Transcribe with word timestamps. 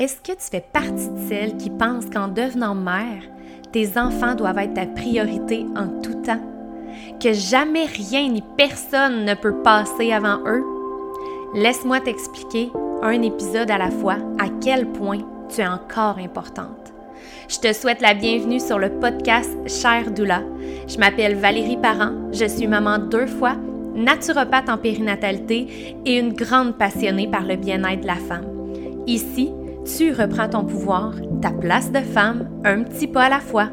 Est-ce 0.00 0.18
que 0.20 0.30
tu 0.30 0.48
fais 0.48 0.64
partie 0.72 1.08
de 1.08 1.28
celles 1.28 1.56
qui 1.56 1.70
pensent 1.70 2.08
qu'en 2.08 2.28
devenant 2.28 2.76
mère, 2.76 3.20
tes 3.72 3.98
enfants 3.98 4.36
doivent 4.36 4.58
être 4.58 4.74
ta 4.74 4.86
priorité 4.86 5.66
en 5.74 5.88
tout 6.00 6.14
temps? 6.22 6.40
Que 7.20 7.32
jamais 7.32 7.86
rien 7.86 8.28
ni 8.28 8.40
personne 8.56 9.24
ne 9.24 9.34
peut 9.34 9.56
passer 9.64 10.12
avant 10.12 10.38
eux? 10.46 10.62
Laisse-moi 11.56 11.98
t'expliquer, 11.98 12.70
un 13.02 13.22
épisode 13.22 13.72
à 13.72 13.78
la 13.78 13.90
fois, 13.90 14.18
à 14.38 14.46
quel 14.62 14.86
point 14.86 15.18
tu 15.48 15.62
es 15.62 15.66
encore 15.66 16.18
importante. 16.18 16.92
Je 17.48 17.58
te 17.58 17.72
souhaite 17.72 18.00
la 18.00 18.14
bienvenue 18.14 18.60
sur 18.60 18.78
le 18.78 18.90
podcast 19.00 19.50
Cher 19.66 20.12
Doula. 20.12 20.42
Je 20.86 20.98
m'appelle 20.98 21.34
Valérie 21.34 21.76
Parent, 21.76 22.12
je 22.32 22.44
suis 22.44 22.68
maman 22.68 22.98
deux 22.98 23.26
fois, 23.26 23.56
naturopathe 23.96 24.68
en 24.68 24.78
périnatalité 24.78 25.96
et 26.06 26.18
une 26.18 26.34
grande 26.34 26.78
passionnée 26.78 27.26
par 27.26 27.42
le 27.42 27.56
bien-être 27.56 28.02
de 28.02 28.06
la 28.06 28.14
femme. 28.14 28.46
Ici, 29.08 29.50
tu 29.96 30.12
reprends 30.12 30.48
ton 30.48 30.64
pouvoir, 30.64 31.14
ta 31.40 31.50
place 31.50 31.90
de 31.90 32.00
femme, 32.00 32.60
un 32.64 32.82
petit 32.82 33.06
pas 33.06 33.24
à 33.24 33.28
la 33.30 33.40
fois. 33.40 33.70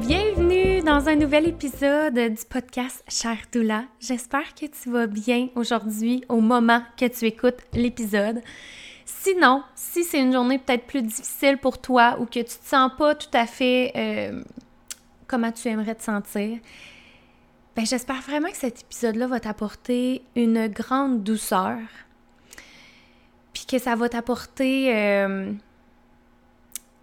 Bienvenue 0.00 0.80
dans 0.80 1.06
un 1.08 1.16
nouvel 1.16 1.48
épisode 1.48 2.14
du 2.14 2.44
podcast 2.48 3.04
Cher 3.08 3.36
Doula. 3.52 3.84
J'espère 4.00 4.54
que 4.54 4.66
tu 4.66 4.90
vas 4.90 5.06
bien 5.06 5.48
aujourd'hui 5.54 6.24
au 6.30 6.40
moment 6.40 6.82
que 6.96 7.06
tu 7.06 7.26
écoutes 7.26 7.60
l'épisode. 7.74 8.40
Sinon, 9.04 9.62
si 9.74 10.02
c'est 10.02 10.20
une 10.20 10.32
journée 10.32 10.58
peut-être 10.58 10.86
plus 10.86 11.02
difficile 11.02 11.58
pour 11.58 11.78
toi 11.78 12.16
ou 12.20 12.24
que 12.24 12.40
tu 12.40 12.44
te 12.44 12.64
sens 12.64 12.90
pas 12.96 13.14
tout 13.14 13.28
à 13.34 13.46
fait 13.46 13.92
euh, 13.96 14.42
comment 15.26 15.52
tu 15.52 15.68
aimerais 15.68 15.94
te 15.94 16.02
sentir, 16.02 16.58
ben, 17.78 17.86
j'espère 17.86 18.20
vraiment 18.22 18.50
que 18.50 18.56
cet 18.56 18.80
épisode-là 18.80 19.28
va 19.28 19.38
t'apporter 19.38 20.22
une 20.34 20.66
grande 20.66 21.22
douceur. 21.22 21.78
Puis 23.52 23.66
que 23.66 23.78
ça 23.78 23.94
va 23.94 24.08
t'apporter 24.08 24.92
euh, 24.92 25.52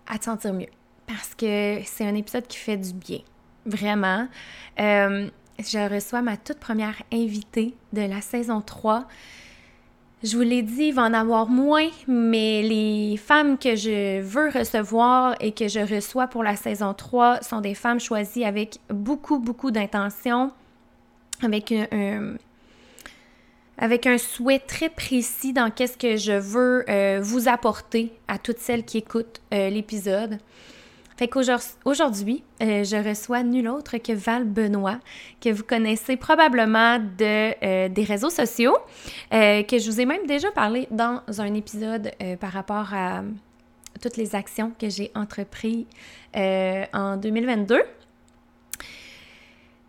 à 0.06 0.20
te 0.20 0.26
sentir 0.26 0.54
mieux. 0.54 0.68
Parce 1.08 1.34
que 1.34 1.80
c'est 1.86 2.06
un 2.06 2.14
épisode 2.14 2.46
qui 2.46 2.58
fait 2.58 2.76
du 2.76 2.92
bien. 2.92 3.20
Vraiment. 3.66 4.28
Euh, 4.78 5.30
je 5.60 5.94
reçois 5.94 6.22
ma 6.22 6.36
toute 6.36 6.60
première 6.60 7.02
invitée 7.10 7.74
de 7.94 8.02
la 8.02 8.20
saison 8.20 8.60
3. 8.60 9.08
Je 10.24 10.36
vous 10.36 10.44
l'ai 10.44 10.62
dit, 10.62 10.88
il 10.88 10.94
va 10.94 11.04
en 11.04 11.14
avoir 11.14 11.48
moins, 11.48 11.88
mais 12.06 12.64
les 12.64 13.16
femmes 13.16 13.58
que 13.58 13.78
je 13.78 14.20
veux 14.20 14.50
recevoir 14.50 15.36
et 15.40 15.54
que 15.54 15.70
je 15.70 15.80
reçois 15.80 16.28
pour 16.28 16.44
la 16.44 16.58
saison 16.58 16.94
3 16.94 17.44
sont 17.44 17.62
des 17.62 17.76
femmes 17.76 18.02
choisies 18.02 18.44
avec 18.44 18.80
beaucoup, 18.90 19.40
beaucoup 19.40 19.72
d'intention, 19.72 20.52
avec 21.42 21.72
un, 21.72 22.36
avec 23.78 24.08
un 24.08 24.18
souhait 24.18 24.60
très 24.60 24.90
précis 24.90 25.54
dans 25.54 25.70
qu'est-ce 25.70 25.98
que 25.98 26.16
je 26.16 26.34
veux 26.34 26.86
euh, 26.90 27.20
vous 27.22 27.48
apporter 27.48 28.14
à 28.28 28.38
toutes 28.38 28.60
celles 28.60 28.86
qui 28.86 29.00
écoutent 29.00 29.42
euh, 29.54 29.70
l'épisode. 29.70 30.40
Fait 31.18 31.30
qu'aujourd'hui, 31.30 32.44
euh, 32.62 32.84
je 32.84 32.98
reçois 32.98 33.42
nul 33.42 33.70
autre 33.70 33.98
que 33.98 34.12
Val 34.12 34.44
Benoît, 34.44 35.00
que 35.40 35.50
vous 35.50 35.64
connaissez 35.64 36.18
probablement 36.18 37.00
de, 37.00 37.88
des 37.88 38.04
réseaux 38.04 38.30
sociaux, 38.30 38.78
que 39.32 39.78
je 39.80 39.90
vous 39.90 40.02
ai 40.02 40.06
même 40.06 40.26
déjà 40.28 40.52
parlé 40.52 40.90
dans 40.92 41.22
un 41.38 41.54
épisode 41.54 42.12
par 42.42 42.52
rapport 42.52 42.94
à 42.94 43.24
toutes 44.02 44.18
les 44.18 44.36
actions 44.36 44.74
que 44.78 44.90
j'ai 44.90 45.10
entreprises 45.16 45.86
en 46.36 47.16
2022. 47.16 47.82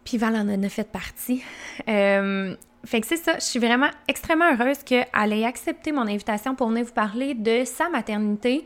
Puis 0.06 0.18
Val 0.18 0.36
en 0.36 0.62
a 0.62 0.68
fait 0.68 0.90
partie. 0.90 1.42
Euh, 1.88 2.54
fait 2.84 3.00
que 3.00 3.06
c'est 3.08 3.16
ça, 3.16 3.34
je 3.34 3.44
suis 3.44 3.58
vraiment 3.58 3.90
extrêmement 4.06 4.52
heureuse 4.52 4.78
qu'elle 4.84 5.32
ait 5.32 5.44
accepté 5.44 5.90
mon 5.90 6.02
invitation 6.02 6.54
pour 6.54 6.68
venir 6.68 6.84
vous 6.84 6.92
parler 6.92 7.34
de 7.34 7.64
sa 7.64 7.88
maternité, 7.88 8.64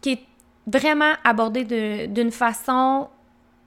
qui 0.00 0.12
est 0.12 0.22
vraiment 0.66 1.12
abordée 1.24 2.08
d'une 2.08 2.32
façon 2.32 3.08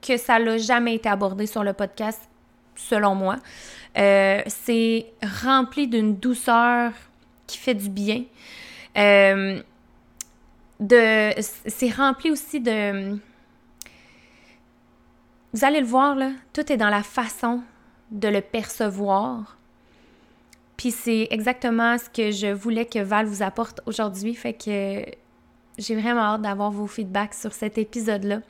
que 0.02 0.16
ça 0.16 0.40
l'a 0.40 0.58
jamais 0.58 0.96
été 0.96 1.08
abordé 1.08 1.46
sur 1.46 1.62
le 1.62 1.72
podcast, 1.72 2.28
selon 2.74 3.14
moi. 3.14 3.36
Euh, 3.96 4.42
c'est 4.48 5.06
rempli 5.44 5.86
d'une 5.86 6.16
douceur 6.16 6.90
qui 7.46 7.58
fait 7.58 7.74
du 7.74 7.88
bien. 7.88 8.24
Euh, 8.96 9.62
de, 10.80 11.30
c'est 11.40 11.90
rempli 11.90 12.32
aussi 12.32 12.60
de 12.60 13.16
vous 15.56 15.64
allez 15.64 15.80
le 15.80 15.86
voir, 15.86 16.14
là, 16.14 16.32
tout 16.52 16.70
est 16.70 16.76
dans 16.76 16.90
la 16.90 17.02
façon 17.02 17.62
de 18.10 18.28
le 18.28 18.42
percevoir. 18.42 19.56
Puis 20.76 20.90
c'est 20.90 21.28
exactement 21.30 21.96
ce 21.96 22.10
que 22.10 22.30
je 22.30 22.48
voulais 22.48 22.84
que 22.84 22.98
Val 22.98 23.24
vous 23.24 23.42
apporte 23.42 23.80
aujourd'hui. 23.86 24.34
Fait 24.34 24.52
que 24.52 25.02
j'ai 25.78 25.94
vraiment 25.94 26.20
hâte 26.20 26.42
d'avoir 26.42 26.70
vos 26.70 26.86
feedbacks 26.86 27.32
sur 27.32 27.54
cet 27.54 27.78
épisode-là. 27.78 28.40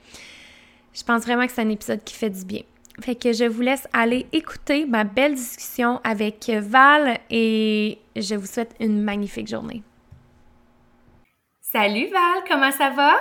Je 0.93 1.05
pense 1.05 1.22
vraiment 1.22 1.47
que 1.47 1.53
c'est 1.53 1.62
un 1.62 1.69
épisode 1.69 2.03
qui 2.03 2.17
fait 2.17 2.31
du 2.31 2.44
bien. 2.44 2.62
Fait 3.00 3.15
que 3.15 3.33
je 3.33 3.44
vous 3.44 3.61
laisse 3.61 3.87
aller 3.93 4.27
écouter 4.33 4.84
ma 4.84 5.05
belle 5.05 5.37
discussion 5.37 6.00
avec 6.03 6.50
Val 6.50 7.21
et 7.31 8.00
je 8.17 8.34
vous 8.34 8.47
souhaite 8.47 8.75
une 8.81 9.00
magnifique 9.00 9.47
journée. 9.47 9.84
Salut 11.61 12.09
Val, 12.09 12.43
comment 12.49 12.73
ça 12.73 12.91
va? 12.91 13.15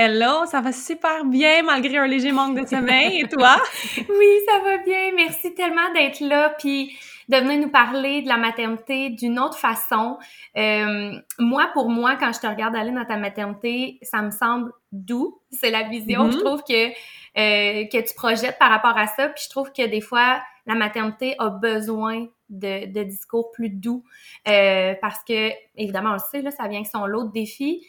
Hello, 0.00 0.46
ça 0.46 0.60
va 0.60 0.70
super 0.70 1.24
bien 1.24 1.64
malgré 1.64 1.98
un 1.98 2.06
léger 2.06 2.30
manque 2.30 2.56
de 2.56 2.64
sommeil. 2.64 3.22
Et 3.22 3.28
toi? 3.28 3.56
oui, 3.96 4.26
ça 4.46 4.60
va 4.60 4.76
bien. 4.78 5.10
Merci 5.16 5.54
tellement 5.54 5.92
d'être 5.92 6.20
là 6.20 6.54
puis 6.56 6.96
de 7.28 7.36
venir 7.36 7.58
nous 7.58 7.68
parler 7.68 8.22
de 8.22 8.28
la 8.28 8.36
maternité 8.36 9.10
d'une 9.10 9.40
autre 9.40 9.58
façon. 9.58 10.16
Euh, 10.56 11.14
moi, 11.40 11.70
pour 11.72 11.90
moi, 11.90 12.14
quand 12.14 12.32
je 12.32 12.38
te 12.38 12.46
regarde 12.46 12.76
aller 12.76 12.92
dans 12.92 13.06
ta 13.06 13.16
maternité, 13.16 13.98
ça 14.02 14.22
me 14.22 14.30
semble 14.30 14.70
doux. 14.92 15.40
C'est 15.50 15.72
la 15.72 15.82
vision, 15.82 16.30
je 16.30 16.36
mm-hmm. 16.36 16.44
trouve 16.44 16.62
que 16.62 16.90
euh, 16.90 17.84
que 17.88 18.08
tu 18.08 18.14
projettes 18.14 18.56
par 18.60 18.70
rapport 18.70 18.96
à 18.96 19.08
ça. 19.08 19.26
Puis 19.30 19.42
je 19.46 19.50
trouve 19.50 19.72
que 19.72 19.84
des 19.84 20.00
fois, 20.00 20.40
la 20.66 20.76
maternité 20.76 21.34
a 21.40 21.50
besoin 21.50 22.28
de, 22.50 22.86
de 22.86 23.02
discours 23.02 23.50
plus 23.50 23.68
doux 23.68 24.04
euh, 24.46 24.94
parce 25.00 25.24
que 25.24 25.50
évidemment, 25.76 26.10
on 26.10 26.14
le 26.14 26.18
sait 26.30 26.40
là, 26.40 26.52
ça 26.52 26.68
vient 26.68 26.78
avec 26.78 26.86
son 26.86 27.04
lot 27.04 27.24
de 27.24 27.32
défis. 27.32 27.84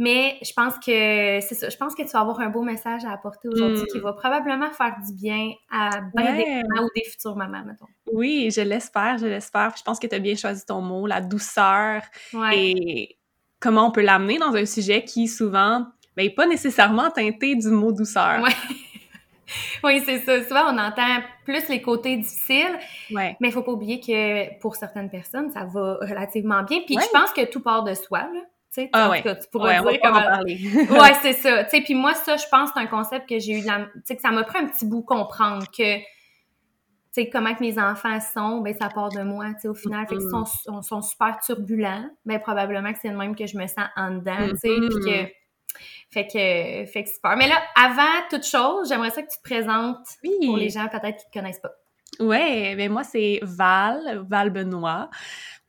Mais 0.00 0.38
je 0.40 0.50
pense 0.54 0.76
que 0.76 1.40
c'est 1.42 1.54
ça. 1.54 1.68
Je 1.68 1.76
pense 1.76 1.94
que 1.94 2.00
tu 2.00 2.08
vas 2.08 2.20
avoir 2.20 2.40
un 2.40 2.48
beau 2.48 2.62
message 2.62 3.04
à 3.04 3.12
apporter 3.12 3.48
aujourd'hui 3.48 3.84
qui 3.92 3.98
hmm. 3.98 4.02
va 4.02 4.14
probablement 4.14 4.70
faire 4.70 4.96
du 5.06 5.12
bien 5.12 5.52
à 5.70 6.00
bien 6.16 6.36
des 6.36 6.46
mamans 6.46 6.86
ou 6.86 6.90
des 6.96 7.04
futures 7.04 7.36
mamans, 7.36 7.64
mettons. 7.66 7.84
Oui, 8.10 8.50
je 8.50 8.62
l'espère, 8.62 9.18
je 9.18 9.26
l'espère. 9.26 9.74
Je 9.76 9.82
pense 9.82 9.98
que 10.00 10.06
tu 10.06 10.14
as 10.14 10.18
bien 10.18 10.36
choisi 10.36 10.64
ton 10.64 10.80
mot, 10.80 11.06
la 11.06 11.20
douceur. 11.20 12.00
Et 12.50 13.18
comment 13.60 13.88
on 13.88 13.90
peut 13.90 14.00
l'amener 14.00 14.38
dans 14.38 14.54
un 14.54 14.64
sujet 14.64 15.04
qui 15.04 15.28
souvent 15.28 15.80
n'est 16.16 16.28
ben, 16.28 16.34
pas 16.34 16.46
nécessairement 16.46 17.10
teinté 17.10 17.54
du 17.54 17.68
mot 17.68 17.92
douceur. 17.92 18.42
oui, 19.84 20.02
c'est 20.06 20.20
ça. 20.20 20.42
Souvent, 20.44 20.72
on 20.72 20.78
entend 20.78 21.20
plus 21.44 21.68
les 21.68 21.82
côtés 21.82 22.16
difficiles, 22.16 22.78
mais 23.10 23.36
il 23.38 23.52
faut 23.52 23.62
pas 23.62 23.72
oublier 23.72 24.00
que 24.00 24.58
pour 24.60 24.76
certaines 24.76 25.10
personnes, 25.10 25.50
ça 25.50 25.64
va 25.64 25.98
relativement 26.00 26.62
bien. 26.62 26.80
Puis 26.86 26.96
je 26.98 27.10
pense 27.12 27.32
que 27.32 27.44
tout 27.50 27.60
part 27.60 27.84
de 27.84 27.92
soi. 27.92 28.20
Là. 28.20 28.40
Tu 28.72 28.82
sais, 28.82 28.90
ah, 28.92 29.10
ouais. 29.10 29.22
tu 29.22 29.48
pourrais 29.50 29.80
dire 29.80 30.00
comment... 30.00 30.22
parler. 30.22 30.60
ouais, 30.90 31.14
c'est 31.22 31.32
ça. 31.32 31.64
Tu 31.64 31.70
sais, 31.70 31.82
puis 31.82 31.94
moi, 31.94 32.14
ça, 32.14 32.36
je 32.36 32.46
pense, 32.48 32.70
c'est 32.72 32.80
un 32.80 32.86
concept 32.86 33.28
que 33.28 33.40
j'ai 33.40 33.58
eu, 33.58 33.64
la... 33.64 33.86
tu 33.86 34.00
sais, 34.04 34.14
que 34.14 34.22
ça 34.22 34.30
m'a 34.30 34.44
pris 34.44 34.58
un 34.58 34.66
petit 34.66 34.86
bout 34.86 35.02
comprendre 35.02 35.66
que, 35.66 35.98
tu 35.98 36.04
sais, 37.10 37.28
comment 37.28 37.52
que 37.52 37.62
mes 37.62 37.80
enfants 37.80 38.20
sont, 38.20 38.60
ben 38.60 38.72
ça 38.72 38.88
part 38.88 39.08
de 39.08 39.22
moi, 39.22 39.46
tu 39.54 39.62
sais, 39.62 39.68
au 39.68 39.74
final. 39.74 40.06
Fait 40.06 40.16
qu'ils 40.16 40.30
sont, 40.30 40.82
sont, 40.82 41.02
super 41.02 41.40
turbulents, 41.44 42.08
ben 42.24 42.38
probablement 42.38 42.92
que 42.92 43.00
c'est 43.02 43.10
le 43.10 43.16
même 43.16 43.34
que 43.34 43.46
je 43.46 43.58
me 43.58 43.66
sens 43.66 43.88
en 43.96 44.12
dedans, 44.12 44.48
tu 44.50 44.56
sais, 44.56 44.68
puis 44.68 45.04
que... 45.04 45.32
Fait 46.12 46.26
que, 46.26 46.90
fait 46.90 47.04
que 47.04 47.08
super. 47.08 47.36
Mais 47.36 47.48
là, 47.48 47.62
avant 47.76 48.02
toute 48.28 48.44
chose, 48.44 48.88
j'aimerais 48.88 49.10
ça 49.10 49.22
que 49.22 49.30
tu 49.30 49.36
te 49.36 49.42
présentes 49.42 50.04
pour 50.44 50.56
les 50.56 50.68
gens 50.68 50.88
peut-être 50.88 51.18
qui 51.18 51.26
te 51.26 51.38
connaissent 51.38 51.60
pas. 51.60 51.70
Ouais, 52.18 52.74
ben 52.76 52.90
moi 52.90 53.04
c'est 53.04 53.38
Val, 53.42 54.24
Val 54.28 54.50
Benoît 54.50 55.08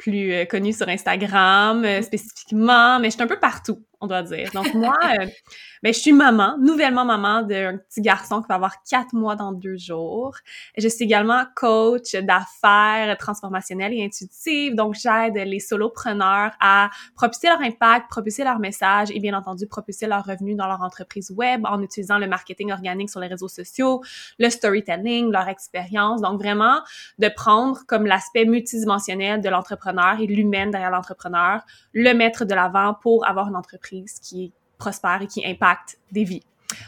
plus 0.02 0.34
euh, 0.34 0.46
connue 0.46 0.74
sur 0.74 0.90
Instagram 0.90 1.86
euh, 1.86 2.02
spécifiquement, 2.02 3.00
mais 3.00 3.10
je 3.10 3.14
suis 3.14 3.22
un 3.22 3.28
peu 3.28 3.40
partout, 3.40 3.86
on 4.02 4.08
doit 4.08 4.24
dire. 4.24 4.50
Donc 4.54 4.74
moi, 4.74 4.98
euh, 5.20 5.28
ben, 5.84 5.94
je 5.94 6.00
suis 6.00 6.12
maman, 6.12 6.58
nouvellement 6.60 7.06
maman 7.06 7.44
d'un 7.44 7.78
petit 7.78 8.02
garçon 8.02 8.42
qui 8.42 8.48
va 8.48 8.56
avoir 8.56 8.84
quatre 8.84 9.14
mois 9.14 9.36
dans 9.36 9.52
deux 9.52 9.78
jours. 9.78 10.36
Je 10.78 10.88
suis 10.88 11.06
également 11.06 11.44
coach 11.56 12.16
d'affaires 12.16 13.16
transformationnelles 13.18 13.94
et 13.94 14.04
intuitives. 14.04 14.76
Donc, 14.76 14.96
j'aide 14.96 15.36
les 15.36 15.60
solopreneurs 15.60 16.52
à 16.60 16.90
propulser 17.16 17.48
leur 17.48 17.62
impact, 17.62 18.10
propulser 18.10 18.44
leur 18.44 18.60
message 18.60 19.12
et 19.12 19.20
bien 19.20 19.38
entendu 19.38 19.68
propulser 19.68 20.08
leurs 20.08 20.26
revenus 20.26 20.58
dans 20.58 20.68
leur 20.68 20.82
entreprise 20.82 21.32
web 21.32 21.66
en 21.66 21.82
utilisant 21.82 22.18
le 22.18 22.28
marketing 22.28 22.72
organique 22.72 23.10
sur 23.10 23.20
les 23.20 23.28
réseaux 23.28 23.48
sociaux, 23.48 24.02
le 24.40 24.50
storytelling, 24.50 25.32
leur 25.32 25.48
expérience. 25.48 26.22
Donc, 26.22 26.42
vraiment 26.42 26.80
de 27.20 27.30
prendre 27.30 27.82
comme 27.88 28.06
l'aspect 28.08 28.46
multidimensionnel 28.46 29.42
de 29.42 29.50
l'entrepreneur 29.50 30.20
et 30.20 30.26
l'humaine 30.26 30.72
derrière 30.72 30.92
l'entrepreneur, 30.92 31.62
le 31.94 32.14
mettre 32.14 32.46
de 32.46 32.56
l'avant 32.56 32.96
pour 32.96 33.28
avoir 33.28 33.48
une 33.48 33.56
entreprise 33.56 33.91
qui 34.22 34.46
est 34.46 34.52
prospère 34.78 35.22
et 35.22 35.28
qui 35.28 35.46
impacte 35.46 36.00
des 36.12 36.24
vies. 36.24 36.44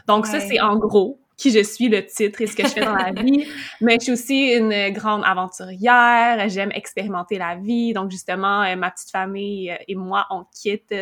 Donc 0.08 0.26
ça, 0.26 0.40
c'est 0.40 0.60
en 0.60 0.78
gros 0.78 1.20
qui 1.38 1.52
je 1.52 1.64
suis, 1.64 1.90
le 1.90 2.06
titre 2.06 2.42
et 2.42 2.48
ce 2.48 2.56
que 2.56 2.64
je 2.64 2.70
fais 2.70 2.86
dans 2.86 2.96
la 2.96 3.12
vie. 3.22 3.48
Mais 3.82 3.96
je 3.96 4.04
suis 4.04 4.12
aussi 4.14 4.54
une 4.54 4.92
grande 4.94 5.24
aventurière. 5.26 6.48
J'aime 6.50 6.72
expérimenter 6.72 7.38
la 7.38 7.56
vie. 7.56 7.94
Donc, 7.94 8.12
justement, 8.12 8.64
ma 8.76 8.92
petite 8.92 9.10
famille 9.10 9.76
et 9.88 9.96
moi, 9.96 10.26
on 10.30 10.46
quitte 10.54 10.94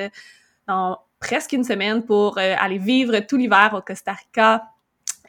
dans 0.68 1.00
presque 1.20 1.52
une 1.52 1.64
semaine 1.64 2.04
pour 2.04 2.38
aller 2.38 2.80
vivre 2.80 3.20
tout 3.20 3.38
l'hiver 3.38 3.74
au 3.78 3.82
Costa 3.82 4.14
Rica. 4.14 4.64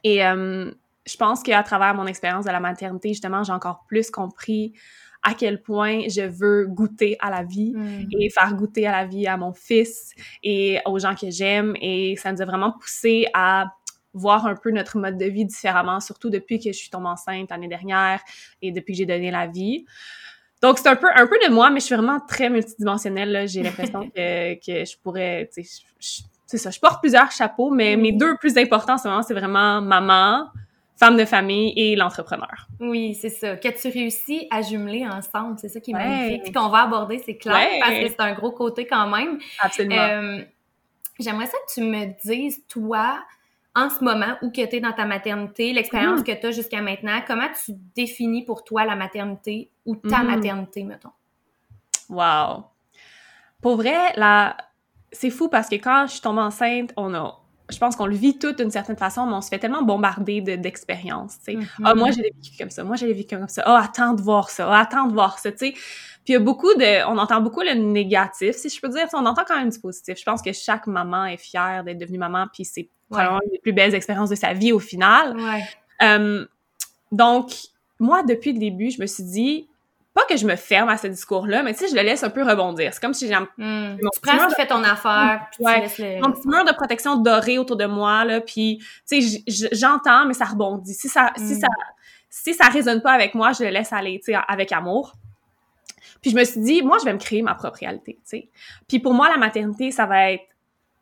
Et 0.04 0.20
je 0.20 1.16
pense 1.18 1.42
qu'à 1.42 1.62
travers 1.62 1.94
mon 1.94 2.06
expérience 2.06 2.44
de 2.44 2.50
la 2.50 2.60
maternité, 2.60 3.08
justement, 3.08 3.42
j'ai 3.44 3.52
encore 3.52 3.84
plus 3.86 4.10
compris 4.10 4.72
à 5.22 5.34
quel 5.34 5.62
point 5.62 6.08
je 6.08 6.22
veux 6.22 6.66
goûter 6.66 7.16
à 7.20 7.30
la 7.30 7.42
vie 7.42 7.72
mm. 7.74 8.08
et 8.18 8.30
faire 8.30 8.54
goûter 8.54 8.86
à 8.86 8.92
la 8.92 9.06
vie 9.06 9.26
à 9.26 9.36
mon 9.36 9.52
fils 9.52 10.14
et 10.42 10.78
aux 10.86 10.98
gens 10.98 11.14
que 11.14 11.30
j'aime. 11.30 11.74
Et 11.80 12.16
ça 12.16 12.32
nous 12.32 12.42
a 12.42 12.44
vraiment 12.44 12.72
poussé 12.72 13.26
à 13.34 13.66
voir 14.14 14.46
un 14.46 14.54
peu 14.54 14.70
notre 14.70 14.98
mode 14.98 15.16
de 15.16 15.24
vie 15.26 15.46
différemment, 15.46 16.00
surtout 16.00 16.28
depuis 16.28 16.58
que 16.58 16.72
je 16.72 16.76
suis 16.76 16.90
tombée 16.90 17.08
enceinte 17.08 17.50
l'année 17.50 17.68
dernière 17.68 18.20
et 18.60 18.72
depuis 18.72 18.92
que 18.92 18.98
j'ai 18.98 19.06
donné 19.06 19.30
la 19.30 19.46
vie. 19.46 19.86
Donc, 20.60 20.78
c'est 20.78 20.88
un 20.88 20.96
peu, 20.96 21.08
un 21.12 21.26
peu 21.26 21.36
de 21.44 21.50
moi, 21.50 21.70
mais 21.70 21.80
je 21.80 21.86
suis 21.86 21.94
vraiment 21.94 22.20
très 22.20 22.48
multidimensionnelle. 22.48 23.48
J'ai 23.48 23.62
l'impression 23.62 24.08
que, 24.16 24.54
que 24.54 24.84
je 24.84 24.96
pourrais, 25.02 25.50
c'est 26.52 26.58
ça, 26.58 26.70
je 26.70 26.78
porte 26.78 27.00
plusieurs 27.00 27.30
chapeaux, 27.30 27.70
mais 27.70 27.96
mes 27.96 28.12
deux 28.12 28.36
plus 28.36 28.56
importants 28.58 28.94
en 28.94 28.98
ce 28.98 29.08
moment, 29.08 29.22
c'est 29.22 29.34
vraiment 29.34 29.80
maman, 29.80 30.48
femme 30.96 31.16
de 31.16 31.24
famille 31.24 31.72
et 31.76 31.96
l'entrepreneur. 31.96 32.68
Oui, 32.80 33.14
c'est 33.14 33.30
ça. 33.30 33.56
Que 33.56 33.68
tu 33.68 33.88
réussis 33.88 34.46
à 34.50 34.62
jumeler 34.62 35.06
ensemble, 35.06 35.58
c'est 35.58 35.68
ça 35.68 35.80
qui 35.80 35.90
est 35.90 35.94
magnifique. 35.94 36.44
Puis 36.44 36.52
qu'on 36.52 36.68
va 36.68 36.82
aborder, 36.82 37.18
c'est 37.18 37.36
clair, 37.36 37.68
parce 37.80 37.98
que 37.98 38.08
c'est 38.08 38.20
un 38.20 38.34
gros 38.34 38.52
côté 38.52 38.86
quand 38.86 39.08
même. 39.08 39.38
Absolument. 39.60 39.96
Euh, 39.96 40.42
j'aimerais 41.18 41.46
ça 41.46 41.56
que 41.66 41.74
tu 41.74 41.80
me 41.82 42.06
dises, 42.24 42.62
toi, 42.68 43.22
en 43.74 43.88
ce 43.88 44.04
moment 44.04 44.36
où 44.42 44.50
que 44.50 44.64
tu 44.64 44.76
es 44.76 44.80
dans 44.80 44.92
ta 44.92 45.06
maternité, 45.06 45.72
l'expérience 45.72 46.20
mm. 46.20 46.24
que 46.24 46.32
tu 46.32 46.46
as 46.46 46.50
jusqu'à 46.50 46.82
maintenant, 46.82 47.20
comment 47.26 47.48
tu 47.64 47.72
définis 47.94 48.44
pour 48.44 48.64
toi 48.64 48.84
la 48.84 48.96
maternité 48.96 49.70
ou 49.86 49.96
ta 49.96 50.22
mm. 50.22 50.26
maternité, 50.26 50.84
mettons? 50.84 51.12
Wow! 52.08 52.64
Pour 53.60 53.76
vrai, 53.76 54.12
là, 54.16 54.56
c'est 55.10 55.30
fou 55.30 55.48
parce 55.48 55.68
que 55.68 55.76
quand 55.76 56.06
je 56.06 56.12
suis 56.12 56.20
tombée 56.20 56.42
enceinte, 56.42 56.92
on 56.96 57.14
a 57.14 57.41
je 57.72 57.78
pense 57.78 57.96
qu'on 57.96 58.06
le 58.06 58.14
vit 58.14 58.38
tout 58.38 58.52
d'une 58.52 58.70
certaine 58.70 58.96
façon, 58.96 59.26
mais 59.26 59.34
on 59.34 59.40
se 59.40 59.48
fait 59.48 59.58
tellement 59.58 59.82
bombarder 59.82 60.40
d'expériences, 60.40 61.38
tu 61.38 61.44
sais. 61.44 61.58
Mm-hmm. 61.58 61.82
Ah, 61.84 61.94
moi, 61.94 62.10
j'ai 62.10 62.22
vécu 62.22 62.56
comme 62.58 62.70
ça. 62.70 62.84
Moi, 62.84 62.96
j'ai 62.96 63.12
vécu 63.12 63.36
comme 63.36 63.48
ça. 63.48 63.62
Ah, 63.64 63.78
oh, 63.80 63.84
attends 63.84 64.14
de 64.14 64.22
voir 64.22 64.50
ça. 64.50 64.68
Ah, 64.70 64.80
attends 64.80 65.06
de 65.06 65.12
voir 65.12 65.38
ça, 65.38 65.50
tu 65.50 65.58
sais. 65.58 65.72
Puis 65.72 66.28
il 66.28 66.32
y 66.34 66.36
a 66.36 66.40
beaucoup 66.40 66.72
de... 66.74 67.04
On 67.08 67.18
entend 67.18 67.40
beaucoup 67.40 67.62
le 67.62 67.74
négatif, 67.74 68.54
si 68.54 68.68
je 68.68 68.80
peux 68.80 68.88
dire. 68.88 69.08
On 69.12 69.26
entend 69.26 69.42
quand 69.46 69.56
même 69.56 69.70
du 69.70 69.78
positif. 69.80 70.16
Je 70.18 70.24
pense 70.24 70.40
que 70.40 70.52
chaque 70.52 70.86
maman 70.86 71.26
est 71.26 71.36
fière 71.36 71.82
d'être 71.82 71.98
devenue 71.98 72.18
maman, 72.18 72.46
puis 72.52 72.64
c'est 72.64 72.88
probablement 73.10 73.40
une 73.44 73.50
des 73.50 73.58
plus 73.58 73.72
belles 73.72 73.94
expériences 73.94 74.30
de 74.30 74.36
sa 74.36 74.52
vie 74.52 74.72
au 74.72 74.78
final. 74.78 75.36
Ouais. 75.36 75.64
Euh, 76.02 76.46
donc, 77.10 77.52
moi, 77.98 78.22
depuis 78.22 78.52
le 78.52 78.58
début, 78.58 78.90
je 78.90 79.00
me 79.00 79.06
suis 79.06 79.24
dit, 79.24 79.68
pas 80.14 80.24
que 80.28 80.36
je 80.36 80.46
me 80.46 80.56
ferme 80.56 80.90
à 80.90 80.98
ce 80.98 81.06
discours-là, 81.06 81.62
mais 81.62 81.72
tu 81.72 81.80
sais, 81.80 81.88
je 81.88 81.94
le 81.94 82.02
laisse 82.02 82.22
un 82.22 82.30
peu 82.30 82.42
rebondir. 82.42 82.92
C'est 82.92 83.00
comme 83.00 83.14
si 83.14 83.28
j'ai 83.28 83.34
mmh. 83.34 83.98
Tu 84.12 84.20
prends 84.20 84.66
ton 84.68 84.84
affaire, 84.84 85.46
puis 85.52 85.64
ouais, 85.64 85.88
tu 85.88 86.02
laisses 86.02 86.22
Mon 86.22 86.32
petit 86.32 86.48
mur 86.48 86.64
de 86.64 86.72
protection 86.72 87.16
doré 87.16 87.58
autour 87.58 87.76
de 87.76 87.86
moi, 87.86 88.24
là, 88.24 88.40
puis 88.40 88.78
tu 89.08 89.22
sais, 89.22 89.42
j'entends, 89.72 90.26
mais 90.26 90.34
ça 90.34 90.44
rebondit. 90.44 90.92
Si 90.92 91.08
ça, 91.08 91.32
si 91.36 91.54
hmm. 91.54 91.60
ça, 91.60 91.68
si 92.28 92.54
ça 92.54 92.68
résonne 92.68 93.00
pas 93.00 93.12
avec 93.12 93.34
moi, 93.34 93.52
je 93.52 93.64
le 93.64 93.70
laisse 93.70 93.92
aller, 93.92 94.18
tu 94.18 94.32
sais, 94.32 94.38
avec 94.48 94.72
amour. 94.72 95.14
Puis 96.20 96.30
je 96.30 96.36
me 96.36 96.44
suis 96.44 96.60
dit, 96.60 96.82
moi, 96.82 96.98
je 97.00 97.04
vais 97.04 97.12
me 97.12 97.18
créer 97.18 97.42
ma 97.42 97.54
propre 97.54 97.78
réalité, 97.78 98.14
tu 98.22 98.38
sais. 98.38 98.50
Puis 98.88 98.98
pour 98.98 99.14
moi, 99.14 99.28
la 99.30 99.38
maternité, 99.38 99.90
ça 99.90 100.06
va 100.06 100.32
être 100.32 100.44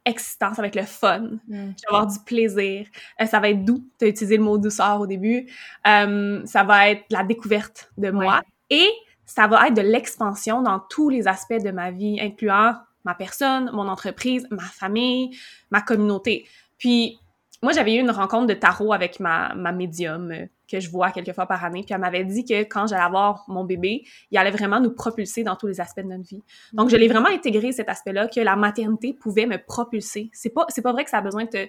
excitant, 0.04 0.54
ça 0.54 0.62
va 0.62 0.68
être 0.68 0.76
le 0.76 0.86
fun, 0.86 1.20
hmm. 1.20 1.38
je 1.48 1.56
vais 1.58 1.88
avoir 1.88 2.06
du 2.06 2.18
plaisir, 2.20 2.86
euh, 3.20 3.26
ça 3.26 3.40
va 3.40 3.50
être 3.50 3.64
doux, 3.64 3.84
tu 3.98 4.04
as 4.04 4.08
utilisé 4.08 4.36
le 4.36 4.42
mot 4.42 4.56
douceur 4.56 5.00
au 5.00 5.06
début, 5.06 5.46
euh, 5.86 6.40
ça 6.46 6.62
va 6.62 6.90
être 6.90 7.04
la 7.10 7.22
découverte 7.22 7.90
de 7.98 8.10
moi, 8.10 8.40
et 8.70 8.88
ça 9.26 9.46
va 9.46 9.68
être 9.68 9.74
de 9.74 9.82
l'expansion 9.82 10.62
dans 10.62 10.80
tous 10.80 11.08
les 11.08 11.28
aspects 11.28 11.62
de 11.62 11.70
ma 11.70 11.90
vie, 11.90 12.18
incluant 12.20 12.74
ma 13.04 13.14
personne, 13.14 13.70
mon 13.72 13.88
entreprise, 13.88 14.46
ma 14.50 14.62
famille, 14.62 15.36
ma 15.70 15.80
communauté. 15.80 16.46
Puis, 16.78 17.18
moi, 17.62 17.72
j'avais 17.72 17.94
eu 17.94 18.00
une 18.00 18.10
rencontre 18.10 18.46
de 18.46 18.54
tarot 18.54 18.92
avec 18.92 19.20
ma, 19.20 19.54
ma 19.54 19.70
médium 19.70 20.30
euh, 20.32 20.46
que 20.70 20.80
je 20.80 20.90
vois 20.90 21.10
quelques 21.10 21.34
fois 21.34 21.46
par 21.46 21.62
année. 21.62 21.82
Puis 21.82 21.92
elle 21.92 22.00
m'avait 22.00 22.24
dit 22.24 22.44
que 22.44 22.62
quand 22.62 22.86
j'allais 22.86 23.02
avoir 23.02 23.44
mon 23.48 23.64
bébé, 23.64 24.04
il 24.30 24.38
allait 24.38 24.50
vraiment 24.50 24.80
nous 24.80 24.92
propulser 24.92 25.44
dans 25.44 25.56
tous 25.56 25.66
les 25.66 25.80
aspects 25.80 26.00
de 26.00 26.06
notre 26.06 26.28
vie. 26.28 26.42
Donc, 26.72 26.88
je 26.88 26.96
l'ai 26.96 27.08
vraiment 27.08 27.28
intégré 27.28 27.72
cet 27.72 27.88
aspect-là, 27.88 28.28
que 28.28 28.40
la 28.40 28.56
maternité 28.56 29.12
pouvait 29.12 29.46
me 29.46 29.58
propulser. 29.58 30.30
C'est 30.32 30.50
pas, 30.50 30.64
c'est 30.68 30.82
pas 30.82 30.92
vrai 30.92 31.04
que 31.04 31.10
ça 31.10 31.18
a 31.18 31.22
besoin 31.22 31.44
de 31.44 31.50
te 31.50 31.68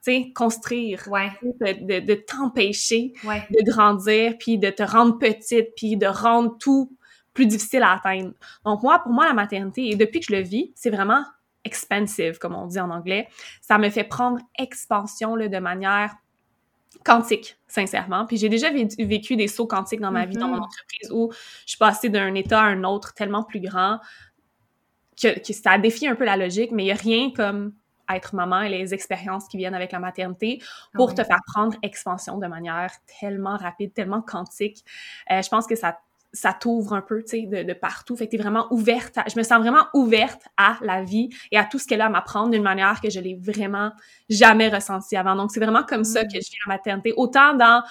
sais, 0.00 0.32
construire, 0.34 1.06
ouais. 1.10 1.30
de, 1.42 2.00
de, 2.00 2.14
t'empêcher 2.14 3.12
de 3.24 3.70
grandir, 3.70 4.34
puis 4.38 4.58
de 4.58 4.70
te 4.70 4.82
rendre 4.82 5.18
petite, 5.18 5.74
puis 5.76 5.96
de 5.96 6.06
rendre 6.06 6.56
tout 6.58 6.96
plus 7.34 7.46
difficile 7.46 7.82
à 7.82 7.92
atteindre. 7.92 8.32
Donc 8.64 8.82
moi, 8.82 8.98
pour 9.00 9.12
moi, 9.12 9.26
la 9.26 9.34
maternité, 9.34 9.90
et 9.90 9.96
depuis 9.96 10.20
que 10.20 10.26
je 10.26 10.32
le 10.32 10.42
vis, 10.42 10.72
c'est 10.74 10.90
vraiment 10.90 11.24
expansive, 11.64 12.38
comme 12.38 12.54
on 12.54 12.66
dit 12.66 12.80
en 12.80 12.90
anglais. 12.90 13.28
Ça 13.60 13.78
me 13.78 13.90
fait 13.90 14.04
prendre 14.04 14.40
expansion 14.58 15.36
là, 15.36 15.48
de 15.48 15.58
manière 15.58 16.14
quantique, 17.04 17.58
sincèrement. 17.68 18.26
Puis 18.26 18.36
j'ai 18.36 18.48
déjà 18.48 18.68
vécu 18.70 19.36
des 19.36 19.48
sauts 19.48 19.66
quantiques 19.66 20.00
dans 20.00 20.10
ma 20.10 20.26
vie, 20.26 20.36
dans 20.36 20.48
mon 20.48 20.56
mm-hmm. 20.56 20.64
entreprise, 20.64 21.10
où 21.12 21.30
je 21.32 21.70
suis 21.70 21.78
passée 21.78 22.08
d'un 22.08 22.34
état 22.34 22.60
à 22.60 22.64
un 22.64 22.84
autre 22.84 23.14
tellement 23.14 23.44
plus 23.44 23.60
grand 23.60 23.98
que, 25.20 25.38
que 25.38 25.52
ça 25.52 25.78
défie 25.78 26.06
un 26.06 26.14
peu 26.14 26.24
la 26.24 26.36
logique, 26.36 26.72
mais 26.72 26.84
il 26.84 26.86
n'y 26.86 26.92
a 26.92 26.96
rien 26.96 27.30
comme 27.30 27.74
être 28.16 28.34
maman 28.34 28.62
et 28.62 28.68
les 28.68 28.94
expériences 28.94 29.46
qui 29.48 29.56
viennent 29.56 29.74
avec 29.74 29.92
la 29.92 29.98
maternité 29.98 30.60
pour 30.94 31.14
te 31.14 31.22
faire 31.22 31.40
prendre 31.46 31.76
expansion 31.82 32.38
de 32.38 32.46
manière 32.46 32.90
tellement 33.20 33.56
rapide, 33.56 33.92
tellement 33.92 34.22
quantique. 34.22 34.84
Euh, 35.30 35.42
je 35.42 35.48
pense 35.48 35.66
que 35.66 35.76
ça 35.76 35.98
ça 36.32 36.52
t'ouvre 36.52 36.92
un 36.92 37.00
peu, 37.00 37.22
tu 37.22 37.30
sais, 37.30 37.42
de, 37.46 37.62
de, 37.64 37.72
partout. 37.72 38.16
Fait 38.16 38.26
que 38.26 38.30
t'es 38.30 38.36
vraiment 38.36 38.66
ouverte. 38.70 39.18
je 39.32 39.36
me 39.36 39.42
sens 39.42 39.58
vraiment 39.60 39.86
ouverte 39.94 40.42
à 40.56 40.76
la 40.80 41.02
vie 41.02 41.28
et 41.50 41.58
à 41.58 41.64
tout 41.64 41.78
ce 41.78 41.86
qu'elle 41.86 42.00
a 42.00 42.06
à 42.06 42.08
m'apprendre 42.08 42.50
d'une 42.50 42.62
manière 42.62 43.00
que 43.00 43.10
je 43.10 43.20
l'ai 43.20 43.34
vraiment 43.34 43.90
jamais 44.28 44.68
ressentie 44.68 45.16
avant. 45.16 45.34
Donc, 45.34 45.50
c'est 45.50 45.60
vraiment 45.60 45.82
comme 45.82 46.04
ça 46.04 46.22
que 46.22 46.28
mm. 46.28 46.40
je 46.42 46.50
vis 46.50 46.56
la 46.66 46.74
maternité. 46.74 47.12
Autant 47.16 47.54
dans 47.54 47.82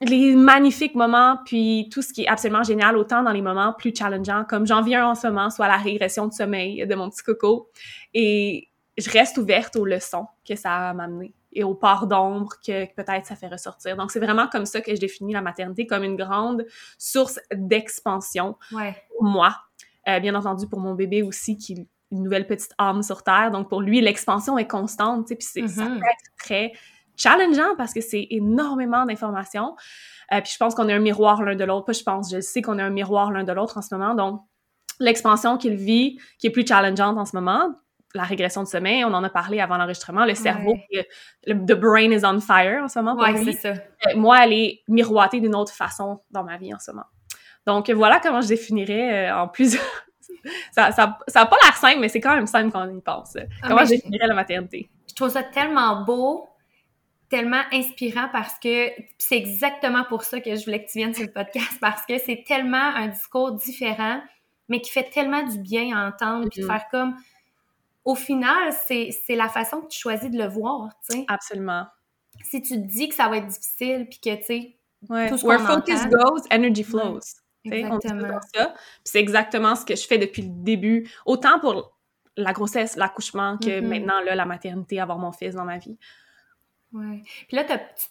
les 0.00 0.34
magnifiques 0.34 0.94
moments, 0.94 1.38
puis 1.44 1.88
tout 1.92 2.02
ce 2.02 2.12
qui 2.12 2.22
est 2.22 2.28
absolument 2.28 2.64
génial, 2.64 2.96
autant 2.96 3.22
dans 3.22 3.30
les 3.30 3.42
moments 3.42 3.72
plus 3.72 3.94
challengeants, 3.94 4.44
comme 4.48 4.66
j'en 4.66 4.82
viens 4.82 5.06
en 5.06 5.14
ce 5.14 5.26
moment, 5.28 5.50
soit 5.50 5.68
la 5.68 5.76
régression 5.76 6.26
de 6.26 6.32
sommeil 6.32 6.86
de 6.86 6.94
mon 6.94 7.08
petit 7.10 7.22
coco. 7.22 7.68
Et 8.14 8.68
je 8.98 9.10
reste 9.10 9.38
ouverte 9.38 9.76
aux 9.76 9.84
leçons 9.84 10.26
que 10.46 10.54
ça 10.54 10.92
m'a 10.92 11.04
amené 11.04 11.34
et 11.52 11.64
aux 11.64 11.74
parts 11.74 12.06
d'ombre 12.06 12.54
que, 12.66 12.92
peut-être 12.94 13.26
ça 13.26 13.36
fait 13.36 13.48
ressortir. 13.48 13.96
Donc, 13.96 14.10
c'est 14.10 14.20
vraiment 14.20 14.48
comme 14.48 14.66
ça 14.66 14.80
que 14.80 14.94
je 14.94 15.00
définis 15.00 15.32
la 15.34 15.42
maternité, 15.42 15.86
comme 15.86 16.02
une 16.02 16.16
grande 16.16 16.64
source 16.98 17.38
d'expansion 17.52 18.56
pour 18.70 19.24
moi. 19.24 19.56
Euh, 20.08 20.18
bien 20.18 20.34
entendu, 20.34 20.66
pour 20.66 20.80
mon 20.80 20.94
bébé 20.94 21.22
aussi, 21.22 21.56
qui 21.56 21.74
est 21.74 21.86
une 22.10 22.22
nouvelle 22.22 22.46
petite 22.46 22.72
âme 22.78 23.02
sur 23.02 23.22
Terre. 23.22 23.50
Donc, 23.50 23.68
pour 23.68 23.80
lui, 23.80 24.00
l'expansion 24.00 24.58
est 24.58 24.66
constante, 24.66 25.26
tu 25.26 25.36
sais, 25.40 25.60
puis 25.62 25.68
ça 25.68 25.84
mm-hmm. 25.84 25.98
peut 25.98 26.06
être 26.06 26.36
très 26.38 26.72
challengeant 27.16 27.76
parce 27.76 27.92
que 27.92 28.00
c'est 28.00 28.26
énormément 28.30 29.04
d'informations. 29.04 29.76
Euh, 30.32 30.40
puis 30.40 30.52
je 30.52 30.58
pense 30.58 30.74
qu'on 30.74 30.88
est 30.88 30.92
un 30.92 30.98
miroir 30.98 31.42
l'un 31.42 31.54
de 31.54 31.64
l'autre. 31.64 31.84
Pas 31.86 31.92
je 31.92 32.02
pense, 32.02 32.32
je 32.32 32.40
sais 32.40 32.62
qu'on 32.62 32.78
est 32.78 32.82
un 32.82 32.90
miroir 32.90 33.30
l'un 33.30 33.44
de 33.44 33.52
l'autre 33.52 33.78
en 33.78 33.82
ce 33.82 33.94
moment. 33.94 34.14
Donc, 34.14 34.42
l'expansion 34.98 35.58
qu'il 35.58 35.74
vit, 35.74 36.18
qui 36.38 36.46
est 36.46 36.50
plus 36.50 36.66
challengeante 36.66 37.18
en 37.18 37.24
ce 37.24 37.36
moment, 37.36 37.74
la 38.14 38.24
régression 38.24 38.62
de 38.62 38.68
sommeil, 38.68 39.04
on 39.04 39.12
en 39.12 39.24
a 39.24 39.30
parlé 39.30 39.60
avant 39.60 39.76
l'enregistrement, 39.76 40.24
le 40.24 40.34
cerveau, 40.34 40.76
le, 41.46 41.54
the 41.54 41.72
brain 41.72 42.10
is 42.10 42.24
on 42.24 42.40
fire 42.40 42.84
en 42.84 42.88
ce 42.88 42.98
moment. 42.98 43.16
Oui, 43.22 43.44
c'est 43.44 43.52
ça. 43.52 43.68
Euh, 43.68 44.16
moi, 44.16 44.44
elle 44.44 44.52
est 44.52 44.82
miroitée 44.88 45.40
d'une 45.40 45.54
autre 45.54 45.72
façon 45.72 46.20
dans 46.30 46.44
ma 46.44 46.56
vie 46.58 46.74
en 46.74 46.78
ce 46.78 46.90
moment. 46.90 47.06
Donc, 47.66 47.90
voilà 47.90 48.20
comment 48.20 48.40
je 48.40 48.48
définirais 48.48 49.28
euh, 49.28 49.36
en 49.36 49.48
plusieurs... 49.48 49.82
ça 50.72 50.88
n'a 50.88 50.92
ça, 50.92 51.18
ça 51.28 51.46
pas 51.46 51.56
l'air 51.62 51.76
simple, 51.76 52.00
mais 52.00 52.08
c'est 52.08 52.20
quand 52.20 52.34
même 52.34 52.46
simple 52.46 52.70
quand 52.70 52.86
on 52.86 52.96
y 52.96 53.00
pense. 53.00 53.36
Ah, 53.62 53.68
comment 53.68 53.84
je 53.84 53.90
définirais 53.90 54.26
la 54.26 54.34
maternité? 54.34 54.90
Je 55.08 55.14
trouve 55.14 55.30
ça 55.30 55.42
tellement 55.42 56.04
beau, 56.04 56.48
tellement 57.30 57.62
inspirant 57.72 58.28
parce 58.32 58.58
que 58.58 58.88
c'est 59.18 59.36
exactement 59.36 60.04
pour 60.04 60.24
ça 60.24 60.40
que 60.40 60.54
je 60.54 60.64
voulais 60.64 60.84
que 60.84 60.90
tu 60.90 60.98
viennes 60.98 61.14
sur 61.14 61.24
le 61.24 61.32
podcast 61.32 61.76
parce 61.80 62.04
que 62.04 62.18
c'est 62.18 62.44
tellement 62.46 62.76
un 62.76 63.08
discours 63.08 63.52
différent, 63.52 64.20
mais 64.68 64.80
qui 64.80 64.90
fait 64.90 65.08
tellement 65.10 65.42
du 65.42 65.58
bien 65.58 65.96
à 65.96 66.08
entendre, 66.08 66.48
puis 66.50 66.60
de 66.60 66.66
mm-hmm. 66.66 66.70
faire 66.70 66.88
comme 66.90 67.14
au 68.04 68.14
final, 68.14 68.72
c'est 68.86 69.12
la 69.28 69.48
façon 69.48 69.80
que 69.82 69.88
tu 69.88 69.98
choisis 69.98 70.30
de 70.30 70.38
le 70.38 70.48
voir, 70.48 70.90
tu 71.08 71.18
sais. 71.18 71.24
Absolument. 71.28 71.86
Si 72.44 72.62
tu 72.62 72.74
te 72.74 72.86
dis 72.86 73.08
que 73.08 73.14
ça 73.14 73.28
va 73.28 73.36
être 73.38 73.46
difficile, 73.46 74.06
puis 74.08 74.18
que, 74.18 74.34
tu 74.36 74.44
sais, 74.44 74.78
tout 75.28 75.38
ce 75.38 75.46
Where 75.46 75.60
focus 75.60 76.06
goes, 76.08 76.42
energy 76.50 76.82
flows. 76.82 77.20
exactement. 77.64 78.40
C'est 79.04 79.20
exactement 79.20 79.76
ce 79.76 79.84
que 79.84 79.94
je 79.94 80.06
fais 80.06 80.18
depuis 80.18 80.42
le 80.42 80.50
début, 80.50 81.10
autant 81.26 81.60
pour 81.60 81.96
la 82.36 82.52
grossesse, 82.52 82.96
l'accouchement, 82.96 83.58
que 83.58 83.66
mm-hmm. 83.66 83.86
maintenant, 83.86 84.20
là, 84.20 84.34
la 84.34 84.46
maternité, 84.46 85.00
avoir 85.00 85.18
mon 85.18 85.32
fils 85.32 85.54
dans 85.54 85.64
ma 85.64 85.78
vie. 85.78 85.98
Oui. 86.94 87.22
Puis 87.48 87.56
là, 87.56 87.64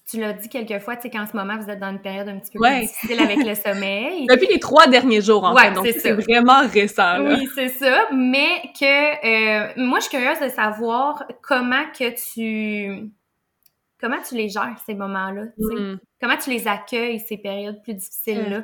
tu, 0.09 0.19
l'as 0.19 0.33
dit 0.33 0.49
quelques 0.49 0.79
fois, 0.81 0.95
tu 0.95 1.03
sais, 1.03 1.09
qu'en 1.11 1.27
ce 1.27 1.35
moment, 1.35 1.57
vous 1.57 1.69
êtes 1.69 1.79
dans 1.79 1.91
une 1.91 2.01
période 2.01 2.27
un 2.27 2.39
petit 2.39 2.51
peu 2.51 2.59
plus 2.59 2.79
difficile 2.81 3.19
avec 3.19 3.37
le 3.37 3.53
sommeil. 3.53 4.25
Depuis 4.29 4.47
les 4.47 4.59
trois 4.59 4.87
derniers 4.87 5.21
jours, 5.21 5.43
en 5.43 5.55
fait. 5.55 5.71
Donc, 5.71 5.87
c'est 5.87 6.13
vraiment 6.13 6.67
récent. 6.67 7.19
Là. 7.19 7.35
Oui, 7.35 7.47
c'est 7.53 7.69
ça. 7.69 8.07
Mais 8.11 8.71
que, 8.79 9.65
euh, 9.65 9.73
moi, 9.77 9.99
je 9.99 10.05
suis 10.05 10.17
curieuse 10.17 10.39
de 10.39 10.49
savoir 10.49 11.25
comment 11.43 11.83
que 11.97 12.09
tu, 12.33 13.11
comment 13.99 14.21
tu 14.27 14.35
les 14.35 14.49
gères, 14.49 14.77
ces 14.85 14.95
moments-là? 14.95 15.43
Mm. 15.57 15.95
Comment 16.19 16.37
tu 16.37 16.49
les 16.49 16.67
accueilles, 16.67 17.19
ces 17.19 17.37
périodes 17.37 17.81
plus 17.83 17.93
difficiles-là? 17.93 18.63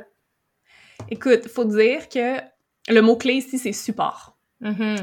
Écoute, 1.11 1.47
faut 1.47 1.65
dire 1.65 2.09
que 2.09 2.39
le 2.89 3.01
mot-clé 3.01 3.35
ici, 3.35 3.59
c'est 3.59 3.71
support. 3.71 4.35
Mm-hmm. 4.63 4.97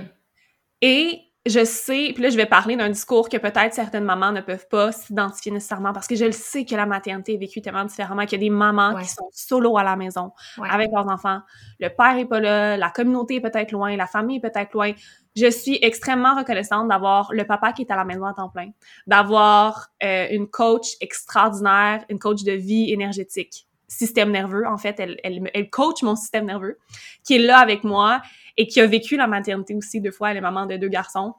Et 0.83 1.21
je 1.47 1.63
sais, 1.63 2.13
puis 2.15 2.23
là, 2.23 2.31
je 2.31 2.37
vais 2.39 2.47
parler 2.47 2.75
d'un 2.75 2.89
discours 2.89 3.29
que 3.29 3.37
peut-être 3.37 3.75
certaines 3.75 4.05
mamans 4.05 4.33
ne 4.33 4.41
peuvent 4.41 4.67
pas 4.67 4.93
s'identifier 4.93 5.53
nécessairement 5.53 5.93
parce 5.93 6.07
que 6.07 6.17
je 6.17 6.25
le 6.25 6.33
sais 6.33 6.65
que 6.65 6.75
la 6.75 6.87
maternité 6.87 7.35
est 7.35 7.39
vécue 7.39 7.61
tellement 7.61 7.85
différemment, 7.85 8.25
qu'il 8.25 8.41
y 8.41 8.47
a 8.47 8.49
des 8.49 8.55
mamans 8.55 8.97
qui 8.97 9.09
sont 9.09 9.29
solo 9.31 9.77
à 9.77 9.83
la 9.83 9.95
maison 9.95 10.33
avec 10.71 10.91
leurs 10.91 11.07
enfants. 11.07 11.41
Le 11.81 11.89
père 11.89 12.17
est 12.17 12.25
pas 12.25 12.41
là, 12.41 12.79
la 12.79 12.89
communauté 12.89 13.37
est 13.37 13.41
peut-être 13.43 13.73
loin, 13.73 13.95
la 13.95 14.07
famille 14.07 14.39
est 14.39 14.41
peut-être 14.41 14.73
loin. 14.73 14.93
Je 15.37 15.51
suis 15.51 15.79
extrêmement 15.83 16.35
reconnaissante 16.35 16.89
d'avoir 16.89 17.31
le 17.33 17.45
papa 17.45 17.73
qui 17.73 17.83
est 17.83 17.91
à 17.91 17.97
la 17.97 18.05
maison 18.05 18.25
à 18.25 18.33
temps 18.33 18.49
plein, 18.49 18.71
d'avoir 19.07 19.89
euh, 20.03 20.29
une 20.31 20.49
coach 20.49 20.97
extraordinaire, 21.03 22.07
une 22.09 22.19
coach 22.19 22.43
de 22.43 22.53
vie 22.53 22.91
énergétique, 22.91 23.67
système 23.87 24.31
nerveux, 24.31 24.67
en 24.67 24.79
fait, 24.79 24.99
elle, 24.99 25.19
elle, 25.23 25.51
elle 25.53 25.69
coach 25.69 26.03
mon 26.03 26.17
système 26.17 26.47
nerveux, 26.47 26.79
qui 27.23 27.35
est 27.35 27.39
là 27.39 27.59
avec 27.59 27.85
moi 27.85 28.23
et 28.57 28.67
qui 28.67 28.81
a 28.81 28.87
vécu 28.87 29.17
la 29.17 29.27
maternité 29.27 29.75
aussi 29.75 30.01
deux 30.01 30.11
fois. 30.11 30.31
Elle 30.31 30.39
est 30.39 30.43
maman 30.43 30.67
de 30.67 30.77
deux 30.77 30.89
garçons. 30.89 31.35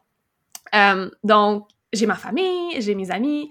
Euh, 0.74 1.10
donc, 1.24 1.68
j'ai 1.94 2.06
ma 2.06 2.16
famille, 2.16 2.82
j'ai 2.82 2.96
mes 2.96 3.12
amis, 3.12 3.50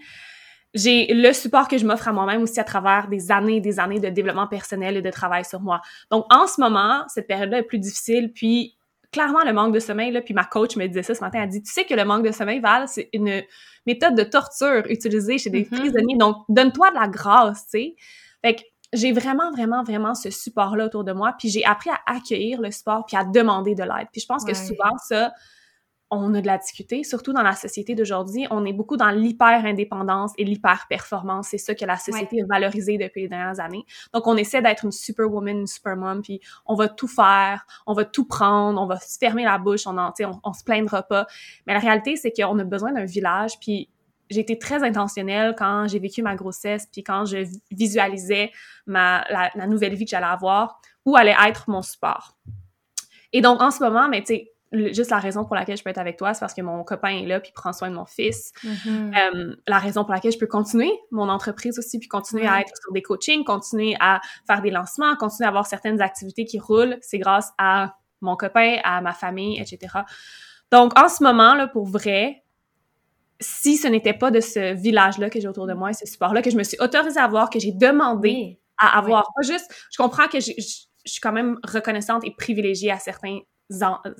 j'ai 0.75 1.06
le 1.14 1.33
support 1.33 1.68
que 1.68 1.78
je 1.78 1.87
m'offre 1.87 2.09
à 2.09 2.12
moi-même 2.12 2.42
aussi 2.42 2.59
à 2.59 2.64
travers 2.64 3.09
des 3.09 3.30
années 3.30 3.56
et 3.56 3.61
des 3.61 3.78
années 3.78 4.00
de 4.00 4.09
développement 4.09 4.49
personnel 4.49 4.97
et 4.97 5.02
de 5.02 5.11
travail 5.11 5.44
sur 5.44 5.61
moi. 5.61 5.80
Donc, 6.11 6.26
en 6.30 6.47
ce 6.47 6.61
moment, 6.61 7.04
cette 7.09 7.28
période-là 7.28 7.59
est 7.59 7.62
plus 7.62 7.78
difficile, 7.78 8.33
puis 8.33 8.76
clairement, 9.12 9.44
le 9.44 9.52
manque 9.52 9.73
de 9.73 9.78
sommeil, 9.78 10.11
là, 10.11 10.21
puis 10.21 10.35
ma 10.35 10.44
coach 10.44 10.76
me 10.76 10.87
disait 10.88 11.04
ça 11.04 11.14
ce 11.14 11.21
matin, 11.21 11.40
elle 11.42 11.49
dit, 11.49 11.62
tu 11.62 11.73
sais 11.73 11.85
que 11.85 11.94
le 11.94 12.04
manque 12.04 12.26
de 12.26 12.33
sommeil, 12.33 12.59
Val, 12.59 12.88
c'est 12.88 13.09
une 13.12 13.42
méthode 13.87 14.16
de 14.16 14.25
torture 14.25 14.83
utilisée 14.88 15.38
chez 15.38 15.50
des 15.50 15.62
mm-hmm. 15.62 15.78
prisonniers, 15.78 16.16
donc 16.16 16.38
donne-toi 16.49 16.90
de 16.90 16.97
la 16.97 17.06
grâce, 17.06 17.64
tu 17.66 17.78
sais. 17.78 17.94
Fait 18.42 18.56
que 18.56 18.62
j'ai 18.94 19.12
vraiment, 19.12 19.50
vraiment, 19.50 19.82
vraiment 19.82 20.14
ce 20.14 20.30
support-là 20.30 20.86
autour 20.86 21.04
de 21.04 21.12
moi. 21.12 21.34
Puis 21.38 21.48
j'ai 21.48 21.64
appris 21.64 21.90
à 21.90 21.98
accueillir 22.06 22.60
le 22.60 22.70
support 22.70 23.04
puis 23.06 23.16
à 23.16 23.24
demander 23.24 23.74
de 23.74 23.82
l'aide. 23.82 24.08
Puis 24.12 24.20
je 24.20 24.26
pense 24.26 24.44
que 24.44 24.54
souvent, 24.54 24.96
ça, 25.06 25.32
on 26.10 26.32
a 26.34 26.40
de 26.40 26.46
la 26.46 26.58
difficulté, 26.58 27.02
surtout 27.02 27.32
dans 27.32 27.42
la 27.42 27.54
société 27.54 27.94
d'aujourd'hui. 27.94 28.46
On 28.50 28.64
est 28.64 28.72
beaucoup 28.72 28.96
dans 28.96 29.10
l'hyper-indépendance 29.10 30.32
et 30.38 30.44
l'hyper-performance. 30.44 31.48
C'est 31.48 31.58
ça 31.58 31.74
que 31.74 31.84
la 31.84 31.96
société 31.96 32.42
a 32.42 32.46
valorisé 32.48 32.98
depuis 32.98 33.22
les 33.22 33.28
dernières 33.28 33.58
années. 33.60 33.84
Donc, 34.12 34.26
on 34.26 34.36
essaie 34.36 34.62
d'être 34.62 34.84
une 34.84 34.92
superwoman, 34.92 35.60
une 35.60 35.66
supermom, 35.66 36.22
puis 36.22 36.40
on 36.66 36.74
va 36.74 36.88
tout 36.88 37.08
faire, 37.08 37.66
on 37.86 37.94
va 37.94 38.04
tout 38.04 38.26
prendre, 38.26 38.80
on 38.80 38.86
va 38.86 38.98
se 38.98 39.18
fermer 39.18 39.44
la 39.44 39.58
bouche, 39.58 39.86
on, 39.86 39.98
en, 39.98 40.12
on, 40.20 40.40
on 40.44 40.52
se 40.52 40.62
plaindra 40.62 41.02
pas. 41.02 41.26
Mais 41.66 41.74
la 41.74 41.80
réalité, 41.80 42.16
c'est 42.16 42.32
qu'on 42.32 42.58
a 42.58 42.64
besoin 42.64 42.92
d'un 42.92 43.06
village, 43.06 43.58
puis 43.58 43.90
j'ai 44.31 44.40
été 44.40 44.59
très 44.59 44.83
intentionnelle 44.83 45.54
quand 45.57 45.87
j'ai 45.88 45.99
vécu 45.99 46.23
ma 46.23 46.35
grossesse, 46.35 46.87
puis 46.90 47.02
quand 47.02 47.25
je 47.25 47.47
visualisais 47.71 48.50
ma, 48.87 49.25
la, 49.28 49.66
nouvelle 49.66 49.95
vie 49.95 50.04
que 50.04 50.11
j'allais 50.11 50.26
avoir, 50.26 50.81
où 51.04 51.16
allait 51.16 51.37
être 51.47 51.69
mon 51.69 51.83
support. 51.83 52.37
Et 53.33 53.40
donc, 53.40 53.61
en 53.61 53.71
ce 53.71 53.83
moment, 53.83 54.09
mais 54.09 54.23
tu 54.23 54.35
sais, 54.35 54.54
juste 54.93 55.11
la 55.11 55.19
raison 55.19 55.45
pour 55.45 55.54
laquelle 55.54 55.76
je 55.76 55.83
peux 55.83 55.90
être 55.90 55.99
avec 55.99 56.16
toi, 56.16 56.35
c'est 56.35 56.40
parce 56.40 56.54
que 56.54 56.62
mon 56.62 56.83
copain 56.85 57.09
est 57.09 57.26
là, 57.26 57.40
puis 57.40 57.52
prend 57.52 57.73
soin 57.73 57.90
de 57.90 57.95
mon 57.95 58.07
fils. 58.07 58.52
Mm-hmm. 58.64 59.16
Euh, 59.16 59.57
la 59.66 59.78
raison 59.78 60.04
pour 60.04 60.12
laquelle 60.12 60.33
je 60.33 60.38
peux 60.38 60.47
continuer 60.47 60.90
mon 61.11 61.28
entreprise 61.28 61.78
aussi, 61.78 61.99
puis 61.99 62.09
continuer 62.09 62.47
à 62.47 62.61
être 62.61 62.73
sur 62.81 62.93
des 62.93 63.02
coachings, 63.02 63.45
continuer 63.45 63.97
à 64.00 64.21
faire 64.47 64.62
des 64.62 64.71
lancements, 64.71 65.16
continuer 65.16 65.47
à 65.47 65.49
avoir 65.49 65.66
certaines 65.66 66.00
activités 66.00 66.45
qui 66.45 66.59
roulent, 66.59 66.99
c'est 67.00 67.19
grâce 67.19 67.52
à 67.59 67.97
mon 68.21 68.37
copain, 68.37 68.78
à 68.85 69.00
ma 69.00 69.12
famille, 69.12 69.61
etc. 69.61 69.99
Donc, 70.73 70.99
en 70.99 71.09
ce 71.09 71.23
moment, 71.23 71.54
là, 71.54 71.69
pour 71.69 71.87
vrai, 71.87 72.43
si 73.41 73.76
ce 73.76 73.88
n'était 73.88 74.14
pas 74.14 74.31
de 74.31 74.41
ce 74.41 74.75
village-là 74.75 75.31
que 75.31 75.41
j'ai 75.41 75.49
autour 75.49 75.67
de 75.67 75.75
moi 75.75 75.91
et 75.91 75.95
ce 75.95 76.07
support-là 76.07 76.43
que 76.43 76.50
je 76.50 76.57
me 76.57 76.62
suis 76.62 76.76
autorisée 76.81 77.21
à 77.21 77.25
avoir, 77.25 77.50
que 77.50 77.59
j'ai 77.59 77.73
demandé 77.73 78.61
à 78.79 78.99
avoir. 78.99 79.25
Pas 79.35 79.43
juste, 79.43 79.73
je 79.91 79.97
comprends 79.97 80.29
que 80.29 80.41
je, 80.41 80.53
suis 81.07 81.21
quand 81.21 81.33
même 81.33 81.59
reconnaissante 81.64 82.25
et 82.25 82.35
privilégiée 82.37 82.91
à 82.91 82.99
certains 82.99 83.41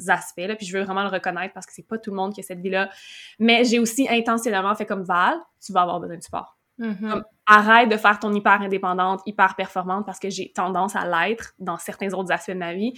aspects, 0.09 0.39
là, 0.39 0.57
puis 0.57 0.67
je 0.67 0.77
veux 0.77 0.85
vraiment 0.85 1.03
le 1.03 1.09
reconnaître 1.09 1.55
parce 1.55 1.67
que 1.67 1.73
c'est 1.73 1.87
pas 1.87 1.99
tout 1.99 2.11
le 2.11 2.17
monde 2.17 2.35
qui 2.35 2.41
a 2.41 2.43
cette 2.43 2.61
vie-là. 2.61 2.91
Mais 3.39 3.65
j'ai 3.65 3.79
aussi 3.79 4.07
intentionnellement 4.09 4.75
fait 4.75 4.87
comme 4.87 5.03
Val, 5.03 5.39
tu 5.65 5.73
vas 5.73 5.83
avoir 5.83 6.01
besoin 6.01 6.17
de 6.17 6.23
support. 6.23 6.59
Mm-hmm. 6.81 7.23
arrête 7.47 7.89
de 7.89 7.97
faire 7.97 8.19
ton 8.19 8.35
hyper 8.35 8.61
indépendante, 8.61 9.21
hyper 9.27 9.55
performante 9.55 10.05
parce 10.05 10.19
que 10.19 10.29
j'ai 10.29 10.51
tendance 10.53 10.97
à 10.97 11.07
l'être 11.07 11.55
dans 11.61 11.79
certains 11.79 12.13
autres 12.15 12.33
aspects 12.33 12.51
de 12.51 12.59
ma 12.59 12.75
vie. 12.75 12.93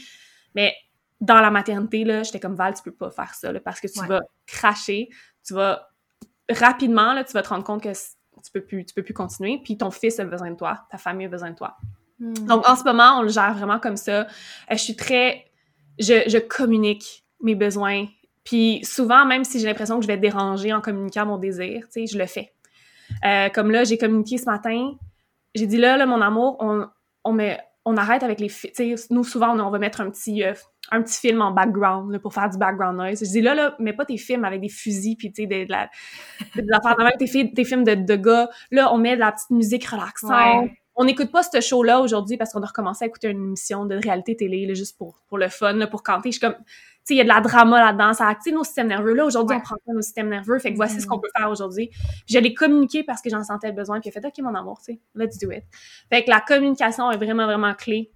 Mais 0.55 0.75
dans 1.21 1.41
la 1.41 1.51
maternité, 1.51 2.05
là, 2.05 2.23
j'étais 2.23 2.41
comme 2.41 2.55
Val, 2.55 2.73
tu 2.75 2.83
peux 2.83 2.95
pas 2.95 3.11
faire 3.11 3.35
ça 3.35 3.53
parce 3.61 3.81
que 3.81 3.89
tu 3.89 4.05
vas 4.07 4.23
cracher, 4.47 5.11
tu 5.45 5.53
vas 5.53 5.89
rapidement, 6.51 7.13
là, 7.13 7.25
tu 7.25 7.33
vas 7.33 7.43
te 7.43 7.49
rendre 7.49 7.65
compte 7.65 7.83
que 7.83 7.93
tu 7.93 8.53
peux 8.53 8.61
plus, 8.61 8.85
tu 8.85 8.95
peux 8.95 9.03
plus 9.03 9.15
continuer, 9.15 9.61
puis 9.63 9.77
ton 9.77 9.91
fils 9.91 10.19
a 10.21 10.25
besoin 10.25 10.51
de 10.51 10.57
toi, 10.57 10.87
ta 10.91 10.99
famille 10.99 11.27
a 11.27 11.31
besoin 11.31 11.51
de 11.51 11.57
toi. 11.57 11.77
Hmm. 12.19 12.35
Donc, 12.47 12.69
en 12.69 12.77
ce 12.77 12.85
moment, 12.85 13.19
on 13.19 13.23
le 13.23 13.29
gère 13.29 13.55
vraiment 13.55 13.79
comme 13.79 13.97
ça. 13.97 14.21
Euh, 14.21 14.27
je 14.71 14.77
suis 14.77 14.97
très... 14.97 15.47
Je, 15.99 16.25
je 16.29 16.39
communique 16.39 17.25
mes 17.41 17.55
besoins, 17.55 18.07
puis 18.45 18.85
souvent, 18.85 19.25
même 19.25 19.45
si 19.45 19.59
j'ai 19.59 19.67
l'impression 19.67 19.97
que 19.97 20.03
je 20.03 20.09
vais 20.09 20.19
déranger 20.19 20.73
en 20.73 20.81
communiquant 20.81 21.27
mon 21.27 21.39
désir, 21.39 21.85
tu 21.87 21.93
sais, 21.93 22.07
je 22.07 22.19
le 22.19 22.27
fais. 22.27 22.53
Euh, 23.25 23.49
comme 23.49 23.71
là, 23.71 23.85
j'ai 23.85 23.99
communiqué 23.99 24.37
ce 24.37 24.45
matin, 24.45 24.95
j'ai 25.55 25.67
dit 25.67 25.79
là, 25.79 25.97
là, 25.97 26.07
mon 26.07 26.21
amour, 26.21 26.57
on, 26.61 26.87
on 27.25 27.33
met 27.33 27.61
on 27.87 27.97
arrête 27.97 28.25
avec 28.25 28.41
les 28.41 28.51
nous 29.11 29.25
souvent 29.25 29.59
on, 29.59 29.71
va 29.71 29.79
mettre 29.79 30.01
un 30.01 30.11
petit 30.11 30.43
euh, 30.43 30.53
un 30.91 31.03
petit 31.03 31.19
film 31.19 31.43
en 31.43 31.51
background 31.51 32.19
pour 32.19 32.33
faire 32.35 32.49
du 32.49 32.59
background 32.59 32.97
noise. 32.97 33.21
Je 33.21 33.31
dis 33.31 33.41
là 33.41 33.55
là, 33.55 33.75
mets 33.79 33.93
pas 33.93 34.05
tes 34.05 34.17
films 34.17 34.45
avec 34.45 34.61
des 34.61 34.69
fusils 34.69 35.17
puis 35.17 35.33
tu 35.33 35.43
sais 35.43 35.47
de, 35.47 35.71
la 35.71 35.89
des 36.55 36.63
affaires 36.73 36.97
tes, 37.19 37.53
tes 37.53 37.65
films 37.65 37.85
de, 37.85 37.95
de 37.95 38.17
gars. 38.17 38.49
Là, 38.71 38.93
on 38.93 38.99
met 38.99 39.15
de 39.15 39.21
la 39.21 39.33
petite 39.33 39.51
musique 39.51 39.87
relaxante. 39.87 40.71
On 40.99 41.05
n'écoute 41.05 41.31
pas 41.31 41.43
ce 41.43 41.61
show 41.61 41.83
là 41.83 42.01
aujourd'hui 42.01 42.39
parce 42.39 42.53
qu'on 42.53 42.63
a 42.63 42.67
recommencé 42.67 43.05
à 43.05 43.09
écouter 43.09 43.29
une 43.29 43.45
émission 43.45 43.85
de 43.85 43.97
réalité 43.97 44.35
télé 44.35 44.65
là, 44.65 44.73
juste 44.73 44.97
pour 44.97 45.23
pour 45.29 45.37
le 45.37 45.49
fun 45.49 45.75
là, 45.75 45.87
pour 45.87 46.03
canter. 46.03 46.31
Je 46.31 46.39
suis 46.39 46.41
comme 46.41 46.57
sais, 47.07 47.15
il 47.15 47.19
y 47.19 47.21
a 47.21 47.25
de 47.25 47.29
la 47.29 47.41
drama 47.41 47.81
là-dedans, 47.81 48.13
ça 48.15 48.27
active 48.27 48.53
nos 48.53 48.65
systèmes 48.65 48.89
nerveux. 48.89 49.15
Là, 49.15 49.25
aujourd'hui, 49.25 49.57
on 49.57 49.61
prend 49.61 49.77
pas 49.77 49.93
nos 49.93 50.03
systèmes 50.03 50.29
nerveux, 50.29 50.59
fait 50.59 50.73
que 50.73 50.77
voici 50.77 51.01
ce 51.01 51.07
qu'on 51.07 51.21
peut 51.21 51.29
faire 51.37 51.49
aujourd'hui. 51.49 51.91
je 52.29 52.39
l'ai 52.39 52.53
communiqué 52.53 53.05
parce 53.05 53.23
que 53.23 53.31
j'en 53.31 53.45
sentais 53.45 53.69
le 53.69 53.75
besoin, 53.75 54.01
puis 54.01 54.11
j'ai 54.13 54.21
fait 54.21 54.27
«OK, 54.27 54.39
mon 54.41 54.55
amour, 54.55 54.81
tu 54.85 54.95
sais, 54.95 55.01
let's 55.15 55.39
do 55.39 55.51
it». 55.53 55.63
Fait 56.11 56.25
que 56.25 56.31
la 56.31 56.41
communication 56.41 57.11
est 57.11 57.17
vraiment, 57.17 57.47
vraiment 57.47 57.75
clé 57.75 58.13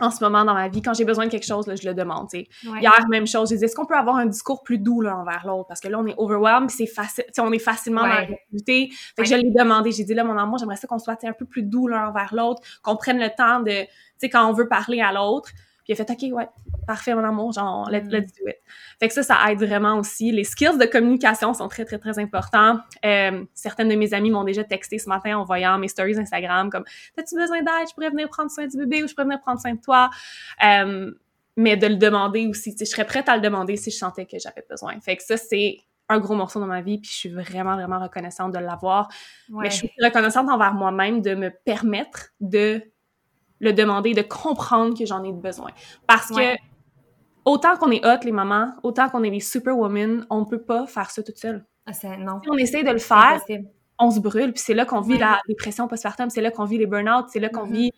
en 0.00 0.10
ce 0.10 0.22
moment 0.22 0.44
dans 0.44 0.54
ma 0.54 0.68
vie. 0.68 0.82
Quand 0.82 0.94
j'ai 0.94 1.04
besoin 1.04 1.26
de 1.26 1.30
quelque 1.30 1.46
chose, 1.46 1.66
là, 1.66 1.74
je 1.76 1.86
le 1.86 1.94
demande. 1.94 2.28
Hier, 2.32 2.92
même 3.10 3.26
chose, 3.26 3.48
j'ai 3.50 3.56
dit 3.56 3.64
«Est-ce 3.66 3.74
qu'on 3.76 3.86
peut 3.86 3.96
avoir 3.96 4.16
un 4.16 4.26
discours 4.26 4.62
plus 4.62 4.78
doux 4.78 5.00
l'un 5.00 5.16
envers 5.16 5.46
l'autre?» 5.46 5.66
Parce 5.68 5.80
que 5.80 5.88
là, 5.88 5.98
on 5.98 6.06
est 6.06 6.14
overwhelmed, 6.16 6.70
c'est 6.70 6.86
facile, 6.86 7.24
on 7.38 7.52
est 7.52 7.58
facilement 7.58 8.02
dans 8.02 8.08
la 8.08 8.26
Fait 9.16 9.22
que 9.22 9.24
je 9.24 9.34
l'ai 9.34 9.50
demandé, 9.50 9.92
j'ai 9.92 10.04
dit 10.04 10.14
«Là, 10.14 10.24
mon 10.24 10.36
amour, 10.36 10.58
j'aimerais 10.58 10.76
ça 10.76 10.86
qu'on 10.86 10.98
soit 10.98 11.22
un 11.24 11.32
peu 11.32 11.46
plus 11.46 11.62
doux 11.62 11.88
l'un 11.88 12.08
envers 12.08 12.34
l'autre, 12.34 12.62
qu'on 12.82 12.96
prenne 12.96 13.18
le 13.18 13.30
temps 13.36 13.60
de, 13.60 13.82
tu 13.82 13.88
sais, 14.18 14.28
quand 14.28 14.46
on 14.48 14.52
veut 14.52 14.68
parler 14.68 15.00
à 15.00 15.12
l'autre.» 15.12 15.50
Puis 15.86 15.94
il 15.96 16.00
a 16.00 16.04
fait 16.04 16.10
OK, 16.10 16.36
ouais, 16.36 16.48
parfait, 16.84 17.14
mon 17.14 17.22
amour, 17.22 17.52
genre, 17.52 17.88
let's, 17.88 18.08
let's 18.08 18.32
do 18.32 18.48
it. 18.48 18.56
Fait 18.98 19.06
que 19.06 19.14
ça, 19.14 19.22
ça 19.22 19.38
aide 19.48 19.62
vraiment 19.62 19.98
aussi. 19.98 20.32
Les 20.32 20.42
skills 20.42 20.78
de 20.78 20.84
communication 20.84 21.54
sont 21.54 21.68
très, 21.68 21.84
très, 21.84 21.98
très 21.98 22.18
importants. 22.18 22.80
Euh, 23.04 23.44
certaines 23.54 23.88
de 23.88 23.94
mes 23.94 24.12
amies 24.12 24.32
m'ont 24.32 24.42
déjà 24.42 24.64
texté 24.64 24.98
ce 24.98 25.08
matin 25.08 25.38
en 25.38 25.44
voyant 25.44 25.78
mes 25.78 25.86
stories 25.86 26.18
Instagram 26.18 26.70
comme 26.70 26.82
T'as-tu 27.14 27.36
besoin 27.36 27.58
d'aide? 27.58 27.88
Je 27.88 27.94
pourrais 27.94 28.10
venir 28.10 28.28
prendre 28.28 28.50
soin 28.50 28.66
du 28.66 28.76
bébé 28.76 29.04
ou 29.04 29.06
je 29.06 29.14
pourrais 29.14 29.26
venir 29.26 29.40
prendre 29.40 29.60
soin 29.60 29.74
de 29.74 29.80
toi. 29.80 30.10
Euh, 30.64 31.12
mais 31.56 31.76
de 31.76 31.86
le 31.86 31.96
demander 31.96 32.48
aussi. 32.48 32.74
Je 32.78 32.84
serais 32.84 33.06
prête 33.06 33.28
à 33.28 33.36
le 33.36 33.42
demander 33.42 33.76
si 33.76 33.92
je 33.92 33.96
sentais 33.96 34.26
que 34.26 34.38
j'avais 34.40 34.64
besoin. 34.68 35.00
Fait 35.00 35.16
que 35.16 35.22
ça, 35.22 35.36
c'est 35.36 35.78
un 36.08 36.18
gros 36.18 36.34
morceau 36.34 36.60
dans 36.60 36.66
ma 36.66 36.82
vie, 36.82 36.98
puis 36.98 37.10
je 37.10 37.16
suis 37.16 37.28
vraiment, 37.28 37.74
vraiment 37.74 38.00
reconnaissante 38.00 38.52
de 38.52 38.58
l'avoir. 38.58 39.08
Mais 39.48 39.70
je 39.70 39.76
suis 39.76 39.90
reconnaissante 40.02 40.48
envers 40.48 40.74
moi-même 40.74 41.22
de 41.22 41.34
me 41.34 41.50
permettre 41.50 42.30
de 42.40 42.82
le 43.60 43.72
demander, 43.72 44.14
de 44.14 44.22
comprendre 44.22 44.96
que 44.96 45.06
j'en 45.06 45.24
ai 45.24 45.32
besoin. 45.32 45.70
Parce 46.06 46.28
que 46.28 46.56
autant 47.44 47.76
qu'on 47.76 47.90
est 47.90 48.04
hot, 48.04 48.24
les 48.24 48.32
mamans, 48.32 48.74
autant 48.82 49.08
qu'on 49.08 49.22
est 49.22 49.30
des 49.30 49.40
superwomen, 49.40 50.26
on 50.30 50.44
peut 50.44 50.62
pas 50.62 50.86
faire 50.86 51.10
ça 51.10 51.22
toute 51.22 51.38
seule. 51.38 51.64
Ah, 51.86 51.92
non. 52.18 52.40
Si 52.42 52.50
on 52.50 52.56
essaie 52.56 52.82
de 52.82 52.90
le 52.90 52.98
faire, 52.98 53.40
on 53.98 54.10
se 54.10 54.20
brûle, 54.20 54.52
puis 54.52 54.62
c'est 54.62 54.74
là 54.74 54.84
qu'on 54.84 55.00
vit 55.00 55.16
la 55.16 55.40
dépression 55.48 55.88
postpartum, 55.88 56.28
c'est 56.28 56.42
là 56.42 56.50
qu'on 56.50 56.64
vit 56.64 56.78
les 56.78 56.86
burn-out, 56.86 57.26
c'est 57.28 57.40
là 57.40 57.48
qu'on 57.48 57.66
mm-hmm. 57.66 57.72
vit 57.72 57.92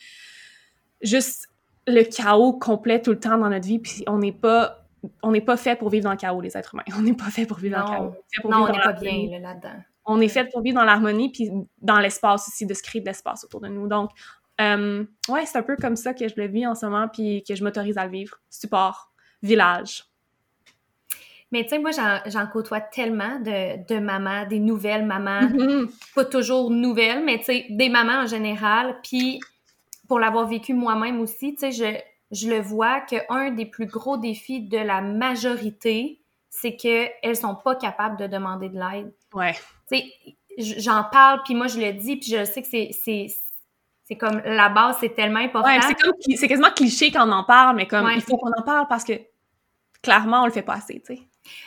juste 1.00 1.48
le 1.86 2.02
chaos 2.02 2.52
complet 2.52 3.00
tout 3.00 3.10
le 3.10 3.18
temps 3.18 3.38
dans 3.38 3.48
notre 3.48 3.66
vie, 3.66 3.78
puis 3.78 4.04
on 4.06 4.18
n'est 4.18 4.32
pas 4.32 4.84
on 5.22 5.30
n'est 5.30 5.40
pas 5.40 5.56
fait 5.56 5.76
pour 5.76 5.90
vivre 5.90 6.04
dans 6.04 6.10
le 6.10 6.16
chaos, 6.16 6.40
les 6.40 6.56
êtres 6.56 6.74
humains. 6.74 6.82
On 6.98 7.02
n'est 7.02 7.14
pas 7.14 7.30
fait 7.30 7.46
pour 7.46 7.58
vivre 7.58 7.78
dans 7.78 7.86
le 7.86 7.96
chaos. 7.96 8.14
non, 8.44 8.64
on 8.64 8.72
n'est 8.72 8.80
pas 8.80 8.92
bien 8.92 9.38
là-dedans. 9.40 9.76
On 10.04 10.20
est 10.20 10.28
fait 10.28 10.46
pour 10.50 10.60
vivre 10.60 10.76
dans 10.76 10.84
l'harmonie, 10.84 11.30
puis 11.30 11.50
dans 11.80 12.00
l'espace 12.00 12.48
aussi, 12.48 12.66
de 12.66 12.74
se 12.74 12.82
créer 12.82 13.00
de 13.00 13.06
l'espace 13.06 13.44
autour 13.44 13.60
de 13.60 13.68
nous. 13.68 13.86
Donc, 13.86 14.10
euh, 14.60 15.04
ouais, 15.28 15.46
c'est 15.46 15.58
un 15.58 15.62
peu 15.62 15.76
comme 15.76 15.96
ça 15.96 16.14
que 16.14 16.28
je 16.28 16.34
le 16.36 16.46
vis 16.46 16.66
en 16.66 16.74
ce 16.74 16.86
moment, 16.86 17.08
puis 17.08 17.44
que 17.46 17.54
je 17.54 17.62
m'autorise 17.62 17.98
à 17.98 18.04
le 18.04 18.12
vivre. 18.12 18.38
Support, 18.50 19.12
village. 19.42 20.04
Mais 21.50 21.62
tu 21.62 21.70
sais, 21.70 21.78
moi, 21.78 21.92
j'en 22.26 22.46
côtoie 22.46 22.80
tellement 22.80 23.38
de, 23.40 23.86
de 23.86 23.98
mamans, 23.98 24.46
des 24.46 24.58
nouvelles 24.58 25.06
mamans, 25.06 25.42
mm-hmm. 25.42 26.14
pas 26.14 26.24
toujours 26.26 26.70
nouvelles, 26.70 27.24
mais 27.24 27.38
tu 27.38 27.44
sais, 27.44 27.66
des 27.70 27.88
mamans 27.88 28.24
en 28.24 28.26
général. 28.26 28.98
Puis, 29.02 29.40
pour 30.08 30.18
l'avoir 30.20 30.46
vécu 30.46 30.74
moi-même 30.74 31.20
aussi, 31.20 31.54
tu 31.54 31.70
sais, 31.70 31.72
je, 31.72 32.36
je 32.36 32.50
le 32.50 32.60
vois 32.60 33.00
qu'un 33.00 33.50
des 33.50 33.64
plus 33.64 33.86
gros 33.86 34.18
défis 34.18 34.60
de 34.60 34.76
la 34.76 35.00
majorité, 35.00 36.20
c'est 36.50 36.76
qu'elles 36.76 37.36
sont 37.36 37.54
pas 37.54 37.76
capables 37.76 38.18
de 38.18 38.26
demander 38.26 38.68
de 38.68 38.78
l'aide. 38.78 39.14
Ouais. 39.32 39.54
Tu 39.90 39.98
sais, 39.98 40.80
j'en 40.80 41.04
parle, 41.04 41.40
puis 41.44 41.54
moi, 41.54 41.68
je 41.68 41.78
le 41.78 41.92
dis, 41.92 42.16
puis 42.16 42.30
je 42.30 42.44
sais 42.44 42.60
que 42.60 42.68
c'est 42.68 43.28
c'est 44.08 44.16
comme 44.16 44.40
la 44.42 44.70
base, 44.70 44.96
c'est 45.00 45.14
tellement 45.14 45.40
important. 45.40 45.68
Ouais, 45.68 45.80
c'est 46.34 46.48
quasiment 46.48 46.70
cliché 46.70 47.10
quand 47.10 47.28
on 47.28 47.32
en 47.32 47.44
parle, 47.44 47.76
mais 47.76 47.86
comme 47.86 48.10
il 48.14 48.22
faut 48.22 48.38
qu'on 48.38 48.52
en 48.58 48.62
parle 48.62 48.86
parce 48.88 49.04
que 49.04 49.12
clairement, 50.02 50.42
on 50.42 50.46
le 50.46 50.50
fait 50.50 50.62
pas 50.62 50.74
assez, 50.74 51.02
tu 51.06 51.16
sais. 51.16 51.22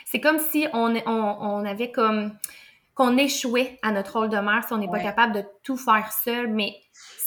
C'est 0.05 0.19
comme 0.19 0.39
si 0.39 0.67
on, 0.73 0.95
on, 1.05 1.37
on 1.39 1.65
avait 1.65 1.91
comme 1.91 2.31
qu'on 2.95 3.15
échouait 3.17 3.79
à 3.83 3.91
notre 3.91 4.17
rôle 4.17 4.29
de 4.29 4.37
mère 4.37 4.63
si 4.65 4.73
on 4.73 4.79
n'est 4.79 4.89
pas 4.89 4.99
capable 4.99 5.33
de 5.33 5.43
tout 5.63 5.77
faire 5.77 6.11
seul, 6.11 6.47
mais 6.47 6.73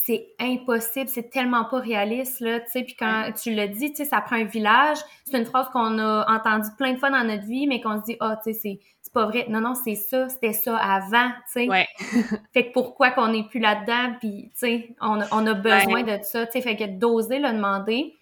c'est 0.05 0.27
impossible, 0.41 1.09
c'est 1.09 1.31
tellement 1.31 1.65
pas 1.65 1.79
réaliste, 1.79 2.41
là, 2.41 2.61
tu 2.61 2.71
sais, 2.71 2.83
puis 2.83 2.97
quand 2.97 3.33
tu 3.41 3.55
le 3.55 3.69
dis, 3.69 3.91
tu 3.91 3.99
sais, 3.99 4.05
ça 4.05 4.21
prend 4.21 4.37
un 4.37 4.45
village, 4.45 4.99
c'est 5.25 5.39
une 5.39 5.47
phrase 5.47 5.69
qu'on 5.73 5.99
a 5.99 6.27
entendue 6.29 6.69
plein 6.77 6.93
de 6.93 6.99
fois 6.99 7.11
dans 7.11 7.25
notre 7.25 7.45
vie, 7.45 7.67
mais 7.67 7.81
qu'on 7.81 8.01
se 8.01 8.05
dit, 8.05 8.17
ah, 8.21 8.37
tu 8.45 8.53
sais, 8.53 8.59
c'est 8.61 8.81
pas 9.15 9.27
vrai. 9.27 9.47
Non, 9.49 9.61
non, 9.61 9.75
c'est 9.75 9.95
ça, 9.95 10.29
c'était 10.29 10.53
ça 10.53 10.77
avant, 10.77 11.31
tu 11.47 11.53
sais. 11.53 11.69
Ouais. 11.69 11.87
fait 12.53 12.67
que 12.67 12.73
pourquoi 12.73 13.13
qu'on 13.13 13.29
n'est 13.29 13.45
plus 13.45 13.61
là-dedans, 13.61 14.17
puis, 14.19 14.51
tu 14.51 14.59
sais, 14.59 14.97
on, 15.01 15.21
on, 15.31 15.47
a 15.47 15.55
besoin 15.55 16.03
de 16.03 16.19
ça, 16.23 16.45
tu 16.47 16.53
sais, 16.53 16.61
fait 16.61 16.77
que 16.77 16.85
d'oser 16.85 17.39
le 17.39 17.53
demander. 17.53 18.15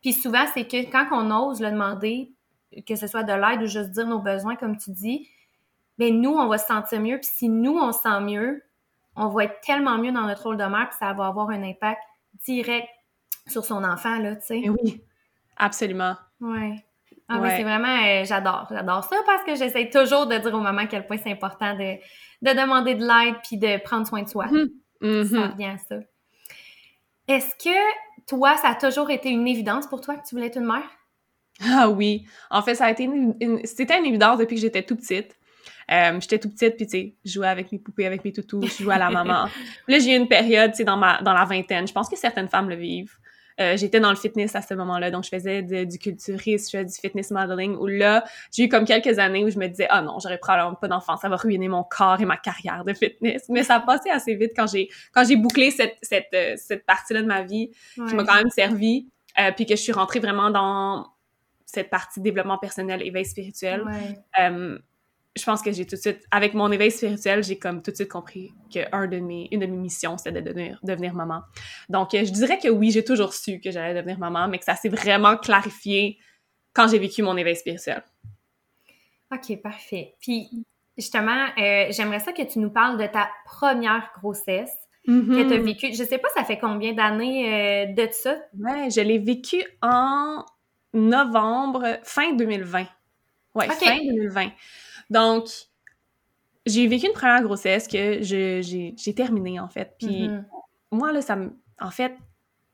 Puis 0.00 0.12
souvent, 0.14 0.44
c'est 0.54 0.66
que 0.66 0.90
quand 0.90 1.08
on 1.10 1.30
ose 1.30 1.60
le 1.60 1.70
demander, 1.70 2.32
que 2.86 2.96
ce 2.96 3.06
soit 3.06 3.24
de 3.24 3.32
l'aide 3.32 3.62
ou 3.62 3.66
juste 3.66 3.90
dire 3.90 4.06
nos 4.06 4.20
besoins, 4.20 4.56
comme 4.56 4.78
tu 4.78 4.92
dis, 4.92 5.28
ben 5.98 6.18
nous, 6.20 6.30
on 6.30 6.46
va 6.46 6.58
se 6.58 6.66
sentir 6.66 7.00
mieux. 7.00 7.18
Puis 7.18 7.28
si 7.30 7.48
nous, 7.48 7.76
on 7.76 7.92
se 7.92 8.00
sent 8.00 8.20
mieux, 8.20 8.62
on 9.16 9.28
va 9.28 9.44
être 9.44 9.60
tellement 9.60 9.98
mieux 9.98 10.12
dans 10.12 10.22
notre 10.22 10.44
rôle 10.44 10.56
de 10.56 10.64
mère, 10.64 10.88
puis 10.88 10.98
ça 10.98 11.12
va 11.12 11.26
avoir 11.26 11.50
un 11.50 11.62
impact 11.62 12.00
direct 12.44 12.88
sur 13.46 13.64
son 13.64 13.82
enfant, 13.82 14.18
là, 14.18 14.36
tu 14.36 14.46
sais. 14.46 14.68
Oui, 14.68 15.02
absolument. 15.56 16.16
Ouais. 16.40 16.84
Ah 17.28 17.40
oui, 17.40 17.48
c'est 17.56 17.64
vraiment, 17.64 18.04
euh, 18.04 18.24
j'adore, 18.24 18.66
j'adore 18.70 19.02
ça 19.02 19.16
parce 19.26 19.42
que 19.42 19.56
j'essaie 19.56 19.90
toujours 19.90 20.26
de 20.26 20.36
dire 20.38 20.54
aux 20.54 20.60
mamans 20.60 20.82
à 20.82 20.86
quel 20.86 21.06
point 21.06 21.16
c'est 21.16 21.32
important 21.32 21.74
de, 21.74 21.96
de 22.42 22.60
demander 22.60 22.94
de 22.94 23.04
l'aide 23.04 23.36
puis 23.42 23.58
de 23.58 23.82
prendre 23.82 24.06
soin 24.06 24.22
de 24.22 24.28
soi. 24.28 24.46
Mm-hmm. 24.46 24.68
Ça 25.00 25.06
mm-hmm. 25.06 25.52
revient 25.52 25.64
à 25.64 25.78
ça. 25.78 25.96
Est-ce 27.26 27.50
que 27.56 27.76
toi, 28.28 28.56
ça 28.56 28.68
a 28.68 28.74
toujours 28.76 29.10
été 29.10 29.30
une 29.30 29.48
évidence 29.48 29.88
pour 29.88 30.00
toi 30.00 30.16
que 30.16 30.26
tu 30.26 30.36
voulais 30.36 30.46
être 30.46 30.58
une 30.58 30.66
mère? 30.66 30.88
Ah 31.64 31.88
oui. 31.88 32.26
En 32.50 32.62
fait, 32.62 32.76
ça 32.76 32.86
a 32.86 32.90
été 32.90 33.04
une, 33.04 33.34
c'était 33.64 33.98
une 33.98 34.06
évidence 34.06 34.38
depuis 34.38 34.54
que 34.54 34.60
j'étais 34.60 34.82
tout 34.82 34.96
petite. 34.96 35.36
Euh, 35.90 36.20
j'étais 36.20 36.38
tout 36.38 36.50
petite, 36.50 36.76
puis 36.76 36.86
tu 36.86 36.90
sais, 36.90 37.16
je 37.24 37.32
jouais 37.32 37.46
avec 37.46 37.70
mes 37.70 37.78
poupées, 37.78 38.06
avec 38.06 38.24
mes 38.24 38.32
toutous, 38.32 38.62
je 38.62 38.82
jouais 38.82 38.94
à 38.94 38.98
la 38.98 39.10
maman. 39.10 39.46
là, 39.88 39.98
j'ai 39.98 40.14
eu 40.14 40.16
une 40.16 40.28
période, 40.28 40.72
tu 40.72 40.78
sais, 40.78 40.84
dans, 40.84 40.96
ma, 40.96 41.22
dans 41.22 41.32
la 41.32 41.44
vingtaine. 41.44 41.86
Je 41.86 41.92
pense 41.92 42.08
que 42.08 42.16
certaines 42.16 42.48
femmes 42.48 42.68
le 42.68 42.76
vivent. 42.76 43.16
Euh, 43.60 43.76
j'étais 43.76 44.00
dans 44.00 44.10
le 44.10 44.16
fitness 44.16 44.54
à 44.54 44.62
ce 44.62 44.74
moment-là, 44.74 45.10
donc 45.10 45.24
je 45.24 45.30
faisais 45.30 45.62
du 45.62 45.98
culturisme, 45.98 46.66
je 46.66 46.78
faisais 46.78 46.84
du 46.84 46.94
fitness 46.94 47.30
modeling, 47.30 47.76
où 47.76 47.86
là, 47.86 48.24
j'ai 48.52 48.64
eu 48.64 48.68
comme 48.68 48.84
quelques 48.84 49.18
années 49.18 49.44
où 49.44 49.50
je 49.50 49.58
me 49.58 49.66
disais 49.66 49.86
«Ah 49.90 50.02
non, 50.02 50.18
j'aurais 50.18 50.38
probablement 50.38 50.74
pas 50.74 50.88
d'enfant, 50.88 51.16
ça 51.16 51.28
va 51.28 51.36
ruiner 51.36 51.68
mon 51.68 51.82
corps 51.82 52.20
et 52.20 52.26
ma 52.26 52.36
carrière 52.36 52.84
de 52.84 52.92
fitness.» 52.92 53.44
Mais 53.48 53.62
ça 53.62 53.76
a 53.76 53.80
passé 53.80 54.10
assez 54.10 54.34
vite 54.34 54.52
quand 54.54 54.66
j'ai 54.66 54.88
quand 55.12 55.24
j'ai 55.26 55.36
bouclé 55.36 55.70
cette, 55.70 55.96
cette, 56.02 56.28
euh, 56.34 56.54
cette 56.56 56.84
partie-là 56.84 57.22
de 57.22 57.26
ma 57.26 57.42
vie 57.42 57.70
qui 57.94 58.14
m'a 58.14 58.24
quand 58.24 58.36
même 58.36 58.50
servi, 58.50 59.08
euh, 59.38 59.52
puis 59.52 59.64
que 59.64 59.74
je 59.74 59.80
suis 59.80 59.92
rentrée 59.92 60.20
vraiment 60.20 60.50
dans 60.50 61.06
cette 61.64 61.90
partie 61.90 62.20
développement 62.20 62.58
personnel, 62.58 63.02
éveil 63.02 63.24
spirituel. 63.24 63.82
Ouais 63.84 64.78
je 65.36 65.44
pense 65.44 65.62
que 65.62 65.72
j'ai 65.72 65.84
tout 65.84 65.96
de 65.96 66.00
suite, 66.00 66.24
avec 66.30 66.54
mon 66.54 66.72
éveil 66.72 66.90
spirituel, 66.90 67.44
j'ai 67.44 67.58
comme 67.58 67.82
tout 67.82 67.90
de 67.90 67.96
suite 67.96 68.10
compris 68.10 68.52
que 68.72 68.80
un 68.92 69.06
de 69.06 69.18
mes, 69.18 69.48
une 69.52 69.60
de 69.60 69.66
mes 69.66 69.76
missions, 69.76 70.16
c'était 70.16 70.40
de 70.40 70.46
devenir, 70.46 70.78
devenir 70.82 71.14
maman. 71.14 71.42
Donc, 71.88 72.14
euh, 72.14 72.24
je 72.24 72.32
dirais 72.32 72.58
que 72.58 72.68
oui, 72.68 72.90
j'ai 72.90 73.04
toujours 73.04 73.34
su 73.34 73.60
que 73.60 73.70
j'allais 73.70 73.94
devenir 73.94 74.18
maman, 74.18 74.48
mais 74.48 74.58
que 74.58 74.64
ça 74.64 74.74
s'est 74.74 74.88
vraiment 74.88 75.36
clarifié 75.36 76.18
quand 76.72 76.88
j'ai 76.88 76.98
vécu 76.98 77.22
mon 77.22 77.36
éveil 77.36 77.56
spirituel. 77.56 78.02
OK, 79.32 79.60
parfait. 79.60 80.14
Puis, 80.20 80.48
justement, 80.96 81.46
euh, 81.58 81.86
j'aimerais 81.90 82.20
ça 82.20 82.32
que 82.32 82.42
tu 82.42 82.58
nous 82.58 82.70
parles 82.70 82.98
de 82.98 83.06
ta 83.06 83.28
première 83.44 84.10
grossesse 84.18 84.72
que 85.04 85.12
tu 85.12 85.54
as 85.54 85.58
mm-hmm. 85.58 85.60
vécue. 85.60 85.94
Je 85.94 86.02
sais 86.02 86.18
pas, 86.18 86.28
ça 86.34 86.42
fait 86.42 86.58
combien 86.58 86.92
d'années 86.92 87.86
euh, 87.86 87.92
de 87.92 88.08
ça? 88.10 88.36
Ouais, 88.58 88.90
je 88.90 89.00
l'ai 89.00 89.18
vécu 89.18 89.62
en 89.80 90.44
novembre, 90.92 91.98
fin 92.02 92.32
2020. 92.32 92.86
Ouais, 93.54 93.68
fin 93.68 93.98
2020. 93.98 94.50
Donc, 95.10 95.48
j'ai 96.64 96.86
vécu 96.86 97.06
une 97.06 97.12
première 97.12 97.42
grossesse 97.42 97.86
que 97.86 98.22
j'ai 98.22 99.14
terminée, 99.14 99.60
en 99.60 99.68
fait. 99.68 99.94
Puis 99.98 100.28
mm-hmm. 100.28 100.44
moi, 100.90 101.12
là, 101.12 101.22
ça 101.22 101.36
me... 101.36 101.50
En 101.80 101.90
fait, 101.90 102.16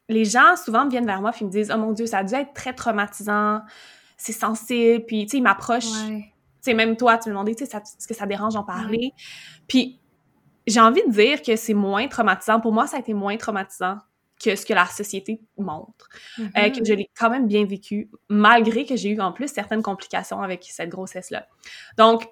les 0.09 0.25
gens 0.25 0.57
souvent 0.57 0.89
viennent 0.89 1.07
vers 1.07 1.21
moi 1.21 1.33
et 1.39 1.45
me 1.45 1.51
disent 1.51 1.73
«Oh 1.75 1.79
mon 1.79 1.93
Dieu, 1.93 2.07
ça 2.07 2.19
a 2.19 2.25
dû 2.25 2.35
être 2.35 2.53
très 2.53 2.73
traumatisant, 2.73 3.63
c'est 4.17 4.33
sensible.» 4.33 5.05
Puis, 5.07 5.27
tu 5.27 5.31
sais, 5.31 5.37
ils 5.39 5.43
m'approchent. 5.43 5.91
Tu 6.07 6.33
sais, 6.61 6.75
même 6.75 6.97
toi, 6.97 7.19
tu 7.19 7.29
me 7.29 7.35
demandais, 7.35 7.55
tu 7.55 7.67
sais, 7.67 7.77
est-ce 7.77 8.07
que 8.07 8.15
ça 8.15 8.27
dérange 8.27 8.55
d'en 8.55 8.63
parler? 8.63 9.13
Puis, 9.67 9.99
j'ai 10.67 10.81
envie 10.81 11.03
de 11.07 11.11
dire 11.11 11.43
que 11.43 11.57
c'est 11.57 11.75
moins 11.75 12.07
traumatisant. 12.07 12.61
Pour 12.61 12.73
moi, 12.73 12.87
ça 12.87 12.99
a 12.99 13.01
été 13.01 13.15
moins 13.15 13.37
traumatisant 13.37 13.99
que 14.43 14.57
ce 14.57 14.67
que 14.67 14.75
la 14.75 14.87
société 14.87 15.41
montre. 15.57 16.09
Euh, 16.39 16.43
mm-hmm. 16.45 16.79
que 16.79 16.85
je 16.85 16.95
l'ai 16.95 17.11
quand 17.19 17.31
même 17.31 17.47
bien 17.47 17.65
vécu, 17.65 18.11
malgré 18.29 18.85
que 18.85 18.97
j'ai 18.97 19.11
eu 19.11 19.21
en 19.21 19.33
plus 19.33 19.49
certaines 19.49 19.83
complications 19.83 20.41
avec 20.41 20.65
cette 20.69 20.89
grossesse-là. 20.89 21.47
Donc, 21.97 22.27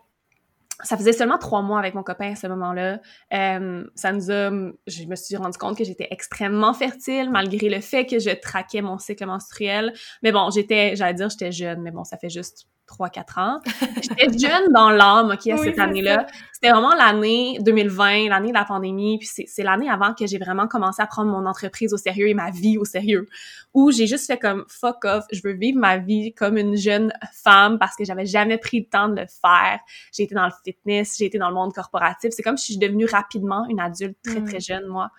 ça 0.83 0.97
faisait 0.97 1.13
seulement 1.13 1.39
trois 1.39 1.63
mois 1.63 1.79
avec 1.79 1.95
mon 1.95 2.03
copain 2.03 2.33
à 2.33 2.37
ce 2.37 2.47
moment-là. 2.47 3.01
Euh, 3.33 3.85
ça 3.95 4.13
nous 4.13 4.31
a... 4.31 4.51
Je 4.87 5.05
me 5.05 5.17
suis 5.17 5.37
rendu 5.37 5.59
compte 5.59 5.77
que 5.77 5.85
j'étais 5.85 6.09
extrêmement 6.11 6.73
fertile, 6.75 7.31
malgré 7.31 7.69
le 7.69 7.81
fait 7.81 8.07
que 8.07 8.19
je 8.19 8.31
traquais 8.31 8.83
mon 8.83 8.99
cycle 8.99 9.27
menstruel. 9.27 9.93
Mais 10.23 10.33
bon, 10.33 10.51
j'étais... 10.51 10.97
J'allais 10.97 11.15
dire 11.15 11.29
j'étais 11.29 11.53
jeune, 11.53 11.83
mais 11.83 11.91
bon, 11.91 12.05
ça 12.05 12.17
fait 12.17 12.31
juste 12.31 12.67
3-4 12.91 13.41
ans. 13.41 13.61
J'étais 14.03 14.39
jeune 14.39 14.73
dans 14.73 14.91
l'âme, 14.91 15.31
OK, 15.31 15.47
à 15.47 15.57
cette 15.57 15.79
année-là. 15.79 16.27
C'était 16.53 16.73
vraiment 16.73 16.95
l'année 16.95 17.59
2020, 17.61 18.29
l'année 18.29 18.49
de 18.49 18.55
la 18.55 18.65
pandémie, 18.65 19.19
puis 19.19 19.29
c'est 19.47 19.63
l'année 19.63 19.89
avant 19.89 20.13
que 20.13 20.27
j'ai 20.27 20.39
vraiment 20.39 20.67
commencé 20.67 21.01
à 21.01 21.07
prendre 21.07 21.31
mon 21.31 21.47
entreprise 21.47 21.95
au 21.95 21.97
sérieux 21.97 22.29
et 22.29 22.35
ma 22.35 22.51
vie 22.51 22.77
au 22.77 22.85
sérieux, 22.85 23.29
où 23.73 23.91
j'ai 23.91 24.07
juste 24.07 24.27
fait 24.27 24.39
comme 24.39 24.65
«fuck 24.69 25.05
off, 25.05 25.25
je 25.33 25.41
veux 25.43 25.55
vivre 25.55 25.79
ma 25.79 25.97
vie 25.99 26.35
comme 26.35 26.57
une 26.59 26.77
jeune 26.77 27.13
femme 27.33 27.79
parce 27.79 27.97
que 27.97 28.05
j'avais 28.05 28.27
jamais 28.27 28.59
pris 28.59 28.81
le 28.81 28.87
temps 28.87 29.09
de 29.09 29.21
le 29.21 29.27
faire. 29.27 29.81
J'ai 30.13 30.25
été 30.25 30.35
dans 30.35 30.47
le 30.47 30.53
fitness, 30.65 31.17
j'ai 31.19 31.27
été 31.27 31.39
dans 31.39 31.49
le 31.49 31.55
monde 31.55 31.73
corporatif. 31.73 32.33
C'est 32.33 32.43
comme 32.43 32.57
si 32.57 32.75
je 32.75 32.79
suis 32.79 32.87
devenue 32.87 33.07
rapidement 33.07 33.65
une 33.69 33.81
adulte 33.81 34.19
très, 34.23 34.43
très 34.43 34.59
mm. 34.59 34.61
jeune, 34.61 34.87
moi. 34.87 35.11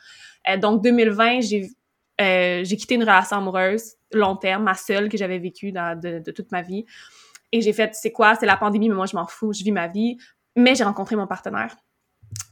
Euh, 0.49 0.57
donc, 0.57 0.83
2020, 0.83 1.41
j'ai 1.41 1.69
euh, 2.19 2.63
j'ai 2.63 2.77
quitté 2.77 2.95
une 2.95 3.01
relation 3.01 3.37
amoureuse 3.37 3.95
long 4.13 4.35
terme, 4.35 4.63
ma 4.63 4.73
seule 4.73 5.09
que 5.09 5.17
j'avais 5.17 5.39
vécue 5.39 5.71
de, 5.71 6.19
de 6.19 6.31
toute 6.31 6.51
ma 6.51 6.61
vie. 6.61 6.85
Et 7.51 7.61
j'ai 7.61 7.73
fait, 7.73 7.93
c'est 7.93 8.11
quoi, 8.11 8.35
c'est 8.35 8.45
la 8.45 8.57
pandémie, 8.57 8.89
mais 8.89 8.95
moi, 8.95 9.05
je 9.05 9.15
m'en 9.15 9.25
fous, 9.25 9.53
je 9.53 9.63
vis 9.63 9.71
ma 9.71 9.87
vie. 9.87 10.17
Mais 10.55 10.75
j'ai 10.75 10.83
rencontré 10.83 11.15
mon 11.15 11.27
partenaire 11.27 11.75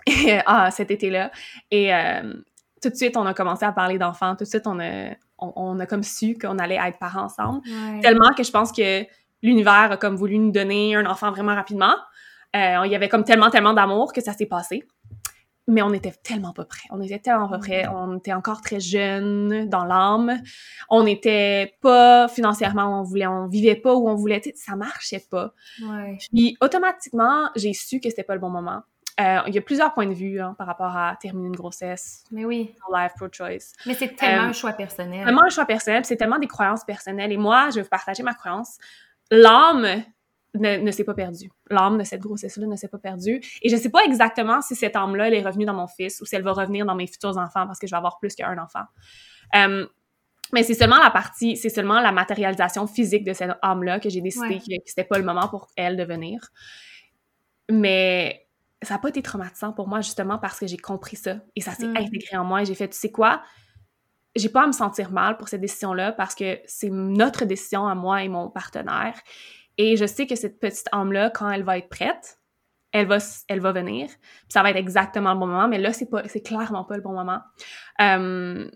ah, 0.45 0.71
cet 0.71 0.91
été-là. 0.91 1.31
Et 1.71 1.93
euh, 1.93 2.33
tout 2.81 2.89
de 2.89 2.95
suite, 2.95 3.17
on 3.17 3.25
a 3.25 3.33
commencé 3.33 3.65
à 3.65 3.71
parler 3.71 3.97
d'enfants. 3.97 4.35
Tout 4.35 4.43
de 4.43 4.49
suite, 4.49 4.67
on 4.67 4.79
a, 4.79 5.11
on, 5.37 5.79
a 5.79 5.85
comme 5.85 6.03
su 6.03 6.37
qu'on 6.37 6.57
allait 6.59 6.79
être 6.81 6.97
parents 6.97 7.23
ensemble. 7.23 7.61
Tellement 8.01 8.33
que 8.33 8.43
je 8.43 8.51
pense 8.51 8.71
que 8.71 9.05
l'univers 9.41 9.91
a 9.91 9.97
comme 9.97 10.15
voulu 10.15 10.37
nous 10.37 10.51
donner 10.51 10.95
un 10.95 11.05
enfant 11.05 11.31
vraiment 11.31 11.55
rapidement. 11.55 11.95
Euh, 12.55 12.81
il 12.85 12.91
y 12.91 12.95
avait 12.95 13.09
comme 13.09 13.23
tellement, 13.23 13.49
tellement 13.49 13.73
d'amour 13.73 14.11
que 14.11 14.21
ça 14.21 14.33
s'est 14.33 14.47
passé 14.47 14.87
mais 15.69 15.81
on 15.81 15.93
était 15.93 16.11
tellement 16.11 16.51
pas 16.51 16.65
prêts. 16.65 16.87
On 16.89 17.01
était 17.01 17.19
tellement 17.19 17.47
pas 17.47 17.59
prêts. 17.59 17.85
Mm. 17.85 17.93
On 17.93 18.17
était 18.17 18.33
encore 18.33 18.61
très 18.61 18.79
jeunes 18.79 19.69
dans 19.69 19.85
l'âme. 19.85 20.41
On 20.89 21.03
n'était 21.03 21.75
pas 21.81 22.27
financièrement 22.27 22.85
où 22.85 23.01
on 23.01 23.03
voulait, 23.03 23.27
on 23.27 23.47
vivait 23.47 23.75
pas 23.75 23.93
où 23.93 24.09
on 24.09 24.15
voulait. 24.15 24.41
Ça 24.55 24.75
marchait 24.75 25.23
pas. 25.29 25.53
Ouais. 25.81 26.17
Puis 26.33 26.57
automatiquement, 26.61 27.49
j'ai 27.55 27.73
su 27.73 27.99
que 27.99 28.09
c'était 28.09 28.23
pas 28.23 28.33
le 28.33 28.41
bon 28.41 28.49
moment. 28.49 28.81
Euh, 29.19 29.41
il 29.47 29.53
y 29.53 29.57
a 29.57 29.61
plusieurs 29.61 29.93
points 29.93 30.07
de 30.07 30.13
vue 30.13 30.39
hein, 30.39 30.55
par 30.57 30.65
rapport 30.65 30.95
à 30.95 31.17
terminer 31.19 31.47
une 31.47 31.55
grossesse. 31.55 32.23
Mais 32.31 32.45
oui. 32.45 32.73
Life 32.93 33.11
pro-choice. 33.17 33.73
Mais 33.85 33.93
c'est 33.93 34.15
tellement 34.15 34.45
euh, 34.45 34.49
un 34.49 34.53
choix 34.53 34.71
personnel. 34.71 35.25
Tellement 35.25 35.43
un 35.43 35.49
choix 35.49 35.65
personnel. 35.65 36.05
C'est 36.05 36.15
tellement 36.15 36.39
des 36.39 36.47
croyances 36.47 36.85
personnelles. 36.85 37.31
Et 37.31 37.37
moi, 37.37 37.69
je 37.69 37.75
vais 37.75 37.81
vous 37.81 37.89
partager 37.89 38.23
ma 38.23 38.33
croyance. 38.33 38.77
L'âme 39.29 40.03
ne, 40.55 40.91
s'est 40.91 41.03
pas 41.03 41.13
perdue. 41.13 41.49
L'âme 41.69 41.97
de 41.97 42.03
cette 42.03 42.21
grossesse-là 42.21 42.65
ne 42.65 42.75
s'est 42.75 42.87
pas 42.87 42.97
perdue. 42.97 43.41
Et 43.61 43.69
je 43.69 43.75
sais 43.75 43.89
pas 43.89 44.03
exactement 44.05 44.61
si 44.61 44.75
cette 44.75 44.95
âme-là, 44.95 45.27
elle 45.27 45.35
est 45.35 45.43
revenue 45.43 45.65
dans 45.65 45.73
mon 45.73 45.87
fils 45.87 46.21
ou 46.21 46.25
si 46.25 46.35
elle 46.35 46.43
va 46.43 46.53
revenir 46.53 46.85
dans 46.85 46.95
mes 46.95 47.07
futurs 47.07 47.37
enfants 47.37 47.65
parce 47.67 47.79
que 47.79 47.87
je 47.87 47.91
vais 47.91 47.97
avoir 47.97 48.17
plus 48.19 48.35
qu'un 48.35 48.57
enfant. 48.57 48.83
Euh, 49.55 49.85
mais 50.51 50.63
c'est 50.63 50.73
seulement 50.73 50.97
la 50.97 51.11
partie, 51.11 51.57
c'est 51.57 51.69
seulement 51.69 52.01
la 52.01 52.11
matérialisation 52.11 52.87
physique 52.87 53.23
de 53.23 53.33
cette 53.33 53.51
âme-là 53.61 53.99
que 53.99 54.09
j'ai 54.09 54.21
décidé 54.21 54.57
que, 54.57 54.73
c'était 54.85 55.03
pas 55.03 55.19
le 55.19 55.23
moment 55.23 55.47
pour 55.47 55.67
elle 55.75 55.95
de 55.95 56.03
venir. 56.03 56.49
Mais 57.69 58.47
ça 58.81 58.95
n'a 58.95 58.99
pas 58.99 59.09
été 59.09 59.21
traumatisant 59.21 59.73
pour 59.73 59.87
moi 59.87 60.01
justement 60.01 60.39
parce 60.39 60.59
que 60.59 60.65
j'ai 60.65 60.77
compris 60.77 61.17
ça 61.17 61.35
et 61.55 61.61
ça 61.61 61.73
s'est 61.73 61.87
mm. 61.87 61.97
intégré 61.97 62.37
en 62.37 62.45
moi 62.45 62.63
et 62.63 62.65
j'ai 62.65 62.73
fait, 62.73 62.89
tu 62.89 62.97
sais 62.97 63.11
quoi, 63.11 63.43
j'ai 64.35 64.49
pas 64.49 64.63
à 64.63 64.67
me 64.67 64.71
sentir 64.71 65.11
mal 65.11 65.37
pour 65.37 65.49
cette 65.49 65.61
décision-là 65.61 66.13
parce 66.13 66.33
que 66.33 66.59
c'est 66.65 66.89
notre 66.89 67.45
décision 67.45 67.87
à 67.87 67.93
moi 67.93 68.23
et 68.23 68.29
mon 68.29 68.49
partenaire 68.49 69.19
et 69.79 69.95
je 69.95 70.05
sais 70.05 70.27
que 70.27 70.35
cette 70.35 70.59
petite 70.59 70.87
âme-là, 70.91 71.29
quand 71.29 71.49
elle 71.49 71.63
va 71.63 71.77
être 71.77 71.87
prête, 71.87 72.39
elle 72.91 73.07
va, 73.07 73.17
elle 73.47 73.61
va 73.61 73.71
venir. 73.71 74.09
Puis 74.09 74.49
ça 74.49 74.61
va 74.61 74.71
être 74.71 74.75
exactement 74.75 75.33
le 75.33 75.39
bon 75.39 75.47
moment, 75.47 75.69
mais 75.69 75.77
là, 75.77 75.93
c'est 75.93 76.07
pas, 76.07 76.27
c'est 76.27 76.41
clairement 76.41 76.83
pas 76.83 76.97
le 76.97 77.01
bon 77.01 77.13
moment. 77.13 77.39
Euh, 78.01 78.69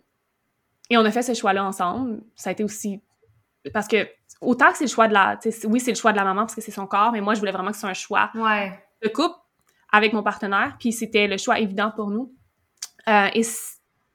et 0.89 0.97
on 0.97 1.03
a 1.03 1.11
fait 1.11 1.21
ce 1.21 1.33
choix-là 1.33 1.65
ensemble. 1.65 2.21
Ça 2.35 2.51
a 2.51 2.53
été 2.53 2.63
aussi 2.63 3.01
parce 3.73 3.89
que 3.89 4.07
autant 4.39 4.71
que 4.71 4.77
c'est 4.77 4.85
le 4.85 4.89
choix 4.89 5.09
de 5.09 5.13
la, 5.13 5.37
oui, 5.65 5.81
c'est 5.81 5.91
le 5.91 5.97
choix 5.97 6.13
de 6.13 6.17
la 6.17 6.23
maman 6.23 6.41
parce 6.43 6.55
que 6.55 6.61
c'est 6.61 6.71
son 6.71 6.87
corps, 6.87 7.11
mais 7.11 7.19
moi, 7.19 7.33
je 7.33 7.39
voulais 7.39 7.51
vraiment 7.51 7.71
que 7.71 7.75
ce 7.75 7.81
soit 7.81 7.89
un 7.89 7.93
choix 7.93 8.31
ouais. 8.35 8.71
de 9.01 9.09
couple 9.09 9.35
avec 9.91 10.13
mon 10.13 10.23
partenaire, 10.23 10.77
puis 10.79 10.93
c'était 10.93 11.27
le 11.27 11.37
choix 11.37 11.59
évident 11.59 11.91
pour 11.91 12.11
nous. 12.11 12.33
Euh, 13.09 13.27
et, 13.33 13.41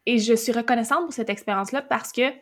et 0.07 0.19
je 0.19 0.35
suis 0.35 0.53
reconnaissante 0.53 1.05
pour 1.05 1.13
cette 1.13 1.29
expérience-là 1.29 1.83
parce 1.83 2.13
que 2.13 2.33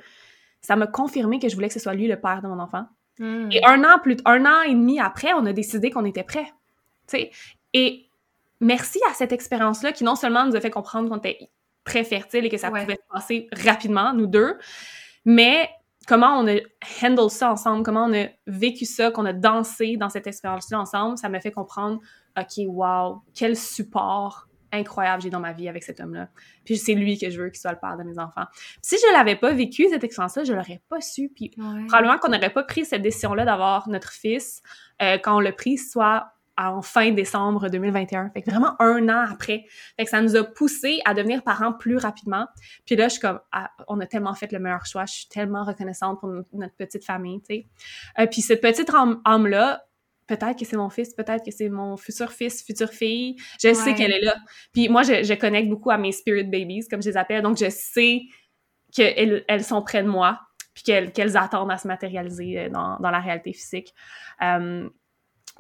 ça 0.61 0.77
m'a 0.77 0.87
confirmé 0.87 1.41
que 1.41 1.49
je 1.49 1.57
voulais 1.57 1.67
que 1.67 1.75
ce 1.75 1.81
soit 1.81 1.95
lui 1.95 2.07
le 2.07 2.21
père 2.21 2.43
de 2.43 2.49
mon 2.49 2.61
enfant. 2.61 2.87
Hmm. 3.19 3.49
Et 3.51 3.65
un 3.65 3.83
an 3.85 3.99
plus, 4.03 4.17
un 4.25 4.45
an 4.45 4.63
et 4.63 4.73
demi 4.75 5.01
après, 5.01 5.33
on 5.35 5.47
a 5.47 5.53
décidé 5.53 5.91
qu'on 5.91 6.05
était 6.05 6.23
prêt. 6.25 6.53
sais. 7.07 7.31
Et 7.73 8.09
merci 8.61 9.01
à 9.11 9.15
cette 9.15 9.33
expérience-là 9.33 9.93
qui 9.93 10.05
non 10.05 10.17
seulement 10.17 10.45
nous 10.47 10.57
a 10.57 10.61
fait 10.61 10.71
comprendre 10.71 11.09
qu'on 11.09 11.19
était 11.19 11.51
très 11.85 12.05
fertile 12.05 12.45
et 12.45 12.49
que 12.49 12.57
ça 12.59 12.71
Ouais. 12.71 12.83
pouvait 12.83 12.97
se 12.97 13.13
passer 13.13 13.49
rapidement, 13.65 14.13
nous 14.13 14.27
deux, 14.27 14.59
mais 15.25 15.71
comment 16.09 16.39
on 16.39 16.47
a 16.49 16.57
handle 17.03 17.31
ça 17.31 17.51
ensemble, 17.51 17.83
comment 17.85 18.05
on 18.07 18.13
a 18.15 18.27
vécu 18.47 18.85
ça, 18.85 19.11
qu'on 19.11 19.25
a 19.25 19.33
dansé 19.33 19.97
dans 19.97 20.09
cette 20.09 20.27
expérience-là 20.27 20.81
ensemble, 20.81 21.17
ça 21.19 21.29
m'a 21.29 21.41
fait 21.41 21.53
comprendre, 21.53 22.01
OK, 22.39 22.65
wow, 22.67 23.23
quel 23.35 23.57
support 23.57 24.46
incroyable 24.73 25.23
j'ai 25.23 25.31
dans 25.31 25.41
ma 25.41 25.53
vie 25.53 25.69
avec 25.69 25.83
cet 25.85 26.01
homme-là. 26.01 26.29
Puis 26.65 26.77
c'est 26.77 26.95
lui 26.95 27.19
que 27.19 27.31
je 27.31 27.41
veux 27.41 27.49
qu'il 27.51 27.61
soit 27.61 27.73
le 27.73 27.79
père 27.79 27.97
de 27.97 28.03
mes 28.03 28.19
enfants. 28.19 28.45
Puis 28.53 28.81
si 28.83 28.97
je 28.99 29.13
l'avais 29.13 29.37
pas 29.37 29.53
vécu, 29.53 29.87
cette 29.91 30.05
expérience-là, 30.05 30.45
je 30.45 30.53
l'aurais 30.53 30.81
pas 30.89 31.01
su. 31.01 31.29
Puis 31.35 31.51
Ouais. 31.59 31.87
probablement 31.87 32.19
qu'on 32.19 32.31
n'aurait 32.31 32.53
pas 32.53 32.63
pris 32.65 32.85
cette 32.85 33.03
décision-là 33.03 33.45
d'avoir 33.45 33.89
notre 33.89 34.11
fils 34.13 34.63
euh, 35.03 35.19
quand 35.19 35.37
on 35.37 35.41
l'a 35.41 35.53
pris, 35.53 35.79
soit 35.79 36.33
en 36.59 36.81
fin 36.81 37.11
décembre 37.13 37.69
2021. 37.69 38.31
Fait 38.31 38.41
que 38.41 38.51
vraiment 38.51 38.81
un 38.81 39.11
an 39.11 39.27
après. 39.31 39.67
Fait 39.99 40.05
que 40.05 40.11
ça 40.11 40.23
nous 40.23 40.37
a 40.37 40.43
poussé 40.45 41.01
à 41.05 41.13
devenir 41.13 41.43
parents 41.43 41.75
plus 41.75 41.99
rapidement. 41.99 42.47
Puis 42.87 42.97
là, 42.97 43.09
je 43.09 43.13
suis 43.13 43.21
comme, 43.21 43.41
ah, 43.53 43.71
on 43.89 44.01
a 44.01 44.07
tellement 44.07 44.33
fait 44.35 44.51
le 44.53 44.59
meilleur 44.59 44.87
choix. 44.87 45.05
Je 45.05 45.13
suis 45.13 45.29
tellement 45.29 45.65
reconnaissante 45.65 46.19
pour 46.19 46.31
no- 46.31 46.45
notre 46.55 46.75
petite 46.75 47.05
famille, 47.05 47.41
tu 47.41 47.47
sais. 47.57 47.67
Euh, 48.19 48.27
puis 48.27 48.41
cette 48.41 48.63
petite 48.63 48.91
âme-là, 49.27 49.86
peut-être 50.27 50.59
que 50.59 50.65
c'est 50.65 50.77
mon 50.77 50.91
fils, 50.91 51.15
peut-être 51.15 51.45
que 51.45 51.51
c'est 51.51 51.69
mon 51.69 51.97
futur 51.97 52.33
fils, 52.33 52.65
future 52.65 52.91
fille. 52.91 53.37
Je 53.63 53.73
sais 53.73 53.95
qu'elle 53.95 54.13
est 54.13 54.21
là. 54.25 54.35
Puis 54.73 54.89
moi, 54.89 55.03
je, 55.03 55.23
je 55.23 55.35
connecte 55.35 55.69
beaucoup 55.69 55.91
à 55.91 55.99
mes 55.99 56.13
spirit 56.13 56.45
babies, 56.45 56.87
comme 56.89 57.03
je 57.03 57.11
les 57.11 57.17
appelle. 57.17 57.43
Donc, 57.43 57.59
je 57.59 57.71
sais 57.71 58.23
qu'elles 58.93 59.45
elles 59.49 59.65
sont 59.65 59.83
près 59.83 60.03
de 60.03 60.09
moi 60.09 60.41
puis 60.75 60.83
qu'elles 60.85 61.13
qu'elles 61.13 61.37
attendent 61.37 61.71
à 61.71 61.79
se 61.79 61.89
matérialiser 61.89 62.59
euh, 62.59 62.69
dans, 62.69 62.99
dans 62.99 63.11
la 63.11 63.21
réalité 63.21 63.53
physique. 63.53 63.95
Euh, 64.43 64.89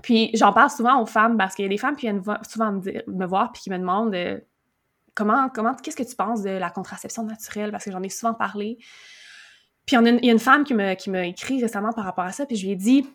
puis 0.03 0.31
j'en 0.35 0.53
parle 0.53 0.71
souvent 0.71 1.01
aux 1.01 1.07
femmes 1.07 1.39
parce 1.39 1.55
qu'il 1.55 1.65
y 1.65 1.67
a 1.67 1.71
des 1.71 1.79
femmes 1.79 1.97
qui 1.97 2.03
viennent 2.03 2.23
souvent 2.49 2.73
me, 2.73 2.81
dire- 2.81 3.03
me 3.07 3.27
voir 3.27 3.51
puis 3.53 3.63
qui 3.63 3.71
me 3.71 3.79
demandent 3.79 4.15
euh, 4.15 4.39
comment, 5.15 5.49
comment 5.49 5.75
qu'est-ce 5.75 5.97
que 5.97 6.03
tu 6.03 6.17
penses 6.17 6.43
de 6.43 6.51
la 6.51 6.71
contraception 6.71 7.25
naturelle? 7.25 7.71
Parce 7.71 7.85
que 7.85 7.93
j'en 7.93 8.03
ai 8.03 8.11
souvent 8.11 8.35
parlé. 8.35 8.77
Puis 9.87 9.97
il 9.97 10.25
y, 10.25 10.29
a 10.29 10.33
une, 10.33 10.39
femme 10.39 10.65
qui 10.65 10.75
me- 10.75 10.95
qui 10.95 11.11
m'a 11.11 11.25
écrit 11.27 11.63
récemment 11.63 11.93
par 11.93 12.05
rapport 12.05 12.25
à 12.25 12.33
ça 12.33 12.45
puis 12.45 12.57
je 12.57 12.67
lui 12.67 12.73
ai 12.73 12.77
dit 12.77 13.09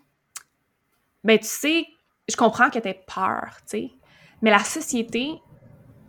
ben 1.24 1.38
tu 1.40 1.46
sais, 1.48 1.86
je 2.30 2.36
comprends 2.36 2.70
que 2.70 2.80
t'aies 2.80 3.04
peur, 3.14 3.58
tu 3.70 3.78
sais, 3.78 3.92
mais 4.42 4.50
la 4.52 4.64
société, 4.64 5.42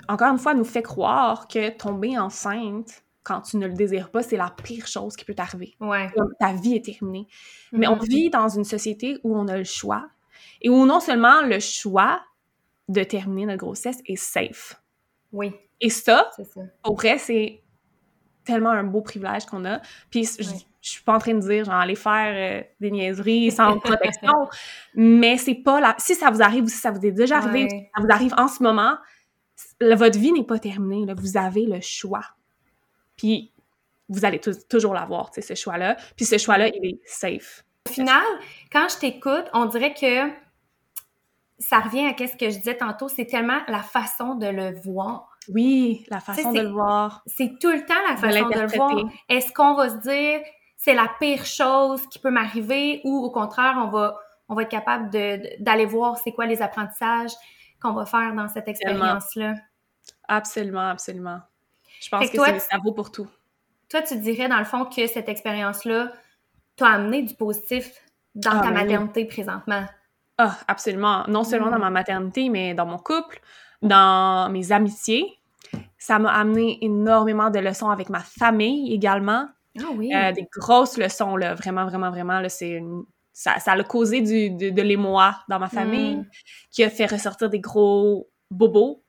encore 0.08 0.28
une 0.32 0.38
fois, 0.38 0.54
nous 0.54 0.64
fait 0.64 0.82
croire 0.82 1.48
que 1.48 1.70
tomber 1.70 2.18
enceinte 2.18 3.04
quand 3.24 3.40
tu 3.42 3.56
ne 3.56 3.66
le 3.68 3.74
désires 3.74 4.10
pas, 4.10 4.22
c'est 4.22 4.36
la 4.36 4.50
pire 4.64 4.86
chose 4.86 5.14
qui 5.16 5.24
peut 5.24 5.34
t'arriver. 5.34 5.76
Ouais. 5.80 6.10
Ta 6.40 6.52
vie 6.54 6.74
est 6.74 6.84
terminée. 6.84 7.28
Mais 7.72 7.86
on 7.86 7.96
Mhm. 7.96 8.02
vit 8.04 8.30
dans 8.30 8.48
une 8.48 8.64
société 8.64 9.18
où 9.22 9.36
on 9.36 9.46
a 9.48 9.56
le 9.56 9.64
choix 9.64 10.08
et 10.60 10.68
où 10.68 10.84
non 10.86 10.98
seulement 10.98 11.42
le 11.42 11.60
choix 11.60 12.20
de 12.88 13.04
terminer 13.04 13.46
notre 13.46 13.58
grossesse 13.60 13.98
est 14.06 14.16
safe. 14.16 14.82
Oui, 15.32 15.52
Et 15.80 15.88
ça, 15.88 16.30
ça. 16.36 16.60
au 16.84 16.94
vrai, 16.94 17.16
c'est 17.18 17.62
tellement 18.44 18.70
un 18.70 18.84
beau 18.84 19.00
privilège 19.02 19.46
qu'on 19.46 19.64
a. 19.64 19.80
Puis 20.10 20.24
je, 20.24 20.48
Ouais. 20.48 20.56
je 20.80 20.90
suis 20.90 21.02
pas 21.02 21.14
en 21.14 21.18
train 21.18 21.34
de 21.34 21.40
dire, 21.40 21.64
genre, 21.64 21.74
aller 21.74 21.94
faire 21.94 22.62
euh, 22.62 22.64
des 22.80 22.90
niaiseries 22.90 23.50
sans 23.50 23.78
protection, 23.80 24.48
mais 24.94 25.36
c'est 25.38 25.54
pas 25.54 25.80
la... 25.80 25.94
Si 25.98 26.14
ça 26.14 26.30
vous 26.30 26.42
arrive 26.42 26.64
ou 26.64 26.68
si 26.68 26.76
ça 26.78 26.90
vous 26.90 27.04
est 27.06 27.12
déjà 27.12 27.38
arrivé, 27.38 27.64
ou 27.66 27.68
si 27.68 27.88
ça 27.94 28.02
vous 28.02 28.10
arrive 28.12 28.34
en 28.36 28.48
ce 28.48 28.62
moment, 28.62 28.96
votre 29.80 30.18
vie 30.18 30.32
n'est 30.32 30.44
pas 30.44 30.58
terminée, 30.58 31.06
là. 31.06 31.14
Vous 31.16 31.36
avez 31.36 31.66
le 31.66 31.80
choix. 31.80 32.24
Puis 33.16 33.52
vous 34.08 34.24
allez 34.24 34.40
tou- 34.40 34.50
toujours 34.68 34.94
l'avoir, 34.94 35.30
tu 35.30 35.40
sais, 35.40 35.54
ce 35.54 35.60
choix-là. 35.60 35.96
Puis 36.16 36.24
ce 36.24 36.36
choix-là, 36.38 36.68
il 36.68 36.84
est 36.86 37.00
safe. 37.04 37.64
Au 37.88 37.92
final, 37.92 38.22
quand 38.72 38.86
je 38.88 38.98
t'écoute, 38.98 39.44
on 39.54 39.66
dirait 39.66 39.94
que 39.94 40.30
ça 41.58 41.78
revient 41.80 42.06
à 42.06 42.16
ce 42.26 42.36
que 42.36 42.50
je 42.50 42.58
disais 42.58 42.76
tantôt, 42.76 43.08
c'est 43.08 43.26
tellement 43.26 43.60
la 43.68 43.82
façon 43.82 44.34
de 44.34 44.46
le 44.46 44.80
voir. 44.82 45.31
Oui, 45.48 46.04
la 46.08 46.20
façon 46.20 46.52
de 46.52 46.60
le 46.60 46.68
voir. 46.70 47.22
C'est 47.26 47.58
tout 47.60 47.70
le 47.70 47.84
temps 47.84 47.94
la 48.08 48.16
façon 48.16 48.48
de 48.48 48.60
le 48.60 48.66
voir. 48.66 49.04
Est-ce 49.28 49.52
qu'on 49.52 49.74
va 49.74 49.88
se 49.90 49.96
dire 49.96 50.40
c'est 50.76 50.94
la 50.94 51.08
pire 51.20 51.44
chose 51.46 52.06
qui 52.08 52.18
peut 52.18 52.30
m'arriver 52.30 53.00
ou 53.04 53.16
au 53.24 53.30
contraire, 53.30 53.74
on 53.78 53.88
va, 53.88 54.16
on 54.48 54.54
va 54.54 54.62
être 54.62 54.68
capable 54.70 55.10
d'aller 55.10 55.86
voir 55.86 56.16
c'est 56.18 56.32
quoi 56.32 56.46
les 56.46 56.60
apprentissages 56.62 57.32
qu'on 57.80 57.92
va 57.92 58.04
faire 58.06 58.34
dans 58.34 58.48
cette 58.48 58.68
expérience-là? 58.68 59.54
Absolument, 60.28 60.88
absolument. 60.88 61.40
Je 62.00 62.08
pense 62.08 62.24
Fait 62.24 62.30
que, 62.30 62.36
toi, 62.36 62.58
ça 62.58 62.78
vaut 62.82 62.92
pour 62.92 63.10
tout. 63.12 63.28
Toi, 63.88 64.02
tu 64.02 64.18
dirais 64.18 64.48
dans 64.48 64.58
le 64.58 64.64
fond 64.64 64.84
que 64.86 65.06
cette 65.06 65.28
expérience-là 65.28 66.12
t'a 66.76 66.86
amené 66.88 67.22
du 67.22 67.34
positif 67.34 67.92
dans 68.34 68.50
Ah, 68.52 68.60
ta 68.60 68.70
ben 68.70 68.76
oui. 68.76 68.82
maternité 68.84 69.24
présentement? 69.26 69.84
Ah, 70.38 70.56
absolument. 70.66 71.24
Non 71.28 71.44
seulement 71.44 71.68
Mm. 71.68 71.72
dans 71.72 71.78
ma 71.78 71.90
maternité, 71.90 72.48
mais 72.48 72.74
dans 72.74 72.86
mon 72.86 72.98
couple, 72.98 73.40
dans 73.82 74.50
mes 74.50 74.72
amitiés. 74.72 75.38
Ça 75.98 76.18
m'a 76.18 76.32
amené 76.32 76.78
énormément 76.82 77.50
de 77.50 77.58
leçons 77.58 77.90
avec 77.90 78.08
ma 78.08 78.20
famille 78.20 78.92
également. 78.92 79.48
Ah 79.78 79.84
oui. 79.96 80.10
Euh, 80.14 80.32
des 80.32 80.46
grosses 80.56 80.98
leçons, 80.98 81.36
là. 81.36 81.54
Vraiment, 81.54 81.86
vraiment, 81.86 82.10
vraiment. 82.10 82.40
Là, 82.40 82.48
c'est 82.48 82.70
une... 82.70 83.04
ça, 83.32 83.58
ça 83.60 83.72
a 83.72 83.82
causé 83.84 84.20
du, 84.20 84.50
de, 84.50 84.70
de 84.70 84.82
l'émoi 84.82 85.36
dans 85.48 85.58
ma 85.58 85.68
famille, 85.68 86.16
Mm. 86.16 86.26
qui 86.70 86.84
a 86.84 86.90
fait 86.90 87.06
ressortir 87.06 87.48
des 87.50 87.60
gros 87.60 88.28
bobos 88.50 89.02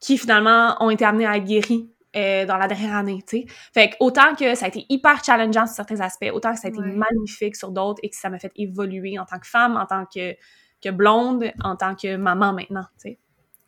qui 0.00 0.16
finalement 0.18 0.76
ont 0.80 0.90
été 0.90 1.04
amenés 1.04 1.26
à 1.26 1.36
être 1.36 1.44
guéris 1.44 1.90
euh, 2.14 2.46
dans 2.46 2.56
la 2.56 2.68
dernière 2.68 2.94
année, 2.94 3.22
tu 3.26 3.38
sais. 3.38 3.46
Fait 3.74 3.90
que 3.90 3.96
autant 4.00 4.34
que 4.36 4.54
ça 4.54 4.66
a 4.66 4.68
été 4.68 4.86
hyper 4.88 5.24
challengeant 5.24 5.66
sur 5.66 5.74
certains 5.74 6.00
aspects, 6.00 6.30
autant 6.32 6.52
que 6.54 6.60
ça 6.60 6.68
a 6.68 6.70
été 6.70 6.78
Ouais. 6.80 6.92
magnifique 6.94 7.56
sur 7.56 7.72
d'autres 7.72 7.98
et 8.04 8.10
que 8.10 8.16
ça 8.16 8.30
m'a 8.30 8.38
fait 8.38 8.52
évoluer 8.54 9.18
en 9.18 9.24
tant 9.24 9.38
que 9.40 9.46
femme, 9.48 9.76
en 9.76 9.86
tant 9.86 10.04
que, 10.06 10.34
que 10.80 10.90
blonde, 10.90 11.50
en 11.64 11.74
tant 11.74 11.96
que 11.96 12.16
maman 12.16 12.52
maintenant, 12.52 12.84
tu 13.02 13.10
sais. 13.10 13.18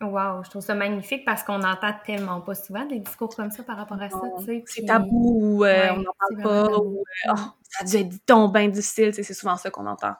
Wow, 0.01 0.43
je 0.43 0.49
trouve 0.49 0.61
ça 0.63 0.73
magnifique 0.73 1.23
parce 1.25 1.43
qu'on 1.43 1.59
n'entend 1.59 1.93
tellement 2.05 2.41
pas 2.41 2.55
souvent 2.55 2.85
des 2.85 2.99
discours 2.99 3.35
comme 3.35 3.51
ça 3.51 3.61
par 3.63 3.77
rapport 3.77 4.01
à 4.01 4.09
ça, 4.09 4.17
Non, 4.17 4.37
tu 4.39 4.45
sais. 4.45 4.63
C'est 4.65 4.81
puis- 4.81 4.85
tabou, 4.85 5.57
ou 5.59 5.63
euh, 5.63 5.67
Ouais, 5.67 5.89
on 5.91 5.97
n'en 5.97 6.11
c'est 6.29 6.35
parle 6.43 6.67
pas, 6.69 6.77
ou 6.79 6.97
euh, 6.99 7.31
Oh, 7.33 7.39
ça 7.61 7.81
a 7.81 7.83
dû 7.85 7.95
être 7.97 8.15
donc 8.27 8.53
bien 8.53 8.67
difficile, 8.67 9.13
c'est 9.13 9.23
souvent 9.33 9.57
ça 9.57 9.69
qu'on 9.69 9.85
entend. 9.85 10.13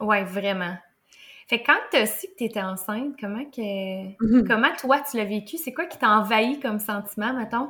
Ouais, 0.00 0.22
vraiment. 0.24 0.76
Fait 1.48 1.60
que 1.62 1.66
quand 1.66 1.78
tu 1.90 1.96
as 1.96 2.06
su 2.06 2.26
que 2.26 2.32
tu 2.36 2.44
étais 2.44 2.60
enceinte, 2.60 3.14
comment 3.20 3.44
que 3.44 4.06
Mhm. 4.20 4.46
comment 4.48 4.68
toi 4.78 4.98
tu 5.08 5.16
l'as 5.16 5.24
vécu? 5.24 5.56
C'est 5.58 5.72
quoi 5.72 5.86
qui 5.86 5.96
t'a 5.96 6.08
envahi 6.10 6.60
comme 6.60 6.78
sentiment, 6.78 7.32
mettons, 7.32 7.68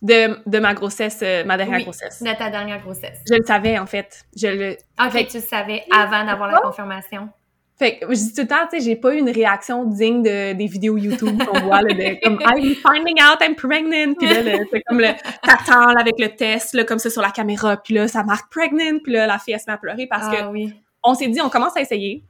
De, 0.00 0.38
de 0.48 0.58
ma 0.58 0.74
grossesse, 0.74 1.20
euh, 1.22 1.44
ma 1.44 1.56
dernière 1.56 1.78
Oui. 1.78 1.84
grossesse. 1.84 2.22
de 2.22 2.32
ta 2.36 2.50
dernière 2.50 2.80
grossesse? 2.82 3.20
Je 3.28 3.34
le 3.34 3.44
savais, 3.44 3.78
en 3.78 3.86
fait. 3.86 4.24
Je 4.36 4.46
le, 4.48 4.76
Ok, 5.04 5.10
Fait- 5.12 5.26
tu 5.26 5.36
le 5.38 5.42
savais 5.42 5.84
avant 5.92 6.24
d'avoir 6.24 6.50
la 6.50 6.60
confirmation. 6.60 7.28
Fait 7.82 7.98
que 7.98 8.06
je 8.14 8.14
dis 8.14 8.32
tout 8.32 8.42
le 8.42 8.46
temps, 8.46 8.64
tu 8.70 8.78
sais, 8.78 8.84
j'ai 8.84 8.94
pas 8.94 9.12
eu 9.12 9.18
une 9.18 9.30
réaction 9.30 9.84
digne 9.84 10.22
de, 10.22 10.52
des 10.52 10.66
vidéos 10.66 10.96
YouTube 10.96 11.42
qu'on 11.42 11.60
voit, 11.62 11.82
là, 11.82 11.92
de 11.92 12.22
comme 12.22 12.38
I'm 12.46 12.76
finding 12.76 13.20
out 13.20 13.38
I'm 13.40 13.56
pregnant, 13.56 14.14
puis 14.14 14.28
là, 14.28 14.64
c'est 14.70 14.82
comme 14.82 15.00
le 15.00 15.08
t'attends 15.42 15.88
avec 15.98 16.14
le 16.20 16.28
test, 16.28 16.74
là, 16.74 16.84
comme 16.84 17.00
ça 17.00 17.10
sur 17.10 17.22
la 17.22 17.32
caméra, 17.32 17.76
puis 17.76 17.94
là, 17.94 18.06
ça 18.06 18.22
marque 18.22 18.52
pregnant, 18.52 19.00
puis 19.02 19.12
là, 19.12 19.26
la 19.26 19.40
fille, 19.40 19.54
elle 19.54 19.58
se 19.58 19.64
met 19.66 19.72
à 19.72 19.78
pleurer 19.78 20.06
parce 20.06 20.28
que 20.28 20.42
ah 20.42 20.50
oui. 20.52 20.72
on 21.02 21.14
s'est 21.14 21.26
dit, 21.26 21.40
on 21.40 21.48
commence 21.48 21.76
à 21.76 21.80
essayer. 21.80 22.22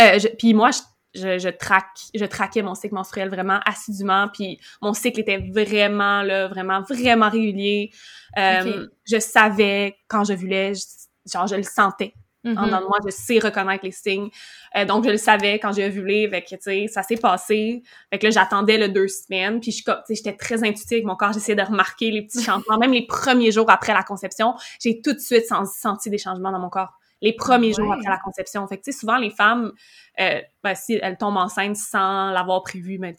Euh, 0.00 0.18
je- 0.18 0.34
puis 0.36 0.52
moi, 0.52 0.70
je, 0.72 0.80
je, 1.14 1.38
je, 1.38 1.48
traque, 1.48 2.00
je 2.12 2.24
traquais 2.24 2.62
mon 2.62 2.74
cycle 2.74 2.94
menstruel 2.96 3.28
vraiment 3.28 3.60
assidûment, 3.64 4.26
puis 4.34 4.58
mon 4.82 4.94
cycle 4.94 5.20
était 5.20 5.38
vraiment, 5.38 6.22
là, 6.22 6.48
vraiment, 6.48 6.80
vraiment 6.82 7.28
régulier. 7.28 7.92
Euh. 8.36 8.88
Je 9.06 9.20
savais 9.20 9.94
quand 10.08 10.24
je 10.24 10.32
voulais, 10.32 10.74
je- 10.74 11.30
genre, 11.32 11.46
je 11.46 11.54
le 11.54 11.62
sentais 11.62 12.14
en 12.44 12.50
Mhm. 12.50 12.64
dedans 12.66 12.80
de 12.80 12.86
moi, 12.86 12.98
je 13.04 13.10
sais 13.10 13.38
reconnaître 13.38 13.84
les 13.84 13.90
signes. 13.92 14.30
Euh, 14.76 14.84
donc, 14.84 15.04
je 15.04 15.10
le 15.10 15.16
savais 15.16 15.58
quand 15.58 15.72
j'ai 15.72 15.86
ovulé, 15.86 16.28
fait 16.30 16.42
que, 16.42 16.48
tu 16.50 16.56
sais, 16.60 16.86
ça 16.88 17.02
s'est 17.02 17.16
passé. 17.16 17.82
Fait 18.10 18.18
que 18.18 18.26
là, 18.26 18.30
j'attendais 18.30 18.78
le 18.78 18.88
deux 18.88 19.08
semaines, 19.08 19.60
puis 19.60 19.72
je, 19.72 19.84
comme- 19.84 19.96
tu 20.06 20.14
sais, 20.14 20.22
j'étais 20.24 20.36
très 20.36 20.62
intuitive 20.64 20.96
avec 20.98 21.04
mon 21.04 21.16
corps, 21.16 21.32
j'essayais 21.32 21.56
de 21.56 21.62
remarquer 21.62 22.10
les 22.10 22.22
petits 22.22 22.42
changements. 22.42 22.78
Même 22.78 22.92
les 22.92 23.06
premiers 23.06 23.52
jours 23.52 23.70
après 23.70 23.92
la 23.92 24.02
conception, 24.02 24.54
j'ai 24.82 25.00
tout 25.02 25.12
de 25.12 25.18
suite 25.18 25.44
sen- 25.46 25.66
senti 25.66 26.08
des 26.10 26.18
changements 26.18 26.50
dans 26.52 26.58
mon 26.60 26.70
corps. 26.70 26.94
Les 27.22 27.34
premiers 27.34 27.74
jours 27.74 27.88
Ouais. 27.90 27.96
après 27.98 28.08
la 28.10 28.16
conception. 28.18 28.66
Fait 28.66 28.78
que, 28.78 28.84
tu 28.84 28.92
sais, 28.92 28.98
souvent, 28.98 29.18
les 29.18 29.28
femmes, 29.30 29.72
euh, 30.20 30.40
ben, 30.64 30.74
si 30.74 30.98
elles 31.02 31.18
tombent 31.18 31.36
enceintes 31.36 31.76
sans 31.76 32.30
l'avoir 32.30 32.62
prévu, 32.62 32.96
ben, 32.96 33.14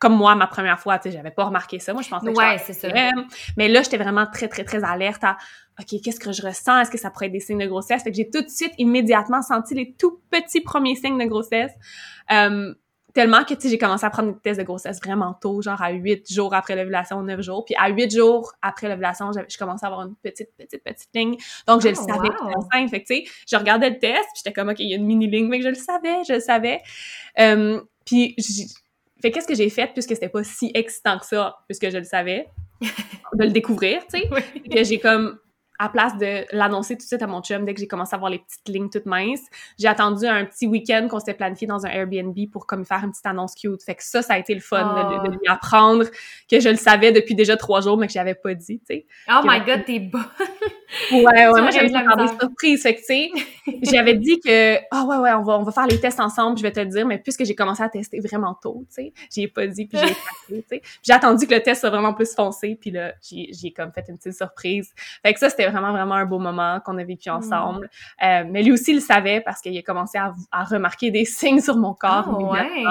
comme 0.00 0.16
moi, 0.16 0.34
ma 0.34 0.46
première 0.48 0.78
fois, 0.80 0.98
tu 0.98 1.10
sais, 1.10 1.16
j'avais 1.16 1.30
pas 1.30 1.44
remarqué 1.44 1.78
ça. 1.78 1.92
Moi, 1.92 2.02
je 2.02 2.08
pensais 2.08 2.32
que 2.32 2.36
Ouais, 2.36 2.58
ça. 2.58 2.88
Mais 3.56 3.68
là, 3.68 3.82
j'étais 3.82 3.96
vraiment 3.96 4.26
très, 4.26 4.48
très, 4.48 4.64
très 4.64 4.82
alerte 4.84 5.22
à 5.22 5.36
OK, 5.80 6.00
qu'est-ce 6.02 6.20
que 6.20 6.32
je 6.32 6.42
ressens? 6.42 6.80
Est-ce 6.80 6.90
que 6.90 6.98
ça 6.98 7.10
pourrait 7.10 7.26
être 7.26 7.32
des 7.32 7.40
signes 7.40 7.58
de 7.60 7.66
grossesse? 7.66 8.02
Fait 8.02 8.10
que 8.10 8.16
j'ai 8.16 8.28
tout 8.28 8.42
de 8.42 8.48
suite, 8.48 8.72
immédiatement 8.78 9.42
senti 9.42 9.74
les 9.74 9.94
tout 9.98 10.20
petits 10.30 10.60
premiers 10.60 10.96
signes 10.96 11.18
de 11.18 11.24
grossesse. 11.24 11.72
Euh, 12.32 12.74
tellement 13.14 13.44
que, 13.44 13.54
tu 13.54 13.62
sais, 13.62 13.68
j'ai 13.68 13.78
commencé 13.78 14.04
à 14.04 14.10
prendre 14.10 14.32
des 14.32 14.40
tests 14.40 14.60
de 14.60 14.64
grossesse 14.64 15.00
vraiment 15.00 15.34
tôt, 15.34 15.62
genre 15.62 15.80
à 15.80 15.90
8 15.90 16.32
jours 16.32 16.54
après 16.54 16.76
l'ovulation, 16.76 17.22
9 17.22 17.40
jours. 17.40 17.64
Puis 17.64 17.74
à 17.78 17.88
8 17.90 18.10
jours 18.14 18.52
après 18.60 18.88
l'ovulation, 18.88 19.30
je 19.32 19.56
commençais 19.58 19.86
à 19.86 19.88
avoir 19.88 20.06
une 20.06 20.14
petite, 20.16 20.50
petite, 20.56 20.82
petite 20.84 21.08
ligne. 21.14 21.36
Donc, 21.66 21.82
je 21.82 21.88
le 21.88 21.94
Oh, 21.98 22.06
savais 22.06 22.28
wow. 22.28 22.52
enceinte. 22.56 22.90
Fait 22.90 23.02
que, 23.02 23.06
tu 23.06 23.24
sais, 23.24 23.24
je 23.50 23.56
regardais 23.56 23.90
le 23.90 23.98
test, 23.98 24.22
puis 24.34 24.42
j'étais 24.44 24.52
comme, 24.52 24.68
OK, 24.68 24.76
il 24.80 24.90
y 24.90 24.94
a 24.94 24.96
une 24.96 25.06
mini 25.06 25.26
ligne, 25.28 25.48
mais 25.48 25.62
je 25.62 25.68
le 25.68 25.74
savais, 25.74 26.22
je 26.28 26.34
le 26.34 26.40
savais. 26.40 26.80
Euh, 27.38 27.80
Puis, 28.04 28.36
fait 29.20 29.30
qu'est-ce 29.32 29.48
que 29.48 29.54
j'ai 29.54 29.68
fait 29.70 29.92
puisque 29.92 30.10
c'était 30.10 30.28
pas 30.28 30.44
si 30.44 30.70
excitant 30.74 31.18
que 31.18 31.26
ça, 31.26 31.56
puisque 31.68 31.90
je 31.90 31.98
le 31.98 32.04
savais, 32.04 32.46
de 32.80 33.44
le 33.44 33.50
découvrir, 33.50 34.02
tu 34.06 34.20
sais, 34.20 34.28
que 34.70 34.84
j'ai 34.84 34.98
comme 35.00 35.38
à 35.78 35.88
place 35.88 36.16
de 36.18 36.44
l'annoncer 36.52 36.94
tout 36.94 37.02
de 37.02 37.06
suite 37.06 37.22
à 37.22 37.26
mon 37.26 37.40
chum 37.40 37.64
dès 37.64 37.74
que 37.74 37.80
j'ai 37.80 37.86
commencé 37.86 38.14
à 38.14 38.18
voir 38.18 38.30
les 38.30 38.38
petites 38.38 38.68
lignes 38.68 38.90
toutes 38.90 39.06
minces, 39.06 39.44
j'ai 39.78 39.88
attendu 39.88 40.26
un 40.26 40.44
petit 40.44 40.66
week-end 40.66 41.06
qu'on 41.08 41.20
s'était 41.20 41.34
planifié 41.34 41.66
dans 41.66 41.86
un 41.86 41.90
Airbnb 41.90 42.36
pour 42.52 42.66
comme 42.66 42.84
faire 42.84 43.02
une 43.04 43.10
petite 43.10 43.26
annonce 43.26 43.54
cute. 43.54 43.82
Fait 43.82 43.94
que 43.94 44.02
ça, 44.02 44.22
ça 44.22 44.34
a 44.34 44.38
été 44.38 44.54
le 44.54 44.60
fun 44.60 45.22
de, 45.24 45.30
lui 45.30 45.46
apprendre 45.46 46.04
que 46.50 46.60
je 46.60 46.68
le 46.68 46.76
savais 46.76 47.12
depuis 47.12 47.34
déjà 47.34 47.56
trois 47.56 47.80
jours, 47.80 47.96
mais 47.96 48.06
que 48.06 48.12
j'avais 48.12 48.34
pas 48.34 48.54
dit, 48.54 48.80
tu 48.80 48.86
sais. 48.86 49.06
Oh 49.30 49.40
my 49.44 49.60
god, 49.60 49.84
t'es 49.84 50.00
bonne! 50.00 50.22
Ouais, 51.12 51.22
ouais, 51.22 51.60
moi 51.60 51.70
j'aime 51.70 51.90
ça 51.90 52.02
faire 52.02 52.16
des 52.16 52.28
surprises. 52.38 52.82
Fait 52.82 52.94
que, 52.94 53.00
tu 53.00 53.06
sais, 53.06 53.30
j'avais 53.82 54.14
dit 54.14 54.40
que, 54.40 54.76
ah 54.90 55.04
ouais, 55.04 55.16
ouais, 55.16 55.32
on 55.32 55.42
va, 55.42 55.58
on 55.58 55.62
va 55.62 55.72
faire 55.72 55.86
les 55.86 56.00
tests 56.00 56.20
ensemble, 56.20 56.58
je 56.58 56.62
vais 56.62 56.72
te 56.72 56.80
le 56.80 56.86
dire, 56.86 57.06
mais 57.06 57.18
puisque 57.18 57.44
j'ai 57.44 57.54
commencé 57.54 57.82
à 57.82 57.88
tester 57.88 58.20
vraiment 58.20 58.54
tôt, 58.54 58.84
tu 58.88 58.94
sais, 58.94 59.12
j'y 59.32 59.42
ai 59.42 59.48
pas 59.48 59.66
dit, 59.66 59.86
puis 59.86 59.98
j'ai 59.98 60.14
tu 60.62 60.64
sais. 60.68 60.82
J'ai 61.02 61.12
attendu 61.12 61.46
que 61.46 61.54
le 61.54 61.62
test 61.62 61.80
soit 61.80 61.90
vraiment 61.90 62.14
plus 62.14 62.34
foncé, 62.34 62.76
puis 62.80 62.90
là, 62.90 63.12
j'ai 63.22 63.72
comme 63.72 63.92
fait 63.92 64.04
une 64.08 64.16
petite 64.16 64.36
surprise. 64.36 64.92
Fait 65.22 65.32
que 65.34 65.40
ça, 65.40 65.50
c'était 65.50 65.68
vraiment, 65.68 65.92
vraiment 65.92 66.14
un 66.14 66.26
beau 66.26 66.38
moment 66.38 66.80
qu'on 66.84 66.98
a 66.98 67.04
vécu 67.04 67.30
mm. 67.30 67.34
ensemble. 67.34 67.90
Euh, 68.22 68.44
mais 68.48 68.62
lui 68.62 68.72
aussi, 68.72 68.92
il 68.92 68.96
le 68.96 69.00
savait 69.00 69.40
parce 69.40 69.60
qu'il 69.60 69.76
a 69.76 69.82
commencé 69.82 70.18
à, 70.18 70.64
remarquer 70.64 71.10
des 71.10 71.24
signes 71.24 71.60
sur 71.60 71.76
mon 71.76 71.94
corps 71.94 72.28
oh, 72.28 72.52
ouais. 72.52 72.84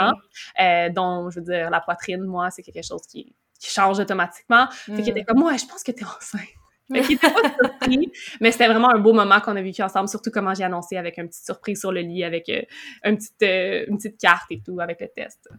euh, 0.59 0.89
dont, 0.89 1.29
je 1.29 1.39
veux 1.39 1.45
dire, 1.45 1.69
la 1.69 1.79
poitrine, 1.79 2.23
moi, 2.23 2.49
c'est 2.49 2.61
quelque 2.61 2.85
chose 2.85 3.01
qui, 3.07 3.33
qui 3.59 3.69
change 3.69 3.99
automatiquement. 3.99 4.67
Fait 4.69 5.01
qu'il 5.01 5.09
était 5.09 5.21
mm. 5.21 5.25
comme, 5.25 5.43
ouais, 5.43 5.57
je 5.57 5.65
pense 5.65 5.83
que 5.83 5.91
t'es 5.91 6.05
enceinte. 6.05 6.56
Fait 6.91 7.01
qu'il 7.01 7.15
était 7.15 7.29
pas 7.29 7.49
surpris, 7.61 8.11
mais 8.39 8.51
c'était 8.51 8.67
vraiment 8.67 8.89
un 8.89 8.99
beau 8.99 9.13
moment 9.13 9.41
qu'on 9.41 9.55
a 9.55 9.61
vécu 9.61 9.81
ensemble, 9.81 10.07
surtout 10.07 10.31
comment 10.31 10.53
j'ai 10.53 10.63
annoncé 10.63 10.95
avec 10.95 11.17
une 11.17 11.27
petite 11.27 11.45
surprise 11.45 11.79
sur 11.79 11.91
le 11.91 12.01
lit, 12.01 12.23
avec 12.23 12.47
euh, 12.49 12.61
une, 13.03 13.17
petite, 13.17 13.43
euh, 13.43 13.85
une 13.87 13.97
petite 13.97 14.17
carte 14.19 14.51
et 14.51 14.61
tout, 14.61 14.79
avec 14.79 15.01
le 15.01 15.07
test. 15.09 15.49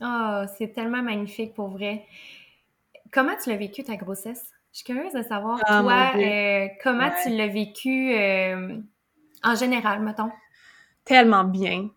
Oh, 0.00 0.42
c'est 0.56 0.72
tellement 0.72 1.02
magnifique 1.02 1.54
pour 1.54 1.68
vrai. 1.68 2.04
Comment 3.12 3.34
tu 3.42 3.50
l'as 3.50 3.56
vécu 3.56 3.84
ta 3.84 3.96
grossesse? 3.96 4.44
Je 4.72 4.78
suis 4.78 4.84
curieuse 4.84 5.12
de 5.12 5.22
savoir, 5.22 5.60
ah, 5.66 5.80
toi, 5.82 6.12
euh, 6.16 6.66
comment 6.82 7.10
tu 7.22 7.28
l'as 7.30 7.46
vécu 7.46 8.14
en 9.42 9.54
général, 9.54 10.00
mettons? 10.00 10.30
Tellement 11.04 11.44
bien. 11.44 11.90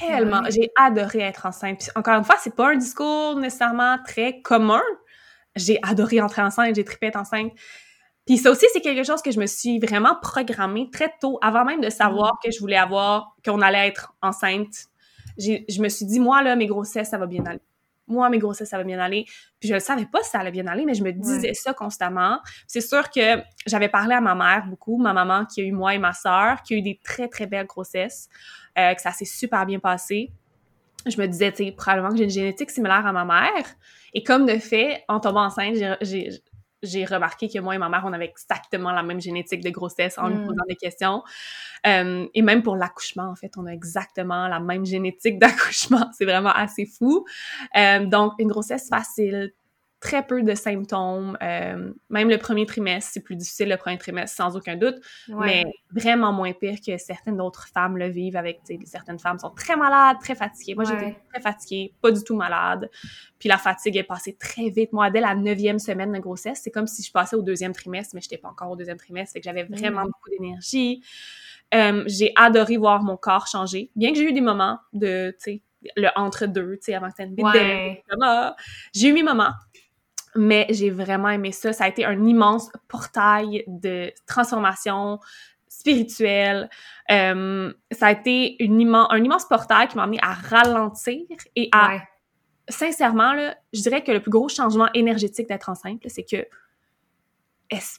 Tellement. 0.00 0.42
J'ai 0.48 0.70
adoré 0.76 1.20
être 1.20 1.44
enceinte. 1.46 1.78
Puis, 1.78 1.88
encore 1.94 2.14
une 2.14 2.24
fois, 2.24 2.36
c'est 2.38 2.56
pas 2.56 2.70
un 2.70 2.76
discours 2.76 3.36
nécessairement 3.36 3.98
très 4.04 4.40
commun. 4.40 4.82
J'ai 5.54 5.78
adoré 5.82 6.20
entrer 6.20 6.42
enceinte, 6.42 6.74
j'ai 6.74 6.84
trippé 6.84 7.08
être 7.08 7.16
enceinte. 7.16 7.52
Puis 8.26 8.38
ça 8.38 8.50
aussi, 8.50 8.66
c'est 8.72 8.80
quelque 8.80 9.04
chose 9.04 9.20
que 9.22 9.30
je 9.30 9.38
me 9.38 9.46
suis 9.46 9.78
vraiment 9.78 10.16
programmée 10.20 10.88
très 10.90 11.12
tôt, 11.20 11.38
avant 11.42 11.64
même 11.64 11.80
de 11.80 11.90
savoir 11.90 12.34
mm. 12.34 12.38
que 12.44 12.50
je 12.52 12.60
voulais 12.60 12.76
avoir, 12.76 13.36
qu'on 13.44 13.60
allait 13.60 13.88
être 13.88 14.14
enceinte. 14.22 14.86
Je 15.38 15.82
me 15.82 15.88
suis 15.88 16.06
dit, 16.06 16.20
moi, 16.20 16.42
là, 16.42 16.56
mes 16.56 16.66
grossesses, 16.66 17.10
ça 17.10 17.18
va 17.18 17.26
bien 17.26 17.44
aller 17.44 17.60
moi, 18.06 18.28
mes 18.28 18.38
grossesses, 18.38 18.68
ça 18.68 18.78
va 18.78 18.84
bien 18.84 18.98
aller. 18.98 19.24
Puis 19.60 19.68
je 19.68 19.74
ne 19.74 19.78
savais 19.78 20.06
pas 20.06 20.22
si 20.22 20.30
ça 20.30 20.40
allait 20.40 20.50
bien 20.50 20.66
aller, 20.66 20.84
mais 20.84 20.94
je 20.94 21.02
me 21.02 21.12
disais 21.12 21.54
ça 21.54 21.72
constamment. 21.72 22.38
C'est 22.66 22.80
sûr 22.80 23.10
que 23.10 23.42
j'avais 23.66 23.88
parlé 23.88 24.14
à 24.14 24.20
ma 24.20 24.34
mère 24.34 24.66
beaucoup, 24.66 24.98
ma 24.98 25.12
maman 25.12 25.44
qui 25.46 25.62
a 25.62 25.64
eu 25.64 25.72
moi 25.72 25.94
et 25.94 25.98
ma 25.98 26.12
sœur, 26.12 26.62
qui 26.62 26.74
a 26.74 26.76
eu 26.76 26.82
des 26.82 27.00
très, 27.02 27.28
très 27.28 27.46
belles 27.46 27.66
grossesses, 27.66 28.28
euh, 28.78 28.94
que 28.94 29.00
ça 29.00 29.12
s'est 29.12 29.24
super 29.24 29.64
bien 29.66 29.78
passé. 29.78 30.30
Je 31.06 31.20
me 31.20 31.26
disais, 31.26 31.52
tu 31.52 31.64
sais, 31.64 31.72
probablement 31.72 32.10
que 32.10 32.16
j'ai 32.16 32.24
une 32.24 32.30
génétique 32.30 32.70
similaire 32.70 33.06
à 33.06 33.12
ma 33.12 33.24
mère. 33.24 33.64
Et 34.14 34.22
comme 34.22 34.46
de 34.46 34.58
fait, 34.58 35.04
en 35.08 35.20
tombant 35.20 35.44
enceinte, 35.44 35.76
j'ai 36.00 36.30
j'ai 36.84 37.04
remarqué 37.04 37.48
que 37.48 37.58
moi 37.58 37.74
et 37.74 37.78
ma 37.78 37.88
mère, 37.88 38.02
on 38.04 38.12
avait 38.12 38.26
exactement 38.26 38.92
la 38.92 39.02
même 39.02 39.20
génétique 39.20 39.62
de 39.62 39.70
grossesse 39.70 40.18
en 40.18 40.28
lui 40.28 40.36
mm. 40.36 40.46
posant 40.46 40.64
des 40.68 40.76
questions. 40.76 41.22
Euh, 41.86 42.26
et 42.32 42.42
même 42.42 42.62
pour 42.62 42.76
l'accouchement, 42.76 43.28
en 43.30 43.34
fait, 43.34 43.52
on 43.56 43.66
a 43.66 43.70
exactement 43.70 44.48
la 44.48 44.60
même 44.60 44.84
génétique 44.84 45.38
d'accouchement. 45.40 46.10
C'est 46.16 46.24
vraiment 46.24 46.52
assez 46.52 46.86
fou. 46.86 47.24
Euh, 47.76 48.06
donc, 48.06 48.32
une 48.38 48.48
grossesse 48.48 48.88
facile, 48.88 49.52
très 50.00 50.26
peu 50.26 50.42
de 50.42 50.54
symptômes. 50.54 51.36
Euh, 51.42 51.92
même 52.10 52.28
le 52.28 52.38
premier 52.38 52.66
trimestre, 52.66 53.10
c'est 53.14 53.20
plus 53.20 53.36
difficile 53.36 53.68
le 53.68 53.76
premier 53.76 53.96
trimestre, 53.98 54.36
sans 54.36 54.56
aucun 54.56 54.76
doute, 54.76 54.96
mais 55.28 55.64
vraiment 55.90 56.32
moins 56.32 56.52
pire 56.52 56.78
que 56.86 56.98
certaines 56.98 57.40
autres 57.40 57.68
femmes 57.68 57.96
le 57.96 58.08
vivent 58.08 58.36
avec, 58.36 58.60
certaines 58.84 59.18
femmes 59.18 59.38
sont 59.38 59.50
très 59.50 59.76
malades, 59.76 60.18
très 60.20 60.34
fatiguées. 60.34 60.74
Moi, 60.74 60.84
j'étais 60.84 61.16
très 61.32 61.40
fatiguée, 61.40 61.94
pas 62.02 62.10
du 62.10 62.22
tout 62.22 62.36
malade. 62.36 62.90
Puis 63.38 63.48
la 63.48 63.58
fatigue 63.58 63.96
est 63.96 64.04
passée 64.04 64.36
très 64.38 64.68
vite. 64.70 64.92
Moi, 64.92 65.10
dès 65.10 65.20
la 65.20 65.34
neuvième 65.34 65.78
semaine 65.78 66.12
de 66.12 66.18
grossesse, 66.18 66.60
c'est 66.62 66.70
comme 66.70 66.86
si 66.86 67.02
je 67.02 67.12
passais 67.12 67.36
au 67.36 67.42
deuxième 67.42 67.72
trimestre, 67.72 68.14
mais 68.14 68.20
j'étais 68.20 68.38
pas 68.38 68.48
encore 68.48 68.70
au 68.70 68.76
deuxième 68.76 68.96
trimestre, 68.96 69.32
c'est 69.32 69.40
que 69.40 69.44
j'avais 69.44 69.64
vraiment 69.64 70.02
beaucoup 70.02 70.30
d'énergie. 70.30 71.02
Euh, 71.74 72.04
j'ai 72.06 72.32
adoré 72.36 72.76
voir 72.76 73.02
mon 73.02 73.16
corps 73.16 73.46
changer, 73.46 73.90
bien 73.96 74.12
que 74.12 74.18
j'ai 74.18 74.24
eu 74.24 74.32
des 74.32 74.40
moments 74.40 74.78
de, 74.92 75.34
tu 75.42 75.52
sais, 75.52 75.62
le 75.96 76.08
entre-deux, 76.16 76.76
tu 76.76 76.84
sais, 76.84 76.94
avant 76.94 77.10
que 77.10 77.22
ouais. 77.22 78.02
J'ai 78.94 79.08
eu 79.08 79.12
mes 79.12 79.22
moments, 79.22 79.52
mais 80.36 80.66
j'ai 80.70 80.90
vraiment 80.90 81.28
aimé 81.28 81.52
ça. 81.52 81.72
Ça 81.72 81.84
a 81.84 81.88
été 81.88 82.04
un 82.04 82.24
immense 82.24 82.70
portail 82.88 83.64
de 83.66 84.12
transformation 84.26 85.20
spirituelle. 85.68 86.68
Euh, 87.10 87.72
ça 87.90 88.06
a 88.06 88.12
été 88.12 88.62
une 88.62 88.80
immense, 88.80 89.08
un 89.10 89.22
immense 89.22 89.46
portail 89.46 89.88
qui 89.88 89.96
m'a 89.96 90.04
amené 90.04 90.18
à 90.22 90.32
ralentir 90.32 91.22
et 91.56 91.68
à... 91.72 91.98
Sincèrement, 92.68 93.34
là, 93.34 93.56
je 93.74 93.82
dirais 93.82 94.02
que 94.02 94.10
le 94.10 94.20
plus 94.20 94.30
gros 94.30 94.48
changement 94.48 94.88
énergétique 94.94 95.48
d'être 95.48 95.68
enceinte, 95.68 96.00
c'est 96.06 96.24
que 96.24 96.46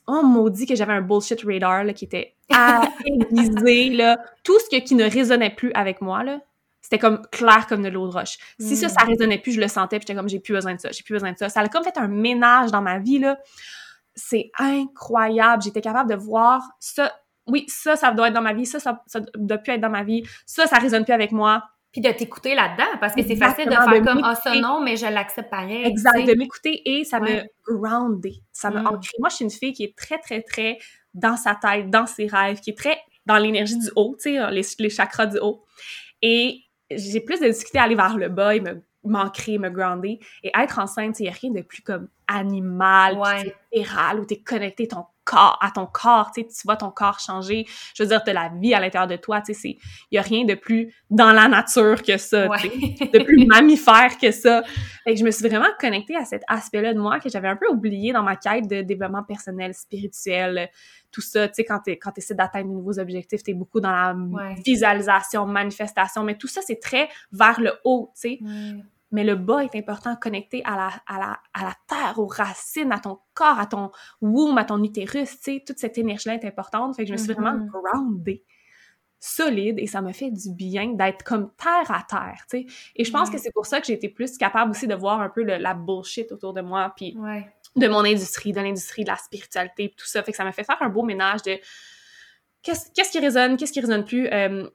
on 0.08 0.24
maudit 0.24 0.65
que 0.65 0.76
j'avais 0.76 0.93
un 0.93 1.02
bullshit 1.02 1.41
radar 1.43 1.84
là, 1.84 1.93
qui 1.93 2.06
était 2.06 2.36
aiguisé, 3.06 3.89
là. 3.91 4.17
Tout 4.43 4.58
ce 4.60 4.80
qui 4.80 4.95
ne 4.95 5.04
résonnait 5.10 5.50
plus 5.50 5.71
avec 5.74 6.02
moi, 6.02 6.24
là, 6.24 6.39
c'était 6.86 7.00
comme 7.00 7.26
clair 7.32 7.65
comme 7.65 7.82
de 7.82 7.89
l'eau 7.89 8.08
de 8.08 8.13
roche. 8.13 8.38
Si 8.60 8.78
ça, 8.78 8.89
ça 8.89 9.06
mm. 9.06 9.10
résonnait 9.10 9.38
plus, 9.39 9.54
je 9.54 9.60
le 9.60 9.67
sentais, 9.67 9.98
puis 9.98 10.06
j'étais 10.08 10.15
comme, 10.15 10.30
j'ai 10.30 10.39
plus 10.39 10.54
besoin 10.54 10.76
de 10.76 10.80
ça, 10.80 10.91
j'ai 10.91 11.02
plus 11.02 11.13
besoin 11.13 11.32
de 11.32 11.38
ça. 11.38 11.50
Ça 11.50 11.62
a 11.62 11.67
comme 11.67 11.84
fait 11.84 11.98
un 11.98 12.08
ménage 12.08 12.69
dans 12.69 12.84
ma 12.84 13.00
vie, 13.00 13.17
là. 13.17 13.39
C'est 14.13 14.52
incroyable. 14.60 15.63
J'étais 15.63 15.82
capable 15.82 16.12
de 16.12 16.15
voir 16.15 16.62
ça. 16.80 17.12
Oui, 17.48 17.65
ça, 17.67 17.95
ça 17.95 18.12
doit 18.12 18.28
être 18.28 18.36
dans 18.36 18.43
ma 18.43 18.54
vie. 18.54 18.67
Ça, 18.67 18.80
ça, 18.80 19.02
ça 19.08 19.19
doit 19.36 19.58
plus 19.58 19.74
être 19.74 19.82
dans 19.82 19.89
ma 19.89 20.04
vie. 20.04 20.24
Ça, 20.45 20.67
ça 20.67 20.78
résonne 20.78 21.06
plus 21.06 21.13
avec 21.13 21.32
moi. 21.32 21.63
Puis 21.91 22.02
de 22.02 22.12
t'écouter 22.12 22.54
là-dedans, 22.54 23.00
parce 23.00 23.15
que 23.15 23.24
c'est 23.24 23.36
facile 23.36 23.65
de 23.65 23.71
faire 23.71 24.04
comme, 24.04 24.21
ah, 24.24 24.36
ça 24.36 24.54
non, 24.60 24.80
mais 24.80 24.95
je 24.95 25.08
l'accepte 25.08 25.50
pareil. 25.50 25.86
Exact, 25.86 26.24
de 26.24 26.38
m'écouter 26.38 26.84
et 26.86 27.04
ça 27.04 27.19
me 27.19 27.41
groundé. 27.67 28.43
Ça 28.52 28.69
me 28.69 28.80
mm. 28.80 29.00
Moi, 29.19 29.30
je 29.30 29.36
suis 29.36 29.45
une 29.45 29.52
fille 29.52 29.74
qui 29.74 29.86
est 29.86 29.98
très, 29.98 30.19
très, 30.19 30.43
très 30.43 30.78
dans 31.15 31.36
sa 31.36 31.56
tête, 31.56 31.89
dans 31.89 32.06
ses 32.06 32.28
rêves, 32.28 32.60
qui 32.60 32.69
est 32.69 32.78
très 32.78 33.00
dans 33.26 33.38
l'énergie 33.38 33.80
du 33.80 33.89
haut, 33.95 34.15
tu 34.21 34.36
sais, 34.36 34.52
les, 34.52 34.62
les 34.78 34.89
chakras 34.91 35.26
du 35.26 35.39
haut. 35.39 35.63
Et 36.21 36.64
j'ai 36.91 37.19
plus 37.19 37.39
de 37.39 37.48
difficulté 37.48 37.80
à 37.80 37.84
aller 37.84 37.95
vers 37.95 38.17
le 38.17 38.30
bas 38.30 38.56
et 38.56 38.62
me 38.62 38.82
m'ancrer, 39.06 39.58
me 39.58 39.69
grounder. 39.69 40.19
Et 40.43 40.52
être 40.58 40.80
enceinte, 40.80 41.19
il 41.19 41.24
n'y 41.24 41.30
a 41.30 41.34
rien 41.34 41.52
de 41.52 41.62
plus 41.62 41.82
comme 41.82 42.08
animal, 42.28 43.17
ouais. 43.17 43.56
où 44.17 44.26
tu 44.26 44.34
es 44.34 44.39
connecté 44.39 44.88
ton 44.88 45.06
corps, 45.24 45.60
à 45.62 45.71
ton 45.71 45.86
corps, 45.86 46.32
tu 46.34 46.43
vois 46.65 46.76
ton 46.76 46.89
corps 46.89 47.19
changer. 47.19 47.65
Je 47.95 48.04
veux 48.04 48.10
dire, 48.10 48.24
tu 48.24 48.32
la 48.32 48.50
vie 48.50 48.74
à 48.74 48.80
l'intérieur 48.80 49.08
de 49.08 49.15
toi, 49.15 49.41
tu 49.41 49.54
sais, 49.54 49.78
il 50.12 50.13
n'y 50.13 50.17
a 50.17 50.21
rien 50.21 50.43
de 50.45 50.56
plus 50.56 50.93
dans 51.10 51.32
la 51.32 51.48
nature 51.48 52.02
que 52.02 52.17
ça, 52.17 52.48
de 52.48 53.24
plus 53.24 53.45
mammifère 53.45 54.17
que 54.17 54.32
ça. 54.32 54.63
Que 55.06 55.15
je 55.15 55.24
me 55.24 55.30
suis 55.30 55.48
vraiment 55.48 55.69
connectée 55.80 56.15
à 56.15 56.26
cet 56.26 56.41
aspect-là 56.48 56.93
de 56.93 57.00
moi 57.00 57.19
que 57.19 57.30
j'avais 57.30 57.48
un 57.48 57.56
peu 57.56 57.67
oublié 57.67 58.12
dans 58.12 58.24
ma 58.24 58.36
quête 58.36 58.67
de 58.67 58.82
développement 58.82 59.24
personnel, 59.24 59.74
spirituel, 59.76 60.69
tout 61.15 61.21
ça, 61.21 61.47
tu 61.47 61.54
sais, 61.54 61.63
quand 61.63 61.80
tu 61.80 61.91
quand 61.91 62.12
essaies 62.17 62.36
d'atteindre 62.36 62.67
de 62.67 62.73
nouveaux 62.73 62.99
objectifs, 62.99 63.41
tu 63.41 63.51
es 63.51 63.54
beaucoup 63.54 63.80
dans 63.80 63.89
la 63.89 64.13
visualisation, 64.65 65.45
manifestation, 65.45 66.23
mais 66.25 66.38
tout 66.38 66.49
ça, 66.49 66.60
c'est 66.62 66.82
très 66.82 67.08
vers 67.32 67.62
le 67.62 67.71
haut, 67.86 68.12
tu 68.19 68.38
sais. 68.38 68.39
Mais 69.12 69.23
le 69.23 69.36
bas 69.36 69.63
est 69.63 69.75
important, 69.75 70.13
connecté 70.17 70.62
à 70.65 70.75
la, 70.75 70.89
à, 71.08 71.19
la, 71.19 71.39
à 71.54 71.63
la 71.63 71.73
terre, 71.88 72.19
aux 72.19 72.28
racines, 72.28 72.91
à 72.91 72.99
ton 72.99 73.19
corps, 73.34 73.60
à 73.60 73.65
ton 73.65 73.91
womb, 74.19 74.58
à 74.58 74.65
ton 74.65 74.84
utérus, 74.84 75.39
tu 75.39 75.54
sais. 75.54 75.63
Toute 75.65 75.80
cette 75.80 75.97
énergie-là 75.97 76.36
est 76.36 76.43
importante. 76.43 76.97
Fait 76.97 77.04
que 77.04 77.08
je 77.08 77.13
me 77.13 77.17
suis 77.17 77.32
vraiment 77.32 77.54
mm-hmm. 77.54 77.69
groundée 77.69 78.43
solide 79.21 79.80
et 79.80 79.88
ça 79.88 80.01
me 80.01 80.12
fait 80.12 80.32
du 80.32 80.51
bien 80.51 80.93
d'être 80.95 81.23
comme 81.23 81.51
terre 81.56 81.89
à 81.89 82.04
terre, 82.10 82.41
tu 82.49 82.60
sais. 82.60 82.65
Et 82.97 83.06
je 83.06 83.12
pense 83.12 83.30
que 83.30 83.38
c'est 83.38 83.54
pour 83.54 83.67
ça 83.67 83.80
que 83.80 83.88
j'ai 83.88 83.93
été 83.93 84.10
plus 84.10 84.38
capable 84.38 84.71
aussi 84.71 84.86
de 84.86 84.95
voir 84.95 85.21
un 85.21 85.30
peu 85.30 85.43
la 85.43 85.73
bullshit 85.73 86.30
autour 86.34 86.51
de 86.51 86.62
moi, 86.62 86.91
puis 86.97 87.17
de 87.75 87.88
mon 87.88 88.05
industrie, 88.05 88.53
de 88.53 88.61
l'industrie 88.61 89.03
de 89.03 89.09
la 89.09 89.17
spiritualité, 89.17 89.93
tout 89.97 90.05
ça. 90.05 90.23
Fait 90.23 90.31
que 90.31 90.38
ça 90.38 90.43
m'a 90.43 90.51
fait 90.51 90.63
faire 90.63 90.81
un 90.81 90.89
beau 90.89 91.03
ménage 91.03 91.41
de 91.43 91.59
qu'est-ce 92.61 93.11
qui 93.11 93.19
résonne, 93.19 93.57
qu'est-ce 93.57 93.73
qui 93.73 93.81
résonne 93.81 94.05
plus. 94.05 94.27
Euh, 94.27 94.69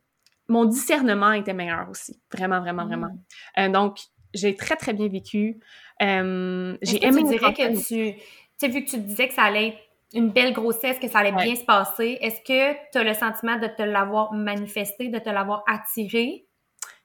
mon 0.48 0.64
discernement 0.64 1.32
était 1.32 1.54
meilleur 1.54 1.88
aussi. 1.90 2.20
Vraiment, 2.32 2.60
vraiment, 2.60 2.84
vraiment. 2.84 3.08
Mm. 3.08 3.60
Euh, 3.60 3.68
donc, 3.68 3.98
j'ai 4.34 4.54
très, 4.54 4.76
très 4.76 4.92
bien 4.92 5.08
vécu. 5.08 5.60
Euh, 6.02 6.76
j'ai 6.82 7.04
aimé... 7.04 7.22
Tu 7.22 7.28
dirais 7.28 7.54
que 7.54 7.76
tu... 7.76 8.18
Tu 8.18 8.66
sais, 8.66 8.68
vu 8.68 8.84
que 8.84 8.90
tu 8.90 8.98
disais 8.98 9.28
que 9.28 9.34
ça 9.34 9.44
allait 9.44 9.68
être 9.68 9.78
une 10.12 10.30
belle 10.30 10.52
grossesse, 10.52 10.98
que 10.98 11.08
ça 11.08 11.20
allait 11.20 11.32
bien 11.32 11.54
se 11.54 11.64
passer, 11.64 12.18
est-ce 12.20 12.40
que 12.40 12.76
tu 12.92 12.98
as 12.98 13.04
le 13.04 13.14
sentiment 13.14 13.58
de 13.58 13.68
te 13.68 13.82
l'avoir 13.82 14.32
manifesté, 14.34 15.08
de 15.08 15.18
te 15.18 15.30
l'avoir 15.30 15.62
attiré? 15.66 16.46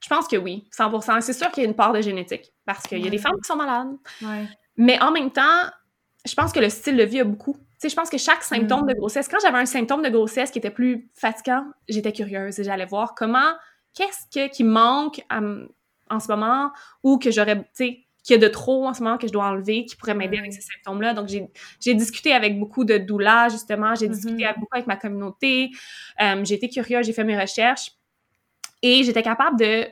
Je 0.01 0.10
pense 0.10 0.27
que 0.27 0.36
oui, 0.36 0.67
100% 0.75 1.21
C'est 1.21 1.34
sûr 1.34 1.49
qu'il 1.51 1.63
y 1.63 1.65
a 1.65 1.69
une 1.69 1.75
part 1.75 1.93
de 1.93 2.01
génétique, 2.01 2.51
parce 2.65 2.84
qu'il 2.84 3.03
y 3.03 3.08
a 3.08 3.10
des 3.10 3.17
femmes 3.17 3.38
qui 3.41 3.47
sont 3.47 3.55
malades. 3.55 3.95
Mais 4.75 5.01
en 5.01 5.12
même 5.12 5.31
temps, 5.31 5.62
je 6.26 6.34
pense 6.34 6.52
que 6.52 6.60
le 6.60 6.70
style 6.70 6.98
de 6.98 7.04
vie 7.04 7.20
a 7.20 7.24
beaucoup. 7.24 7.54
Tu 7.54 7.62
sais, 7.80 7.90
je 7.90 7.96
pense 7.96 8.10
que 8.10 8.18
chaque 8.18 8.44
symptôme 8.44 8.88
de 8.88 8.94
mm. 8.94 8.98
grossesse, 8.98 9.28
quand 9.28 9.38
j'avais 9.42 9.58
un 9.58 9.66
symptôme 9.66 10.02
de 10.02 10.10
grossesse 10.10 10.52
qui 10.52 10.60
était 10.60 10.72
plus 10.72 11.10
fatigant, 11.14 11.66
j'étais 11.88 12.12
curieuse 12.12 12.60
et 12.60 12.64
j'allais 12.64 12.86
voir 12.86 13.16
comment, 13.16 13.54
qu'est-ce 13.94 14.26
que, 14.34 14.52
qui 14.52 14.64
manque 14.64 15.22
en 15.30 16.20
ce 16.20 16.28
moment 16.28 16.72
ou 17.04 17.18
que 17.18 17.32
j'aurais, 17.32 17.58
tu 17.58 17.70
sais, 17.74 18.06
qu'il 18.26 18.34
y 18.34 18.44
a 18.44 18.48
de 18.48 18.52
trop 18.52 18.88
en 18.88 18.94
ce 18.94 19.04
moment 19.04 19.18
que 19.20 19.28
je 19.28 19.32
dois 19.32 19.46
enlever 19.46 19.86
qui 19.86 19.96
pourrait 19.96 20.16
m'aider 20.16 20.40
avec 20.40 20.52
ces 20.52 20.62
symptômes-là. 20.62 21.14
Donc, 21.14 21.28
j'ai 21.28 21.94
discuté 21.94 22.34
avec 22.34 22.60
beaucoup 22.60 22.84
de 22.84 22.98
doula, 22.98 23.50
justement. 23.50 23.94
J'ai 23.94 24.10
discuté 24.10 24.46
Mm-hmm. 24.46 24.60
beaucoup 24.60 24.76
avec 24.76 24.88
ma 24.88 24.96
communauté. 24.96 25.70
Euh, 26.22 26.44
j'ai 26.44 26.56
été 26.56 26.68
curieuse, 26.70 27.06
j'ai 27.06 27.14
fait 27.14 27.24
mes 27.24 27.40
recherches. 27.40 27.92
Et 28.82 29.04
j'étais 29.04 29.22
capable 29.22 29.60
de, 29.60 29.88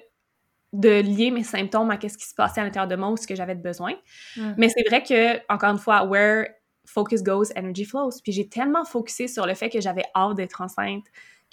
de 0.73 1.01
lier 1.01 1.31
mes 1.31 1.43
symptômes 1.43 1.91
à 1.91 1.99
ce 2.01 2.17
qui 2.17 2.27
se 2.27 2.35
passait 2.35 2.61
à 2.61 2.63
l'intérieur 2.63 2.87
de 2.87 2.95
moi 2.95 3.09
ou 3.09 3.17
ce 3.17 3.27
que 3.27 3.35
j'avais 3.35 3.55
de 3.55 3.61
besoin. 3.61 3.93
Mm. 4.35 4.53
Mais 4.57 4.69
c'est 4.69 4.83
vrai 4.87 5.03
que, 5.03 5.37
encore 5.53 5.69
une 5.69 5.77
fois, 5.77 6.03
where 6.05 6.47
focus 6.85 7.23
goes, 7.23 7.45
energy 7.55 7.85
flows. 7.85 8.09
Puis 8.23 8.31
j'ai 8.33 8.49
tellement 8.49 8.83
focusé 8.83 9.27
sur 9.27 9.45
le 9.45 9.53
fait 9.53 9.69
que 9.69 9.79
j'avais 9.79 10.03
hâte 10.15 10.35
d'être 10.35 10.61
enceinte, 10.61 11.05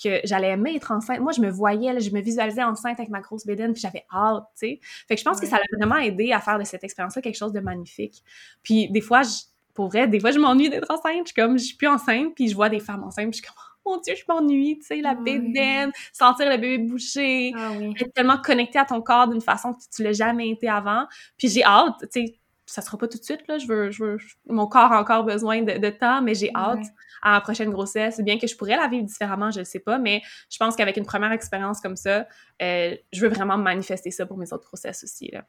que 0.02 0.20
j'allais 0.24 0.50
aimer 0.50 0.74
être 0.74 0.90
enceinte. 0.90 1.20
Moi, 1.20 1.32
je 1.32 1.40
me 1.40 1.50
voyais, 1.50 1.92
là, 1.92 1.98
je 2.00 2.10
me 2.10 2.20
visualisais 2.20 2.64
enceinte 2.64 2.98
avec 2.98 3.10
ma 3.10 3.20
grosse 3.20 3.46
bédaine, 3.46 3.72
puis 3.72 3.82
j'avais 3.82 4.04
hâte, 4.12 4.44
tu 4.58 4.68
sais. 4.68 4.80
Fait 5.06 5.14
que 5.14 5.20
je 5.20 5.24
pense 5.24 5.38
que 5.40 5.46
ça 5.46 5.56
m'a 5.56 5.78
vraiment 5.78 6.00
aidé 6.00 6.32
à 6.32 6.40
faire 6.40 6.58
de 6.58 6.64
cette 6.64 6.82
expérience-là 6.82 7.22
quelque 7.22 7.36
chose 7.36 7.52
de 7.52 7.60
magnifique. 7.60 8.24
Puis 8.62 8.90
des 8.90 9.02
fois, 9.02 9.22
je- 9.22 9.42
pour 9.74 9.88
vrai, 9.88 10.08
des 10.08 10.18
fois, 10.18 10.30
je 10.32 10.38
m'ennuie 10.38 10.70
d'être 10.70 10.90
enceinte. 10.90 11.26
Je 11.26 11.32
suis 11.32 11.34
comme, 11.34 11.58
je 11.58 11.64
suis 11.64 11.76
plus 11.76 11.88
enceinte, 11.88 12.34
puis 12.34 12.48
je 12.48 12.54
vois 12.54 12.68
des 12.68 12.80
femmes 12.80 13.04
enceintes, 13.04 13.30
puis 13.30 13.40
je 13.40 13.44
suis 13.44 13.54
comme, 13.54 13.62
mon 13.90 14.00
Dieu, 14.00 14.14
je 14.16 14.24
m'ennuie, 14.28 14.78
tu 14.80 14.86
sais, 14.86 15.00
la 15.00 15.12
Ouais. 15.14 15.38
bédaine, 15.38 15.92
sentir 16.12 16.48
le 16.48 16.56
bébé 16.56 16.78
bouger, 16.78 17.52
Ah 17.56 17.70
oui. 17.72 17.94
être 18.00 18.12
tellement 18.14 18.38
connecté 18.38 18.78
à 18.78 18.84
ton 18.84 19.00
corps 19.02 19.28
d'une 19.28 19.40
façon 19.40 19.74
que 19.74 19.80
tu 19.94 20.02
l'as 20.02 20.12
jamais 20.12 20.48
été 20.50 20.68
avant. 20.68 21.06
Puis 21.36 21.48
j'ai 21.48 21.64
hâte, 21.64 21.94
tu 22.12 22.26
sais, 22.26 22.36
ça 22.66 22.82
sera 22.82 22.96
pas 22.98 23.08
tout 23.08 23.18
de 23.18 23.24
suite, 23.24 23.40
là, 23.48 23.58
je 23.58 23.66
veux, 23.66 23.90
je 23.90 24.04
veux, 24.04 24.16
mon 24.48 24.68
corps 24.68 24.92
a 24.92 25.00
encore 25.00 25.24
besoin 25.24 25.62
de, 25.62 25.78
de 25.78 25.90
temps, 25.90 26.22
mais 26.22 26.36
j'ai 26.36 26.50
hâte 26.54 26.78
à 27.20 27.32
la 27.32 27.40
prochaine 27.40 27.70
grossesse. 27.70 28.20
Bien 28.20 28.38
que 28.38 28.46
je 28.46 28.56
pourrais 28.56 28.76
la 28.76 28.86
vivre 28.86 29.04
différemment, 29.04 29.50
je 29.50 29.58
le 29.58 29.64
sais 29.64 29.80
pas, 29.80 29.98
mais 29.98 30.22
je 30.48 30.56
pense 30.56 30.76
qu'avec 30.76 30.96
une 30.96 31.04
première 31.04 31.32
expérience 31.32 31.80
comme 31.80 31.96
ça, 31.96 32.28
euh, 32.62 32.94
je 33.12 33.20
veux 33.22 33.28
vraiment 33.28 33.58
manifester 33.58 34.12
ça 34.12 34.24
pour 34.24 34.36
mes 34.38 34.52
autres 34.52 34.66
grossesses 34.66 35.02
aussi, 35.02 35.30
là. 35.32 35.42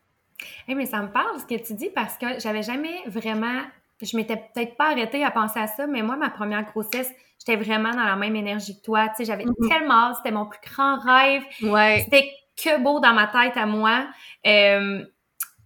Eh, 0.68 0.74
mais 0.74 0.88
ça 0.88 1.00
me 1.04 1.12
parle 1.12 1.40
ce 1.40 1.46
que 1.46 1.62
tu 1.64 1.76
dis 1.76 1.92
parce 1.94 2.18
que 2.18 2.40
j'avais 2.40 2.64
jamais 2.64 3.04
vraiment. 3.06 3.62
Je 4.06 4.16
m'étais 4.18 4.38
peut-être 4.38 4.76
pas 4.78 4.92
arrêtée 4.92 5.24
à 5.24 5.32
penser 5.32 5.60
à 5.60 5.68
ça, 5.68 5.88
mais 5.88 6.02
moi, 6.02 6.16
ma 6.16 6.30
première 6.30 6.64
grossesse, 6.66 7.10
j'étais 7.40 7.62
vraiment 7.62 7.92
dans 7.92 8.04
la 8.04 8.16
même 8.16 8.36
énergie 8.36 8.78
que 8.80 8.84
toi. 8.84 9.10
Tu 9.10 9.18
sais, 9.18 9.26
j'avais 9.26 9.46
Mhm. 9.46 9.70
tellement 9.70 10.10
hâte, 10.10 10.18
c'était 10.18 10.32
mon 10.32 10.46
plus 10.46 10.60
grand 10.70 10.98
rêve. 11.00 11.44
Ouais. 11.64 12.02
C'était 12.04 12.32
que 12.64 12.82
beau 12.82 13.00
dans 13.00 13.14
ma 13.14 13.28
tête 13.28 13.58
à 13.58 13.66
moi. 13.66 14.08
Euh, 14.46 15.04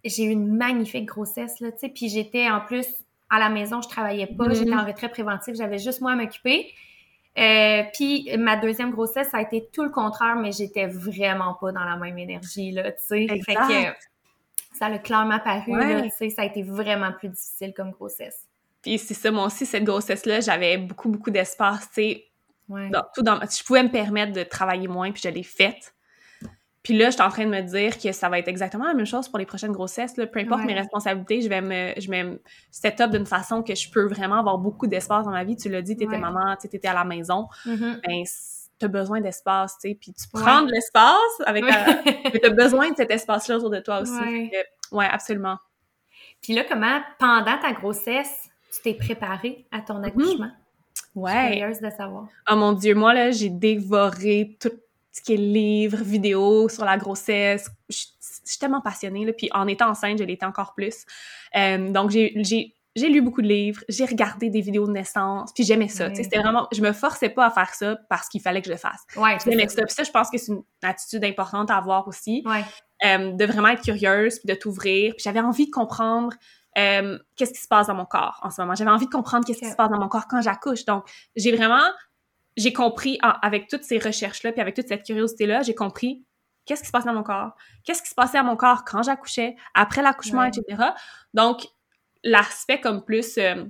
j'ai 0.04 0.24
eu 0.26 0.30
une 0.30 0.56
magnifique 0.56 1.06
grossesse, 1.06 1.60
là, 1.60 1.72
tu 1.72 1.80
sais, 1.80 1.90
puis 1.90 2.10
j'étais 2.10 2.50
en 2.50 2.62
plus 2.62 2.86
à 3.30 3.40
la 3.40 3.50
maison, 3.50 3.82
je 3.82 3.90
travaillais 3.90 4.28
pas, 4.28 4.54
j'étais 4.54 4.76
en 4.76 4.86
retrait 4.86 5.10
préventif, 5.10 5.56
j'avais 5.56 5.80
juste 5.80 6.00
moi 6.02 6.12
à 6.12 6.16
m'occuper. 6.16 6.72
Euh, 7.38 7.84
puis 7.94 8.30
ma 8.38 8.56
deuxième 8.56 8.92
grossesse, 8.92 9.30
ça 9.32 9.40
a 9.40 9.42
été 9.42 9.68
tout 9.74 9.84
le 9.84 9.90
contraire, 9.90 10.36
mais 10.36 10.52
j'étais 10.52 10.86
vraiment 10.86 11.56
pas 11.60 11.72
dans 11.72 11.84
la 11.84 11.98
même 11.98 12.18
énergie, 12.20 12.72
là, 12.72 12.92
tu 12.92 13.04
sais. 13.06 13.28
Fait 13.44 13.56
que 13.56 13.94
ça 14.78 14.90
l'a 14.90 15.00
clairement 15.00 15.40
paru, 15.40 15.74
Ouais. 15.76 15.94
là, 15.96 16.02
tu 16.04 16.10
sais, 16.12 16.30
ça 16.30 16.42
a 16.44 16.46
été 16.46 16.62
vraiment 16.64 17.12
plus 17.14 17.30
difficile 17.30 17.74
comme 17.76 17.92
grossesse. 17.92 18.42
Puis 18.82 18.98
c'est 19.00 19.14
ça, 19.14 19.32
moi 19.32 19.46
aussi, 19.46 19.66
cette 19.66 19.84
grossesse-là, 19.84 20.42
j'avais 20.42 20.78
beaucoup, 20.78 21.10
beaucoup 21.10 21.32
d'espace, 21.32 21.88
tu 21.90 22.02
sais, 22.02 22.26
Ouais. 22.70 22.90
tout 23.16 23.22
dans, 23.22 23.40
je 23.42 23.64
pouvais 23.64 23.84
me 23.84 23.90
permettre 23.90 24.34
de 24.34 24.44
travailler 24.44 24.88
moins, 24.88 25.12
puis 25.12 25.22
je 25.24 25.30
l'ai 25.30 25.44
faite. 25.44 25.94
Puis 26.84 26.96
là, 26.96 27.06
je 27.08 27.16
suis 27.16 27.22
en 27.24 27.30
train 27.30 27.46
de 27.46 27.50
me 27.50 27.62
dire 27.62 27.98
que 27.98 28.12
ça 28.12 28.30
va 28.30 28.38
être 28.38 28.48
exactement 28.48 28.86
la 28.86 28.94
même 28.94 29.08
chose 29.08 29.28
pour 29.28 29.40
les 29.40 29.46
prochaines 29.48 29.72
grossesses. 29.72 30.18
Là. 30.18 30.28
Peu 30.28 30.40
importe 30.40 30.62
Ouais. 30.62 30.68
mes 30.68 30.74
responsabilités, 30.76 31.42
je 31.42 31.50
vais 31.50 31.62
me, 31.62 31.94
je 32.00 32.08
vais 32.12 32.24
me 32.24 32.40
set 32.70 33.02
up 33.02 33.10
d'une 33.10 33.26
façon 33.26 33.64
que 33.64 33.74
je 33.74 33.90
peux 33.90 34.06
vraiment 34.08 34.36
avoir 34.38 34.60
beaucoup 34.60 34.86
d'espace 34.86 35.26
dans 35.26 35.32
ma 35.32 35.44
vie. 35.44 35.56
Tu 35.56 35.68
l'as 35.70 35.82
dit, 35.82 35.98
t'étais 35.98 36.12
Ouais. 36.12 36.20
maman, 36.20 36.56
tu 36.62 36.68
étais 36.68 36.88
à 36.88 36.94
la 36.94 37.04
maison. 37.04 37.48
Mhm. 37.66 38.02
Ben, 38.06 38.24
t'as 38.80 38.88
besoin 38.88 39.22
d'espace, 39.22 39.78
tu 39.82 39.90
sais. 39.90 39.98
Puis 40.00 40.14
tu 40.14 40.28
prends 40.32 40.62
Ouais. 40.62 40.68
de 40.68 40.72
l'espace 40.72 41.16
avec 41.46 41.66
ta... 41.68 41.86
Mais 42.34 42.40
t'as 42.40 42.50
besoin 42.50 42.92
de 42.92 42.96
cet 42.96 43.12
espace-là 43.12 43.58
autour 43.58 43.70
de 43.70 43.80
toi 43.80 44.02
aussi. 44.02 44.12
Ouais. 44.14 44.50
Fait 44.50 44.66
que, 44.92 44.96
ouais, 44.96 45.06
absolument. 45.10 45.58
Puis 46.42 46.54
là, 46.54 46.64
comment, 46.68 47.00
pendant 47.20 47.58
ta 47.60 47.72
grossesse, 47.74 48.50
tu 48.74 48.82
t'es 48.84 48.94
préparée 48.94 49.66
à 49.72 49.82
ton 49.82 50.04
accouchement? 50.04 50.52
Je 50.96 51.02
suis 51.02 51.10
Ouais. 51.16 51.58
curieuse 51.60 51.80
de 51.80 51.90
savoir. 51.90 52.28
Oh 52.52 52.56
mon 52.56 52.74
Dieu, 52.74 52.94
moi, 52.96 53.14
là, 53.14 53.32
j'ai 53.32 53.50
dévoré 53.50 54.58
tout 54.60 54.72
ce 55.12 55.22
qui 55.22 55.34
est 55.34 55.38
livres, 55.38 56.04
vidéos 56.04 56.68
sur 56.70 56.84
la 56.84 56.98
grossesse. 56.98 57.70
Je 57.90 57.96
suis- 57.96 58.10
je 58.44 58.50
suis 58.52 58.60
tellement 58.60 58.82
passionnée, 58.82 59.26
là. 59.26 59.32
Puis 59.34 59.50
en 59.54 59.66
étant 59.68 59.90
enceinte, 59.90 60.20
je 60.20 60.24
l'étais 60.26 60.46
encore 60.46 60.74
plus. 60.76 61.06
Euh, 61.56 61.90
donc, 61.90 62.12
j'ai, 62.12 62.75
j'ai, 62.96 63.10
lu 63.10 63.22
beaucoup 63.22 63.42
de 63.42 63.48
livres, 63.48 63.84
j'ai 63.90 64.06
regardé 64.06 64.50
des 64.50 64.62
vidéos 64.62 64.88
de 64.88 64.92
naissance, 64.92 65.52
puis 65.54 65.64
j'aimais 65.64 65.88
ça. 65.90 66.14
C'était 66.16 66.40
vraiment... 66.40 66.68
Je 66.72 66.82
me 66.82 66.92
forçais 66.94 67.30
pas 67.30 67.46
à 67.46 67.50
faire 67.52 67.74
ça 67.74 67.98
parce 68.10 68.30
qu'il 68.30 68.42
fallait 68.42 68.62
que 68.62 68.68
je 68.68 68.72
le 68.72 68.78
fasse. 68.78 69.02
Ouais, 69.18 69.38
J'aimais 69.44 69.68
ça. 69.68 69.76
ça. 69.76 69.82
Puis 69.84 69.94
ça, 69.96 70.04
je 70.04 70.12
pense 70.12 70.30
que 70.30 70.38
c'est 70.38 70.52
une 70.52 70.64
attitude 70.84 71.24
importante 71.26 71.70
à 71.72 71.78
avoir 71.78 72.08
aussi. 72.08 72.44
Ouais. 72.46 72.64
euh, 73.06 73.34
de 73.34 73.46
vraiment 73.46 73.68
être 73.70 73.84
curieuse, 73.84 74.40
puis 74.40 74.48
de 74.48 74.58
t'ouvrir. 74.58 75.14
Puis 75.16 75.24
j'avais 75.24 75.42
envie 75.42 75.66
de 75.66 75.72
comprendre 75.72 76.34
euh, 76.78 77.20
qu'est-ce 77.36 77.52
qui 77.54 77.62
se 77.62 77.68
passe 77.68 77.88
dans 77.88 77.96
mon 77.96 78.06
corps 78.06 78.40
en 78.44 78.50
ce 78.50 78.62
moment. 78.62 78.74
J'avais 78.76 78.92
envie 78.92 79.06
de 79.06 79.12
comprendre 79.12 79.46
qu'est-ce 79.46 79.60
qui 79.60 79.70
se 79.70 79.76
passe 79.76 79.90
dans 79.90 80.00
mon 80.00 80.08
corps 80.08 80.28
quand 80.28 80.42
j'accouche. 80.42 80.86
Donc, 80.86 81.06
j'ai 81.36 81.56
vraiment, 81.56 81.84
j'ai 82.58 82.72
compris 82.74 83.18
en- 83.22 83.34
avec 83.42 83.68
toutes 83.68 83.84
ces 83.84 83.98
recherches-là, 84.00 84.52
puis 84.54 84.62
avec 84.62 84.76
toute 84.76 84.88
cette 84.88 85.04
curiosité-là, 85.06 85.62
j'ai 85.62 85.76
compris 85.76 86.26
qu'est-ce 86.66 86.82
qui 86.82 86.88
se 86.88 86.92
passe 86.92 87.06
dans 87.06 87.14
mon 87.14 87.24
corps, 87.24 87.52
qu'est-ce 87.84 88.02
qui 88.02 88.10
se 88.10 88.16
passait 88.16 88.38
à 88.38 88.44
mon 88.44 88.56
corps 88.56 88.84
quand 88.86 89.04
j'accouchais, 89.04 89.56
après 89.74 90.02
l'accouchement, 90.02 90.42
Ouais. 90.42 90.50
etc. 90.50 90.84
Donc, 91.34 91.68
l'aspect 92.26 92.82
comme 92.82 93.06
plus... 93.06 93.38
euh? 93.38 93.64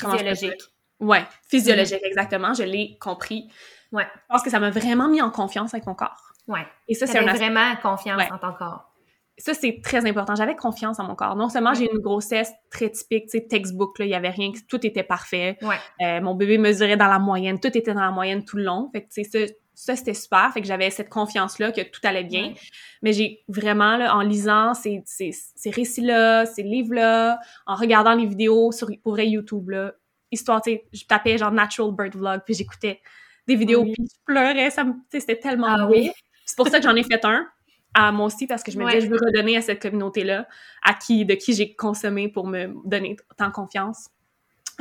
Physiologique. 0.00 0.62
Ouais, 1.00 1.24
physiologique, 1.48 2.00
exactement. 2.04 2.54
Je 2.54 2.62
l'ai 2.62 2.96
compris. 3.00 3.50
Ouais. 3.92 4.06
Je 4.14 4.20
pense 4.28 4.42
que 4.42 4.50
ça 4.50 4.58
m'a 4.60 4.70
vraiment 4.70 5.08
mis 5.08 5.20
en 5.22 5.30
confiance 5.30 5.74
avec 5.74 5.86
mon 5.86 5.94
corps. 5.94 6.32
Ouais. 6.46 6.66
Et 6.88 6.94
ça, 6.94 7.06
c'est 7.06 7.18
aspect 7.18 7.32
vraiment 7.38 7.74
confiance 7.76 8.18
Ouais. 8.18 8.30
en 8.32 8.38
ton 8.38 8.52
corps. 8.52 8.92
ça, 9.38 9.54
c'est 9.54 9.80
très 9.82 10.04
important. 10.08 10.34
J'avais 10.34 10.56
confiance 10.56 10.98
en 10.98 11.04
mon 11.04 11.14
corps. 11.14 11.36
Non 11.36 11.48
seulement 11.48 11.74
j'ai 11.74 11.88
une 11.92 11.98
grossesse 12.00 12.52
très 12.70 12.90
typique, 12.90 13.24
tu 13.26 13.38
sais, 13.38 13.46
textbook, 13.46 13.98
là, 14.00 14.04
il 14.06 14.10
y 14.10 14.14
avait 14.14 14.30
rien, 14.30 14.50
tout 14.68 14.84
était 14.84 15.04
parfait. 15.04 15.56
Ouais. 15.62 15.76
Euh, 16.02 16.20
mon 16.20 16.34
bébé 16.34 16.58
mesurait 16.58 16.96
dans 16.96 17.06
la 17.06 17.18
moyenne, 17.20 17.60
tout 17.60 17.68
était 17.76 17.94
dans 17.94 18.00
la 18.00 18.10
moyenne 18.10 18.44
tout 18.44 18.56
le 18.56 18.64
long. 18.64 18.88
Fait 18.92 19.02
que, 19.02 19.08
tu 19.12 19.24
sais, 19.24 19.56
ça, 19.80 19.94
c'était 19.94 20.14
super. 20.14 20.50
Fait 20.52 20.60
que 20.60 20.66
j'avais 20.66 20.90
cette 20.90 21.08
confiance-là 21.08 21.70
que 21.70 21.82
tout 21.82 22.00
allait 22.02 22.24
bien. 22.24 22.48
Ouais. 22.48 22.54
Mais 23.02 23.12
j'ai 23.12 23.44
vraiment, 23.46 23.96
là, 23.96 24.16
en 24.16 24.22
lisant 24.22 24.74
ces, 24.74 25.02
ces, 25.06 25.30
ces 25.32 25.70
récits-là, 25.70 26.46
ces 26.46 26.64
livres-là, 26.64 27.38
en 27.64 27.76
regardant 27.76 28.14
les 28.14 28.26
vidéos 28.26 28.72
sur, 28.72 28.88
pour 29.04 29.12
vrai 29.12 29.28
YouTube, 29.28 29.70
là, 29.70 29.92
histoire, 30.32 30.60
tu 30.62 30.72
sais, 30.72 30.84
je 30.92 31.04
tapais 31.04 31.38
genre 31.38 31.52
Natural 31.52 31.92
Bird 31.94 32.16
Vlog, 32.16 32.40
puis 32.44 32.54
j'écoutais 32.54 33.00
des 33.46 33.54
vidéos, 33.54 33.82
Oui. 33.82 33.92
puis 33.92 34.04
je 34.12 34.18
pleurais, 34.24 34.70
ça 34.70 34.84
c'était 35.10 35.36
tellement 35.38 35.68
Ah 35.68 35.86
oui? 35.88 36.10
C'est 36.44 36.56
pour 36.56 36.68
ça 36.68 36.80
que 36.80 36.84
j'en 36.84 36.96
ai 36.96 37.04
fait 37.04 37.24
un 37.24 37.46
à 37.94 38.10
moi 38.12 38.26
aussi 38.26 38.46
parce 38.46 38.62
que 38.64 38.70
je 38.72 38.78
me 38.78 38.84
Ouais. 38.84 38.94
disais 38.96 39.06
je 39.06 39.10
veux 39.10 39.18
redonner 39.24 39.56
à 39.56 39.62
cette 39.62 39.80
communauté-là, 39.80 40.46
à 40.82 40.92
qui 40.94 41.24
de 41.24 41.34
qui 41.34 41.52
j'ai 41.54 41.74
consommé 41.74 42.28
pour 42.28 42.46
me 42.48 42.74
donner 42.84 43.16
tant 43.36 43.50
confiance. 43.52 44.08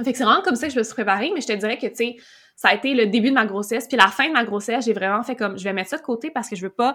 Fait 0.04 0.12
que 0.12 0.18
c'est 0.18 0.24
vraiment 0.26 0.42
comme 0.42 0.56
ça 0.56 0.68
que 0.68 0.74
je 0.74 0.80
me 0.80 0.84
suis 0.84 0.94
préparée, 0.94 1.32
mais 1.34 1.42
je 1.42 1.48
te 1.48 1.54
dirais 1.54 1.78
que 1.78 1.88
tu 1.88 1.96
sais 1.96 2.16
ça 2.58 2.68
a 2.70 2.74
été 2.76 2.94
le 2.94 3.06
début 3.06 3.30
de 3.30 3.36
ma 3.36 3.46
grossesse, 3.46 3.88
puis 3.88 3.96
la 3.98 4.08
fin 4.08 4.28
de 4.28 4.34
ma 4.34 4.44
grossesse, 4.44 4.84
j'ai 4.84 4.94
vraiment 4.94 5.24
fait 5.24 5.38
comme 5.38 5.58
je 5.58 5.64
vais 5.64 5.72
mettre 5.74 5.92
ça 5.92 5.98
de 5.98 6.02
côté 6.02 6.30
parce 6.32 6.50
que 6.50 6.58
je 6.58 6.64
veux 6.64 6.70
pas 6.74 6.94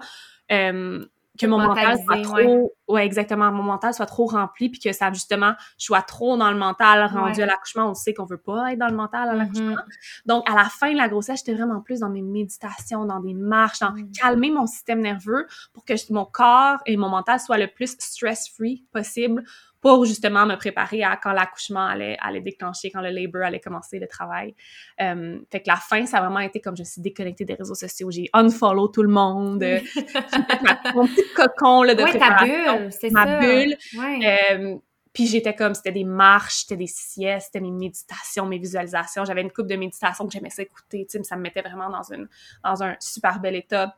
euh, 0.51 1.03
que 1.41 1.47
mon 1.47 1.57
mental 1.59 1.97
soit 2.05 2.21
trop 2.23 2.75
ouais. 2.89 3.07
exactement 3.07 3.51
mon 3.51 3.63
mental 3.63 3.95
soit 3.95 4.05
trop 4.05 4.27
rempli 4.27 4.69
puis 4.69 4.81
que 4.81 4.93
ça 4.93 5.11
justement 5.11 5.55
je 5.79 5.87
sois 5.87 6.03
trop 6.03 6.37
dans 6.37 6.51
le 6.51 6.59
mental 6.59 7.07
rendu 7.07 7.39
Ouais. 7.39 7.45
à 7.45 7.47
l'accouchement 7.47 7.89
on 7.91 7.95
sait 7.95 8.13
qu'on 8.13 8.27
veut 8.27 8.37
pas 8.37 8.73
être 8.75 8.79
dans 8.79 8.89
le 8.89 8.97
mental 8.97 9.31
à 9.31 9.33
l'accouchement 9.35 9.71
Mhm. 9.71 9.83
donc, 10.27 10.51
à 10.51 10.55
la 10.55 10.65
fin 10.65 10.93
de 10.93 10.99
la 10.99 11.09
grossesse, 11.09 11.39
j'étais 11.39 11.55
vraiment 11.55 11.81
plus 11.81 12.01
dans 12.01 12.11
mes 12.11 12.21
méditations, 12.21 13.07
dans 13.07 13.21
des 13.21 13.33
marches, 13.33 13.79
dans 13.79 13.93
Mm. 13.93 14.13
calmer 14.13 14.51
mon 14.51 14.67
système 14.67 15.01
nerveux 15.01 15.47
pour 15.73 15.87
que 15.87 15.95
mon 16.13 16.27
corps 16.27 16.81
et 16.85 16.99
mon 16.99 17.09
mental 17.09 17.41
soient 17.41 17.57
le 17.57 17.69
plus 17.69 17.97
stress-free 17.99 18.85
possible 18.93 19.43
pour 19.83 20.07
justement 20.07 20.47
me 20.47 20.55
préparer 20.57 21.03
à 21.03 21.17
quand 21.17 21.33
l'accouchement 21.33 21.85
allait, 21.85 22.17
allait 22.21 22.41
déclencher, 22.41 22.91
quand 22.91 23.03
le 23.03 23.11
labor 23.11 23.43
allait 23.43 23.61
commencer 23.61 23.99
le 23.99 24.07
travail. 24.07 24.55
Euh, 25.01 25.39
fait 25.51 25.61
que 25.61 25.69
la 25.69 25.77
fin, 25.77 26.07
ça 26.07 26.19
a 26.19 26.21
vraiment 26.23 26.39
été 26.41 26.61
comme 26.61 26.77
je 26.77 26.83
me 26.83 26.87
suis 26.87 27.03
déconnectée 27.03 27.45
des 27.45 27.55
réseaux 27.55 27.75
sociaux, 27.75 28.11
j'ai 28.11 28.31
unfollow 28.33 28.89
tout 28.89 29.03
le 29.03 29.09
monde, 29.11 29.63
ma- 29.63 30.93
mon 30.95 31.07
petit 31.07 31.25
cocon 31.35 31.83
là, 31.83 31.95
de 31.95 32.03
Ouais, 32.03 32.13
ta 32.13 32.19
préparation, 32.19 32.79
bulle, 32.79 32.93
c'est 32.93 33.11
ma 33.11 33.25
ça. 33.27 33.39
bulle. 33.41 33.77
Ouais. 33.99 34.49
euh, 34.53 34.77
puis 35.13 35.27
j'étais 35.27 35.55
comme, 35.55 35.75
c'était 35.75 35.93
des 35.93 36.05
marches, 36.05 36.61
c'était 36.61 36.77
des 36.79 36.87
siestes, 36.87 37.47
c'était 37.53 37.61
mes 37.61 37.71
méditations, 37.71 38.47
mes 38.47 38.57
visualisations. 38.59 39.25
J'avais 39.27 39.43
une 39.43 39.51
coupe 39.53 39.67
de 39.67 39.77
méditation 39.77 40.27
que 40.27 40.33
j'aimais 40.33 40.49
ça 40.49 40.63
écouter, 40.63 41.05
tu 41.11 41.19
sais, 41.19 41.25
ça 41.25 41.37
me 41.37 41.43
mettait 41.43 41.61
vraiment 41.61 41.91
dans, 41.91 42.03
une, 42.15 42.29
dans 42.65 42.83
un 42.83 42.97
super 42.99 43.39
bel 43.41 43.57
état. 43.57 43.95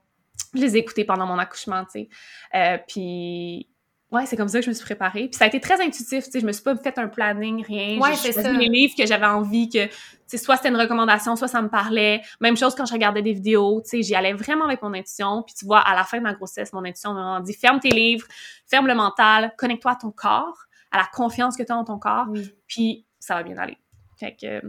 Je 0.55 0.61
les 0.61 0.77
ai 0.77 0.81
écoutées 0.81 1.05
pendant 1.05 1.27
mon 1.27 1.39
accouchement, 1.39 1.85
tu 1.85 1.91
sais. 2.01 2.09
Euh, 2.55 2.79
puis, 2.89 3.69
ouais, 4.11 4.27
c'est 4.27 4.37
comme 4.37 4.49
ça 4.49 4.59
que 4.61 4.65
je 4.65 4.71
me 4.71 4.75
suis 4.75 4.85
préparée. 4.85 5.27
Puis 5.29 5.35
ça 5.35 5.45
a 5.45 5.49
été 5.49 5.61
très 5.61 5.81
intuitif, 5.81 6.25
tu 6.25 6.31
sais, 6.31 6.41
je 6.41 6.47
me 6.47 6.53
suis 6.53 6.63
pas 6.63 6.77
fait 6.77 6.97
un 6.99 7.09
planning, 7.09 7.65
rien. 7.65 7.99
Ouais, 7.99 8.11
J'ai 8.23 8.33
c'est 8.33 8.43
ça. 8.43 8.53
les 8.53 8.69
livres 8.69 8.95
que 8.97 9.07
j'avais 9.07 9.27
envie 9.27 9.69
que, 9.69 9.87
tu 9.87 9.93
sais, 10.27 10.39
soit 10.39 10.57
c'était 10.57 10.69
une 10.69 10.77
recommandation, 10.77 11.35
soit 11.37 11.49
ça 11.49 11.61
me 11.63 11.69
parlait. 11.69 12.21
Même 12.41 12.57
chose 12.57 12.75
quand 12.75 12.87
je 12.87 12.93
regardais 12.93 13.23
des 13.23 13.33
vidéos, 13.33 13.81
tu 13.83 13.89
sais, 13.91 14.03
j'y 14.03 14.15
allais 14.15 14.33
vraiment 14.33 14.67
avec 14.67 14.83
mon 14.83 14.95
intuition. 14.95 15.43
Puis 15.43 15.55
tu 15.59 15.65
vois, 15.67 15.81
à 15.81 15.95
la 15.95 16.05
fin 16.05 16.19
de 16.19 16.23
ma 16.23 16.35
grossesse, 16.35 16.73
mon 16.73 16.85
intuition 16.85 17.13
m'a 17.15 17.21
vraiment 17.23 17.41
dit, 17.41 17.55
ferme 17.55 17.81
tes 17.81 17.91
livres, 17.91 18.27
ferme 18.71 18.87
le 18.87 18.95
mental, 18.95 19.53
connecte-toi 19.59 19.93
à 19.93 19.97
ton 19.97 20.11
corps, 20.13 20.59
à 20.93 20.99
la 20.99 21.07
confiance 21.13 21.57
que 21.57 21.63
tu 21.65 21.73
as 21.73 21.77
en 21.77 21.85
ton 21.85 21.99
corps, 21.99 22.27
Oui. 22.29 22.53
puis 22.69 23.07
ça 23.19 23.35
va 23.35 23.43
bien 23.43 23.57
aller. 23.59 23.77
Fait 24.21 24.37
que, 24.37 24.47
euh, 24.47 24.61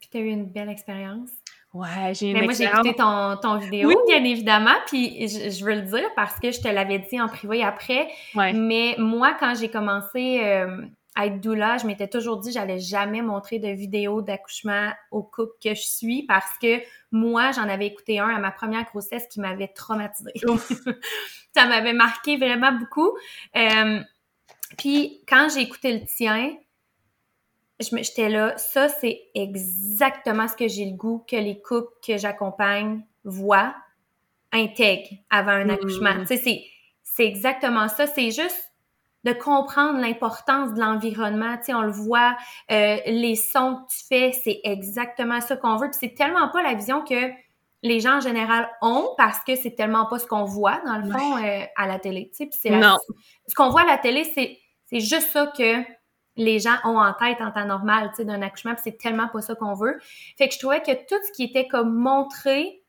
Puis 0.00 0.08
t'as 0.12 0.20
eu 0.20 0.28
une 0.28 0.46
belle 0.46 0.68
expérience. 0.68 1.30
Ouais, 1.76 2.14
j'ai 2.14 2.28
une 2.30 2.38
Mais 2.38 2.44
moi, 2.44 2.54
j'ai 2.54 2.64
écouté 2.64 2.94
ton, 2.94 3.36
ton 3.36 3.58
vidéo, 3.58 3.90
bien 4.06 4.24
évidemment, 4.24 4.74
puis 4.86 5.28
je, 5.28 5.62
veux 5.64 5.74
le 5.74 5.82
dire 5.82 6.08
parce 6.16 6.38
que 6.40 6.50
je 6.50 6.60
te 6.60 6.68
l'avais 6.68 7.00
dit 7.00 7.20
en 7.20 7.28
privé 7.28 7.62
après. 7.62 8.08
Ouais. 8.34 8.54
Mais 8.54 8.94
moi, 8.96 9.36
quand 9.38 9.54
j'ai 9.54 9.68
commencé 9.68 10.40
euh, 10.42 10.86
à 11.16 11.26
être 11.26 11.38
doula, 11.38 11.76
je 11.76 11.86
m'étais 11.86 12.08
toujours 12.08 12.38
dit 12.38 12.50
j'allais 12.50 12.78
jamais 12.78 13.20
montrer 13.20 13.58
de 13.58 13.68
vidéo 13.68 14.22
d'accouchement 14.22 14.90
au 15.10 15.22
couple 15.22 15.52
que 15.62 15.74
je 15.74 15.82
suis 15.82 16.22
parce 16.22 16.50
que 16.62 16.80
moi, 17.12 17.50
j'en 17.52 17.68
avais 17.68 17.86
écouté 17.86 18.20
un 18.20 18.28
à 18.28 18.38
ma 18.38 18.52
première 18.52 18.84
grossesse 18.84 19.26
qui 19.30 19.40
m'avait 19.40 19.68
traumatisée. 19.68 20.32
Ça 21.54 21.66
m'avait 21.66 21.92
marqué 21.92 22.38
vraiment 22.38 22.72
beaucoup. 22.72 23.18
Euh, 23.54 24.00
puis 24.78 25.22
quand 25.28 25.48
j'ai 25.54 25.60
écouté 25.60 25.92
le 25.92 26.06
tien, 26.06 26.54
j'étais 27.80 28.28
là, 28.28 28.56
ça 28.56 28.88
c'est 28.88 29.20
exactement 29.34 30.48
ce 30.48 30.56
que 30.56 30.68
j'ai 30.68 30.84
le 30.86 30.96
goût 30.96 31.24
que 31.28 31.36
les 31.36 31.60
couples 31.60 31.92
que 32.06 32.16
j'accompagne 32.16 33.04
voient, 33.24 33.74
intègrent 34.52 35.10
avant 35.30 35.50
un 35.52 35.68
accouchement. 35.68 36.14
Mm. 36.14 36.26
Tu 36.26 36.36
sais, 36.38 36.62
c'est 37.02 37.26
exactement 37.26 37.88
ça. 37.88 38.06
C'est 38.06 38.30
juste 38.30 38.72
de 39.24 39.32
comprendre 39.32 39.98
l'importance 39.98 40.72
de 40.74 40.80
l'environnement. 40.80 41.56
Tu 41.58 41.64
sais, 41.64 41.74
on 41.74 41.82
le 41.82 41.90
voit, 41.90 42.36
euh, 42.70 42.96
les 43.06 43.34
sons 43.34 43.80
que 43.88 43.92
tu 43.92 44.06
fais, 44.08 44.32
c'est 44.32 44.60
exactement 44.62 45.40
ça 45.40 45.56
qu'on 45.56 45.76
veut. 45.76 45.88
Puis 45.90 45.98
c'est 46.00 46.14
tellement 46.14 46.48
pas 46.48 46.62
la 46.62 46.74
vision 46.74 47.02
que 47.02 47.30
les 47.82 48.00
gens 48.00 48.18
en 48.18 48.20
général 48.20 48.70
ont 48.82 49.10
parce 49.16 49.40
que 49.40 49.56
c'est 49.56 49.72
tellement 49.72 50.06
pas 50.06 50.18
ce 50.18 50.26
qu'on 50.26 50.44
voit 50.44 50.80
dans 50.86 50.96
le 50.98 51.10
fond 51.10 51.36
euh, 51.44 51.64
à 51.76 51.86
la 51.86 51.98
télé. 51.98 52.28
Tu 52.30 52.36
sais, 52.36 52.46
puis 52.46 52.58
c'est 52.60 52.70
la- 52.70 52.96
ce 53.48 53.54
qu'on 53.54 53.68
voit 53.68 53.82
à 53.82 53.86
la 53.86 53.98
télé, 53.98 54.24
c'est 54.24 54.58
c'est 54.88 55.00
juste 55.00 55.30
ça 55.32 55.52
que 55.56 55.82
les 56.36 56.58
gens 56.60 56.76
ont 56.84 56.98
en 56.98 57.12
tête 57.14 57.40
en 57.40 57.50
temps 57.50 57.64
normal, 57.66 58.10
tu 58.10 58.16
sais, 58.16 58.24
d'un 58.24 58.42
accouchement, 58.42 58.74
puis 58.74 58.82
c'est 58.84 58.98
tellement 58.98 59.28
pas 59.28 59.40
ça 59.40 59.54
qu'on 59.54 59.74
veut. 59.74 59.98
Fait 60.36 60.48
que 60.48 60.54
je 60.54 60.58
trouvais 60.58 60.80
que 60.82 60.92
tout 60.92 61.20
ce 61.26 61.32
qui 61.32 61.44
était 61.44 61.66
comme 61.66 61.94
montré, 61.94 62.82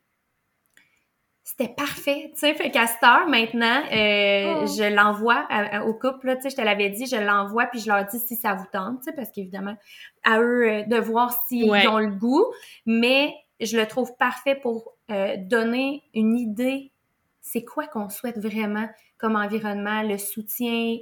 c'était 1.43 1.69
parfait, 1.73 2.29
tu 2.33 2.39
sais. 2.39 2.53
Fait 2.55 2.69
qu'à 2.71 2.87
cette 2.87 3.01
heure, 3.03 3.25
maintenant, 3.27 3.81
euh, 3.93 4.63
Oh. 4.63 4.65
je 4.67 4.93
l'envoie 4.93 5.47
au 5.85 5.93
couple, 5.93 6.35
tu 6.35 6.41
sais, 6.43 6.49
je 6.49 6.55
te 6.57 6.61
l'avais 6.61 6.89
dit, 6.89 7.05
je 7.05 7.15
l'envoie, 7.15 7.67
puis 7.67 7.79
je 7.79 7.87
leur 7.89 8.05
dis 8.05 8.19
si 8.19 8.35
ça 8.35 8.53
vous 8.53 8.65
tente, 8.71 8.99
tu 8.99 9.05
sais, 9.05 9.13
parce 9.13 9.31
qu'évidemment, 9.31 9.77
à 10.25 10.41
eux 10.41 10.69
euh, 10.69 10.83
de 10.83 10.97
voir 10.97 11.33
s'ils 11.47 11.69
Ouais. 11.71 11.87
ont 11.87 11.99
le 11.99 12.11
goût, 12.11 12.45
mais 12.85 13.33
je 13.61 13.77
le 13.77 13.87
trouve 13.87 14.15
parfait 14.17 14.55
pour 14.55 14.91
euh, 15.09 15.35
donner 15.37 16.03
une 16.13 16.37
idée, 16.37 16.91
c'est 17.39 17.63
quoi 17.63 17.87
qu'on 17.87 18.09
souhaite 18.09 18.37
vraiment 18.39 18.89
comme 19.17 19.37
environnement, 19.37 20.01
le 20.03 20.17
soutien, 20.17 20.97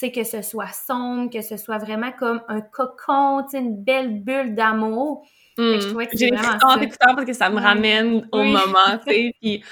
sais, 0.00 0.12
que 0.12 0.24
ce 0.24 0.42
soit 0.42 0.72
sombre, 0.72 1.30
que 1.30 1.42
ce 1.42 1.56
soit 1.56 1.78
vraiment 1.78 2.12
comme 2.12 2.42
un 2.48 2.60
cocon, 2.60 3.42
tu 3.44 3.50
sais, 3.52 3.58
une 3.58 3.82
belle 3.82 4.22
bulle 4.22 4.54
d'amour. 4.54 5.26
Mm. 5.58 5.74
que 5.74 5.80
je 5.80 5.88
trouvais 5.88 6.06
que 6.06 6.16
J'ai 6.16 6.28
vraiment 6.30 6.58
ça. 6.58 6.78
parce 7.14 7.24
que 7.26 7.32
ça 7.32 7.50
me 7.50 7.60
ramène 7.60 8.28
au 8.32 8.40
Oui. 8.40 8.52
moment, 8.52 8.98
tu 9.06 9.12
sais, 9.12 9.34
puis 9.40 9.64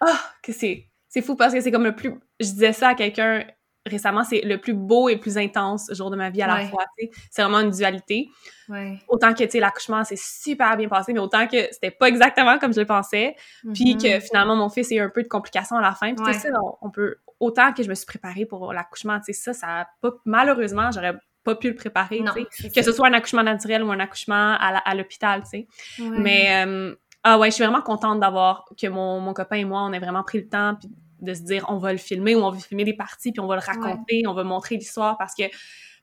ah, 0.00 0.18
que 0.42 0.52
c'est 0.52 0.86
c'est 1.08 1.22
fou 1.22 1.36
parce 1.36 1.54
que 1.54 1.60
c'est 1.60 1.70
comme 1.70 1.84
le 1.84 1.94
plus 1.94 2.14
je 2.40 2.46
disais 2.46 2.72
ça 2.72 2.88
à 2.88 2.94
quelqu'un 2.94 3.44
récemment, 3.86 4.24
c'est 4.24 4.40
le 4.40 4.58
plus 4.58 4.72
beau 4.72 5.08
et 5.08 5.16
plus 5.16 5.36
intense 5.36 5.92
jour 5.92 6.10
de 6.10 6.16
ma 6.16 6.30
vie 6.30 6.42
à 6.42 6.46
la 6.46 6.66
fois. 6.66 6.84
C'est 7.30 7.42
vraiment 7.42 7.60
une 7.60 7.70
dualité. 7.70 8.28
Ouais. 8.68 8.98
Autant 9.08 9.34
que 9.34 9.58
l'accouchement 9.58 10.04
s'est 10.04 10.16
super 10.18 10.76
bien 10.76 10.88
passé, 10.88 11.12
mais 11.12 11.18
autant 11.20 11.46
que 11.46 11.68
c'était 11.70 11.90
pas 11.90 12.08
exactement 12.08 12.58
comme 12.58 12.72
je 12.72 12.80
le 12.80 12.86
pensais, 12.86 13.36
puis 13.74 13.96
que 13.96 14.20
finalement 14.20 14.56
mon 14.56 14.68
fils 14.70 14.90
a 14.92 14.94
eu 14.94 15.00
un 15.00 15.10
peu 15.10 15.22
de 15.22 15.28
complications 15.28 15.76
à 15.76 15.82
la 15.82 15.92
fin, 15.92 16.14
puis 16.14 16.24
Ouais. 16.24 16.32
ça 16.32 16.48
on, 16.62 16.76
on 16.80 16.90
peut 16.90 17.16
autant 17.40 17.72
que 17.74 17.82
je 17.82 17.88
me 17.90 17.94
suis 17.94 18.06
préparée 18.06 18.46
pour 18.46 18.72
l'accouchement, 18.72 19.18
tu 19.20 19.34
sais 19.34 19.52
ça 19.52 19.86
pas 20.00 20.10
malheureusement, 20.24 20.90
j'aurais 20.90 21.14
pas 21.44 21.54
pu 21.56 21.68
le 21.68 21.74
préparer, 21.74 22.20
Non, 22.20 22.32
Que 22.74 22.82
ce 22.82 22.90
soit 22.90 23.06
un 23.08 23.12
accouchement 23.12 23.42
naturel 23.42 23.82
ou 23.82 23.92
un 23.92 24.00
accouchement 24.00 24.56
à 24.58 24.94
l'hôpital, 24.94 25.42
tu 25.42 25.48
sais. 25.50 25.66
Ouais. 26.02 26.18
Mais 26.18 26.64
euh, 26.66 26.94
ah 27.22 27.38
ouais, 27.38 27.50
je 27.50 27.56
suis 27.56 27.64
vraiment 27.64 27.82
contente 27.82 28.18
d'avoir 28.20 28.64
que 28.80 28.86
mon, 28.86 29.20
mon 29.20 29.34
copain 29.34 29.56
et 29.56 29.64
moi, 29.66 29.82
on 29.82 29.92
ait 29.92 29.98
vraiment 29.98 30.22
pris 30.22 30.40
le 30.40 30.48
temps 30.48 30.74
puis 30.80 30.88
de 31.24 31.34
se 31.34 31.42
dire 31.42 31.64
on 31.68 31.78
va 31.78 31.92
le 31.92 31.98
filmer 31.98 32.34
ou 32.36 32.40
on 32.40 32.50
va 32.50 32.58
filmer 32.58 32.84
des 32.84 32.94
parties 32.94 33.32
puis 33.32 33.40
on 33.40 33.46
va 33.46 33.56
le 33.56 33.62
raconter, 33.62 34.22
on 34.26 34.34
va 34.34 34.44
montrer 34.44 34.76
l'histoire 34.76 35.16
parce 35.18 35.34
que 35.34 35.44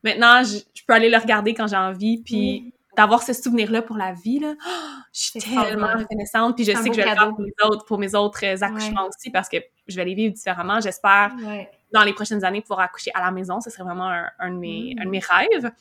maintenant 0.03 0.43
je, 0.43 0.57
je 0.73 0.81
peux 0.87 0.93
aller 0.93 1.09
le 1.09 1.17
regarder 1.17 1.53
quand 1.53 1.67
j'ai 1.67 1.75
envie 1.77 2.21
puis 2.23 2.73
d'avoir 2.97 3.23
ce 3.23 3.31
souvenir 3.33 3.71
là 3.71 3.81
pour 3.81 3.95
la 3.97 4.11
vie 4.13 4.39
là. 4.39 4.53
oh, 4.67 4.69
je 5.13 5.19
suis 5.21 5.39
tellement 5.39 5.87
reconnaissante 5.97 6.55
puis 6.55 6.65
je 6.65 6.71
sais 6.71 6.89
que 6.89 6.95
je 6.95 7.01
vais 7.01 7.09
le 7.09 7.15
faire 7.15 7.29
pour 7.29 7.39
mes 7.41 7.53
autres 7.63 7.85
pour 7.85 7.97
mes 7.99 8.15
autres 8.15 8.45
euh, 8.45 8.57
accouchements 8.61 9.07
aussi 9.07 9.29
parce 9.31 9.47
que 9.47 9.57
je 9.87 9.95
vais 9.95 10.05
les 10.05 10.13
vivre 10.15 10.33
différemment, 10.33 10.79
j'espère 10.81 11.31
Ouais. 11.45 11.69
dans 11.93 12.03
les 12.03 12.13
prochaines 12.13 12.43
années 12.43 12.61
pouvoir 12.61 12.81
accoucher 12.81 13.11
à 13.13 13.21
la 13.21 13.31
maison, 13.31 13.59
ce 13.61 13.69
serait 13.69 13.83
vraiment 13.83 14.09
un, 14.09 14.27
un 14.39 14.49
de 14.51 14.57
mes 14.57 14.93
Mm. 14.95 15.01
un 15.01 15.05
de 15.05 15.09
mes 15.09 15.19
rêves. 15.19 15.71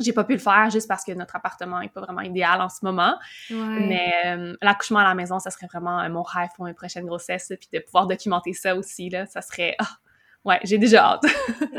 J'ai 0.00 0.12
pas 0.12 0.24
pu 0.24 0.34
le 0.34 0.38
faire 0.38 0.68
juste 0.70 0.88
parce 0.88 1.04
que 1.04 1.12
notre 1.12 1.36
appartement 1.36 1.80
est 1.80 1.88
pas 1.88 2.00
vraiment 2.02 2.20
idéal 2.20 2.60
en 2.60 2.68
ce 2.68 2.84
moment. 2.84 3.14
Ouais. 3.50 3.56
Mais 3.56 4.12
euh, 4.26 4.54
l'accouchement 4.60 4.98
à 4.98 5.04
la 5.04 5.14
maison, 5.14 5.38
ça 5.38 5.50
serait 5.50 5.66
vraiment 5.66 6.00
euh, 6.00 6.08
mon 6.10 6.22
rêve 6.22 6.50
pour 6.54 6.66
mes 6.66 6.74
prochaines 6.74 7.06
grossesses. 7.06 7.52
Puis 7.58 7.68
de 7.72 7.78
pouvoir 7.78 8.06
documenter 8.06 8.52
ça 8.52 8.76
aussi, 8.76 9.08
là, 9.08 9.24
ça 9.26 9.40
serait... 9.40 9.74
Ah, 9.78 9.88
ouais, 10.44 10.60
j'ai 10.64 10.76
déjà 10.78 11.04
hâte. 11.12 11.24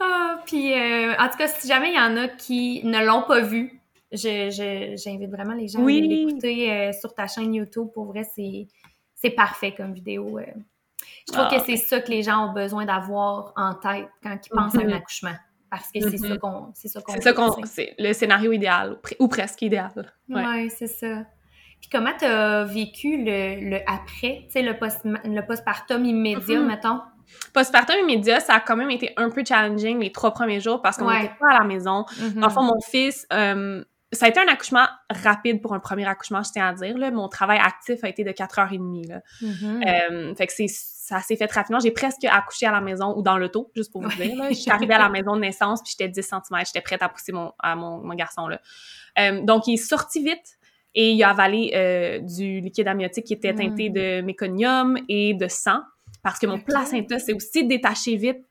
ah, 0.00 0.40
puis, 0.46 0.72
euh, 0.74 1.14
en 1.18 1.28
tout 1.28 1.38
cas, 1.38 1.48
si 1.48 1.66
jamais 1.68 1.90
il 1.92 1.96
y 1.96 2.00
en 2.00 2.16
a 2.16 2.28
qui 2.28 2.82
ne 2.84 3.04
l'ont 3.04 3.22
pas 3.22 3.40
vu, 3.40 3.80
je- 4.12 4.50
je- 4.50 4.96
j'invite 5.02 5.30
vraiment 5.30 5.54
les 5.54 5.68
gens 5.68 5.80
Oui. 5.80 5.98
à 6.04 6.06
l'écouter 6.06 6.70
euh, 6.72 6.92
sur 6.92 7.14
ta 7.14 7.26
chaîne 7.26 7.54
YouTube. 7.54 7.88
Pour 7.94 8.06
vrai, 8.06 8.24
c'est 8.34 9.30
parfait 9.30 9.72
comme 9.74 9.94
vidéo. 9.94 10.38
Je 11.28 11.32
trouve 11.32 11.46
Ah. 11.50 11.56
que 11.56 11.62
c'est 11.64 11.76
ça 11.76 12.00
que 12.00 12.10
les 12.10 12.22
gens 12.22 12.50
ont 12.50 12.52
besoin 12.52 12.84
d'avoir 12.84 13.52
en 13.56 13.74
tête 13.74 14.08
quand 14.22 14.36
ils 14.44 14.50
pensent 14.50 14.74
à 14.74 14.80
Mhm. 14.80 14.90
un 14.92 14.96
accouchement. 14.96 15.34
Parce 15.72 15.90
que 15.90 16.00
c'est 16.02 16.20
Mhm. 16.20 16.28
ça 16.28 16.36
qu'on 16.36 16.66
c'est 16.74 16.88
ça 16.88 17.00
qu'on 17.00 17.12
c'est 17.14 17.20
ça 17.22 17.32
qu'on... 17.32 17.64
C'est 17.64 17.94
le 17.98 18.12
scénario 18.12 18.52
idéal, 18.52 18.92
ou 18.92 18.96
pre- 18.96 19.16
ou 19.18 19.26
presque 19.28 19.62
idéal. 19.62 20.12
Ouais. 20.28 20.44
Ouais, 20.44 20.68
c'est 20.68 20.86
ça. 20.86 21.24
Puis 21.80 21.88
comment 21.90 22.12
tu 22.18 22.26
as 22.26 22.64
vécu 22.64 23.24
le, 23.24 23.70
le 23.70 23.76
après, 23.86 24.42
tu 24.44 24.50
sais, 24.50 24.62
le, 24.62 24.78
post, 24.78 25.00
le 25.04 25.40
postpartum 25.46 26.04
immédiat, 26.04 26.60
Mhm. 26.60 26.66
mettons? 26.66 27.00
Postpartum 27.54 27.96
immédiat, 28.02 28.40
ça 28.40 28.56
a 28.56 28.60
quand 28.60 28.76
même 28.76 28.90
été 28.90 29.14
un 29.16 29.30
peu 29.30 29.42
challenging 29.46 29.98
les 30.00 30.12
trois 30.12 30.32
premiers 30.32 30.60
jours 30.60 30.82
parce 30.82 30.98
qu'on 30.98 31.06
Ouais. 31.06 31.22
n'était 31.22 31.34
pas 31.40 31.54
à 31.54 31.58
la 31.60 31.64
maison. 31.64 32.04
Mhm. 32.20 32.40
Dans 32.40 32.48
le 32.48 32.52
fond, 32.52 32.62
mon 32.62 32.80
fils, 32.82 33.26
euh, 33.32 33.82
ça 34.12 34.26
a 34.26 34.28
été 34.28 34.40
un 34.40 34.48
accouchement 34.48 34.86
rapide 35.10 35.62
pour 35.62 35.72
un 35.74 35.80
premier 35.80 36.06
accouchement, 36.06 36.42
je 36.42 36.50
tiens 36.52 36.68
à 36.68 36.74
dire. 36.74 36.98
Là. 36.98 37.10
Mon 37.10 37.28
travail 37.28 37.58
actif 37.58 38.04
a 38.04 38.08
été 38.08 38.24
de 38.24 38.30
4h30. 38.30 39.08
Là. 39.08 39.20
Mhm. 39.40 39.82
Euh, 39.86 40.34
fait 40.34 40.46
que 40.46 40.52
c'est, 40.52 40.68
ça 40.68 41.20
s'est 41.20 41.36
fait 41.36 41.50
rapidement. 41.50 41.80
J'ai 41.80 41.92
presque 41.92 42.24
accouché 42.24 42.66
à 42.66 42.72
la 42.72 42.82
maison 42.82 43.16
ou 43.16 43.22
dans 43.22 43.38
l'auto, 43.38 43.70
juste 43.74 43.90
pour 43.90 44.02
vous 44.02 44.14
dire. 44.16 44.36
Là. 44.36 44.50
Je 44.50 44.54
suis 44.54 44.70
arrivée 44.70 44.94
à 44.94 44.98
la 44.98 45.08
maison 45.08 45.34
de 45.34 45.40
naissance, 45.40 45.82
puis 45.82 45.94
j'étais 45.98 46.10
10 46.10 46.22
cm. 46.22 46.62
J'étais 46.66 46.82
prête 46.82 47.02
à 47.02 47.08
pousser 47.08 47.32
mon, 47.32 47.52
à 47.58 47.74
mon, 47.74 47.98
mon 47.98 48.14
garçon. 48.14 48.48
Là. 48.48 48.60
Euh, 49.18 49.40
donc, 49.42 49.66
il 49.66 49.74
est 49.74 49.76
sorti 49.78 50.22
vite 50.22 50.58
et 50.94 51.12
il 51.12 51.22
a 51.22 51.30
avalé 51.30 51.72
euh, 51.74 52.18
du 52.18 52.60
liquide 52.60 52.88
amniotique 52.88 53.24
qui 53.24 53.32
était 53.32 53.54
teinté 53.54 53.88
Mm. 53.88 53.92
de 53.94 54.20
méconium 54.20 54.98
et 55.08 55.32
de 55.32 55.48
sang 55.48 55.80
parce 56.22 56.38
que 56.38 56.46
mon 56.46 56.58
placenta 56.58 57.18
s'est 57.18 57.32
aussi 57.32 57.66
détaché 57.66 58.16
vite 58.16 58.44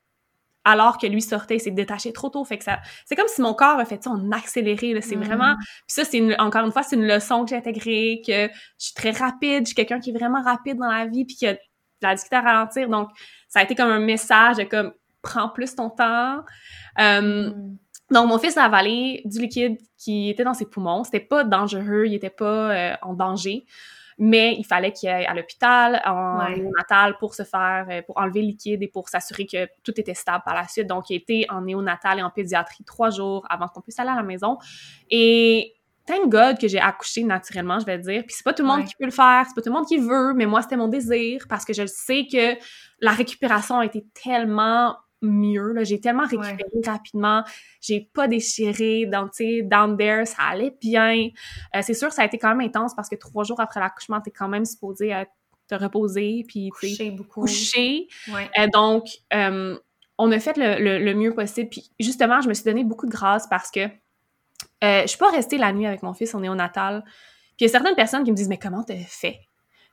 alors 0.64 0.96
que 0.98 1.06
lui 1.06 1.20
sortait, 1.22 1.56
il 1.56 1.60
s'est 1.60 1.70
détaché 1.72 2.12
trop 2.12 2.28
tôt. 2.28 2.44
Fait 2.44 2.58
que 2.58 2.64
ça, 2.64 2.80
c'est 3.04 3.16
comme 3.16 3.26
si 3.28 3.40
mon 3.42 3.52
corps 3.54 3.78
a 3.80 3.84
fait 3.84 4.02
ça 4.02 4.10
en 4.10 4.30
accéléré. 4.30 4.94
Là. 4.94 5.00
C'est 5.00 5.16
Mm. 5.16 5.22
vraiment... 5.24 5.54
Puis 5.56 5.66
ça, 5.88 6.04
c'est 6.04 6.18
une- 6.18 6.36
encore 6.38 6.64
une 6.64 6.72
fois, 6.72 6.82
c'est 6.82 6.96
une 6.96 7.06
leçon 7.06 7.44
que 7.44 7.50
j'ai 7.50 7.56
intégrée, 7.56 8.22
que 8.26 8.46
je 8.48 8.84
suis 8.84 8.94
très 8.94 9.10
rapide, 9.10 9.62
je 9.64 9.66
suis 9.66 9.74
quelqu'un 9.74 9.98
qui 10.00 10.10
est 10.10 10.18
vraiment 10.18 10.42
rapide 10.42 10.78
dans 10.78 10.90
la 10.90 11.06
vie, 11.06 11.24
puis 11.24 11.34
qui 11.36 11.46
a 11.46 11.54
de 11.54 11.58
la 12.02 12.14
difficulté 12.14 12.36
à 12.36 12.40
ralentir. 12.40 12.88
Donc, 12.88 13.08
ça 13.48 13.60
a 13.60 13.62
été 13.64 13.74
comme 13.74 13.90
un 13.90 13.98
message 14.00 14.56
de 14.56 14.64
comme, 14.64 14.92
prends 15.22 15.48
plus 15.48 15.74
ton 15.74 15.88
temps. 15.90 16.40
Euh, 17.00 17.50
Mhm. 17.50 17.76
donc, 18.10 18.28
mon 18.28 18.38
fils 18.38 18.56
a 18.56 18.64
avalé 18.64 19.22
du 19.24 19.40
liquide 19.40 19.78
qui 19.98 20.30
était 20.30 20.44
dans 20.44 20.54
ses 20.54 20.66
poumons. 20.66 21.04
C'était 21.04 21.20
pas 21.20 21.44
dangereux, 21.44 22.04
il 22.06 22.14
était 22.14 22.30
pas 22.30 22.70
euh, 22.72 22.94
en 23.02 23.14
danger, 23.14 23.64
mais 24.18 24.54
il 24.58 24.64
fallait 24.64 24.92
qu'il 24.92 25.08
aille 25.08 25.26
à 25.26 25.34
l'hôpital 25.34 26.00
en 26.04 26.38
Ouais. 26.38 26.56
néonatal 26.56 27.16
pour 27.18 27.34
se 27.34 27.42
faire, 27.42 27.86
euh, 27.90 28.02
pour 28.02 28.18
enlever 28.18 28.40
le 28.42 28.48
liquide 28.48 28.82
et 28.82 28.88
pour 28.88 29.08
s'assurer 29.08 29.46
que 29.46 29.66
tout 29.82 29.98
était 30.00 30.14
stable 30.14 30.42
par 30.44 30.54
la 30.54 30.66
suite. 30.68 30.86
Donc, 30.86 31.10
il 31.10 31.16
était 31.16 31.46
en 31.50 31.62
néonatal 31.62 32.18
et 32.18 32.22
en 32.22 32.30
pédiatrie 32.30 32.84
trois 32.84 33.10
jours 33.10 33.44
avant 33.48 33.68
qu'on 33.68 33.80
puisse 33.80 33.98
aller 33.98 34.10
à 34.10 34.16
la 34.16 34.22
maison. 34.22 34.58
Et 35.10 35.74
thank 36.06 36.28
God 36.28 36.58
que 36.58 36.68
j'ai 36.68 36.80
accouché 36.80 37.22
naturellement, 37.22 37.78
je 37.78 37.86
vais 37.86 37.98
dire. 37.98 38.22
Puis 38.26 38.34
c'est 38.36 38.44
pas 38.44 38.52
tout 38.52 38.62
le 38.62 38.68
monde 38.68 38.80
Ouais. 38.80 38.84
qui 38.86 38.94
peut 38.96 39.04
le 39.04 39.10
faire, 39.12 39.44
c'est 39.46 39.54
pas 39.54 39.62
tout 39.62 39.68
le 39.70 39.74
monde 39.74 39.86
qui 39.86 39.98
veut, 39.98 40.32
mais 40.34 40.46
moi, 40.46 40.62
c'était 40.62 40.76
mon 40.76 40.88
désir 40.88 41.44
parce 41.48 41.64
que 41.64 41.72
je 41.72 41.86
sais 41.86 42.26
que 42.30 42.56
la 43.00 43.12
récupération 43.12 43.78
a 43.78 43.86
été 43.86 44.04
tellement 44.24 44.96
mieux. 45.22 45.72
là. 45.72 45.84
J'ai 45.84 46.00
tellement 46.00 46.24
récupéré 46.26 46.64
rapidement. 46.84 47.44
J'ai 47.80 48.00
pas 48.12 48.28
déchiré. 48.28 49.06
Donc, 49.06 49.32
tu 49.32 49.44
sais, 49.44 49.62
down 49.62 49.96
there, 49.96 50.26
ça 50.26 50.42
allait 50.50 50.76
bien. 50.80 51.28
Euh, 51.74 51.80
c'est 51.82 51.94
sûr, 51.94 52.12
ça 52.12 52.22
a 52.22 52.24
été 52.26 52.38
quand 52.38 52.48
même 52.54 52.60
intense 52.66 52.94
parce 52.94 53.08
que 53.08 53.16
trois 53.16 53.44
jours 53.44 53.60
après 53.60 53.80
l'accouchement, 53.80 54.20
t'es 54.20 54.30
quand 54.30 54.48
même 54.48 54.64
supposé 54.64 55.14
euh, 55.14 55.24
te 55.68 55.74
reposer 55.74 56.44
puis 56.46 56.68
Coucher 56.70 57.10
beaucoup. 57.10 57.42
coucher. 57.42 58.08
Ouais. 58.32 58.50
Euh, 58.58 58.66
donc, 58.72 59.04
on 60.18 60.30
a 60.30 60.38
fait 60.38 60.56
le, 60.56 60.82
le- 60.82 60.98
le 61.04 61.14
mieux 61.14 61.34
possible. 61.34 61.68
Puis 61.70 61.90
justement, 61.98 62.40
je 62.40 62.48
me 62.48 62.54
suis 62.54 62.64
donné 62.64 62.84
beaucoup 62.84 63.06
de 63.06 63.10
grâce 63.10 63.46
parce 63.48 63.70
que 63.70 63.80
je 64.82 65.04
suis 65.06 65.18
pas 65.18 65.30
restée 65.30 65.58
la 65.58 65.72
nuit 65.72 65.86
avec 65.86 66.02
mon 66.02 66.12
fils 66.14 66.34
au 66.34 66.40
néonatal. 66.40 67.02
Puis 67.04 67.60
il 67.60 67.62
y 67.64 67.66
a 67.66 67.68
certaines 67.70 67.94
personnes 67.94 68.24
qui 68.24 68.30
me 68.30 68.36
disent 68.36 68.48
Mais 68.48 68.58
comment 68.58 68.82
t'as 68.82 68.96
fait? 68.96 69.38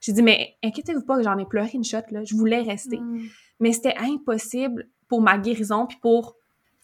J'ai 0.02 0.14
dit 0.14 0.22
Mais 0.24 0.56
inquiétez-vous 0.64 1.04
pas 1.06 1.18
que 1.18 1.24
j'en 1.24 1.38
ai 1.38 1.46
pleuré 1.46 1.70
une 1.74 1.84
shot, 1.84 1.98
là. 2.12 2.24
Je 2.24 2.36
voulais 2.36 2.62
rester. 2.62 2.98
Mm. 2.98 3.28
Mais 3.60 3.72
c'était 3.74 3.96
impossible 3.98 4.88
pour 5.10 5.22
ma 5.22 5.38
guérison 5.38 5.86
puis 5.86 5.98
pour 6.02 6.36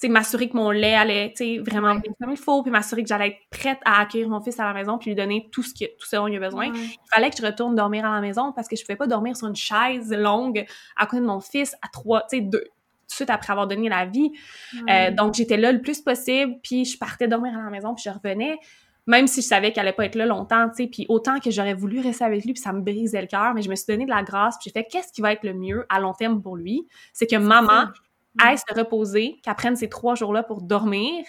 m'assurer 0.09 0.49
que 0.49 0.55
mon 0.55 0.71
lait 0.71 0.95
allait, 0.95 1.33
vraiment 1.65 1.95
bien 1.95 2.11
comme 2.19 2.31
il 2.31 2.37
faut, 2.37 2.61
puis 2.61 2.71
m'assurer 2.71 3.03
que 3.03 3.09
j'allais 3.09 3.27
être 3.27 3.39
prête 3.49 3.79
à 3.85 4.01
accueillir 4.01 4.29
mon 4.29 4.41
fils 4.41 4.59
à 4.59 4.65
la 4.65 4.73
maison, 4.73 4.97
puis 4.97 5.11
lui 5.11 5.15
donner 5.15 5.47
tout 5.51 5.63
ce, 5.63 5.73
que, 5.73 5.85
tout 5.97 6.05
ce 6.05 6.15
dont 6.15 6.27
il 6.27 6.35
a 6.35 6.39
besoin. 6.39 6.67
Il 6.73 6.97
fallait 7.13 7.29
que 7.29 7.37
je 7.37 7.45
retourne 7.45 7.75
dormir 7.75 8.05
à 8.05 8.13
la 8.13 8.21
maison 8.21 8.51
parce 8.51 8.67
que 8.67 8.75
je 8.75 8.83
pouvais 8.83 8.97
pas 8.97 9.07
dormir 9.07 9.35
sur 9.35 9.47
une 9.47 9.55
chaise 9.55 10.11
longue 10.11 10.65
à 10.95 11.05
côté 11.05 11.21
de 11.21 11.27
mon 11.27 11.39
fils 11.39 11.75
à 11.81 11.87
trois, 11.87 12.21
tu 12.29 12.37
sais, 12.37 12.41
deux, 12.41 12.59
tout 12.59 13.09
de 13.09 13.15
suite 13.15 13.29
après 13.29 13.51
avoir 13.51 13.67
donné 13.67 13.89
la 13.89 14.05
vie. 14.05 14.31
Euh, 14.89 15.11
donc, 15.11 15.35
j'étais 15.35 15.57
là 15.57 15.71
le 15.71 15.81
plus 15.81 16.01
possible, 16.01 16.55
puis 16.61 16.85
je 16.85 16.97
partais 16.97 17.27
dormir 17.27 17.57
à 17.57 17.63
la 17.63 17.69
maison, 17.69 17.95
puis 17.95 18.03
je 18.05 18.09
revenais 18.09 18.57
même 19.07 19.27
si 19.27 19.43
je 19.43 19.45
savais 19.45 19.71
qu'elle 19.71 19.83
allait 19.83 19.95
pas 19.95 20.05
être 20.05 20.15
là 20.15 20.25
longtemps, 20.25 20.67
tu 20.69 20.83
sais, 20.83 20.87
puis 20.87 21.05
autant 21.09 21.39
que 21.39 21.51
j'aurais 21.51 21.75
voulu 21.75 21.99
rester 21.99 22.23
avec 22.23 22.43
lui, 22.43 22.53
puis 22.53 22.61
ça 22.61 22.73
me 22.73 22.81
brisait 22.81 23.21
le 23.21 23.27
cœur, 23.27 23.53
mais 23.53 23.61
je 23.61 23.69
me 23.69 23.75
suis 23.75 23.85
donné 23.87 24.05
de 24.05 24.09
la 24.09 24.23
grâce, 24.23 24.57
puis 24.57 24.71
j'ai 24.71 24.79
fait 24.79 24.87
qu'est-ce 24.89 25.13
qui 25.13 25.21
va 25.21 25.31
être 25.31 25.43
le 25.43 25.53
mieux 25.53 25.85
à 25.89 25.99
long 25.99 26.13
terme 26.13 26.41
pour 26.41 26.57
lui, 26.57 26.87
c'est 27.13 27.27
que 27.27 27.35
maman 27.35 27.85
aille 28.39 28.57
se 28.57 28.73
reposer, 28.73 29.39
qu'elle 29.43 29.55
prenne 29.55 29.75
ces 29.75 29.89
trois 29.89 30.15
jours-là 30.15 30.43
pour 30.43 30.61
dormir, 30.61 31.25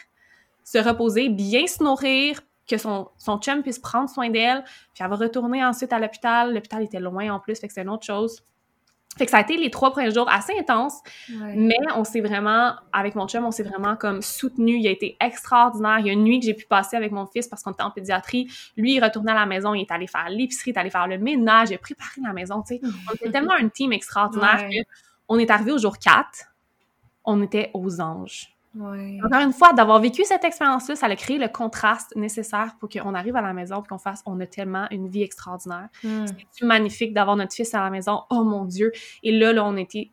se 0.64 0.78
reposer, 0.78 1.28
bien 1.28 1.66
se 1.66 1.82
nourrir, 1.82 2.40
que 2.68 2.78
son, 2.78 3.08
son 3.18 3.38
chum 3.38 3.62
puisse 3.62 3.78
prendre 3.78 4.10
soin 4.10 4.28
d'elle, 4.30 4.64
puis 4.92 5.02
elle 5.04 5.10
va 5.10 5.16
retourner 5.16 5.64
ensuite 5.64 5.92
à 5.92 5.98
l'hôpital. 5.98 6.52
L'hôpital 6.52 6.82
était 6.82 7.00
loin 7.00 7.32
en 7.32 7.40
plus, 7.40 7.58
fait 7.60 7.68
que 7.68 7.74
c'est 7.74 7.82
une 7.82 7.90
autre 7.90 8.04
chose. 8.04 8.42
Fait 9.16 9.24
que 9.24 9.30
ça 9.30 9.38
a 9.38 9.40
été 9.40 9.56
les 9.56 9.70
trois 9.70 9.92
premiers 9.92 10.10
jours 10.10 10.28
assez 10.28 10.52
intenses, 10.58 11.00
mais 11.30 11.76
on 11.94 12.04
s'est 12.04 12.20
vraiment, 12.20 12.74
avec 12.92 13.14
mon 13.14 13.26
chum, 13.26 13.46
on 13.46 13.50
s'est 13.50 13.62
vraiment 13.62 13.96
comme 13.96 14.20
soutenu. 14.20 14.76
Il 14.76 14.86
a 14.86 14.90
été 14.90 15.16
extraordinaire. 15.20 16.00
Il 16.00 16.06
y 16.06 16.10
a 16.10 16.12
une 16.12 16.24
nuit 16.24 16.38
que 16.38 16.44
j'ai 16.44 16.52
pu 16.52 16.66
passer 16.66 16.96
avec 16.98 17.12
mon 17.12 17.24
fils 17.26 17.48
parce 17.48 17.62
qu'on 17.62 17.70
était 17.72 17.82
en 17.82 17.90
pédiatrie. 17.90 18.46
Lui, 18.76 18.96
il 18.96 19.02
retournait 19.02 19.32
à 19.32 19.36
la 19.36 19.46
maison, 19.46 19.72
il 19.72 19.82
est 19.82 19.90
allé 19.90 20.06
faire 20.06 20.28
l'épicerie, 20.28 20.72
il 20.72 20.74
est 20.74 20.78
allé 20.78 20.90
faire 20.90 21.06
le 21.06 21.16
ménage, 21.16 21.70
il 21.70 21.76
a 21.76 21.78
préparé 21.78 22.20
la 22.22 22.34
maison, 22.34 22.60
tu 22.60 22.74
sais. 22.74 22.80
On 23.10 23.14
était 23.14 23.30
tellement 23.30 23.54
un 23.54 23.68
team 23.70 23.94
extraordinaire 23.94 24.68
qu'on 25.26 25.38
est 25.38 25.50
arrivé 25.50 25.72
au 25.72 25.78
jour 25.78 25.98
4, 25.98 26.26
on 27.26 27.42
était 27.42 27.70
aux 27.74 28.00
anges. 28.00 28.56
Encore 28.78 29.40
une 29.40 29.52
fois, 29.52 29.72
d'avoir 29.72 30.00
vécu 30.00 30.24
cette 30.24 30.44
expérience-là, 30.44 30.96
ça 30.96 31.06
a 31.06 31.16
créé 31.16 31.38
le 31.38 31.48
contraste 31.48 32.14
nécessaire 32.14 32.76
pour 32.78 32.88
qu'on 32.88 33.14
arrive 33.14 33.36
à 33.36 33.40
la 33.40 33.52
maison 33.52 33.82
et 33.82 33.86
qu'on 33.86 33.98
fasse 33.98 34.22
on 34.26 34.38
a 34.40 34.46
tellement 34.46 34.86
une 34.90 35.08
vie 35.08 35.22
extraordinaire. 35.22 35.88
Hmm. 36.04 36.26
C'est 36.50 36.66
magnifique 36.66 37.14
d'avoir 37.14 37.36
notre 37.36 37.54
fils 37.54 37.72
à 37.74 37.82
la 37.82 37.90
maison. 37.90 38.22
Oh 38.30 38.44
mon 38.44 38.64
Dieu! 38.64 38.92
Et 39.22 39.32
là, 39.32 39.52
là, 39.52 39.64
on 39.64 39.76
était. 39.76 40.10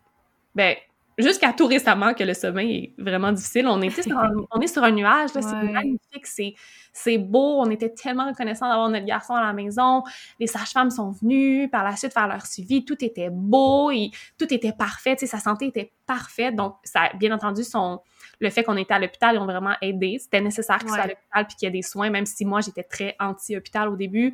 Ben, 0.55 0.76
jusqu'à 1.18 1.53
tout 1.53 1.68
récemment 1.68 2.14
que 2.14 2.24
le 2.24 2.34
sommeil 2.34 2.93
est 2.97 3.01
vraiment 3.01 3.32
difficile. 3.32 3.68
On, 3.68 3.82
était 3.82 4.03
sur 4.03 4.18
un, 4.18 4.32
on 4.51 4.59
est 4.61 4.68
sur 4.68 4.84
un 4.84 4.91
nuage, 4.91 5.30
c'est 5.34 5.41
magnifique, 5.41 6.55
c'est 6.93 7.18
beau. 7.18 7.59
On 7.61 7.70
était 7.70 7.89
tellement 7.89 8.28
reconnaissants 8.28 8.68
d'avoir 8.68 8.89
notre 8.89 9.05
garçon 9.05 9.34
à 9.34 9.41
la 9.41 9.53
maison. 9.53 10.03
Les 10.39 10.47
sages-femmes 10.47 10.89
sont 10.89 11.11
venues 11.11 11.70
par 11.70 11.84
la 11.84 11.95
suite 11.95 12.14
faire 12.14 12.28
leur 12.28 12.45
suivi. 12.45 12.86
Tout 12.86 13.03
était 13.03 13.30
beau 13.32 13.91
et 13.91 14.11
tout 14.38 14.51
était 14.53 14.74
parfait. 14.74 15.16
sa 15.18 15.39
santé 15.39 15.68
était 15.68 15.91
parfaite. 16.05 16.55
Donc, 16.55 16.76
ça, 16.84 17.09
bien 17.18 17.32
entendu, 17.32 17.64
son, 17.64 18.01
le 18.39 18.49
fait 18.49 18.64
qu'on 18.64 18.78
était 18.78 18.93
à 18.93 18.99
l'hôpital, 18.99 19.36
ils 19.36 19.39
ont 19.39 19.45
vraiment 19.45 19.76
aidé. 19.82 20.18
C'était 20.20 20.41
nécessaire 20.41 20.80
qu'il 20.80 20.89
soit 20.89 20.99
à 20.99 21.07
l'hôpital 21.07 21.47
puis 21.47 21.55
qu'il 21.55 21.66
y 21.68 21.70
ait 21.70 21.72
des 21.72 21.82
soins, 21.82 22.09
même 22.09 22.26
si 22.26 22.45
moi, 22.45 22.61
j'étais 22.61 22.84
très 22.84 23.16
anti-hôpital 23.20 23.89
au 23.89 23.95
début. 23.95 24.34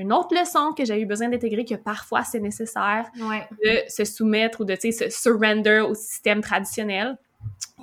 Une 0.00 0.12
autre 0.12 0.34
leçon 0.34 0.72
que 0.72 0.84
j'ai 0.84 1.00
eu 1.00 1.06
besoin 1.06 1.28
d'intégrer, 1.28 1.64
que 1.64 1.74
parfois 1.74 2.24
c'est 2.24 2.40
nécessaire 2.40 3.06
de 3.14 3.88
se 3.88 4.04
soumettre 4.04 4.62
ou 4.62 4.64
de 4.64 4.74
se 4.74 5.10
surrender 5.10 5.80
au 5.80 5.94
système 5.94 6.40
traditionnel, 6.40 7.18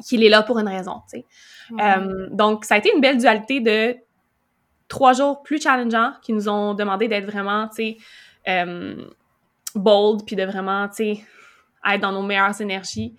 qu'il 0.06 0.24
est 0.24 0.30
là 0.30 0.44
pour 0.44 0.60
une 0.60 0.68
raison. 0.68 1.02
Euh, 1.80 2.28
donc, 2.32 2.66
ça 2.66 2.76
a 2.76 2.78
été 2.78 2.92
une 2.94 3.02
belle 3.02 3.18
dualité 3.18 3.60
de 3.60 3.96
trois 4.88 5.14
jours 5.14 5.44
plus 5.44 5.62
challengeants 5.62 6.14
qui 6.22 6.34
nous 6.34 6.50
ont 6.50 6.74
demandé 6.74 7.08
d'être 7.08 7.26
vraiment, 7.26 7.70
euh, 8.48 8.96
bold, 9.76 10.26
puis 10.26 10.36
de 10.36 10.44
vraiment, 10.44 10.86
être 10.86 12.02
dans 12.02 12.12
nos 12.12 12.24
meilleures 12.24 12.60
énergies 12.62 13.16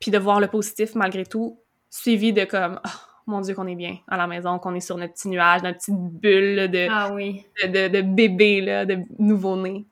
puis 0.00 0.10
de 0.10 0.18
voir 0.18 0.40
le 0.40 0.48
positif 0.48 0.94
malgré 0.94 1.24
tout, 1.24 1.60
suivi 1.90 2.32
de 2.32 2.44
comme 2.44 2.80
oh, 2.84 2.90
mon 3.28 3.40
Dieu 3.40 3.54
qu'on 3.54 3.66
est 3.66 3.74
bien 3.74 3.96
à 4.08 4.16
la 4.16 4.26
maison, 4.26 4.58
qu'on 4.58 4.74
est 4.74 4.80
sur 4.80 4.96
notre 4.96 5.12
petit 5.12 5.28
nuage, 5.28 5.62
notre 5.62 5.78
petite 5.78 5.94
bulle 5.94 6.68
de, 6.70 6.88
ah 6.90 7.10
oui. 7.12 7.44
de, 7.62 7.88
de, 7.88 8.00
bébé, 8.00 8.60
là, 8.60 8.84
de 8.84 8.98
nouveau-né. 9.18 9.86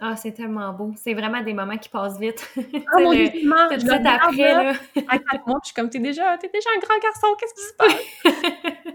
Ah, 0.00 0.16
c'est 0.16 0.32
tellement 0.32 0.72
beau. 0.72 0.92
C'est 0.96 1.14
vraiment 1.14 1.42
des 1.42 1.52
moments 1.52 1.76
qui 1.76 1.88
passent 1.88 2.18
vite. 2.18 2.50
Ah, 2.94 3.00
mon 3.00 3.12
Dieu, 3.12 3.30
je 3.32 3.92
après, 3.92 4.64
là. 4.64 4.72
je 4.72 5.66
suis 5.66 5.74
comme, 5.74 5.88
t'es 5.88 6.00
déjà, 6.00 6.36
déjà 6.36 6.70
un 6.76 6.80
grand 6.80 6.98
garçon, 7.00 7.28
qu'est-ce 7.38 7.54
qui 7.54 7.62
se 7.62 7.74
passe? 7.74 8.94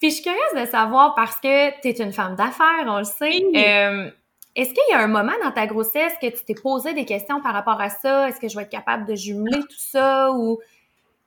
Puis 0.00 0.10
je 0.10 0.14
suis 0.14 0.22
curieuse 0.22 0.64
de 0.64 0.70
savoir, 0.70 1.14
parce 1.14 1.36
que 1.40 1.80
t'es 1.80 2.02
une 2.02 2.12
femme 2.12 2.36
d'affaires, 2.36 2.84
on 2.86 2.98
le 2.98 3.04
sait, 3.04 3.42
euh, 3.54 4.10
est-ce 4.56 4.70
qu'il 4.70 4.82
y 4.90 4.92
a 4.94 5.00
un 5.00 5.08
moment 5.08 5.32
dans 5.42 5.52
ta 5.52 5.66
grossesse 5.66 6.12
que 6.20 6.26
tu 6.28 6.44
t'es 6.44 6.54
posé 6.54 6.92
des 6.92 7.04
questions 7.04 7.40
par 7.40 7.52
rapport 7.52 7.80
à 7.80 7.90
ça? 7.90 8.28
Est-ce 8.28 8.40
que 8.40 8.48
je 8.48 8.56
vais 8.56 8.62
être 8.62 8.70
capable 8.70 9.06
de 9.06 9.14
jumeler 9.14 9.60
tout 9.60 9.78
ça? 9.78 10.30
Ou 10.32 10.58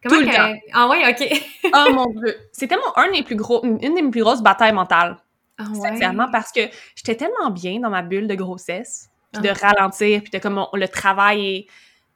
Comment 0.04 0.22
tout 0.22 0.28
le 0.28 0.36
temps. 0.36 0.54
Ah 0.74 0.88
ouais, 0.88 1.10
ok. 1.10 1.44
oh 1.74 1.94
mon 1.94 2.08
dieu, 2.08 2.36
c'était 2.52 2.76
mon 2.76 2.96
un 2.96 3.12
des 3.12 3.24
plus 3.24 3.36
gros, 3.36 3.64
une 3.64 3.96
des 3.96 4.10
plus 4.10 4.22
grosses 4.22 4.42
batailles 4.42 4.74
mentales. 4.74 5.18
Ah 5.58 5.66
Sincèrement, 5.74 6.28
parce 6.32 6.52
que 6.52 6.62
j'étais 6.96 7.16
tellement 7.16 7.52
bien 7.52 7.80
dans 7.80 7.90
ma 7.90 8.02
bulle 8.02 8.28
de 8.28 8.36
grossesse, 8.36 9.10
puis 9.32 9.42
de 9.42 9.50
ah. 9.50 9.68
ralentir, 9.68 10.22
puis 10.22 10.32
de 10.32 10.40
comme 10.40 10.66
le 10.74 10.88
travail 10.88 11.56
est 11.56 11.68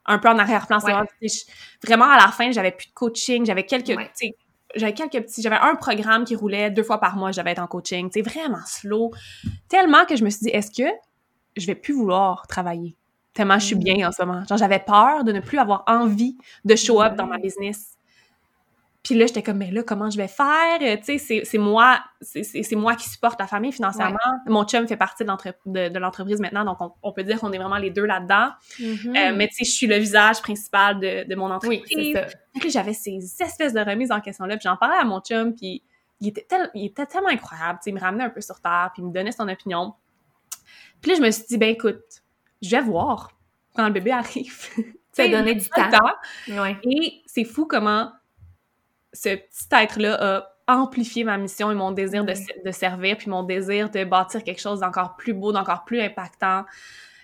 un 0.06 0.18
peu 0.18 0.28
en 0.28 0.38
arrière-plan. 0.38 0.78
Vraiment, 1.84 2.06
à 2.06 2.16
la 2.16 2.28
fin, 2.28 2.50
j'avais 2.50 2.72
plus 2.72 2.88
de 2.88 2.94
coaching, 2.94 3.46
j'avais 3.46 3.64
quelques, 3.64 3.96
j'avais 4.74 4.92
quelques 4.92 5.22
petits, 5.22 5.42
j'avais 5.42 5.56
un 5.56 5.76
programme 5.76 6.24
qui 6.24 6.34
roulait 6.34 6.70
deux 6.70 6.82
fois 6.82 6.98
par 6.98 7.16
mois, 7.16 7.30
j'avais 7.30 7.52
être 7.52 7.62
en 7.62 7.66
coaching, 7.68 8.10
c'est 8.12 8.22
vraiment 8.22 8.64
slow. 8.66 9.12
Tellement 9.68 10.04
que 10.04 10.16
je 10.16 10.24
me 10.24 10.30
suis 10.30 10.46
dit, 10.46 10.50
est-ce 10.50 10.70
que 10.70 10.88
je 11.56 11.66
vais 11.66 11.76
plus 11.76 11.94
vouloir 11.94 12.46
travailler? 12.48 12.96
Tellement 13.38 13.60
je 13.60 13.66
suis 13.66 13.76
mm. 13.76 13.84
bien 13.84 14.08
en 14.08 14.10
ce 14.10 14.20
moment. 14.24 14.44
Genre, 14.48 14.58
j'avais 14.58 14.80
peur 14.80 15.22
de 15.22 15.30
ne 15.30 15.38
plus 15.38 15.58
avoir 15.58 15.84
envie 15.86 16.36
de 16.64 16.74
show 16.74 17.00
up 17.00 17.14
dans 17.14 17.26
ma 17.26 17.38
business. 17.38 17.96
Puis 19.04 19.14
là, 19.14 19.26
j'étais 19.26 19.44
comme, 19.44 19.58
mais 19.58 19.70
là, 19.70 19.84
comment 19.84 20.10
je 20.10 20.16
vais 20.16 20.26
faire? 20.26 20.80
Tu 20.80 21.20
sais, 21.20 21.44
c'est 21.44 21.56
moi, 21.56 22.00
c'est 22.20 22.74
moi 22.74 22.96
qui 22.96 23.08
supporte 23.08 23.38
la 23.38 23.46
famille 23.46 23.70
financièrement. 23.70 24.18
Mon 24.48 24.64
chum 24.64 24.88
fait 24.88 24.96
partie 24.96 25.22
de 25.22 25.98
l'entreprise 26.00 26.40
maintenant, 26.40 26.64
donc 26.64 26.78
on, 27.00 27.12
peut 27.12 27.22
dire 27.22 27.38
qu'on 27.38 27.52
est 27.52 27.58
vraiment 27.58 27.78
les 27.78 27.90
deux 27.90 28.06
là-dedans. 28.06 28.50
Mm-hmm. 28.80 29.30
Euh, 29.30 29.36
mais 29.36 29.46
tu 29.46 29.54
sais, 29.54 29.64
je 29.64 29.70
suis 29.70 29.86
le 29.86 29.98
visage 29.98 30.42
principal 30.42 30.98
de, 30.98 31.28
de 31.28 31.34
mon 31.36 31.52
entreprise. 31.52 31.84
Oui, 32.56 32.70
j'avais 32.70 32.92
ces 32.92 33.20
espèces 33.38 33.72
de 33.72 33.80
remises 33.80 34.10
en 34.10 34.20
question-là, 34.20 34.56
puis 34.56 34.64
j'en 34.64 34.76
parlais 34.76 34.98
à 35.00 35.04
mon 35.04 35.20
chum, 35.20 35.54
puis 35.54 35.84
il 36.20 36.26
était, 36.26 36.44
il 36.74 36.86
était 36.86 37.06
tellement 37.06 37.28
incroyable, 37.28 37.78
tu 37.78 37.84
sais, 37.84 37.90
il 37.90 37.94
me 37.94 38.00
ramenait 38.00 38.24
un 38.24 38.30
peu 38.30 38.40
sur 38.40 38.60
terre, 38.60 38.90
puis 38.92 39.00
il 39.00 39.06
me 39.06 39.12
donnait 39.12 39.30
son 39.30 39.48
opinion. 39.48 39.94
Puis 41.00 41.12
là, 41.12 41.18
je 41.18 41.22
me 41.22 41.30
suis 41.30 41.44
dit, 41.48 41.56
ben 41.56 41.68
écoute, 41.68 42.02
je 42.62 42.70
vais 42.70 42.82
voir 42.82 43.30
quand 43.74 43.86
le 43.86 43.92
bébé 43.92 44.12
arrive. 44.12 44.68
Ça 45.12 45.26
donner 45.26 45.54
du 45.54 45.68
temps. 45.68 45.90
Et 46.84 47.22
c'est 47.26 47.44
fou 47.44 47.66
comment 47.66 48.12
ce 49.12 49.30
petit 49.30 49.66
être-là 49.72 50.46
a 50.66 50.76
amplifié 50.76 51.24
ma 51.24 51.38
mission 51.38 51.72
et 51.72 51.74
mon 51.74 51.90
désir 51.90 52.24
de, 52.24 52.34
de, 52.64 52.70
servir, 52.70 53.16
puis 53.16 53.30
mon 53.30 53.42
désir 53.42 53.90
de 53.90 54.04
bâtir 54.04 54.44
quelque 54.44 54.60
chose 54.60 54.80
d'encore 54.80 55.16
plus 55.16 55.32
beau, 55.32 55.50
d'encore 55.50 55.84
plus 55.84 56.00
impactant, 56.00 56.64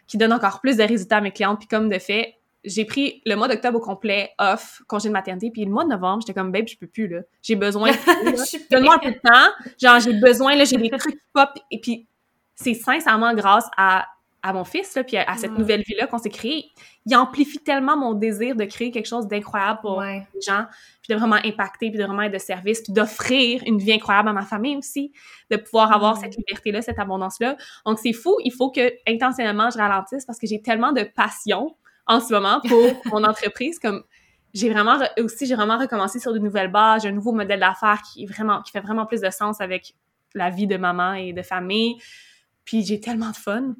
qui 0.06 0.16
donne 0.16 0.32
encore 0.32 0.60
plus 0.60 0.76
de 0.76 0.82
résultats 0.82 1.18
à 1.18 1.20
mes 1.20 1.30
clientes. 1.30 1.58
Puis 1.58 1.68
comme 1.68 1.88
de 1.88 1.98
fait, 1.98 2.34
j'ai 2.64 2.84
pris 2.84 3.22
le 3.26 3.36
mois 3.36 3.46
d'octobre 3.46 3.78
au 3.78 3.80
complet 3.80 4.30
off, 4.38 4.82
congé 4.88 5.08
de 5.08 5.12
maternité, 5.12 5.50
puis 5.50 5.64
le 5.64 5.70
mois 5.70 5.84
de 5.84 5.90
novembre, 5.90 6.22
j'étais 6.22 6.38
comme, 6.38 6.50
babe, 6.50 6.66
je 6.66 6.76
peux 6.76 6.86
plus, 6.86 7.06
là. 7.06 7.20
J'ai 7.42 7.56
besoin, 7.56 7.90
donne-moi 8.70 8.94
un 8.94 8.98
peu 8.98 9.10
de 9.10 9.20
temps. 9.22 9.50
Genre, 9.80 10.00
j'ai 10.00 10.14
besoin, 10.14 10.56
là, 10.56 10.64
j'ai 10.64 10.76
des 10.78 10.90
trucs 10.90 11.20
pop, 11.32 11.50
et 11.70 11.80
puis 11.80 12.08
c'est 12.54 12.74
sincèrement 12.74 13.34
grâce 13.34 13.68
à 13.76 14.06
à 14.44 14.52
mon 14.52 14.64
fils, 14.64 14.94
là, 14.94 15.02
puis 15.04 15.16
à, 15.16 15.36
cette 15.38 15.56
nouvelle 15.56 15.82
vie-là 15.86 16.06
qu'on 16.06 16.18
s'est 16.18 16.28
créée, 16.28 16.66
il 17.06 17.16
amplifie 17.16 17.58
tellement 17.60 17.96
mon 17.96 18.12
désir 18.12 18.54
de 18.54 18.66
créer 18.66 18.90
quelque 18.90 19.06
chose 19.06 19.26
d'incroyable 19.26 19.80
pour 19.80 20.02
les 20.02 20.22
gens, 20.46 20.66
puis 21.02 21.14
de 21.14 21.18
vraiment 21.18 21.38
impacter, 21.42 21.88
puis 21.88 21.98
de 21.98 22.04
vraiment 22.04 22.22
être 22.22 22.34
de 22.34 22.38
service, 22.38 22.82
puis 22.82 22.92
d'offrir 22.92 23.62
une 23.64 23.78
vie 23.78 23.94
incroyable 23.94 24.28
à 24.28 24.34
ma 24.34 24.42
famille 24.42 24.76
aussi, 24.76 25.12
de 25.50 25.56
pouvoir 25.56 25.92
avoir 25.92 26.18
cette 26.18 26.36
liberté-là, 26.36 26.82
cette 26.82 26.98
abondance-là. 26.98 27.56
Donc, 27.86 27.98
c'est 27.98 28.12
fou, 28.12 28.36
il 28.44 28.52
faut 28.52 28.70
que 28.70 28.92
intentionnellement 29.10 29.70
je 29.70 29.78
ralentisse 29.78 30.26
parce 30.26 30.38
que 30.38 30.46
j'ai 30.46 30.60
tellement 30.60 30.92
de 30.92 31.04
passion 31.04 31.74
en 32.06 32.20
ce 32.20 32.34
moment 32.34 32.60
pour 32.68 32.92
mon 33.06 33.24
entreprise, 33.24 33.78
comme 33.78 34.04
j'ai 34.52 34.68
vraiment 34.68 34.98
aussi 35.20 35.46
j'ai 35.46 35.54
vraiment 35.54 35.78
recommencé 35.78 36.20
sur 36.20 36.34
de 36.34 36.38
nouvelles 36.38 36.70
bases, 36.70 37.06
un 37.06 37.12
nouveau 37.12 37.32
modèle 37.32 37.60
d'affaires 37.60 38.02
qui 38.02 38.24
est 38.24 38.26
vraiment 38.26 38.60
qui 38.60 38.72
fait 38.72 38.80
vraiment 38.80 39.06
plus 39.06 39.22
de 39.22 39.30
sens 39.30 39.62
avec 39.62 39.94
la 40.34 40.50
vie 40.50 40.66
de 40.66 40.76
maman 40.76 41.14
et 41.14 41.32
de 41.32 41.42
famille. 41.42 41.96
Puis 42.66 42.84
j'ai 42.84 43.00
tellement 43.00 43.30
de 43.30 43.36
fun. 43.36 43.74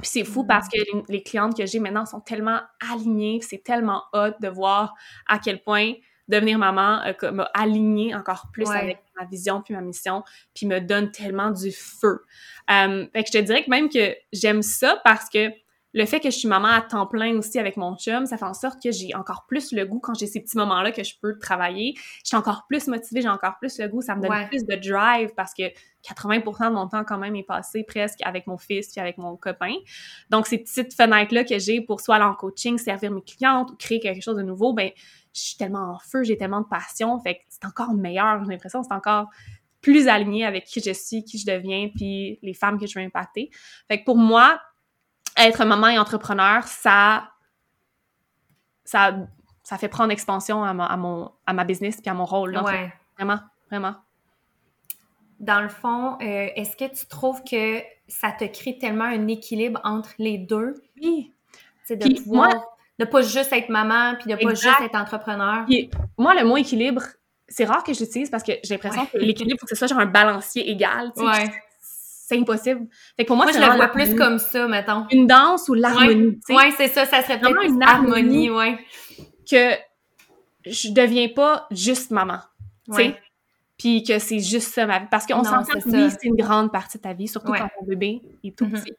Puis 0.00 0.10
c'est 0.10 0.24
fou 0.24 0.44
parce 0.44 0.68
que 0.68 0.78
les, 1.08 1.22
clientes 1.22 1.56
que 1.56 1.66
j'ai 1.66 1.78
maintenant 1.78 2.06
sont 2.06 2.20
tellement 2.20 2.60
alignées, 2.92 3.40
c'est 3.42 3.62
tellement 3.62 4.02
hot 4.12 4.32
de 4.40 4.48
voir 4.48 4.94
à 5.26 5.38
quel 5.38 5.62
point 5.62 5.92
devenir 6.28 6.58
maman 6.58 7.02
euh, 7.06 7.32
m'a 7.32 7.50
alignée 7.54 8.14
encore 8.14 8.48
plus 8.52 8.68
avec 8.70 9.02
ma 9.18 9.26
vision 9.26 9.62
puis 9.62 9.74
ma 9.74 9.80
mission, 9.80 10.22
puis 10.54 10.66
me 10.66 10.80
donne 10.80 11.10
tellement 11.10 11.50
du 11.50 11.72
feu. 11.72 12.22
Euh, 12.70 13.06
fait 13.12 13.24
que 13.24 13.30
je 13.32 13.38
te 13.38 13.44
dirais 13.44 13.64
que 13.64 13.70
même 13.70 13.88
que 13.88 14.14
j'aime 14.32 14.62
ça 14.62 15.00
parce 15.04 15.28
que 15.28 15.50
le 15.92 16.04
fait 16.06 16.20
que 16.20 16.30
je 16.30 16.36
suis 16.36 16.48
maman 16.48 16.68
à 16.68 16.80
temps 16.80 17.06
plein 17.06 17.36
aussi 17.36 17.58
avec 17.58 17.76
mon 17.76 17.96
chum, 17.96 18.26
ça 18.26 18.36
fait 18.36 18.44
en 18.44 18.54
sorte 18.54 18.80
que 18.82 18.92
j'ai 18.92 19.14
encore 19.14 19.46
plus 19.46 19.72
le 19.72 19.84
goût 19.84 19.98
quand 19.98 20.14
j'ai 20.14 20.26
ces 20.26 20.40
petits 20.40 20.56
moments-là 20.56 20.92
que 20.92 21.02
je 21.02 21.14
peux 21.20 21.38
travailler. 21.38 21.94
Je 21.96 22.28
suis 22.28 22.36
encore 22.36 22.66
plus 22.68 22.86
motivée, 22.86 23.22
j'ai 23.22 23.28
encore 23.28 23.58
plus 23.58 23.78
le 23.78 23.88
goût, 23.88 24.00
ça 24.00 24.14
me 24.14 24.22
donne 24.22 24.48
plus 24.48 24.64
de 24.64 24.76
drive 24.76 25.30
parce 25.36 25.52
que 25.52 25.64
80% 26.08 26.68
de 26.68 26.74
mon 26.74 26.88
temps 26.88 27.04
quand 27.04 27.18
même 27.18 27.34
est 27.34 27.42
passé 27.42 27.84
presque 27.84 28.20
avec 28.24 28.46
mon 28.46 28.56
fils 28.56 28.92
puis 28.92 29.00
avec 29.00 29.18
mon 29.18 29.36
copain. 29.36 29.74
Donc 30.30 30.46
ces 30.46 30.58
petites 30.58 30.94
fenêtres-là 30.94 31.44
que 31.44 31.58
j'ai 31.58 31.80
pour 31.80 32.00
soit 32.00 32.16
aller 32.16 32.24
en 32.24 32.34
coaching, 32.34 32.78
servir 32.78 33.10
mes 33.10 33.22
clientes 33.22 33.70
ou 33.72 33.76
créer 33.76 34.00
quelque 34.00 34.22
chose 34.22 34.36
de 34.36 34.42
nouveau, 34.42 34.72
ben 34.72 34.90
je 35.34 35.40
suis 35.40 35.56
tellement 35.56 35.92
en 35.92 35.98
feu, 35.98 36.22
j'ai 36.22 36.36
tellement 36.36 36.60
de 36.60 36.66
passion, 36.66 37.18
fait 37.20 37.36
que 37.36 37.40
c'est 37.48 37.64
encore 37.64 37.94
meilleur, 37.94 38.44
j'ai 38.44 38.50
l'impression, 38.50 38.82
c'est 38.82 38.94
encore 38.94 39.28
plus 39.80 40.08
aligné 40.08 40.44
avec 40.44 40.64
qui 40.64 40.80
je 40.80 40.92
suis, 40.92 41.24
qui 41.24 41.38
je 41.38 41.46
deviens, 41.46 41.88
puis 41.94 42.38
les 42.42 42.54
femmes 42.54 42.78
que 42.78 42.86
je 42.86 42.98
veux 42.98 43.04
impacter. 43.04 43.50
Fait 43.88 44.00
que 44.00 44.04
pour 44.04 44.16
moi, 44.16 44.60
être 45.46 45.64
maman 45.64 45.88
et 45.88 45.98
entrepreneur, 45.98 46.64
ça, 46.64 47.30
ça, 48.84 49.14
ça 49.62 49.78
fait 49.78 49.88
prendre 49.88 50.12
expansion 50.12 50.62
à 50.64 50.74
ma, 50.74 50.96
mon, 50.96 51.30
à 51.46 51.52
ma 51.52 51.64
business 51.64 52.00
puis 52.00 52.10
à 52.10 52.14
mon 52.14 52.24
rôle. 52.24 52.56
ouais. 52.56 52.92
Vraiment, 53.16 53.40
vraiment. 53.70 53.94
Dans 55.40 55.60
le 55.60 55.68
fond, 55.68 56.14
euh, 56.20 56.48
est-ce 56.54 56.74
que 56.76 56.86
tu 56.86 57.06
trouves 57.06 57.42
que 57.44 57.80
ça 58.08 58.32
te 58.32 58.44
crée 58.44 58.78
tellement 58.78 59.04
un 59.04 59.28
équilibre 59.28 59.80
entre 59.84 60.10
les 60.18 60.38
deux? 60.38 60.74
Oui. 61.00 61.32
C'est 61.84 61.96
de 61.96 62.22
pouvoir, 62.22 62.54
de 62.98 63.04
pas 63.04 63.22
juste 63.22 63.52
être 63.52 63.68
maman 63.68 64.14
puis 64.14 64.30
de 64.30 64.36
pas 64.36 64.54
juste 64.54 64.80
être 64.82 64.94
entrepreneur. 64.94 65.66
moi, 66.16 66.34
le 66.34 66.46
mot 66.46 66.56
équilibre, 66.56 67.02
c'est 67.48 67.64
rare 67.64 67.82
que 67.84 67.92
j'utilise 67.92 68.30
parce 68.30 68.42
que 68.42 68.52
j'ai 68.64 68.74
l'impression 68.74 69.04
que 69.06 69.18
l'équilibre, 69.18 69.58
faut 69.60 69.66
que 69.66 69.70
ce 69.70 69.76
soit 69.76 69.88
genre 69.88 69.98
un 69.98 70.06
balancier 70.06 70.70
égal. 70.70 71.12
Ouais 71.16 71.50
c'est 72.30 72.38
impossible. 72.38 72.86
Fait 73.16 73.24
que 73.24 73.26
pour 73.26 73.36
moi, 73.36 73.46
moi 73.46 73.52
je 73.52 73.58
le 73.58 73.76
vois 73.76 73.88
plus 73.88 74.14
comme 74.14 74.38
ça, 74.38 74.68
mettons. 74.68 75.06
Une 75.10 75.26
danse 75.26 75.68
ou 75.68 75.74
l'harmonie. 75.74 76.38
Ouais, 76.48 76.54
ouais 76.54 76.70
c'est 76.76 76.88
ça, 76.88 77.04
ça 77.04 77.22
serait 77.22 77.40
peut-être 77.40 77.64
une 77.64 77.82
harmonie, 77.82 78.50
ouais. 78.50 78.78
Que 79.50 79.72
je 80.64 80.92
deviens 80.92 81.28
pas 81.28 81.66
juste 81.72 82.12
maman, 82.12 82.38
tu 82.86 82.94
sais. 82.94 83.16
Puis 83.78 84.04
que 84.04 84.18
c'est 84.18 84.38
juste 84.38 84.72
ça 84.72 84.86
ma 84.86 85.00
vie. 85.00 85.06
Parce 85.10 85.26
qu'on 85.26 85.42
s'entend 85.42 85.80
que 85.80 85.88
oui, 85.88 86.10
c'est 86.10 86.28
une 86.28 86.36
grande 86.36 86.70
partie 86.70 86.98
de 86.98 87.02
ta 87.02 87.14
vie, 87.14 87.26
surtout 87.26 87.52
quand 87.52 87.68
ton 87.78 87.86
bébé 87.86 88.20
est 88.44 88.56
tout 88.56 88.66
mm-hmm. 88.66 88.82
petit. 88.84 88.92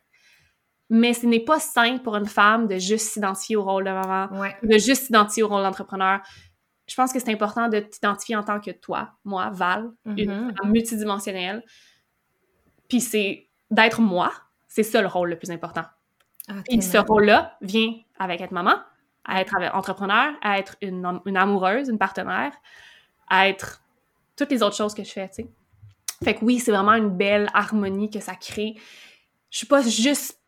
Mais 0.90 1.14
ce 1.14 1.26
n'est 1.26 1.40
pas 1.40 1.60
simple 1.60 2.02
pour 2.02 2.18
une 2.18 2.26
femme 2.26 2.68
de 2.68 2.78
juste 2.78 3.14
s'identifier 3.14 3.56
au 3.56 3.64
rôle 3.64 3.86
de 3.86 3.92
maman, 3.92 4.28
de 4.62 4.78
juste 4.78 5.06
s'identifier 5.06 5.44
au 5.44 5.48
rôle 5.48 5.64
d'entrepreneur. 5.64 6.20
Je 6.86 6.96
pense 6.96 7.14
que 7.14 7.20
c'est 7.20 7.32
important 7.32 7.70
de 7.70 7.80
t'identifier 7.80 8.36
en 8.36 8.44
tant 8.44 8.60
que 8.60 8.72
toi, 8.72 9.12
moi, 9.24 9.52
Val, 9.54 9.92
une 10.06 10.16
mm-hmm. 10.16 10.58
femme 10.58 10.72
multidimensionnelle, 10.72 11.64
puis 12.92 13.00
c'est 13.00 13.48
d'être 13.70 14.02
moi, 14.02 14.34
c'est 14.68 14.84
ça 14.84 15.02
le 15.02 15.08
rôle 15.08 15.30
le 15.30 15.38
plus 15.38 15.50
important. 15.50 15.86
Ah, 16.50 16.56
et 16.68 16.82
ce 16.82 16.98
rôle-là 16.98 17.56
vient 17.62 17.94
avec 18.20 18.42
être 18.42 18.52
maman, 18.52 18.76
à 19.24 19.40
être 19.40 19.56
entrepreneur, 19.74 20.34
à 20.42 20.60
être 20.60 20.76
une, 20.82 21.22
une, 21.26 21.38
amoureuse, 21.38 21.88
une 21.88 21.98
partenaire, 21.98 22.52
à 23.30 23.48
être 23.48 23.82
toutes 24.36 24.52
les 24.52 24.62
autres 24.62 24.76
choses 24.76 24.94
que 24.94 25.06
je 25.06 25.10
fais, 25.10 25.30
tu 25.30 25.36
sais. 25.36 25.48
Fait 26.22 26.36
que 26.36 26.44
oui, 26.44 26.60
c'est 26.60 26.74
vraiment 26.74 26.92
une 26.92 27.12
belle 27.12 27.50
harmonie 27.54 28.10
que 28.10 28.20
ça 28.20 28.36
crée. 28.36 28.76
Je 29.52 29.60
suis 29.60 29.68
pas 29.68 29.82
juste 29.84 30.42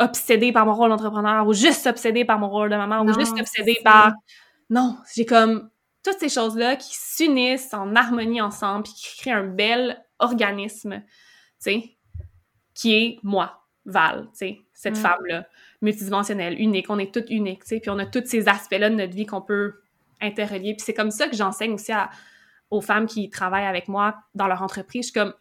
obsédée 0.00 0.50
par 0.50 0.66
mon 0.66 0.74
rôle 0.74 0.90
d'entrepreneur 0.90 1.46
ou 1.46 1.52
juste 1.52 1.86
obsédée 1.86 2.24
par 2.24 2.40
mon 2.40 2.48
rôle 2.48 2.68
de 2.68 2.76
maman 2.76 3.02
ou 3.02 3.12
juste 3.12 3.38
obsédée 3.38 3.78
par... 3.84 4.12
Non, 4.70 4.98
j'ai 5.14 5.24
comme 5.24 5.70
toutes 6.02 6.18
ces 6.18 6.30
choses-là 6.30 6.74
qui 6.74 6.96
s'unissent 6.96 7.72
en 7.72 7.94
harmonie 7.94 8.40
ensemble 8.40 8.82
puis 8.82 8.92
qui 8.92 9.18
créent 9.18 9.30
un 9.30 9.46
bel 9.46 10.04
organisme 10.18 11.00
sais, 11.58 11.96
qui 12.74 12.94
est 12.94 13.18
moi, 13.22 13.62
Val, 13.84 14.28
tu 14.32 14.38
sais, 14.38 14.58
cette 14.72 14.98
mm. 14.98 15.00
femme-là, 15.00 15.48
multidimensionnelle, 15.80 16.60
unique. 16.60 16.90
On 16.90 16.98
est 16.98 17.12
toutes 17.12 17.30
uniques, 17.30 17.62
tu 17.62 17.68
sais, 17.68 17.80
puis 17.80 17.90
on 17.90 17.98
a 17.98 18.06
tous 18.06 18.26
ces 18.26 18.48
aspects-là 18.48 18.90
de 18.90 18.96
notre 18.96 19.14
vie 19.14 19.26
qu'on 19.26 19.42
peut 19.42 19.80
interrelier. 20.20 20.74
Puis 20.74 20.84
c'est 20.84 20.94
comme 20.94 21.10
ça 21.10 21.28
que 21.28 21.36
j'enseigne 21.36 21.72
aussi 21.72 21.92
aux 22.70 22.80
femmes 22.80 23.06
qui 23.06 23.30
travaillent 23.30 23.66
avec 23.66 23.88
moi 23.88 24.16
dans 24.34 24.48
leur 24.48 24.62
entreprise. 24.62 25.06
Je 25.06 25.10
suis 25.10 25.20
comme, 25.20 25.34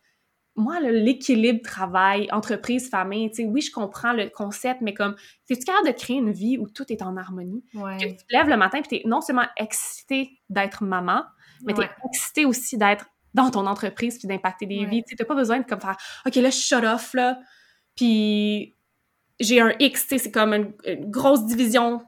moi, 0.56 0.80
l'équilibre 0.80 1.62
travail, 1.62 2.30
entreprise, 2.32 2.90
famille, 2.90 3.30
tu 3.30 3.38
sais, 3.38 3.46
oui, 3.46 3.62
je 3.62 3.72
comprends 3.72 4.14
le 4.14 4.30
concept, 4.30 4.82
mais 4.82 4.94
comme, 4.94 5.16
es-tu 5.50 5.66
capable 5.66 5.88
de 5.88 5.94
créer 5.94 6.18
une 6.18 6.32
vie 6.32 6.58
où 6.58 6.70
tout 6.70 6.86
est 6.94 7.02
en 7.02 7.18
harmonie? 7.18 7.64
Que 7.74 8.08
tu 8.08 8.16
te 8.16 8.34
lèves 8.34 8.48
le 8.48 8.58
matin 8.58 8.78
et 8.78 8.84
tu 8.84 8.96
es 8.96 9.02
non 9.06 9.22
seulement 9.22 9.48
excité 9.58 10.40
d'être 10.50 10.84
maman, 10.84 11.24
mais 11.66 11.74
tu 11.74 11.82
es 11.82 11.90
excité 12.08 12.46
aussi 12.46 12.78
d'être 12.78 13.08
dans 13.36 13.52
ton 13.52 13.68
entreprise 13.68 14.18
puis 14.18 14.28
d'impacter 14.28 14.66
des 14.66 14.86
vies. 14.86 15.04
Tu 15.04 15.16
n'as 15.20 15.26
pas 15.26 15.36
besoin 15.36 15.60
de 15.60 15.66
comme 15.66 15.82
faire 15.82 15.98
OK, 16.26 16.36
là, 16.36 16.50
je 16.50 16.58
shut 16.58 16.84
off, 16.84 17.14
là, 17.14 17.40
puis 17.96 18.76
j'ai 19.40 19.60
un 19.60 19.74
X, 19.78 20.04
tu 20.04 20.08
sais, 20.08 20.18
c'est 20.18 20.32
comme 20.32 20.54
une, 20.54 20.74
grosse 21.12 21.46
division 21.46 22.02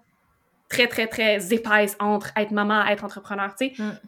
très, 0.70 0.88
très, 0.88 1.08
très 1.08 1.54
épaisse 1.54 1.96
entre 2.00 2.32
être 2.38 2.52
maman 2.52 2.86
être 2.88 3.04
entrepreneur, 3.04 3.54
tu 3.56 3.76
sais. 3.76 3.84
Mm. 3.84 4.00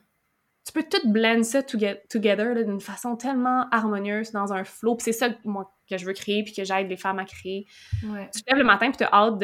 Tu 0.65 0.73
peux 0.73 0.83
tout 0.83 1.09
blend 1.09 1.43
ça 1.43 1.63
together 1.63 2.63
d'une 2.63 2.79
façon 2.79 3.15
tellement 3.15 3.67
harmonieuse 3.71 4.31
dans 4.31 4.53
un 4.53 4.63
flow. 4.63 4.95
Puis 4.95 5.05
c'est 5.05 5.13
ça, 5.13 5.29
moi, 5.43 5.73
que 5.89 5.97
je 5.97 6.05
veux 6.05 6.13
créer 6.13 6.43
puis 6.43 6.53
que 6.53 6.63
j'aide 6.63 6.87
les 6.87 6.97
femmes 6.97 7.17
à 7.17 7.25
créer. 7.25 7.65
Tu 8.01 8.43
te 8.43 8.49
lèves 8.49 8.59
le 8.59 8.65
matin 8.65 8.89
puis 8.89 8.97
tu 8.97 9.03
as 9.03 9.11
hâte 9.11 9.39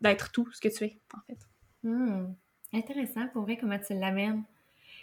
d'être 0.00 0.32
tout 0.32 0.50
ce 0.52 0.60
que 0.60 0.68
tu 0.68 0.84
es, 0.84 0.98
en 1.14 1.20
fait. 1.26 1.38
Mm. 1.84 2.34
Intéressant, 2.72 3.28
pour 3.28 3.42
vrai, 3.42 3.56
comment 3.56 3.78
tu 3.78 3.94
l'amènes. 3.94 4.42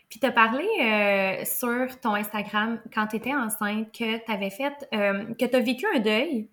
Puis 0.09 0.19
tu 0.19 0.25
as 0.25 0.31
parlé 0.31 0.67
euh, 0.81 1.45
sur 1.45 1.99
ton 1.99 2.13
Instagram 2.13 2.79
quand 2.93 3.07
tu 3.07 3.17
étais 3.17 3.33
enceinte 3.33 3.91
que 3.91 4.23
tu 4.23 4.31
avais 4.31 4.49
fait, 4.49 4.73
euh, 4.93 5.33
que 5.33 5.45
tu 5.45 5.55
as 5.55 5.59
vécu 5.59 5.85
un 5.93 5.99
deuil 5.99 6.49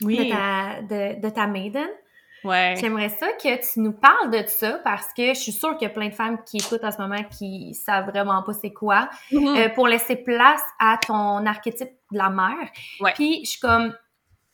de, 0.00 0.30
ta, 0.30 1.14
de, 1.14 1.28
ta 1.28 1.46
maiden. 1.46 1.88
Ouais. 2.42 2.74
J'aimerais 2.80 3.10
ça 3.10 3.28
que 3.32 3.72
tu 3.72 3.80
nous 3.80 3.92
parles 3.92 4.30
de 4.30 4.46
ça 4.46 4.80
parce 4.82 5.12
que 5.12 5.34
je 5.34 5.38
suis 5.38 5.52
sûre 5.52 5.76
qu'il 5.76 5.86
y 5.86 5.90
a 5.90 5.94
plein 5.94 6.08
de 6.08 6.14
femmes 6.14 6.38
qui 6.46 6.56
écoutent 6.56 6.84
en 6.84 6.90
ce 6.90 6.96
moment 6.96 7.22
qui 7.24 7.74
savent 7.74 8.08
vraiment 8.08 8.42
pas 8.42 8.54
c'est 8.54 8.72
quoi. 8.72 9.10
Mm-hmm. 9.30 9.58
Euh, 9.58 9.68
pour 9.74 9.86
laisser 9.86 10.16
place 10.16 10.62
à 10.78 10.98
ton 11.06 11.44
archétype 11.44 11.90
de 12.12 12.18
la 12.18 12.30
mère. 12.30 12.70
Ouais. 13.00 13.12
Puis 13.14 13.44
je 13.44 13.50
suis 13.50 13.60
comme, 13.60 13.94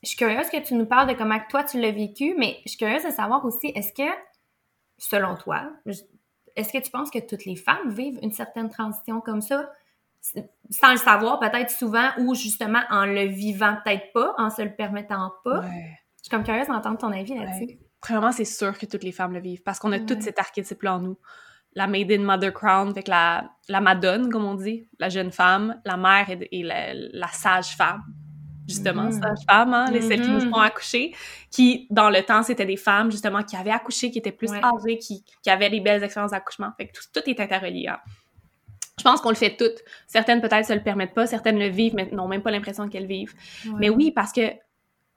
je 0.02 0.08
suis 0.08 0.18
curieuse 0.18 0.48
que 0.50 0.58
tu 0.58 0.74
nous 0.74 0.86
parles 0.86 1.08
de 1.08 1.14
comment 1.14 1.38
toi 1.48 1.62
tu 1.62 1.80
l'as 1.80 1.92
vécu, 1.92 2.34
mais 2.36 2.58
je 2.64 2.70
suis 2.70 2.78
curieuse 2.78 3.04
de 3.04 3.10
savoir 3.10 3.44
aussi, 3.44 3.68
est-ce 3.68 3.92
que, 3.92 4.10
selon 4.98 5.36
toi, 5.36 5.70
est-ce 6.56 6.72
que 6.72 6.82
tu 6.82 6.90
penses 6.90 7.10
que 7.10 7.18
toutes 7.18 7.44
les 7.44 7.56
femmes 7.56 7.90
vivent 7.90 8.18
une 8.22 8.32
certaine 8.32 8.70
transition 8.70 9.20
comme 9.20 9.42
ça? 9.42 9.70
Sans 10.70 10.90
le 10.90 10.96
savoir, 10.96 11.38
peut-être 11.38 11.70
souvent, 11.70 12.08
ou 12.18 12.34
justement 12.34 12.82
en 12.90 13.06
le 13.06 13.26
vivant, 13.26 13.76
peut-être 13.84 14.12
pas, 14.12 14.34
en 14.38 14.50
se 14.50 14.62
le 14.62 14.74
permettant 14.74 15.32
pas? 15.44 15.62
Je 15.62 16.22
suis 16.22 16.30
comme 16.30 16.42
curieuse 16.42 16.66
d'entendre 16.66 16.98
ton 16.98 17.12
avis 17.12 17.34
là-dessus. 17.38 17.78
Premièrement, 18.00 18.32
c'est 18.32 18.44
sûr 18.44 18.76
que 18.76 18.86
toutes 18.86 19.04
les 19.04 19.12
femmes 19.12 19.32
le 19.32 19.40
vivent 19.40 19.62
parce 19.62 19.78
qu'on 19.78 19.92
a 19.92 20.00
tout 20.00 20.16
cet 20.20 20.38
archétype-là 20.38 20.96
en 20.96 21.00
nous. 21.00 21.18
La 21.74 21.86
Maiden 21.86 22.22
Mother 22.22 22.52
Crown, 22.52 22.88
avec 22.88 23.06
la, 23.06 23.50
la 23.68 23.80
Madone, 23.80 24.30
comme 24.30 24.44
on 24.44 24.54
dit, 24.54 24.88
la 24.98 25.10
jeune 25.10 25.30
femme, 25.30 25.80
la 25.84 25.96
mère 25.96 26.26
et, 26.30 26.62
la 26.62 27.28
sage 27.28 27.76
femme 27.76 28.02
justement, 28.66 29.04
mmh. 29.04 29.12
sages-femmes, 29.12 29.74
hein, 29.74 29.90
les 29.90 30.00
celles 30.00 30.22
qui 30.22 30.28
nous 30.28 30.40
mm-hmm. 30.40 30.50
font 30.50 30.60
accoucher, 30.60 31.14
qui, 31.50 31.86
dans 31.90 32.10
le 32.10 32.22
temps, 32.22 32.42
c'était 32.42 32.66
des 32.66 32.76
femmes, 32.76 33.10
justement, 33.10 33.42
qui 33.42 33.56
avaient 33.56 33.70
accouché, 33.70 34.10
qui 34.10 34.18
étaient 34.18 34.32
plus 34.32 34.52
âgées, 34.52 34.98
qui, 34.98 35.24
qui 35.42 35.50
avaient 35.50 35.70
des 35.70 35.80
belles 35.80 36.02
expériences 36.02 36.32
d'accouchement. 36.32 36.70
Fait 36.76 36.88
que 36.88 36.92
tout, 36.92 37.04
tout 37.12 37.30
est 37.30 37.40
interrelié. 37.40 37.88
Hein. 37.88 37.98
Je 38.98 39.04
pense 39.04 39.20
qu'on 39.20 39.28
le 39.28 39.36
fait 39.36 39.56
toutes. 39.56 39.82
Certaines, 40.06 40.40
peut-être, 40.40 40.66
se 40.66 40.72
le 40.72 40.82
permettent 40.82 41.14
pas. 41.14 41.26
Certaines 41.26 41.58
le 41.58 41.68
vivent, 41.68 41.94
mais 41.94 42.08
n'ont 42.12 42.28
même 42.28 42.42
pas 42.42 42.50
l'impression 42.50 42.88
qu'elles 42.88 43.06
vivent. 43.06 43.34
Mais 43.78 43.90
oui, 43.90 44.10
parce 44.10 44.32
que 44.32 44.52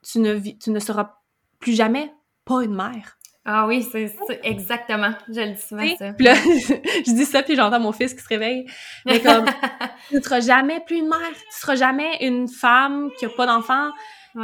tu 0.04 0.20
ne, 0.20 0.38
tu 0.38 0.72
ne 0.72 0.80
seras 0.80 1.18
plus 1.60 1.74
jamais 1.74 2.12
pas 2.46 2.64
une 2.64 2.76
mère. 2.76 3.18
Ah 3.52 3.66
oui, 3.66 3.82
c'est 3.82 4.14
exactement. 4.44 5.12
Je 5.28 5.42
le 5.42 5.54
dis 5.54 5.62
souvent, 5.62 5.96
ça. 5.98 6.14
Puis 6.14 6.24
là, 6.24 6.36
je 6.36 7.12
dis 7.16 7.26
ça, 7.26 7.42
puis 7.42 7.56
j'entends 7.56 7.80
mon 7.80 7.92
fils 7.92 8.14
qui 8.14 8.22
se 8.22 8.28
réveille. 8.28 8.70
Mais 9.08 9.20
comme, 9.20 9.46
tu 10.10 10.18
ne 10.18 10.22
seras 10.22 10.40
jamais 10.40 10.80
plus 10.82 10.98
une 10.98 11.10
mère. 11.10 11.32
Tu 11.34 11.60
seras 11.60 11.76
jamais 11.76 12.18
une 12.22 12.48
femme 12.48 13.10
qui 13.18 13.26
n'a 13.26 13.32
pas 13.32 13.48
d'enfant. 13.48 13.90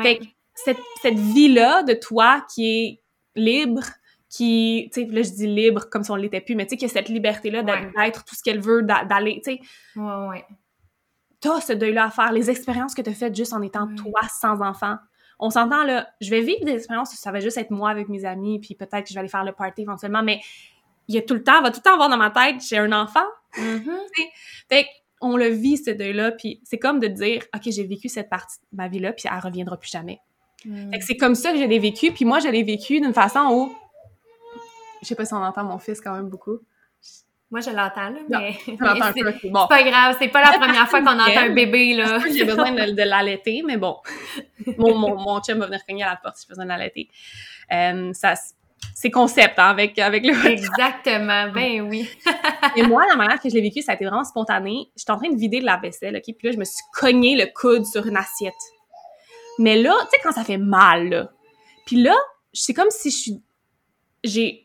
Fait 0.01 0.17
que 0.17 0.23
cette, 0.55 0.79
cette 1.03 1.19
vie-là 1.19 1.83
de 1.83 1.93
toi 1.93 2.43
qui 2.51 2.65
est 2.65 3.03
libre, 3.35 3.83
qui, 4.27 4.89
tu 4.91 5.05
sais, 5.05 5.07
là, 5.11 5.21
je 5.21 5.29
dis 5.29 5.47
libre 5.47 5.87
comme 5.91 6.03
si 6.03 6.09
on 6.09 6.15
l'était 6.15 6.41
plus, 6.41 6.55
mais 6.55 6.65
tu 6.65 6.71
sais, 6.71 6.77
qui 6.77 6.85
a 6.85 6.87
cette 6.87 7.09
liberté-là 7.09 7.61
d'être 7.61 8.25
tout 8.25 8.33
ce 8.33 8.41
qu'elle 8.41 8.59
veut, 8.59 8.81
d'aller, 8.81 9.39
tu 9.45 9.51
sais. 9.51 9.59
Ouais, 9.95 10.27
ouais. 10.29 10.45
T'as 11.41 11.61
ce 11.61 11.73
deuil-là 11.73 12.05
à 12.05 12.09
faire, 12.09 12.31
les 12.31 12.49
expériences 12.49 12.95
que 12.95 13.03
tu 13.03 13.11
as 13.11 13.13
faites 13.13 13.35
juste 13.35 13.53
en 13.53 13.61
étant 13.61 13.87
toi 13.93 14.21
sans 14.29 14.61
enfant 14.61 14.97
on 15.39 15.49
s'entend 15.49 15.83
là, 15.83 16.07
je 16.21 16.29
vais 16.29 16.41
vivre 16.41 16.63
des 16.65 16.73
expériences, 16.73 17.13
ça 17.15 17.31
va 17.31 17.39
juste 17.39 17.57
être 17.57 17.71
moi 17.71 17.89
avec 17.89 18.09
mes 18.09 18.25
amis, 18.25 18.59
puis 18.59 18.75
peut-être 18.75 19.03
que 19.03 19.09
je 19.09 19.13
vais 19.13 19.19
aller 19.19 19.29
faire 19.29 19.43
le 19.43 19.51
party 19.51 19.81
éventuellement, 19.81 20.23
mais 20.23 20.39
il 21.07 21.15
y 21.15 21.17
a 21.17 21.21
tout 21.21 21.33
le 21.33 21.43
temps, 21.43 21.61
va 21.61 21.71
tout 21.71 21.79
le 21.79 21.83
temps 21.83 21.93
avoir 21.93 22.09
dans 22.09 22.17
ma 22.17 22.31
tête, 22.31 22.61
j'ai 22.67 22.77
un 22.77 22.91
enfant. 22.91 23.25
Mm-hmm. 23.57 23.97
Fait 24.69 24.87
on 25.21 25.37
le 25.37 25.47
vit, 25.47 25.77
ce 25.77 25.91
deuil-là, 25.91 26.31
puis 26.31 26.61
c'est 26.63 26.77
comme 26.77 26.99
de 26.99 27.07
dire, 27.07 27.43
OK, 27.55 27.61
j'ai 27.65 27.85
vécu 27.85 28.09
cette 28.09 28.29
partie 28.29 28.57
de 28.71 28.77
ma 28.77 28.87
vie-là, 28.87 29.13
puis 29.13 29.27
elle 29.31 29.39
reviendra 29.39 29.77
plus 29.77 29.89
jamais. 29.89 30.19
Mm. 30.65 30.91
Fait 30.91 30.99
que 30.99 31.05
c'est 31.05 31.17
comme 31.17 31.35
ça 31.35 31.51
que 31.51 31.57
je 31.57 31.63
l'ai 31.63 31.79
vécu, 31.79 32.11
puis 32.11 32.25
moi, 32.25 32.39
je 32.39 32.47
l'ai 32.47 32.63
vécu 32.63 32.99
d'une 32.99 33.13
façon 33.13 33.47
où, 33.51 33.75
je 35.01 35.07
sais 35.07 35.15
pas 35.15 35.25
si 35.25 35.33
on 35.33 35.43
entend 35.43 35.63
mon 35.63 35.79
fils 35.79 36.01
quand 36.01 36.13
même 36.13 36.29
beaucoup. 36.29 36.59
Moi, 37.51 37.61
je 37.61 37.69
l'entends, 37.69 38.09
là, 38.09 38.19
mais, 38.27 38.57
c'est 38.65 39.49
bon. 39.49 39.67
pas 39.67 39.83
grave. 39.83 40.15
C'est 40.19 40.29
pas 40.29 40.41
la 40.41 40.57
première 40.57 40.89
fois 40.89 41.01
qu'on 41.01 41.19
entend 41.19 41.37
un 41.37 41.53
bébé, 41.53 41.93
là. 41.93 42.19
J'ai 42.35 42.43
besoin 42.43 42.71
de, 42.71 42.91
de 42.91 43.03
l'allaiter, 43.03 43.63
mais 43.65 43.77
bon. 43.77 43.97
Mon, 44.77 44.95
mon, 44.95 45.15
mon 45.15 45.39
chum 45.41 45.59
va 45.59 45.67
venir 45.67 45.85
cogner 45.87 46.03
à 46.03 46.09
la 46.09 46.15
porte 46.15 46.37
si 46.37 46.45
j'ai 46.45 46.49
besoin 46.49 46.65
de 46.65 46.69
l'allaiter. 46.69 47.07
Euh, 47.71 48.11
ça, 48.13 48.33
c'est 48.93 49.11
concept, 49.11 49.59
hein, 49.59 49.69
avec, 49.69 49.97
avec 49.99 50.25
le 50.25 50.33
Exactement, 50.45 51.49
ben 51.51 51.81
oui. 51.81 52.09
Et 52.75 52.83
moi, 52.83 53.05
la 53.09 53.15
manière 53.15 53.39
que 53.39 53.49
je 53.49 53.53
l'ai 53.53 53.61
vécu, 53.61 53.81
ça 53.81 53.91
a 53.91 53.95
été 53.95 54.05
vraiment 54.05 54.23
spontané. 54.23 54.89
J'étais 54.95 55.11
en 55.11 55.17
train 55.17 55.29
de 55.29 55.37
vider 55.37 55.59
de 55.59 55.65
la 55.65 55.77
vaisselle, 55.77 56.15
OK? 56.15 56.35
Puis 56.37 56.47
là, 56.47 56.51
je 56.51 56.57
me 56.57 56.65
suis 56.65 56.83
cogné 56.93 57.35
le 57.35 57.47
coude 57.53 57.85
sur 57.85 58.05
une 58.05 58.17
assiette. 58.17 58.53
Mais 59.59 59.81
là, 59.81 59.93
tu 60.03 60.09
sais, 60.11 60.17
quand 60.23 60.31
ça 60.31 60.43
fait 60.43 60.57
mal, 60.57 61.09
là. 61.09 61.29
Puis 61.85 62.01
là, 62.01 62.15
c'est 62.53 62.73
comme 62.73 62.89
si 62.89 63.11
je 63.11 63.17
suis... 63.17 63.43
J'ai... 64.23 64.64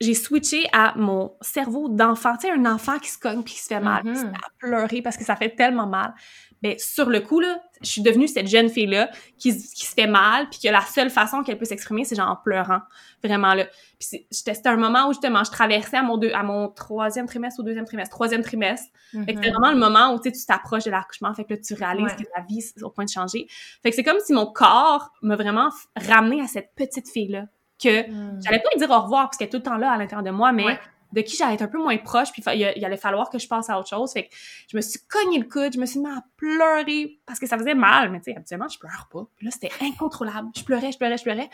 J'ai 0.00 0.14
switché 0.14 0.66
à 0.72 0.94
mon 0.96 1.36
cerveau 1.42 1.88
d'enfant. 1.90 2.34
Tu 2.36 2.46
sais, 2.46 2.52
un 2.52 2.64
enfant 2.66 2.98
qui 2.98 3.10
se 3.10 3.18
cogne 3.18 3.42
puis 3.42 3.54
qui 3.54 3.60
se 3.60 3.66
fait 3.66 3.80
mal, 3.80 4.02
puis 4.02 4.12
qui 4.12 4.18
se 4.20 4.24
met 4.24 4.32
à 4.32 4.50
pleurer 4.58 5.02
parce 5.02 5.16
que 5.18 5.24
ça 5.24 5.36
fait 5.36 5.50
tellement 5.50 5.86
mal. 5.86 6.14
Ben, 6.62 6.74
sur 6.78 7.08
le 7.08 7.20
coup, 7.20 7.40
là, 7.40 7.60
je 7.82 7.88
suis 7.88 8.02
devenue 8.02 8.28
cette 8.28 8.46
jeune 8.46 8.68
fille-là 8.68 9.10
qui, 9.38 9.52
se- 9.52 9.74
qui 9.74 9.86
se 9.86 9.94
fait 9.94 10.06
mal 10.06 10.48
puis 10.50 10.58
que 10.62 10.68
la 10.68 10.82
seule 10.82 11.08
façon 11.10 11.42
qu'elle 11.42 11.56
peut 11.58 11.64
s'exprimer, 11.64 12.04
c'est 12.04 12.16
genre 12.16 12.28
en 12.30 12.36
pleurant. 12.36 12.80
Vraiment, 13.24 13.54
là. 13.54 13.64
Puis 13.98 14.26
c'était 14.30 14.68
un 14.68 14.76
moment 14.76 15.06
où, 15.08 15.12
justement, 15.12 15.42
je 15.44 15.50
traversais 15.50 15.96
à 15.98 16.02
mon, 16.02 16.16
deux, 16.18 16.32
à 16.32 16.42
mon 16.42 16.68
troisième 16.68 17.26
trimestre 17.26 17.60
ou 17.60 17.62
deuxième 17.62 17.86
trimestre, 17.86 18.14
troisième 18.14 18.42
trimestre. 18.42 18.88
Fait 19.12 19.18
que 19.18 19.24
c'était 19.32 19.48
Mhm. 19.50 19.52
vraiment 19.54 19.70
le 19.72 19.78
moment 19.78 20.14
où 20.14 20.18
tu 20.20 20.30
sais, 20.30 20.36
tu 20.38 20.44
t'approches 20.46 20.84
de 20.84 20.90
l'accouchement, 20.90 21.32
fait 21.34 21.44
que 21.44 21.54
là, 21.54 21.60
tu 21.60 21.74
réalises 21.74 22.04
Ouais. 22.04 22.24
que 22.24 22.30
ta 22.34 22.42
vie 22.48 22.58
est 22.58 22.82
au 22.82 22.90
point 22.90 23.04
de 23.04 23.10
changer. 23.10 23.46
Fait 23.82 23.90
que 23.90 23.96
c'est 23.96 24.04
comme 24.04 24.20
si 24.24 24.32
mon 24.34 24.46
corps 24.46 25.10
m'a 25.22 25.36
vraiment 25.36 25.68
f- 25.68 26.08
ramené 26.10 26.42
à 26.42 26.46
cette 26.46 26.74
petite 26.74 27.08
fille-là, 27.10 27.44
que 27.82 28.08
Mhm. 28.10 28.40
j'allais 28.44 28.58
pas 28.60 28.68
lui 28.74 28.78
dire 28.78 28.90
au 28.90 29.00
revoir 29.00 29.24
parce 29.24 29.36
qu'elle 29.36 29.48
est 29.48 29.50
tout 29.50 29.56
le 29.58 29.62
temps 29.62 29.76
là 29.76 29.92
à 29.92 29.96
l'intérieur 29.96 30.22
de 30.24 30.30
moi, 30.30 30.52
mais 30.52 30.64
Ouais. 30.64 30.78
de 31.12 31.20
qui 31.22 31.36
j'allais 31.36 31.54
être 31.54 31.62
un 31.62 31.68
peu 31.68 31.78
moins 31.78 31.96
proche, 31.98 32.30
puis 32.32 32.42
il, 32.54 32.72
il 32.76 32.84
allait 32.84 32.96
falloir 32.96 33.30
que 33.30 33.38
je 33.38 33.48
passe 33.48 33.68
à 33.70 33.78
autre 33.78 33.88
chose. 33.88 34.12
Fait 34.12 34.24
que 34.28 34.34
je 34.70 34.76
me 34.76 34.80
suis 34.82 35.00
cogné 35.08 35.38
le 35.38 35.44
coude, 35.46 35.72
je 35.72 35.78
me 35.80 35.86
suis 35.86 35.98
mis 35.98 36.08
à 36.08 36.22
pleurer 36.36 37.18
parce 37.26 37.38
que 37.40 37.46
ça 37.46 37.58
faisait 37.58 37.74
mal, 37.74 38.10
mais 38.10 38.18
tu 38.20 38.24
sais, 38.30 38.36
habituellement, 38.36 38.68
je 38.68 38.78
pleure 38.78 39.08
pas. 39.10 39.26
Puis 39.36 39.46
là, 39.46 39.50
c'était 39.52 39.70
incontrôlable. 39.80 40.48
Je 40.56 40.62
pleurais, 40.62 40.92
je 40.92 40.98
pleurais, 40.98 41.16
je 41.18 41.22
pleurais. 41.24 41.48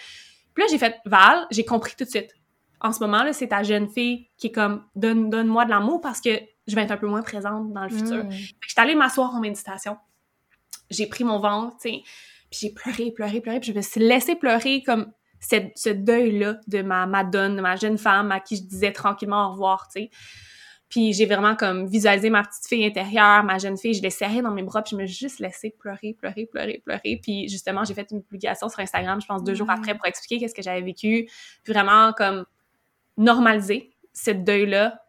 Puis 0.55 0.63
là, 0.63 0.69
j'ai 0.71 0.79
fait 0.79 0.97
Val, 1.05 1.47
j'ai 1.51 1.65
compris 1.65 1.95
tout 1.97 2.05
de 2.05 2.11
suite. 2.11 2.35
En 2.81 2.93
ce 2.93 3.01
moment-là, 3.01 3.33
c'est 3.33 3.49
ta 3.49 3.63
jeune 3.63 3.89
fille 3.89 4.29
qui 4.37 4.49
est 4.49 4.53
comme 4.53 4.85
donne, 4.95 5.31
donne-moi 5.31 5.65
de 5.65 5.71
l'amour 5.71 6.01
parce 6.03 6.21
que 6.21 6.31
je 6.67 6.75
vais 6.75 6.83
être 6.83 6.91
un 6.91 6.97
peu 6.99 7.07
moins 7.07 7.23
présente 7.23 7.73
dans 7.73 7.85
le 7.85 7.89
futur. 7.89 8.25
Mhm. 8.25 8.31
Fait 8.31 8.39
que 8.61 8.69
j'étais 8.69 8.81
allée 8.83 8.95
m'asseoir 8.95 9.35
en 9.35 9.41
méditation. 9.41 9.97
J'ai 10.91 11.07
pris 11.07 11.25
mon 11.25 11.39
ventre, 11.39 11.77
tu 11.79 11.89
sais, 11.91 12.03
puis 12.51 12.59
j'ai 12.61 12.71
pleuré, 12.71 13.11
pleuré, 13.11 13.41
pleuré, 13.41 13.61
puis 13.61 13.73
je 13.73 13.77
me 13.77 13.83
suis 13.83 14.01
laissée 14.01 14.35
pleurer 14.37 14.83
comme 14.83 15.11
cette- 15.49 15.79
ce 15.79 15.91
deuil-là 15.91 16.59
de 16.67 16.83
ma 16.83 17.07
madone, 17.07 17.57
de 17.57 17.61
ma 17.61 17.77
jeune 17.77 17.99
femme 17.99 18.33
à 18.33 18.41
qui 18.41 18.57
je 18.57 18.63
disais 18.63 18.93
tranquillement 18.93 19.47
au 19.49 19.53
revoir, 19.53 19.87
tu 19.87 20.01
sais. 20.03 20.11
Puis 20.89 21.13
j'ai 21.13 21.27
vraiment 21.27 21.55
comme 21.55 21.87
visualisé 21.87 22.31
ma 22.31 22.43
petite 22.43 22.67
fille 22.69 22.85
intérieure, 22.85 23.45
ma 23.45 23.59
jeune 23.59 23.77
fille, 23.77 23.95
je 23.95 24.03
l'ai 24.03 24.11
serrée 24.11 24.43
dans 24.43 24.51
mes 24.51 24.63
bras, 24.63 24.83
puis 24.83 24.97
je 24.97 25.03
me 25.03 25.07
suis 25.07 25.17
juste 25.17 25.39
laissée 25.39 25.75
pleurer, 25.79 26.15
pleurer, 26.15 26.47
pleurer, 26.47 26.83
pleurer. 26.85 27.21
Puis 27.23 27.49
justement, 27.49 27.85
j'ai 27.85 27.95
fait 27.95 28.09
une 28.11 28.23
publication 28.23 28.69
sur 28.69 28.81
Instagram, 28.81 29.21
je 29.21 29.27
pense 29.27 29.45
deux 29.45 29.55
jours 29.55 29.71
après, 29.71 29.95
pour 29.95 30.07
expliquer 30.07 30.39
qu'est-ce 30.41 30.55
que 30.55 30.63
j'avais 30.63 30.83
vécu, 30.83 31.29
puis 31.63 31.73
vraiment 31.73 32.13
comme 32.13 32.45
normaliser 33.17 33.95
cette 34.13 34.43
deuil-là. 34.45 35.01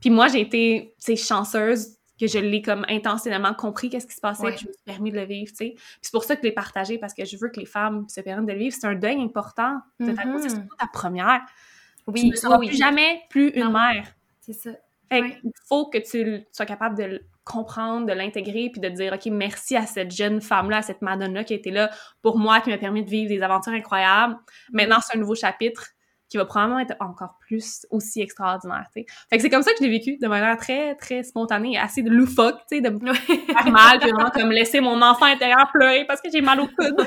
Puis 0.00 0.10
moi, 0.10 0.28
j'ai 0.28 0.40
été, 0.40 0.94
tu 0.98 1.16
sais, 1.16 1.16
chanceuse 1.16 1.96
que 2.20 2.26
je 2.26 2.38
l'ai 2.38 2.62
comme 2.62 2.84
intentionnellement 2.88 3.54
compris 3.54 3.90
qu'est-ce 3.90 4.06
qui 4.06 4.14
se 4.14 4.20
passait, 4.20 4.44
Ouais. 4.44 4.50
puis 4.52 4.60
je 4.62 4.68
me 4.68 4.72
suis 4.72 4.82
permis 4.84 5.10
de 5.10 5.16
le 5.18 5.24
vivre, 5.26 5.50
tu 5.50 5.56
sais. 5.56 5.70
Puis 5.74 5.98
c'est 6.02 6.12
pour 6.12 6.24
ça 6.24 6.36
que 6.36 6.42
je 6.42 6.48
l'ai 6.48 6.54
partagé, 6.54 6.98
parce 6.98 7.12
que 7.14 7.24
je 7.24 7.36
veux 7.36 7.48
que 7.48 7.58
les 7.58 7.66
femmes 7.66 8.08
se 8.08 8.20
permettent 8.20 8.46
de 8.46 8.52
le 8.52 8.58
vivre. 8.58 8.76
C'est 8.78 8.86
un 8.86 8.94
deuil 8.94 9.20
important 9.20 9.78
de 10.00 10.12
ta 10.12 10.22
c'est 10.40 10.50
surtout 10.50 10.76
ta 10.78 10.86
première. 10.92 11.40
tu 11.46 12.04
Oui, 12.12 12.30
ne 12.30 12.36
seras 12.36 12.58
oui, 12.58 12.68
plus 12.68 12.76
jamais 12.76 13.22
plus 13.30 13.48
une 13.50 13.64
Non. 13.64 13.70
mère. 13.72 14.14
c'est 14.40 14.52
ça. 14.52 14.70
Fait 15.10 15.20
Ouais. 15.20 15.38
qu'il 15.40 15.50
faut 15.68 15.86
que 15.90 15.98
tu 15.98 16.44
sois 16.52 16.66
capable 16.66 16.96
de 16.96 17.04
le 17.04 17.20
comprendre, 17.44 18.06
de 18.06 18.12
l'intégrer, 18.12 18.70
puis 18.70 18.80
de 18.80 18.88
te 18.88 18.94
dire, 18.94 19.12
OK, 19.12 19.26
merci 19.26 19.76
à 19.76 19.84
cette 19.86 20.10
jeune 20.10 20.40
femme-là, 20.40 20.78
à 20.78 20.82
cette 20.82 21.02
Madonna 21.02 21.44
qui 21.44 21.52
a 21.52 21.56
été 21.56 21.70
là 21.70 21.90
pour 22.22 22.38
moi, 22.38 22.60
qui 22.62 22.70
m'a 22.70 22.78
permis 22.78 23.04
de 23.04 23.10
vivre 23.10 23.28
des 23.28 23.42
aventures 23.42 23.72
incroyables. 23.74 24.36
Maintenant, 24.72 24.96
c'est 25.02 25.16
un 25.16 25.20
nouveau 25.20 25.34
chapitre 25.34 25.88
qui 26.34 26.38
va 26.38 26.46
probablement 26.46 26.80
être 26.80 26.96
encore 26.98 27.36
plus 27.38 27.86
aussi 27.90 28.20
extraordinaire, 28.20 28.86
tu 28.92 29.02
sais. 29.02 29.06
Fait 29.30 29.36
que 29.36 29.42
c'est 29.42 29.50
comme 29.50 29.62
ça 29.62 29.70
que 29.70 29.76
je 29.78 29.84
l'ai 29.84 29.90
vécu, 29.90 30.16
de 30.20 30.26
manière 30.26 30.56
très, 30.56 30.96
très 30.96 31.22
spontanée 31.22 31.78
assez 31.78 32.02
de 32.02 32.10
loufoque, 32.10 32.56
tu 32.68 32.78
sais, 32.78 32.80
de 32.80 32.88
me 32.90 33.12
faire 33.14 33.70
mal, 33.70 34.00
puis 34.00 34.10
vraiment 34.10 34.30
comme 34.30 34.50
laisser 34.50 34.80
mon 34.80 35.00
enfant 35.00 35.26
intérieur 35.26 35.70
pleurer 35.70 36.04
parce 36.06 36.20
que 36.20 36.28
j'ai 36.32 36.40
mal 36.40 36.58
au 36.58 36.66
coude. 36.66 37.06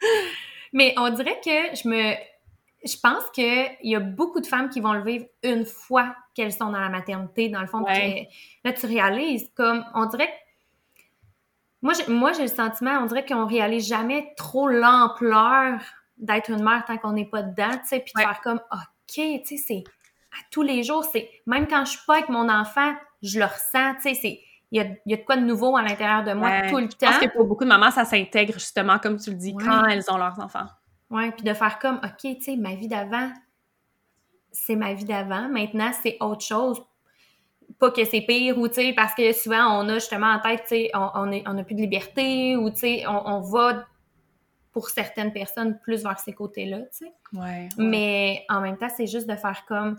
Mais 0.74 0.92
on 0.98 1.08
dirait 1.08 1.40
que 1.42 1.74
je 1.82 1.88
me. 1.88 2.12
Je 2.84 2.96
pense 3.02 3.24
qu'il 3.32 3.70
y 3.84 3.96
a 3.96 4.00
beaucoup 4.00 4.40
de 4.40 4.46
femmes 4.46 4.68
qui 4.68 4.80
vont 4.80 4.92
le 4.92 5.02
vivre 5.02 5.24
une 5.42 5.64
fois 5.64 6.14
qu'elles 6.34 6.52
sont 6.52 6.70
dans 6.70 6.78
la 6.78 6.90
maternité, 6.90 7.48
dans 7.48 7.62
le 7.62 7.66
fond. 7.68 7.82
Ouais. 7.84 8.28
que- 8.64 8.68
là, 8.68 8.74
tu 8.74 8.84
réalises 8.84 9.50
comme. 9.56 9.82
On 9.94 10.04
dirait 10.04 10.26
que. 10.28 10.32
Moi, 11.80 11.94
j'ai, 11.94 12.12
moi, 12.12 12.32
j'ai 12.34 12.42
le 12.42 12.48
sentiment, 12.48 12.98
on 13.00 13.06
dirait 13.06 13.24
qu'on 13.24 13.46
réalise 13.46 13.88
jamais 13.88 14.34
trop 14.36 14.68
l'ampleur 14.68 15.80
d'être 16.18 16.50
une 16.50 16.62
mère 16.62 16.84
tant 16.86 16.96
qu'on 16.98 17.12
n'est 17.12 17.26
pas 17.26 17.42
dedans, 17.42 17.70
tu 17.82 17.86
sais, 17.88 18.00
puis 18.00 18.12
de 18.14 18.20
Ouais. 18.20 18.26
faire 18.26 18.40
comme, 18.40 18.60
OK, 18.72 18.82
tu 19.14 19.40
sais, 19.44 19.56
c'est 19.56 19.84
à 20.32 20.36
tous 20.50 20.62
les 20.62 20.82
jours, 20.82 21.04
c'est 21.04 21.30
même 21.46 21.66
quand 21.66 21.84
je 21.84 21.90
suis 21.92 22.00
pas 22.06 22.16
avec 22.16 22.28
mon 22.28 22.48
enfant, 22.48 22.94
je 23.22 23.38
le 23.38 23.44
ressens, 23.46 23.94
tu 23.96 24.02
sais, 24.02 24.14
c'est 24.14 24.40
il 24.70 24.76
y 24.76 24.80
a, 24.80 24.84
il 24.84 25.12
y 25.12 25.14
a 25.14 25.16
de 25.16 25.22
quoi 25.22 25.36
de 25.36 25.40
nouveau 25.46 25.76
à 25.78 25.82
l'intérieur 25.82 26.22
de 26.24 26.32
moi 26.34 26.48
Ouais. 26.50 26.68
tout 26.70 26.76
le 26.76 26.82
Je 26.90 26.96
pense 26.96 27.18
temps. 27.18 27.26
que 27.26 27.32
pour 27.32 27.46
beaucoup 27.46 27.64
de 27.64 27.68
mamans, 27.70 27.90
ça 27.90 28.04
s'intègre 28.04 28.52
justement, 28.54 28.98
comme 28.98 29.16
tu 29.18 29.30
le 29.30 29.36
dis, 29.36 29.54
Ouais. 29.54 29.64
quand 29.64 29.86
elles 29.86 30.04
ont 30.10 30.18
leurs 30.18 30.38
enfants. 30.40 30.66
Ouais, 31.10 31.30
puis 31.32 31.42
de 31.42 31.54
faire 31.54 31.78
comme, 31.78 31.96
OK, 32.04 32.18
tu 32.20 32.42
sais, 32.42 32.56
ma 32.56 32.74
vie 32.74 32.86
d'avant, 32.86 33.30
c'est 34.52 34.76
ma 34.76 34.92
vie 34.92 35.04
d'avant. 35.06 35.48
Maintenant, 35.48 35.90
c'est 36.02 36.16
autre 36.20 36.42
chose. 36.42 36.82
Pas 37.78 37.90
que 37.90 38.04
c'est 38.04 38.20
pire, 38.22 38.58
ou 38.58 38.68
tu 38.68 38.74
sais, 38.74 38.92
parce 38.94 39.14
que 39.14 39.32
souvent, 39.32 39.80
on 39.82 39.88
a 39.88 39.94
justement 39.94 40.26
en 40.32 40.38
tête, 40.40 40.62
tu 40.62 40.68
sais, 40.68 40.90
on, 40.94 41.10
on, 41.14 41.30
est- 41.32 41.44
on 41.46 41.64
plus 41.64 41.74
de 41.74 41.80
liberté, 41.80 42.56
ou 42.56 42.68
tu 42.70 42.76
sais, 42.76 43.06
on, 43.06 43.26
on 43.26 43.40
va, 43.40 43.86
pour 44.78 44.90
certaines 44.90 45.32
personnes, 45.32 45.76
plus 45.82 46.04
vers 46.04 46.20
ces 46.20 46.32
côtés-là, 46.32 46.78
tu 46.96 47.06
sais. 47.06 47.12
Ouais. 47.32 47.68
Mais 47.78 48.44
en 48.48 48.60
même 48.60 48.76
temps, 48.76 48.88
c'est 48.96 49.08
juste 49.08 49.28
de 49.28 49.34
faire 49.34 49.64
comme, 49.66 49.98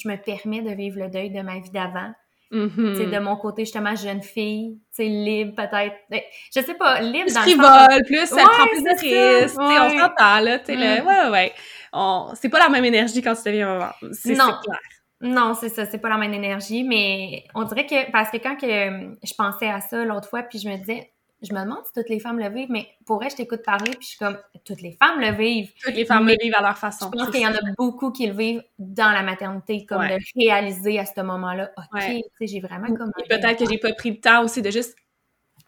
je 0.00 0.08
me 0.08 0.14
permets 0.16 0.62
de 0.62 0.70
vivre 0.70 1.00
le 1.00 1.08
deuil 1.08 1.30
de 1.30 1.40
ma 1.42 1.58
vie 1.58 1.70
d'avant. 1.70 2.12
Tu 2.52 2.58
sais, 2.94 3.06
de 3.06 3.18
mon 3.18 3.36
côté, 3.36 3.64
justement, 3.64 3.96
jeune 3.96 4.22
fille, 4.22 4.78
libre 4.96 5.56
peut-être. 5.56 5.96
Ben, 6.08 6.20
Je 6.54 6.60
sais 6.60 6.74
pas, 6.74 7.00
libre 7.00 7.24
plus 7.24 7.34
dans 7.34 7.40
frivole, 7.40 8.04
plus 8.06 8.32
Ouais, 8.32 8.42
prend 8.44 8.66
plus 8.68 8.82
de 8.84 8.88
ça, 8.88 9.40
risques, 9.40 9.58
on 9.58 9.98
s'entend, 9.98 10.40
là, 10.40 10.58
tu 10.60 10.66
sais, 10.66 10.76
le- 10.76 11.02
Mm. 11.02 11.06
ouais, 11.08 11.28
ouais. 11.30 11.52
On- 11.92 12.30
C'est 12.36 12.48
pas 12.48 12.60
la 12.60 12.68
même 12.68 12.84
énergie 12.84 13.20
quand 13.22 13.34
tu 13.34 13.42
deviens 13.44 13.66
maman, 13.78 13.92
c'est 14.12 14.34
clair. 14.34 14.78
Non, 15.20 15.54
c'est 15.54 15.70
ça, 15.70 15.84
c'est 15.86 15.98
pas 15.98 16.10
la 16.10 16.18
même 16.18 16.34
énergie, 16.34 16.84
mais 16.84 17.42
on 17.56 17.64
dirait 17.64 17.86
que, 17.86 18.08
parce 18.12 18.30
que 18.30 18.36
quand 18.36 18.54
que 18.54 18.66
je 18.66 19.34
pensais 19.36 19.68
à 19.68 19.80
ça 19.80 20.04
l'autre 20.04 20.28
fois, 20.28 20.42
puis 20.44 20.60
je 20.60 20.68
me 20.68 20.76
disais, 20.76 21.10
je 21.42 21.52
me 21.52 21.60
demande 21.60 21.84
si 21.86 21.92
toutes 21.92 22.08
les 22.08 22.18
femmes 22.20 22.38
le 22.38 22.48
vivent, 22.48 22.70
mais 22.70 22.88
pour 23.04 23.16
vrai, 23.16 23.28
je 23.30 23.36
t'écoute 23.36 23.62
parler, 23.62 23.90
puis 23.90 24.00
je 24.02 24.06
suis 24.08 24.18
comme, 24.18 24.38
toutes 24.64 24.80
les 24.80 24.92
femmes 24.92 25.20
le 25.20 25.32
vivent. 25.32 25.70
Toutes 25.84 25.94
les 25.94 26.04
femmes 26.06 26.24
Mais 26.24 26.32
le 26.32 26.38
vivent 26.44 26.54
à 26.56 26.62
leur 26.62 26.74
Je 26.74 26.78
façon. 26.80 27.10
pense 27.10 27.26
c'est 27.26 27.30
qu'il 27.32 27.40
y 27.42 27.46
en 27.46 27.52
a 27.54 27.60
beaucoup 27.76 28.10
qui 28.10 28.26
le 28.26 28.32
vivent 28.34 28.62
dans 28.78 29.10
la 29.12 29.22
maternité, 29.22 29.84
comme 29.86 30.00
Ouais. 30.00 30.16
de 30.18 30.24
réaliser 30.40 30.98
à 30.98 31.04
ce 31.06 31.20
moment-là, 31.20 31.70
OK, 31.76 31.84
Ouais. 31.92 32.22
tu 32.38 32.46
sais, 32.46 32.54
j'ai 32.54 32.60
vraiment 32.60 32.92
comme... 32.94 33.12
Et 33.24 33.28
peut-être 33.28 33.58
que 33.64 33.68
j'ai 33.70 33.78
pas 33.78 33.92
pris 33.92 34.10
le 34.12 34.20
temps 34.20 34.42
aussi 34.44 34.62
de 34.62 34.70
juste 34.70 34.96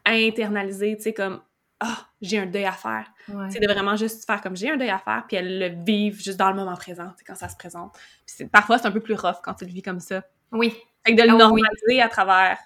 internaliser, 0.07 0.97
tu 0.97 1.03
sais, 1.05 1.13
comme, 1.13 1.41
ah, 1.81 1.99
j'ai 2.21 2.39
un 2.39 2.47
deuil 2.47 2.65
à 2.65 2.73
faire. 2.73 3.13
Ouais. 3.29 3.47
C'est 3.51 3.61
de 3.61 3.71
vraiment 3.73 3.95
juste 3.97 4.25
faire 4.27 4.41
comme 4.41 4.57
j'ai 4.57 4.71
un 4.71 4.77
deuil 4.77 4.91
à 4.91 4.99
faire, 4.99 5.25
puis 5.29 5.37
elles 5.37 5.59
le 5.59 5.85
vivent 5.85 6.21
juste 6.21 6.39
dans 6.39 6.51
le 6.51 6.57
moment 6.57 6.75
présent, 6.77 7.13
quand 7.27 7.35
ça 7.37 7.49
se 7.49 7.57
présente. 7.57 7.97
Puis 8.27 8.47
parfois, 8.47 8.79
c'est 8.79 8.87
un 8.89 8.93
peu 8.93 9.01
plus 9.01 9.15
rough 9.15 9.37
quand 9.43 9.55
tu 9.55 9.65
le 9.65 9.71
vis 9.73 9.83
comme 9.83 10.01
ça. 10.01 10.23
Oui, 10.51 10.75
Fait 11.07 11.15
que 11.15 11.21
de 11.21 11.23
le 11.27 11.31
Ah 11.31 11.33
oui. 11.35 11.39
normaliser 11.39 12.01
à 12.01 12.09
travers 12.09 12.59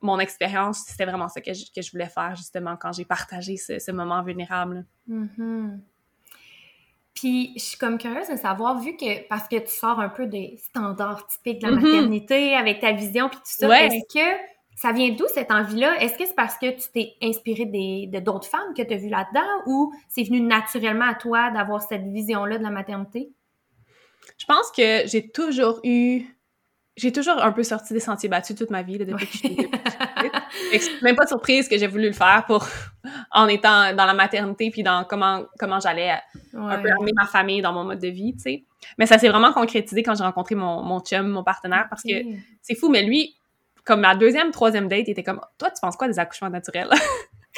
mon 0.00 0.18
expérience, 0.18 0.84
c'était 0.86 1.04
vraiment 1.06 1.28
ça 1.28 1.40
que 1.40 1.52
je, 1.52 1.64
que 1.74 1.82
je 1.82 1.90
voulais 1.90 2.08
faire, 2.08 2.34
justement, 2.36 2.76
quand 2.76 2.92
j'ai 2.92 3.04
partagé 3.04 3.56
ce, 3.56 3.78
ce 3.78 3.90
moment 3.90 4.22
vulnérable. 4.22 4.86
Mhm. 5.06 5.80
Puis, 7.14 7.52
je 7.56 7.60
suis 7.62 7.78
comme 7.78 7.98
curieuse 7.98 8.28
de 8.28 8.36
savoir, 8.36 8.78
vu 8.80 8.96
que, 8.96 9.26
parce 9.28 9.48
que 9.48 9.56
tu 9.56 9.70
sors 9.74 9.98
un 9.98 10.08
peu 10.08 10.26
des 10.26 10.56
standards 10.68 11.26
typiques 11.26 11.60
de 11.60 11.66
la 11.66 11.72
Mhm. 11.72 11.82
maternité 11.82 12.54
avec 12.54 12.80
ta 12.80 12.92
vision 12.92 13.28
puis 13.28 13.38
tout 13.38 13.44
ça, 13.46 13.68
Ouais. 13.68 13.86
est-ce 13.86 14.14
que 14.14 14.40
ça 14.76 14.92
vient 14.92 15.10
d'où 15.10 15.24
cette 15.34 15.50
envie-là? 15.50 16.00
Est-ce 16.00 16.16
que 16.16 16.24
c'est 16.26 16.36
parce 16.36 16.56
que 16.56 16.70
tu 16.70 16.88
t'es 16.94 17.14
inspiré 17.20 17.64
des, 17.64 18.06
de 18.06 18.20
d'autres 18.20 18.46
femmes 18.46 18.72
que 18.76 18.82
tu 18.82 18.94
as 18.94 18.96
vues 18.98 19.08
là-dedans 19.08 19.62
ou 19.66 19.92
c'est 20.08 20.22
venu 20.22 20.40
naturellement 20.40 21.06
à 21.08 21.14
toi 21.14 21.50
d'avoir 21.50 21.82
cette 21.82 22.04
vision-là 22.04 22.58
de 22.58 22.62
la 22.62 22.70
maternité? 22.70 23.32
Je 24.38 24.44
pense 24.46 24.70
que 24.70 25.08
j'ai 25.08 25.28
toujours 25.32 25.80
eu. 25.82 26.22
J'ai 26.98 27.12
toujours 27.12 27.42
un 27.42 27.52
peu 27.52 27.62
sorti 27.62 27.92
des 27.94 28.00
sentiers 28.00 28.28
battus 28.28 28.56
toute 28.56 28.70
ma 28.70 28.82
vie, 28.82 28.98
là, 28.98 29.04
depuis 29.04 29.26
depuis 29.28 29.56
que 30.72 30.72
je 30.72 30.78
suis 30.78 31.02
même 31.02 31.16
pas 31.16 31.24
de 31.24 31.28
surprise 31.28 31.68
que 31.68 31.78
j'ai 31.78 31.86
voulu 31.86 32.08
le 32.08 32.12
faire 32.12 32.44
pour 32.46 32.66
en 33.30 33.46
étant 33.48 33.94
dans 33.94 34.04
la 34.04 34.14
maternité 34.14 34.70
puis 34.70 34.82
dans 34.82 35.04
comment 35.04 35.44
comment 35.58 35.80
j'allais 35.80 36.10
un 36.54 36.78
peu 36.78 36.90
amener 36.90 37.12
ma 37.14 37.26
famille 37.26 37.62
dans 37.62 37.72
mon 37.72 37.84
mode 37.84 38.00
de 38.00 38.08
vie, 38.08 38.34
tu 38.34 38.40
sais. 38.40 38.64
Mais 38.98 39.06
ça 39.06 39.18
s'est 39.18 39.28
vraiment 39.28 39.52
concrétisé 39.52 40.02
quand 40.02 40.14
j'ai 40.16 40.24
rencontré 40.24 40.54
mon, 40.54 40.82
mon 40.82 41.00
chum, 41.00 41.28
mon 41.28 41.44
partenaire, 41.44 41.86
parce 41.88 42.02
que 42.02 42.14
c'est 42.62 42.74
fou, 42.74 42.88
mais 42.88 43.02
lui, 43.02 43.36
comme 43.84 44.00
ma 44.00 44.14
deuxième, 44.14 44.50
troisième 44.50 44.88
date, 44.88 45.04
il 45.06 45.12
était 45.12 45.22
comme 45.22 45.40
Toi, 45.58 45.70
tu 45.70 45.80
penses 45.80 45.96
quoi 45.96 46.08
des 46.08 46.18
accouchements 46.18 46.50
naturels? 46.50 46.90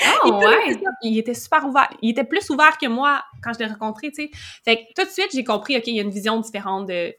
Ah 0.03 0.15
il, 0.25 0.33
ouais! 0.33 0.81
il 1.03 1.19
était 1.19 1.35
super 1.35 1.67
ouvert. 1.67 1.91
Il 2.01 2.11
était 2.11 2.25
plus 2.25 2.49
ouvert 2.49 2.79
que 2.79 2.87
moi 2.87 3.23
quand 3.43 3.53
je 3.53 3.59
l'ai 3.59 3.67
rencontré, 3.67 4.09
tu 4.11 4.23
sais. 4.23 4.31
Fait 4.65 4.77
que 4.77 4.83
tout 4.97 5.05
de 5.07 5.11
suite, 5.13 5.29
j'ai 5.35 5.45
compris, 5.45 5.77
OK, 5.77 5.89
il 5.89 5.97
y 5.97 5.99
a 5.99 6.03
une 6.03 6.11
vision 6.11 6.41
différente 6.41 6.87
de 6.87 7.13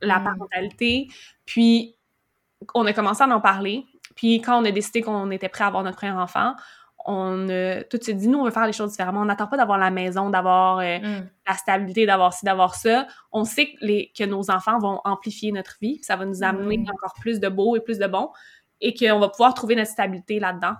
la 0.00 0.20
Mm. 0.20 0.24
parentalité. 0.24 1.08
Puis, 1.44 1.96
on 2.74 2.86
a 2.86 2.92
commencé 2.92 3.22
à 3.22 3.28
en 3.28 3.40
parler. 3.40 3.86
Puis 4.14 4.40
quand 4.40 4.60
on 4.60 4.64
a 4.64 4.70
décidé 4.70 5.02
qu'on 5.02 5.30
était 5.30 5.48
prêt 5.48 5.64
à 5.64 5.68
avoir 5.68 5.82
notre 5.82 5.96
premier 5.96 6.12
enfant, 6.12 6.54
on 7.06 7.48
a 7.50 7.82
tout 7.84 7.98
de 7.98 8.02
suite 8.02 8.16
dit, 8.16 8.28
nous, 8.28 8.38
on 8.38 8.44
veut 8.44 8.50
faire 8.50 8.66
les 8.66 8.72
choses 8.72 8.92
différemment. 8.92 9.20
On 9.20 9.26
n'attend 9.26 9.46
pas 9.46 9.58
d'avoir 9.58 9.76
la 9.76 9.90
maison, 9.90 10.30
d'avoir 10.30 10.78
euh, 10.78 10.98
mm. 10.98 11.28
la 11.46 11.54
stabilité, 11.54 12.06
d'avoir 12.06 12.32
ci, 12.32 12.44
d'avoir 12.46 12.74
ça. 12.74 13.06
On 13.30 13.44
sait 13.44 13.72
que, 13.72 13.76
les, 13.82 14.12
que 14.16 14.24
nos 14.24 14.50
enfants 14.50 14.78
vont 14.78 15.00
amplifier 15.04 15.52
notre 15.52 15.76
vie, 15.82 16.00
ça 16.02 16.16
va 16.16 16.24
nous 16.24 16.42
amener 16.42 16.82
encore 16.88 17.14
plus 17.20 17.40
de 17.40 17.48
beau 17.48 17.76
et 17.76 17.80
plus 17.80 17.98
de 17.98 18.06
bon, 18.06 18.30
et 18.80 18.94
qu'on 18.94 19.18
va 19.18 19.28
pouvoir 19.28 19.52
trouver 19.52 19.76
notre 19.76 19.90
stabilité 19.90 20.40
là-dedans. 20.40 20.74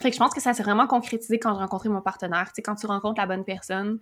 Fait 0.00 0.10
que 0.10 0.16
je 0.16 0.18
pense 0.18 0.34
que 0.34 0.40
ça 0.40 0.52
s'est 0.52 0.64
vraiment 0.64 0.88
concrétisé 0.88 1.38
quand 1.38 1.54
j'ai 1.54 1.60
rencontré 1.60 1.88
mon 1.88 2.00
partenaire. 2.00 2.46
Tu 2.46 2.54
sais, 2.56 2.62
quand 2.62 2.74
tu 2.74 2.86
rencontres 2.86 3.20
la 3.20 3.26
bonne 3.26 3.44
personne, 3.44 3.98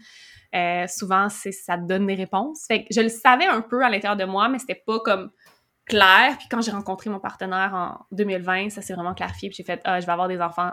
euh, 0.54 0.86
souvent, 0.86 1.28
c'est 1.28 1.52
ça 1.52 1.76
te 1.76 1.82
donne 1.82 2.06
des 2.06 2.14
réponses. 2.14 2.64
Fait 2.66 2.84
que 2.84 2.94
je 2.94 3.02
le 3.02 3.10
savais 3.10 3.46
un 3.46 3.60
peu 3.60 3.84
à 3.84 3.90
l'intérieur 3.90 4.16
de 4.16 4.24
moi, 4.24 4.48
mais 4.48 4.58
c'était 4.58 4.82
pas 4.86 5.00
comme 5.00 5.30
clair. 5.86 6.36
Puis 6.38 6.48
quand 6.50 6.60
j'ai 6.60 6.70
rencontré 6.70 7.10
mon 7.10 7.20
partenaire 7.20 7.72
en 7.74 8.06
2020, 8.12 8.70
ça 8.70 8.82
s'est 8.82 8.94
vraiment 8.94 9.14
clarifié. 9.14 9.48
Puis 9.48 9.56
j'ai 9.56 9.64
fait, 9.64 9.80
ah, 9.84 10.00
je 10.00 10.06
vais 10.06 10.12
avoir 10.12 10.28
des 10.28 10.40
enfants 10.40 10.72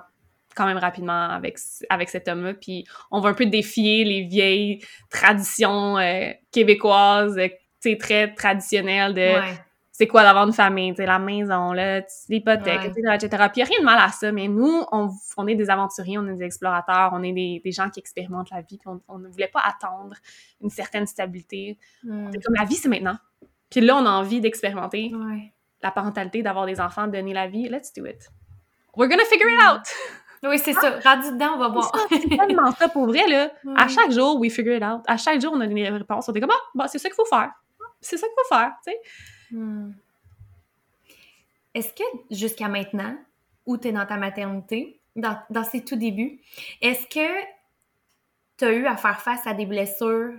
quand 0.56 0.66
même 0.66 0.78
rapidement 0.78 1.30
avec, 1.30 1.58
avec 1.90 2.10
cet 2.10 2.28
homme-là. 2.28 2.54
Puis 2.56 2.86
on 3.12 3.20
va 3.20 3.30
un 3.30 3.34
peu 3.34 3.46
défier 3.46 4.04
les 4.04 4.24
vieilles 4.24 4.84
traditions 5.10 5.98
euh, 5.98 6.32
québécoises, 6.52 7.38
euh, 7.38 7.48
tu 7.82 7.92
sais, 7.92 7.98
très 7.98 8.34
traditionnelles 8.34 9.14
de 9.14 9.58
c'est 9.98 10.06
quoi 10.06 10.22
d'avoir 10.22 10.46
une 10.46 10.54
famille, 10.54 10.92
tu 10.92 10.98
sais, 10.98 11.08
la 11.08 11.18
maison, 11.18 11.74
l'hypothèque, 11.74 12.86
etc., 12.86 13.16
etc. 13.16 13.30
Puis 13.52 13.62
il 13.62 13.64
n'y 13.64 13.64
a 13.64 13.66
rien 13.66 13.80
de 13.80 13.86
mal 13.86 14.00
à 14.00 14.10
ça, 14.10 14.32
mais 14.32 14.48
nous, 14.48 14.84
on, 14.92 15.10
on, 15.38 15.48
est 15.48 15.56
des 15.56 15.72
aventuriers, 15.72 16.20
on 16.20 16.28
est 16.28 16.36
des 16.36 16.44
explorateurs, 16.44 17.10
on 17.14 17.24
est 17.24 17.34
des, 17.34 17.62
des 17.64 17.72
gens 17.72 17.90
qui 17.90 18.00
expérimentent 18.00 18.52
la 18.52 18.62
vie, 18.62 18.78
puis 18.78 18.90
on, 19.08 19.18
ne 19.18 19.28
voulait 19.28 19.48
pas 19.48 19.62
attendre 19.62 20.16
une 20.62 20.70
certaine 20.70 21.08
stabilité. 21.08 21.80
C'est 22.04 22.44
comme 22.44 22.54
la 22.54 22.66
vie, 22.66 22.76
c'est 22.76 22.90
maintenant. 22.90 23.18
Puis 23.70 23.82
là, 23.82 23.96
on 23.96 24.06
a 24.06 24.12
envie 24.12 24.42
d'expérimenter 24.42 25.12
la 25.82 25.92
parentalité, 25.92 26.42
d'avoir 26.42 26.66
des 26.66 26.80
enfants, 26.80 27.08
de 27.08 27.12
donner 27.12 27.34
la 27.34 27.48
vie. 27.48 27.70
Let's 27.70 27.94
do 27.94 28.06
it. 28.06 28.30
We're 28.96 29.10
gonna 29.10 29.26
figure 29.26 29.50
it 29.50 29.60
out! 29.62 29.84
Oui, 30.44 30.60
c'est 30.60 30.74
ça. 30.74 31.00
Rendu 31.00 31.32
dedans, 31.32 31.54
on 31.56 31.58
va 31.58 31.70
voir. 31.70 31.92
C'est 32.10 32.30
tellement 32.30 32.72
ça 32.72 32.90
pour 32.90 33.08
vrai, 33.08 33.28
là. 33.28 33.52
À 33.76 33.88
chaque 33.88 34.12
jour, 34.12 34.40
we 34.40 34.54
figure 34.54 34.76
it 34.76 34.84
out. 34.84 35.02
À 35.08 35.18
chaque 35.18 35.42
jour, 35.42 35.54
on 35.54 35.62
a 35.62 35.68
des 35.68 35.90
réponses. 35.90 36.30
On 36.30 36.34
est 36.34 36.40
comme, 36.40 36.52
ah, 36.52 36.62
bah, 36.76 36.88
c'est 36.88 37.00
ça 37.00 37.10
qu'il 37.10 37.16
faut 37.16 37.26
faire. 37.26 37.52
C'est 38.02 38.18
ça 38.18 38.28
qu'il 38.28 38.36
faut 38.38 38.56
faire, 38.56 38.74
tu 38.86 38.92
sais. 38.92 39.00
Hmm. 39.52 39.92
Est-ce 41.74 41.94
que 41.94 42.04
jusqu'à 42.32 42.68
maintenant, 42.68 43.18
où 43.66 43.78
tu 43.78 43.88
es 43.88 43.92
dans 43.92 44.06
ta 44.06 44.18
maternité, 44.18 45.02
dans, 45.16 45.38
dans 45.50 45.64
ces 45.64 45.84
tout 45.84 45.96
débuts, 45.96 46.40
est-ce 46.82 47.08
que 47.08 47.44
tu 48.58 48.66
as 48.66 48.72
eu 48.74 48.86
à 48.86 48.96
faire 48.96 49.20
face 49.20 49.46
à 49.48 49.54
des 49.54 49.66
blessures 49.66 50.34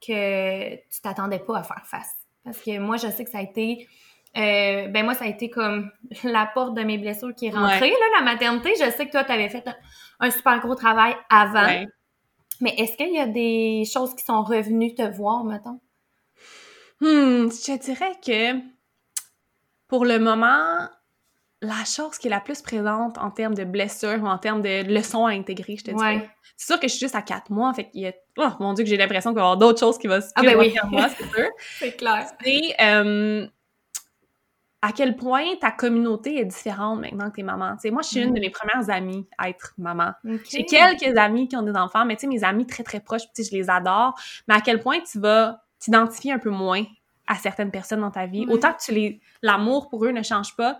que 0.00 0.74
tu 0.74 1.00
t'attendais 1.02 1.38
pas 1.38 1.58
à 1.58 1.62
faire 1.62 1.86
face? 1.86 2.16
Parce 2.44 2.60
que 2.60 2.78
moi, 2.78 2.96
je 2.96 3.08
sais 3.08 3.24
que 3.24 3.30
ça 3.30 3.38
a 3.38 3.42
été. 3.42 3.88
Euh, 4.36 4.88
ben 4.88 5.04
moi, 5.04 5.14
ça 5.14 5.24
a 5.24 5.28
été 5.28 5.48
comme 5.48 5.90
la 6.24 6.46
porte 6.46 6.74
de 6.74 6.82
mes 6.82 6.98
blessures 6.98 7.34
qui 7.34 7.46
est 7.46 7.50
rentrée, 7.50 7.90
là, 7.90 8.18
la 8.18 8.24
maternité. 8.24 8.72
Je 8.78 8.90
sais 8.90 9.06
que 9.06 9.12
toi, 9.12 9.24
tu 9.24 9.32
avais 9.32 9.48
fait 9.48 9.64
un, 10.20 10.30
super 10.30 10.60
gros 10.60 10.74
travail 10.74 11.14
avant. 11.30 11.86
Mais 12.60 12.74
est-ce 12.78 12.96
qu'il 12.96 13.12
y 13.12 13.18
a 13.18 13.26
des 13.26 13.84
choses 13.84 14.14
qui 14.14 14.24
sont 14.24 14.42
revenues 14.42 14.94
te 14.94 15.02
voir, 15.02 15.44
mettons? 15.44 15.80
Hmm, 17.00 17.50
je 17.50 17.78
dirais 17.78 18.12
que 18.24 18.60
pour 19.88 20.04
le 20.04 20.18
moment, 20.18 20.88
la 21.64 21.84
chose 21.84 22.18
qui 22.18 22.28
est 22.28 22.30
la 22.30 22.40
plus 22.40 22.62
présente 22.62 23.18
en 23.18 23.30
termes 23.30 23.54
de 23.54 23.64
blessures 23.64 24.22
ou 24.22 24.26
en 24.26 24.38
termes 24.38 24.62
de 24.62 24.82
leçons 24.82 25.26
à 25.26 25.30
intégrer, 25.30 25.76
je 25.76 25.84
te 25.84 25.90
dis. 25.90 26.24
C'est 26.56 26.66
sûr 26.66 26.78
que 26.78 26.86
je 26.86 26.92
suis 26.92 27.00
juste 27.00 27.16
à 27.16 27.22
quatre 27.22 27.50
mois, 27.50 27.74
fait 27.74 27.90
qu'il 27.90 28.02
y 28.02 28.06
a... 28.06 28.12
Oh 28.36 28.48
mon 28.60 28.74
Dieu, 28.74 28.84
que 28.84 28.90
j'ai 28.90 28.96
l'impression 28.96 29.30
qu'il 29.30 29.36
va 29.36 29.40
y 29.40 29.44
avoir 29.44 29.56
d'autres 29.56 29.80
choses 29.80 29.98
qui 29.98 30.06
vont 30.06 30.20
se 30.20 30.28
ah 30.36 30.42
ben 30.42 30.56
oui. 30.56 30.72
moi, 30.90 31.08
c'est 31.08 31.24
sûr. 31.24 31.48
c'est 31.78 31.96
clair. 31.96 32.26
C'est 32.44 32.74
euh, 32.80 33.46
à 34.84 34.92
quel 34.92 35.16
point 35.16 35.56
ta 35.60 35.70
communauté 35.70 36.38
est 36.38 36.44
différente 36.44 37.00
maintenant 37.00 37.30
que 37.30 37.36
t'es 37.36 37.42
maman? 37.42 37.76
moi, 37.90 38.02
je 38.02 38.08
suis 38.08 38.20
une 38.20 38.34
de 38.34 38.38
mm. 38.38 38.42
mes 38.42 38.50
premières 38.50 38.90
amies 38.90 39.26
à 39.38 39.48
être 39.48 39.72
maman. 39.78 40.12
J'ai 40.50 40.64
quelques 40.66 41.16
amis 41.16 41.48
qui 41.48 41.56
ont 41.56 41.62
des 41.62 41.74
enfants, 41.74 42.04
mais 42.04 42.16
tu 42.16 42.22
sais, 42.22 42.26
mes 42.26 42.44
amis 42.44 42.66
très, 42.66 42.82
très 42.82 43.00
proches, 43.00 43.22
je 43.36 43.50
les 43.50 43.70
adore. 43.70 44.14
Mais 44.46 44.54
à 44.54 44.60
quel 44.60 44.80
point 44.80 44.98
tu 45.00 45.18
vas 45.18 45.62
t'identifier 45.80 46.32
un 46.32 46.38
peu 46.38 46.50
moins 46.50 46.84
à 47.26 47.36
certaines 47.36 47.70
personnes 47.70 48.02
dans 48.02 48.10
ta 48.10 48.26
vie? 48.26 48.46
Autant 48.48 48.74
que 48.74 48.82
tu 48.84 48.92
les... 48.92 49.20
l'amour 49.42 49.88
pour 49.88 50.04
eux 50.04 50.10
ne 50.10 50.22
change 50.22 50.54
pas, 50.54 50.78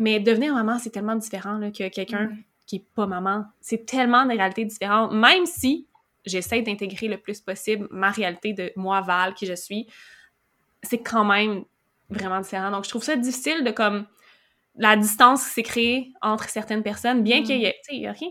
mais 0.00 0.18
devenir 0.18 0.54
maman, 0.54 0.78
c'est 0.78 0.88
tellement 0.88 1.14
différent 1.14 1.58
là, 1.58 1.70
que 1.70 1.86
quelqu'un 1.88 2.30
qui 2.66 2.76
est 2.76 2.86
pas 2.94 3.06
maman. 3.06 3.44
C'est 3.60 3.84
tellement 3.84 4.24
des 4.24 4.34
réalités 4.34 4.64
différentes. 4.64 5.12
Même 5.12 5.44
si 5.44 5.86
j'essaie 6.24 6.62
d'intégrer 6.62 7.06
le 7.06 7.18
plus 7.18 7.40
possible 7.40 7.86
ma 7.90 8.10
réalité 8.10 8.54
de 8.54 8.72
moi, 8.76 9.02
Val, 9.02 9.34
qui 9.34 9.44
je 9.44 9.52
suis, 9.52 9.86
c'est 10.82 11.02
quand 11.02 11.26
même 11.26 11.64
vraiment 12.08 12.40
différent. 12.40 12.70
Donc, 12.70 12.84
je 12.84 12.88
trouve 12.88 13.04
ça 13.04 13.14
difficile 13.14 13.62
de 13.62 13.70
comme 13.72 14.06
la 14.76 14.96
distance 14.96 15.44
qui 15.44 15.50
s'est 15.50 15.62
créée 15.62 16.12
entre 16.22 16.48
certaines 16.48 16.82
personnes, 16.82 17.22
bien 17.22 17.42
qu'il 17.42 17.60
y 17.60 17.66
ait, 17.66 17.76
y 17.90 18.06
a 18.06 18.12
rien 18.12 18.30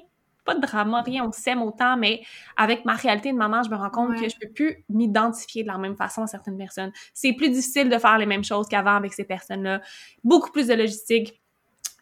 pas 0.49 0.55
de 0.55 0.61
drama, 0.61 1.03
rien, 1.03 1.26
on 1.26 1.32
s'aime 1.32 1.61
autant, 1.61 1.95
mais 1.95 2.24
avec 2.57 2.84
ma 2.84 2.95
réalité 2.95 3.32
de 3.32 3.38
maman, 3.38 3.61
je 3.61 3.70
me 3.70 3.76
rends 3.76 3.91
compte 3.91 4.20
que 4.20 4.28
je 4.28 4.36
peux 4.41 4.51
plus 4.51 4.84
m'identifier 4.89 5.61
de 5.61 5.67
la 5.67 5.78
même 5.78 5.95
façon 5.95 6.24
à 6.24 6.28
certaines 6.28 6.57
personnes. 6.57 6.91
C'est 7.13 7.34
plus 7.34 7.49
difficile 7.49 7.88
de 7.88 7.97
faire 7.99 8.17
les 8.17 8.26
mêmes 8.26 8.43
choses 8.43 8.67
qu'avant 8.67 8.95
avec 8.95 9.13
ces 9.13 9.26
personnes-là. 9.26 9.82
Beaucoup 10.24 10.51
plus 10.51 10.67
de 10.67 10.74
logistique. 10.74 11.39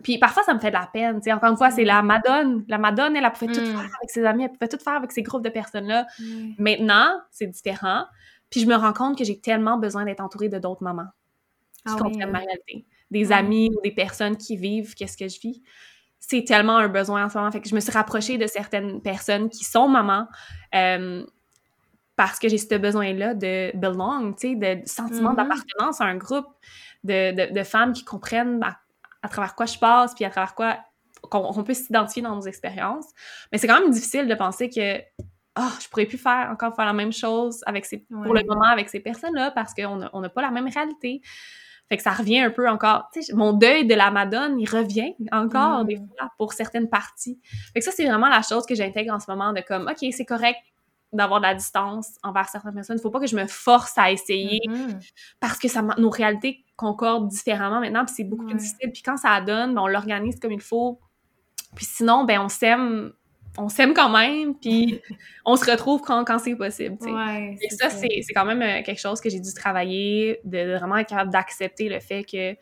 Puis 0.08 0.18
parfois, 0.18 0.42
ça 0.44 0.54
me 0.54 0.60
fait 0.60 0.70
de 0.70 0.76
la 0.76 0.88
peine. 0.88 1.22
sais 1.22 1.34
Encore 1.34 1.52
une 1.52 1.58
fois, 1.58 1.70
c'est 1.70 1.84
la 1.84 2.02
Madone. 2.02 2.64
La 2.70 2.78
Madone, 2.78 3.18
elle, 3.18 3.26
elle 3.26 3.32
pouvait 3.34 3.52
tout 3.52 3.60
mm. 3.60 3.66
faire 3.66 3.80
avec 3.80 4.10
ses 4.10 4.24
amis, 4.24 4.46
elle 4.46 4.52
pouvait 4.52 4.70
tout 4.70 4.82
faire 4.82 4.94
avec 4.94 5.12
ces 5.12 5.22
groupes 5.22 5.44
de 5.44 5.50
personnes-là. 5.50 6.08
Maintenant, 6.58 7.20
c'est 7.30 7.48
différent. 7.48 8.06
Puis 8.50 8.62
je 8.62 8.68
me 8.68 8.76
rends 8.76 8.94
compte 8.94 9.18
que 9.18 9.26
j'ai 9.26 9.38
tellement 9.38 9.78
besoin 9.78 10.06
d'être 10.06 10.22
entourée 10.22 10.48
de 10.48 10.60
d'autres 10.60 10.82
mamans 10.82 11.10
qui 11.86 11.94
ah 11.94 12.00
comprennent 12.00 12.32
ma 12.32 12.40
réalité. 12.40 12.86
Des 13.12 13.34
amis 13.34 13.70
ou 13.70 13.82
des 13.82 13.92
personnes 13.92 14.38
qui 14.38 14.56
vivent 14.56 14.96
qu'est-ce 14.96 15.18
que 15.18 15.28
je 15.28 15.42
vis 15.42 15.62
c'est 16.20 16.44
tellement 16.44 16.78
un 16.78 16.88
besoin 16.88 17.26
en 17.26 17.30
ce 17.30 17.38
moment. 17.38 17.52
Fait 17.52 17.62
que 17.62 17.70
je 17.70 17.76
me 17.76 17.80
suis 17.80 17.92
rapprochée 17.92 18.38
de 18.38 18.48
certaines 18.48 19.02
personnes 19.02 19.50
qui 19.50 19.64
sont 19.64 19.88
mamans 19.88 20.28
euh, 20.74 21.24
parce 22.16 22.40
que 22.40 22.50
j'ai 22.50 22.58
ce 22.58 22.76
besoin-là 22.76 23.34
de 23.36 23.72
belong, 23.78 24.34
tu 24.34 24.50
sais, 24.50 24.56
de 24.56 24.86
sentiment 24.88 25.34
mm-hmm. 25.34 25.36
d'appartenance 25.36 26.02
à 26.02 26.06
un 26.06 26.18
groupe 26.18 26.48
de, 27.04 27.54
de, 27.54 27.64
femmes 27.64 27.94
qui 27.94 28.04
comprennent 28.04 28.62
à, 28.64 28.78
travers 29.28 29.56
quoi 29.56 29.66
je 29.66 29.78
passe, 29.78 30.14
puis 30.14 30.26
à 30.26 30.30
travers 30.30 30.56
quoi 30.56 30.78
qu'on 31.30 31.64
peut 31.64 31.74
s'identifier 31.74 32.22
dans 32.22 32.36
nos 32.36 32.42
expériences. 32.42 33.08
Mais 33.52 33.58
c'est 33.58 33.68
quand 33.68 33.80
même 33.80 33.90
difficile 33.90 34.28
de 34.28 34.36
penser 34.36 34.70
que 34.70 35.00
oh, 35.60 35.74
je 35.82 35.88
pourrais 35.90 36.06
plus 36.06 36.18
faire 36.18 36.50
encore 36.52 36.76
faire 36.76 36.86
la 36.86 36.94
même 36.94 37.12
chose 37.12 37.64
avec 37.66 37.86
ces, 37.86 37.98
pour 37.98 38.34
le 38.34 38.44
moment 38.44 38.68
avec 38.68 38.90
ces 38.90 39.00
personnes-là 39.00 39.52
parce 39.52 39.74
qu'on 39.74 39.98
n'a 39.98 40.10
on 40.14 40.22
pas 40.30 40.42
la 40.42 40.52
même 40.52 40.68
réalité. 40.68 41.22
Fait 41.90 41.96
que 41.96 42.04
ça 42.04 42.12
revient 42.12 42.42
un 42.42 42.50
peu 42.50 42.70
encore. 42.70 43.10
Mon 43.34 43.54
deuil 43.54 43.86
de 43.86 43.96
la 43.96 44.12
Madone, 44.12 44.60
il 44.60 44.70
revient 44.70 45.16
encore 45.32 45.86
des 45.86 45.96
mm. 45.96 46.08
fois 46.10 46.30
pour 46.38 46.54
certaines 46.54 46.90
parties. 46.90 47.40
Fait 47.74 47.80
que 47.80 47.86
ça, 47.86 47.92
c'est 47.92 48.06
vraiment 48.06 48.28
la 48.28 48.42
chose 48.42 48.66
que 48.66 48.76
j'intègre 48.76 49.14
en 49.14 49.20
ce 49.20 49.32
moment 49.32 49.54
de 49.54 49.62
comme, 49.62 49.88
OK, 49.88 50.06
c'est 50.12 50.26
correct 50.26 50.60
d'avoir 51.14 51.40
de 51.40 51.46
la 51.46 51.56
distance 51.56 52.16
envers 52.24 52.50
certaines 52.50 52.74
personnes. 52.74 52.98
Il 53.00 53.02
faut 53.02 53.12
pas 53.12 53.20
que 53.20 53.28
je 53.28 53.36
me 53.36 53.48
force 53.48 53.98
à 53.98 54.12
essayer 54.12 54.60
mm-hmm. 54.68 55.12
parce 55.40 55.58
que 55.58 55.68
ça, 55.68 55.82
nos 55.82 56.10
réalités 56.10 56.66
concordent 56.76 57.30
différemment 57.30 57.80
maintenant, 57.80 58.06
puis 58.06 58.14
c'est 58.16 58.24
beaucoup 58.24 58.46
plus 58.46 58.56
difficile. 58.56 58.92
Puis 58.92 59.02
quand 59.02 59.18
ça 59.18 59.40
donne, 59.42 59.74
ben, 59.74 59.82
on 59.82 59.88
l'organise 59.88 60.40
comme 60.40 60.52
il 60.52 60.62
faut. 60.62 61.00
Puis 61.76 61.86
sinon, 61.86 62.24
ben 62.26 62.40
on 62.42 62.50
s'aime 62.50 63.14
on 63.58 63.70
s'aime 63.70 63.94
quand 63.94 64.10
même, 64.10 64.56
puis 64.56 65.02
on 65.46 65.56
se 65.56 65.70
retrouve 65.70 66.02
quand, 66.02 66.24
quand 66.24 66.40
c'est 66.40 66.56
possible. 66.56 66.98
Ouais, 67.02 67.58
et 67.60 67.70
ça, 67.72 67.90
c'est 67.90 68.22
quand 68.34 68.46
même 68.46 68.62
euh, 68.62 68.84
quelque 68.84 69.00
chose 69.00 69.20
que 69.20 69.30
j'ai 69.30 69.40
dû 69.40 69.54
travailler, 69.54 70.40
de, 70.44 70.78
vraiment 70.78 70.98
être 70.98 71.10
capable 71.10 71.32
d'accepter 71.32 71.90
le 71.90 72.00
fait 72.00 72.24
que 72.24 72.56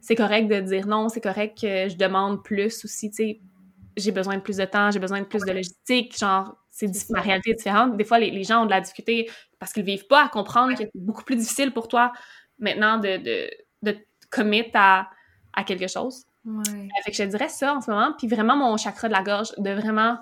c'est 0.00 0.16
correct 0.16 0.48
de 0.48 0.60
dire 0.60 0.86
non, 0.86 1.08
c'est 1.08 1.20
correct 1.20 1.58
que 1.60 1.88
je 1.88 1.96
demande 1.96 2.42
plus 2.42 2.84
aussi, 2.84 3.10
tu 3.10 3.16
sais, 3.16 3.40
j'ai 3.96 4.12
besoin 4.12 4.36
de 4.36 4.42
plus 4.42 4.56
de 4.56 4.64
temps, 4.64 4.90
j'ai 4.90 4.98
besoin 4.98 5.20
de 5.20 5.26
plus 5.26 5.40
de 5.44 5.52
logistique, 5.52 6.18
genre, 6.18 6.56
c'est 6.70 6.88
ma 7.10 7.20
réalité 7.20 7.50
est 7.50 7.54
différente. 7.54 7.96
Des 7.96 8.04
fois, 8.04 8.18
les, 8.18 8.44
gens 8.44 8.62
ont 8.62 8.66
de 8.66 8.70
la 8.70 8.80
difficulté 8.80 9.30
parce 9.58 9.72
qu'ils 9.72 9.84
vivent 9.84 10.06
pas 10.06 10.24
à 10.24 10.28
comprendre 10.28 10.72
que 10.72 10.78
c'est 10.78 10.90
beaucoup 10.94 11.22
plus 11.22 11.36
difficile 11.36 11.72
pour 11.72 11.88
toi 11.88 12.12
maintenant 12.58 12.98
de, 12.98 13.16
de, 13.18 13.50
de 13.82 13.98
commit 14.30 14.64
à, 14.74 15.08
à 15.52 15.64
quelque 15.64 15.86
chose. 15.86 16.24
Ouais. 16.44 16.88
Fait 17.04 17.10
que 17.10 17.16
je 17.16 17.22
dirais 17.24 17.48
ça 17.48 17.74
en 17.74 17.80
ce 17.80 17.90
moment. 17.90 18.12
Puis 18.18 18.26
vraiment, 18.26 18.56
mon 18.56 18.76
chakra 18.76 19.08
de 19.08 19.12
la 19.12 19.22
gorge, 19.22 19.52
de 19.58 19.70
vraiment 19.70 20.18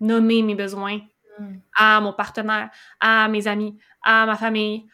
nommer 0.00 0.42
mes 0.42 0.54
besoins 0.54 1.00
mm. 1.38 1.54
à 1.76 2.00
mon 2.00 2.12
partenaire, 2.12 2.70
à 3.00 3.28
mes 3.28 3.46
amis, 3.46 3.78
à 4.02 4.26
ma 4.26 4.36
famille, 4.36 4.86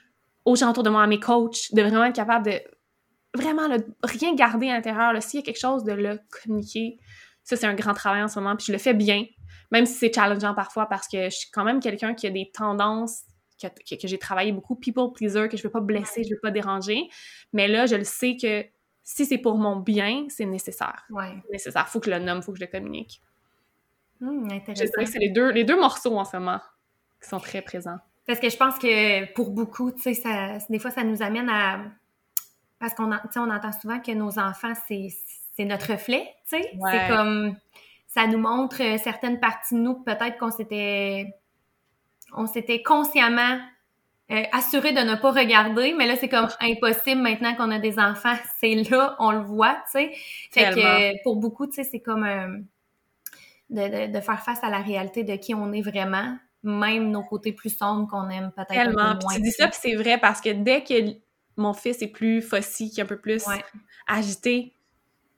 aux 0.44 0.56
gens 0.56 0.70
autour 0.70 0.82
de 0.82 0.90
moi, 0.90 1.02
à 1.02 1.06
mes 1.06 1.20
coachs, 1.20 1.72
de 1.72 1.82
vraiment 1.82 2.04
être 2.04 2.14
capable 2.14 2.46
de 2.46 2.60
vraiment 3.34 3.68
rien 4.02 4.34
garder 4.34 4.70
à 4.70 4.74
l'intérieur. 4.74 5.22
S'il 5.22 5.40
y 5.40 5.42
a 5.42 5.44
quelque 5.44 5.60
chose, 5.60 5.84
de 5.84 5.92
le 5.92 6.20
communiquer. 6.30 6.98
Ça, 7.48 7.56
c'est 7.56 7.66
un 7.66 7.74
grand 7.74 7.94
travail 7.94 8.22
en 8.22 8.28
ce 8.28 8.38
moment. 8.38 8.54
Puis 8.56 8.66
je 8.66 8.72
le 8.72 8.78
fais 8.78 8.92
bien, 8.92 9.24
même 9.70 9.86
si 9.86 9.94
c'est 9.94 10.14
challengeant 10.14 10.54
parfois 10.54 10.86
parce 10.86 11.08
que 11.08 11.24
je 11.24 11.34
suis 11.34 11.50
quand 11.50 11.64
même 11.64 11.80
quelqu'un 11.80 12.12
qui 12.12 12.26
a 12.26 12.30
des 12.30 12.50
tendances 12.52 13.22
que, 13.60 13.66
que, 13.66 14.06
j'ai 14.06 14.18
travaillé 14.18 14.52
beaucoup, 14.52 14.76
people 14.76 15.10
pleaser, 15.14 15.48
que 15.48 15.56
je 15.56 15.62
veux 15.62 15.70
pas 15.70 15.80
blesser, 15.80 16.24
je 16.24 16.34
veux 16.34 16.40
pas 16.40 16.50
déranger. 16.50 17.08
Mais 17.54 17.66
là, 17.66 17.86
je 17.86 17.96
le 17.96 18.04
sais 18.04 18.36
que 18.36 18.64
si 19.02 19.24
c'est 19.24 19.38
pour 19.38 19.56
mon 19.56 19.76
bien, 19.76 20.26
c'est 20.28 20.44
nécessaire. 20.44 21.06
Ouais. 21.08 21.42
nécessaire. 21.50 21.88
Faut 21.88 22.00
que 22.00 22.10
je 22.10 22.16
le 22.16 22.22
nomme, 22.22 22.42
faut 22.42 22.52
que 22.52 22.58
je 22.58 22.64
le 22.64 22.70
communique. 22.70 23.22
Hum, 24.20 24.46
je 24.50 24.72
dirais 24.72 25.04
que 25.04 25.10
c'est 25.10 25.18
les 25.18 25.30
deux, 25.30 25.50
les 25.50 25.64
deux 25.64 25.80
morceaux 25.80 26.18
en 26.18 26.26
ce 26.26 26.36
moment 26.36 26.60
qui 27.22 27.30
sont 27.30 27.40
très 27.40 27.62
présents. 27.62 27.98
Parce 28.26 28.40
que 28.40 28.50
je 28.50 28.56
pense 28.58 28.78
que 28.78 29.32
pour 29.32 29.50
beaucoup, 29.50 29.90
tu 29.90 30.14
sais, 30.14 30.58
des 30.68 30.78
fois, 30.78 30.90
ça 30.90 31.02
nous 31.02 31.22
amène 31.22 31.48
à, 31.48 31.80
parce 32.78 32.92
qu'on 32.94 33.10
on 33.10 33.50
entend 33.50 33.72
souvent 33.72 34.00
que 34.00 34.12
nos 34.12 34.38
enfants, 34.38 34.74
c'est 34.86 35.08
notre 35.64 35.92
reflet, 35.92 36.34
tu 36.48 36.58
sais. 36.58 36.70
C'est 36.90 37.08
comme, 37.08 37.56
ça 38.06 38.26
nous 38.26 38.38
montre 38.38 38.82
euh, 38.82 38.98
certaines 38.98 39.38
parties 39.38 39.74
de 39.74 39.80
nous, 39.80 39.94
peut-être 39.94 40.38
qu'on 40.38 40.50
s'était, 40.50 41.26
on 42.34 42.46
s'était 42.46 42.82
consciemment 42.82 43.58
euh, 44.30 44.42
assuré 44.52 44.92
de 44.92 45.00
ne 45.00 45.14
pas 45.14 45.30
regarder, 45.30 45.94
mais 45.96 46.06
là, 46.06 46.16
c'est 46.16 46.28
comme 46.28 46.48
impossible 46.60 47.22
maintenant 47.22 47.54
qu'on 47.54 47.70
a 47.70 47.78
des 47.78 47.98
enfants. 47.98 48.34
C'est 48.60 48.74
là, 48.90 49.16
on 49.20 49.30
le 49.32 49.40
voit, 49.40 49.76
tu 49.90 50.00
sais. 50.00 50.10
Fait 50.50 50.70
que 50.74 51.22
pour 51.22 51.36
beaucoup, 51.36 51.66
tu 51.66 51.74
sais, 51.74 51.84
c'est 51.84 52.00
comme 52.00 52.24
euh, 52.24 52.58
de, 53.70 54.12
de, 54.12 54.20
faire 54.20 54.42
face 54.42 54.62
à 54.62 54.68
la 54.68 54.80
réalité 54.80 55.24
de 55.24 55.34
qui 55.36 55.54
on 55.54 55.72
est 55.72 55.80
vraiment, 55.80 56.36
même 56.62 57.10
nos 57.10 57.22
côtés 57.22 57.52
plus 57.52 57.74
sombres 57.74 58.06
qu'on 58.06 58.28
aime 58.28 58.52
peut-être 58.54 58.78
un 58.78 58.90
peu 58.90 59.22
moins. 59.22 59.34
Tu 59.34 59.40
dis 59.40 59.52
ça, 59.52 59.68
puis 59.68 59.78
c'est 59.80 59.94
vrai, 59.94 60.18
parce 60.18 60.42
que 60.42 60.50
dès 60.50 60.82
que 60.82 60.94
mon 61.56 61.72
fils 61.72 62.02
est 62.02 62.08
plus 62.08 62.42
fossile, 62.42 62.90
qui 62.90 63.00
est 63.00 63.04
un 63.04 63.06
peu 63.06 63.18
plus 63.18 63.44
agité, 64.06 64.74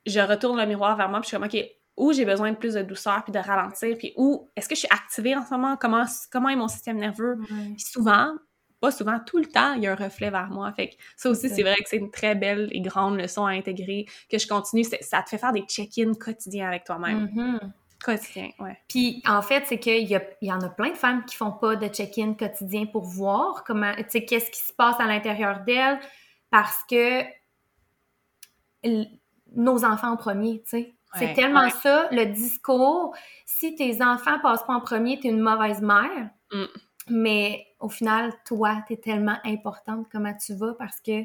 je 0.07 0.21
retourne 0.21 0.59
le 0.59 0.67
miroir 0.67 0.97
vers 0.97 1.09
moi, 1.09 1.21
puis 1.21 1.31
je 1.31 1.37
suis 1.37 1.37
comme, 1.37 1.47
OK, 1.47 1.65
où 1.97 2.13
j'ai 2.13 2.25
besoin 2.25 2.53
de 2.53 2.57
plus 2.57 2.75
de 2.75 2.83
douceur, 2.83 3.23
puis 3.25 3.33
de 3.33 3.39
ralentir, 3.39 3.97
puis 3.99 4.13
où 4.17 4.49
est-ce 4.57 4.69
que 4.69 4.75
je 4.75 4.81
suis 4.81 4.89
activée 4.91 5.37
en 5.37 5.45
ce 5.45 5.51
moment, 5.51 5.77
comment, 5.77 6.05
comment 6.31 6.49
est 6.49 6.57
mon 6.57 6.69
système 6.69 6.97
nerveux? 6.97 7.39
souvent, 7.77 8.35
pas 8.81 8.91
souvent, 8.91 9.21
tout 9.25 9.39
le 9.39 9.47
temps, 9.47 9.75
il 9.75 9.83
y 9.83 9.87
a 9.87 9.93
un 9.93 9.95
reflet 9.95 10.31
vers 10.31 10.49
moi. 10.49 10.73
Fait 10.73 10.89
que 10.89 10.95
ça 11.15 11.29
aussi, 11.29 11.51
c'est 11.51 11.63
vrai 11.63 11.77
que 11.77 11.89
c'est 11.89 11.99
une 11.99 12.11
très 12.11 12.35
belle 12.35 12.69
et 12.73 12.81
grande 12.81 13.19
leçon 13.19 13.45
à 13.45 13.51
intégrer, 13.51 14.07
que 14.31 14.39
je 14.39 14.49
continue. 14.49 14.85
Ça 14.85 15.23
te 15.23 15.29
fait 15.29 15.37
faire 15.37 15.53
des 15.53 15.63
check-ins 15.63 16.15
quotidiens 16.15 16.69
avec 16.69 16.85
toi-même. 16.85 17.27
Mm-hmm. 17.27 17.59
Quotidien, 18.03 18.49
ouais. 18.61 18.79
Puis 18.89 19.23
en 19.27 19.43
fait, 19.43 19.65
c'est 19.67 19.79
qu'il 19.79 20.11
y, 20.11 20.19
y 20.41 20.53
en 20.53 20.61
a 20.63 20.71
plein 20.71 20.89
de 20.89 20.97
femmes 20.97 21.23
qui 21.27 21.37
font 21.37 21.53
pas 21.53 21.77
de 21.77 21.87
check-in 21.89 22.33
quotidien 22.33 22.87
pour 22.87 23.05
voir 23.05 23.63
comment, 23.65 23.95
tu 23.97 24.05
sais, 24.09 24.25
qu'est-ce 24.25 24.51
qui 24.51 24.61
se 24.61 24.73
passe 24.73 24.99
à 24.99 25.07
l'intérieur 25.07 25.61
d'elles, 25.67 26.01
parce 26.51 26.83
que 26.89 27.25
nos 29.55 29.85
enfants 29.85 30.13
en 30.13 30.17
premier, 30.17 30.63
tu 30.63 30.71
sais. 30.71 30.95
c'est 31.17 31.35
tellement 31.35 31.69
ça, 31.71 32.09
le 32.13 32.27
discours. 32.27 33.15
Si 33.47 33.75
tes 33.75 34.03
enfants 34.03 34.39
passent 34.41 34.65
pas 34.65 34.75
en 34.75 34.81
premier, 34.81 35.19
t'es 35.19 35.29
une 35.29 35.41
mauvaise 35.41 35.81
mère. 35.83 36.31
Mm. 36.53 36.65
Mais 37.09 37.67
au 37.81 37.89
final, 37.89 38.33
toi, 38.45 38.83
t'es 38.87 38.97
tellement 38.97 39.39
importante 39.45 40.07
comment 40.11 40.35
tu 40.35 40.55
vas 40.55 40.75
parce 40.75 41.01
que 41.01 41.25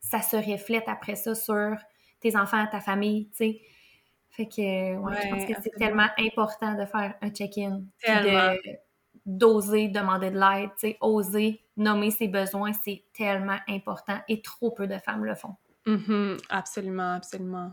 ça 0.00 0.22
se 0.22 0.36
reflète 0.36 0.88
après 0.88 1.14
ça 1.14 1.34
sur 1.34 1.76
tes 2.20 2.36
enfants, 2.36 2.66
ta 2.70 2.80
famille, 2.80 3.28
tu 3.30 3.36
sais. 3.36 3.60
Fait 4.30 4.46
que, 4.46 4.96
ouais, 4.96 5.22
je 5.22 5.28
pense 5.28 5.44
que 5.44 5.62
c'est 5.62 5.76
tellement 5.76 6.08
important 6.18 6.74
de 6.74 6.84
faire 6.84 7.14
un 7.20 7.30
check-in. 7.30 7.82
De 8.06 8.80
d'oser 9.26 9.88
demander 9.88 10.30
de 10.30 10.38
l'aide, 10.38 10.70
tu 10.78 10.88
sais, 10.88 10.98
oser 11.00 11.62
nommer 11.76 12.10
ses 12.10 12.26
besoins, 12.26 12.72
c'est 12.72 13.04
tellement 13.12 13.58
important 13.68 14.18
et 14.28 14.42
trop 14.42 14.70
peu 14.70 14.86
de 14.86 14.98
femmes 14.98 15.24
le 15.24 15.34
font. 15.34 15.56
Mm-hmm. 15.86 16.38
Absolument, 16.48 17.14
absolument. 17.14 17.72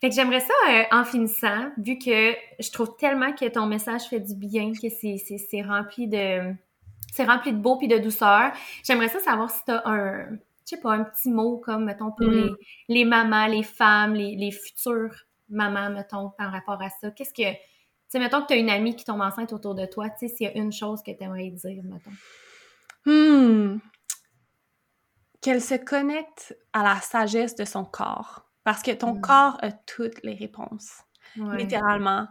Fait 0.00 0.10
que 0.10 0.14
j'aimerais 0.14 0.40
ça, 0.40 0.54
euh, 0.68 0.82
en 0.92 1.04
finissant, 1.04 1.70
vu 1.78 1.98
que 1.98 2.34
je 2.60 2.70
trouve 2.70 2.96
tellement 2.96 3.32
que 3.32 3.48
ton 3.48 3.66
message 3.66 4.02
fait 4.02 4.20
du 4.20 4.34
bien, 4.34 4.72
que 4.72 4.88
c'est 4.88 5.62
rempli 5.62 6.08
de... 6.08 6.54
C'est 7.12 7.24
rempli 7.24 7.52
de 7.52 7.58
beau 7.58 7.78
puis 7.78 7.88
de 7.88 7.96
douceur. 7.96 8.52
J'aimerais 8.84 9.08
ça 9.08 9.20
savoir 9.20 9.50
si 9.50 9.64
tu 9.64 9.70
as 9.70 9.82
un, 9.86 10.32
je 10.32 10.36
sais 10.64 10.80
pas, 10.80 10.92
un 10.92 11.04
petit 11.04 11.30
mot 11.30 11.56
comme, 11.58 11.84
mettons, 11.84 12.10
pour 12.10 12.26
les, 12.26 12.50
mm. 12.50 12.56
les, 12.88 13.04
mamans, 13.06 13.46
les 13.46 13.62
femmes, 13.62 14.12
les, 14.14 14.36
les 14.36 14.50
futures 14.50 15.14
mamans, 15.48 15.88
mettons, 15.90 16.30
par 16.36 16.52
rapport 16.52 16.82
à 16.82 16.90
ça. 17.00 17.10
Qu'est-ce 17.12 17.32
que... 17.32 17.52
Tu 17.52 17.58
sais, 18.08 18.18
mettons 18.18 18.42
que 18.42 18.48
tu 18.48 18.52
as 18.52 18.56
une 18.56 18.68
amie 18.68 18.94
qui 18.94 19.04
tombe 19.04 19.22
enceinte 19.22 19.52
autour 19.52 19.74
de 19.74 19.86
toi, 19.86 20.10
tu 20.10 20.28
sais, 20.28 20.34
s'il 20.34 20.46
y 20.46 20.50
a 20.50 20.56
une 20.56 20.72
chose 20.72 21.02
que 21.02 21.10
tu 21.10 21.24
aimerais 21.24 21.50
dire, 21.50 21.82
mettons. 21.84 22.10
Hmm. 23.06 23.78
Qu'elle 25.46 25.62
se 25.62 25.76
connecte 25.76 26.58
à 26.72 26.82
la 26.82 27.00
sagesse 27.00 27.54
de 27.54 27.64
son 27.64 27.84
corps. 27.84 28.48
Parce 28.64 28.82
que 28.82 28.90
ton 28.90 29.14
hmm. 29.14 29.20
corps 29.20 29.58
a 29.62 29.70
toutes 29.70 30.20
les 30.24 30.34
réponses. 30.34 31.04
Littéralement. 31.36 32.26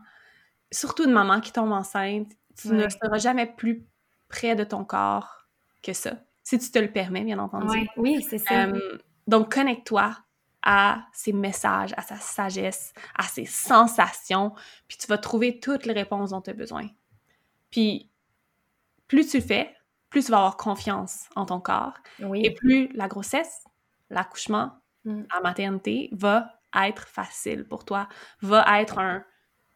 Surtout 0.70 1.05
une 1.05 1.13
maman 1.13 1.39
qui 1.39 1.53
tombe 1.53 1.72
enceinte, 1.72 2.28
tu 2.59 2.74
ne 2.74 2.89
seras 2.89 3.18
jamais 3.18 3.45
plus 3.45 3.86
près 4.28 4.53
de 4.57 4.66
ton 4.66 4.84
corps 4.84 5.47
que 5.82 5.93
ça. 5.93 6.18
Si 6.43 6.59
tu 6.59 6.70
te 6.70 6.78
le 6.78 6.91
permets, 6.91 7.24
bien 7.24 7.39
entendu. 7.39 7.88
Oui, 7.95 8.22
c'est 8.22 8.38
ça. 8.38 8.66
Euh, 8.66 8.97
donc, 9.28 9.53
connecte-toi 9.53 10.13
à 10.61 11.05
ses 11.13 11.32
messages, 11.32 11.93
à 11.95 12.01
sa 12.01 12.18
sagesse, 12.18 12.91
à 13.18 13.24
ses 13.24 13.45
sensations, 13.45 14.51
puis 14.89 14.97
tu 14.97 15.07
vas 15.07 15.20
trouver 15.20 15.61
toutes 15.61 15.86
les 15.86 15.93
réponses 15.93 16.32
dont 16.32 16.41
tu 16.41 16.49
as 16.49 16.53
besoin. 16.53 16.86
Puis, 17.70 18.09
plus 19.07 19.26
tu 19.30 19.38
le 19.38 19.43
fais, 19.43 19.74
plus 20.16 20.24
tu 20.24 20.32
vas 20.32 20.38
avoir 20.38 20.55
confiance 20.55 21.28
en 21.36 21.45
ton 21.45 21.59
corps. 21.59 21.95
Et 22.36 22.53
plus 22.53 22.88
la 22.93 23.09
grossesse, 23.09 23.66
l'accouchement, 24.09 24.72
mm. 25.03 25.24
la 25.34 25.41
maternité 25.41 26.09
va 26.13 26.53
être 26.74 27.09
facile 27.09 27.68
pour 27.68 27.84
toi, 27.84 28.07
va 28.41 28.82
être 28.82 28.97
un 28.97 29.26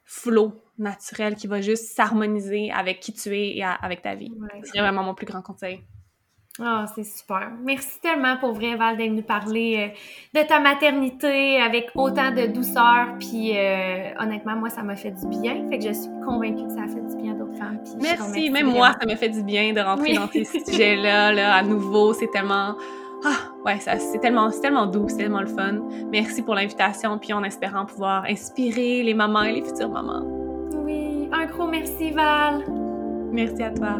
flot 0.05 0.63
naturel 0.77 1.35
qui 1.35 1.47
va 1.47 1.59
juste 1.59 1.93
s'harmoniser 1.93 2.71
avec 2.71 3.01
qui 3.01 3.11
tu 3.11 3.35
es 3.37 3.57
et 3.57 3.63
avec 3.65 4.01
ta 4.01 4.15
vie. 4.15 4.31
C'est 4.63 4.79
vraiment 4.79 5.03
mon 5.03 5.13
plus 5.13 5.25
grand 5.25 5.41
conseil. 5.41 5.85
Ah, 6.61 6.85
c'est 6.93 7.03
super. 7.03 7.51
Merci 7.63 7.99
tellement 8.01 8.35
pour 8.37 8.53
vrai, 8.53 8.75
Val, 8.75 8.97
d'être 8.97 9.11
nous 9.11 9.21
parler 9.21 9.91
euh, 10.35 10.39
de 10.39 10.45
ta 10.45 10.59
maternité 10.59 11.61
avec 11.61 11.89
autant 11.95 12.31
de 12.31 12.47
douceur. 12.47 13.07
Puis 13.19 13.51
euh, 13.55 14.11
honnêtement, 14.19 14.55
moi, 14.55 14.69
ça 14.69 14.83
m'a 14.83 14.95
fait 14.95 15.11
du 15.11 15.27
bien. 15.27 15.69
Fait 15.69 15.79
que 15.79 15.85
je 15.85 15.93
suis 15.93 16.09
convaincue 16.25 16.65
que 16.65 16.73
ça 16.73 16.83
a 16.83 16.87
fait 16.87 17.15
du 17.15 17.21
bien 17.21 17.33
à 17.33 17.35
d'autres 17.35 17.57
femmes. 17.57 17.79
merci. 18.01 18.49
Même 18.49 18.67
moi, 18.67 18.91
ça 18.99 19.05
m'a 19.05 19.15
fait 19.15 19.29
du 19.29 19.43
bien 19.43 19.73
de 19.73 19.79
rentrer 19.79 20.13
dans 20.13 20.27
ces 20.27 20.43
sujets-là, 20.43 21.31
là, 21.31 21.55
à 21.55 21.63
nouveau. 21.63 22.13
C'est 22.13 22.29
tellement. 22.31 22.75
Ah, 23.25 23.51
ouais, 23.65 23.79
c'est 23.79 24.19
tellement, 24.19 24.49
tellement 24.49 24.85
doux, 24.85 25.07
c'est 25.09 25.17
tellement 25.17 25.41
le 25.41 25.47
fun. 25.47 25.79
Merci 26.09 26.41
pour 26.41 26.55
l'invitation, 26.55 27.17
puis 27.17 27.33
en 27.33 27.43
espérant 27.43 27.85
pouvoir 27.85 28.23
inspirer 28.23 29.03
les 29.03 29.13
mamans 29.13 29.43
et 29.43 29.53
les 29.53 29.61
futures 29.61 29.89
mamans. 29.89 30.23
Oui, 30.85 31.27
un 31.33 31.45
gros 31.47 31.67
merci, 31.67 32.11
Val. 32.11 32.63
Merci 33.31 33.61
à 33.61 33.71
toi. 33.71 33.99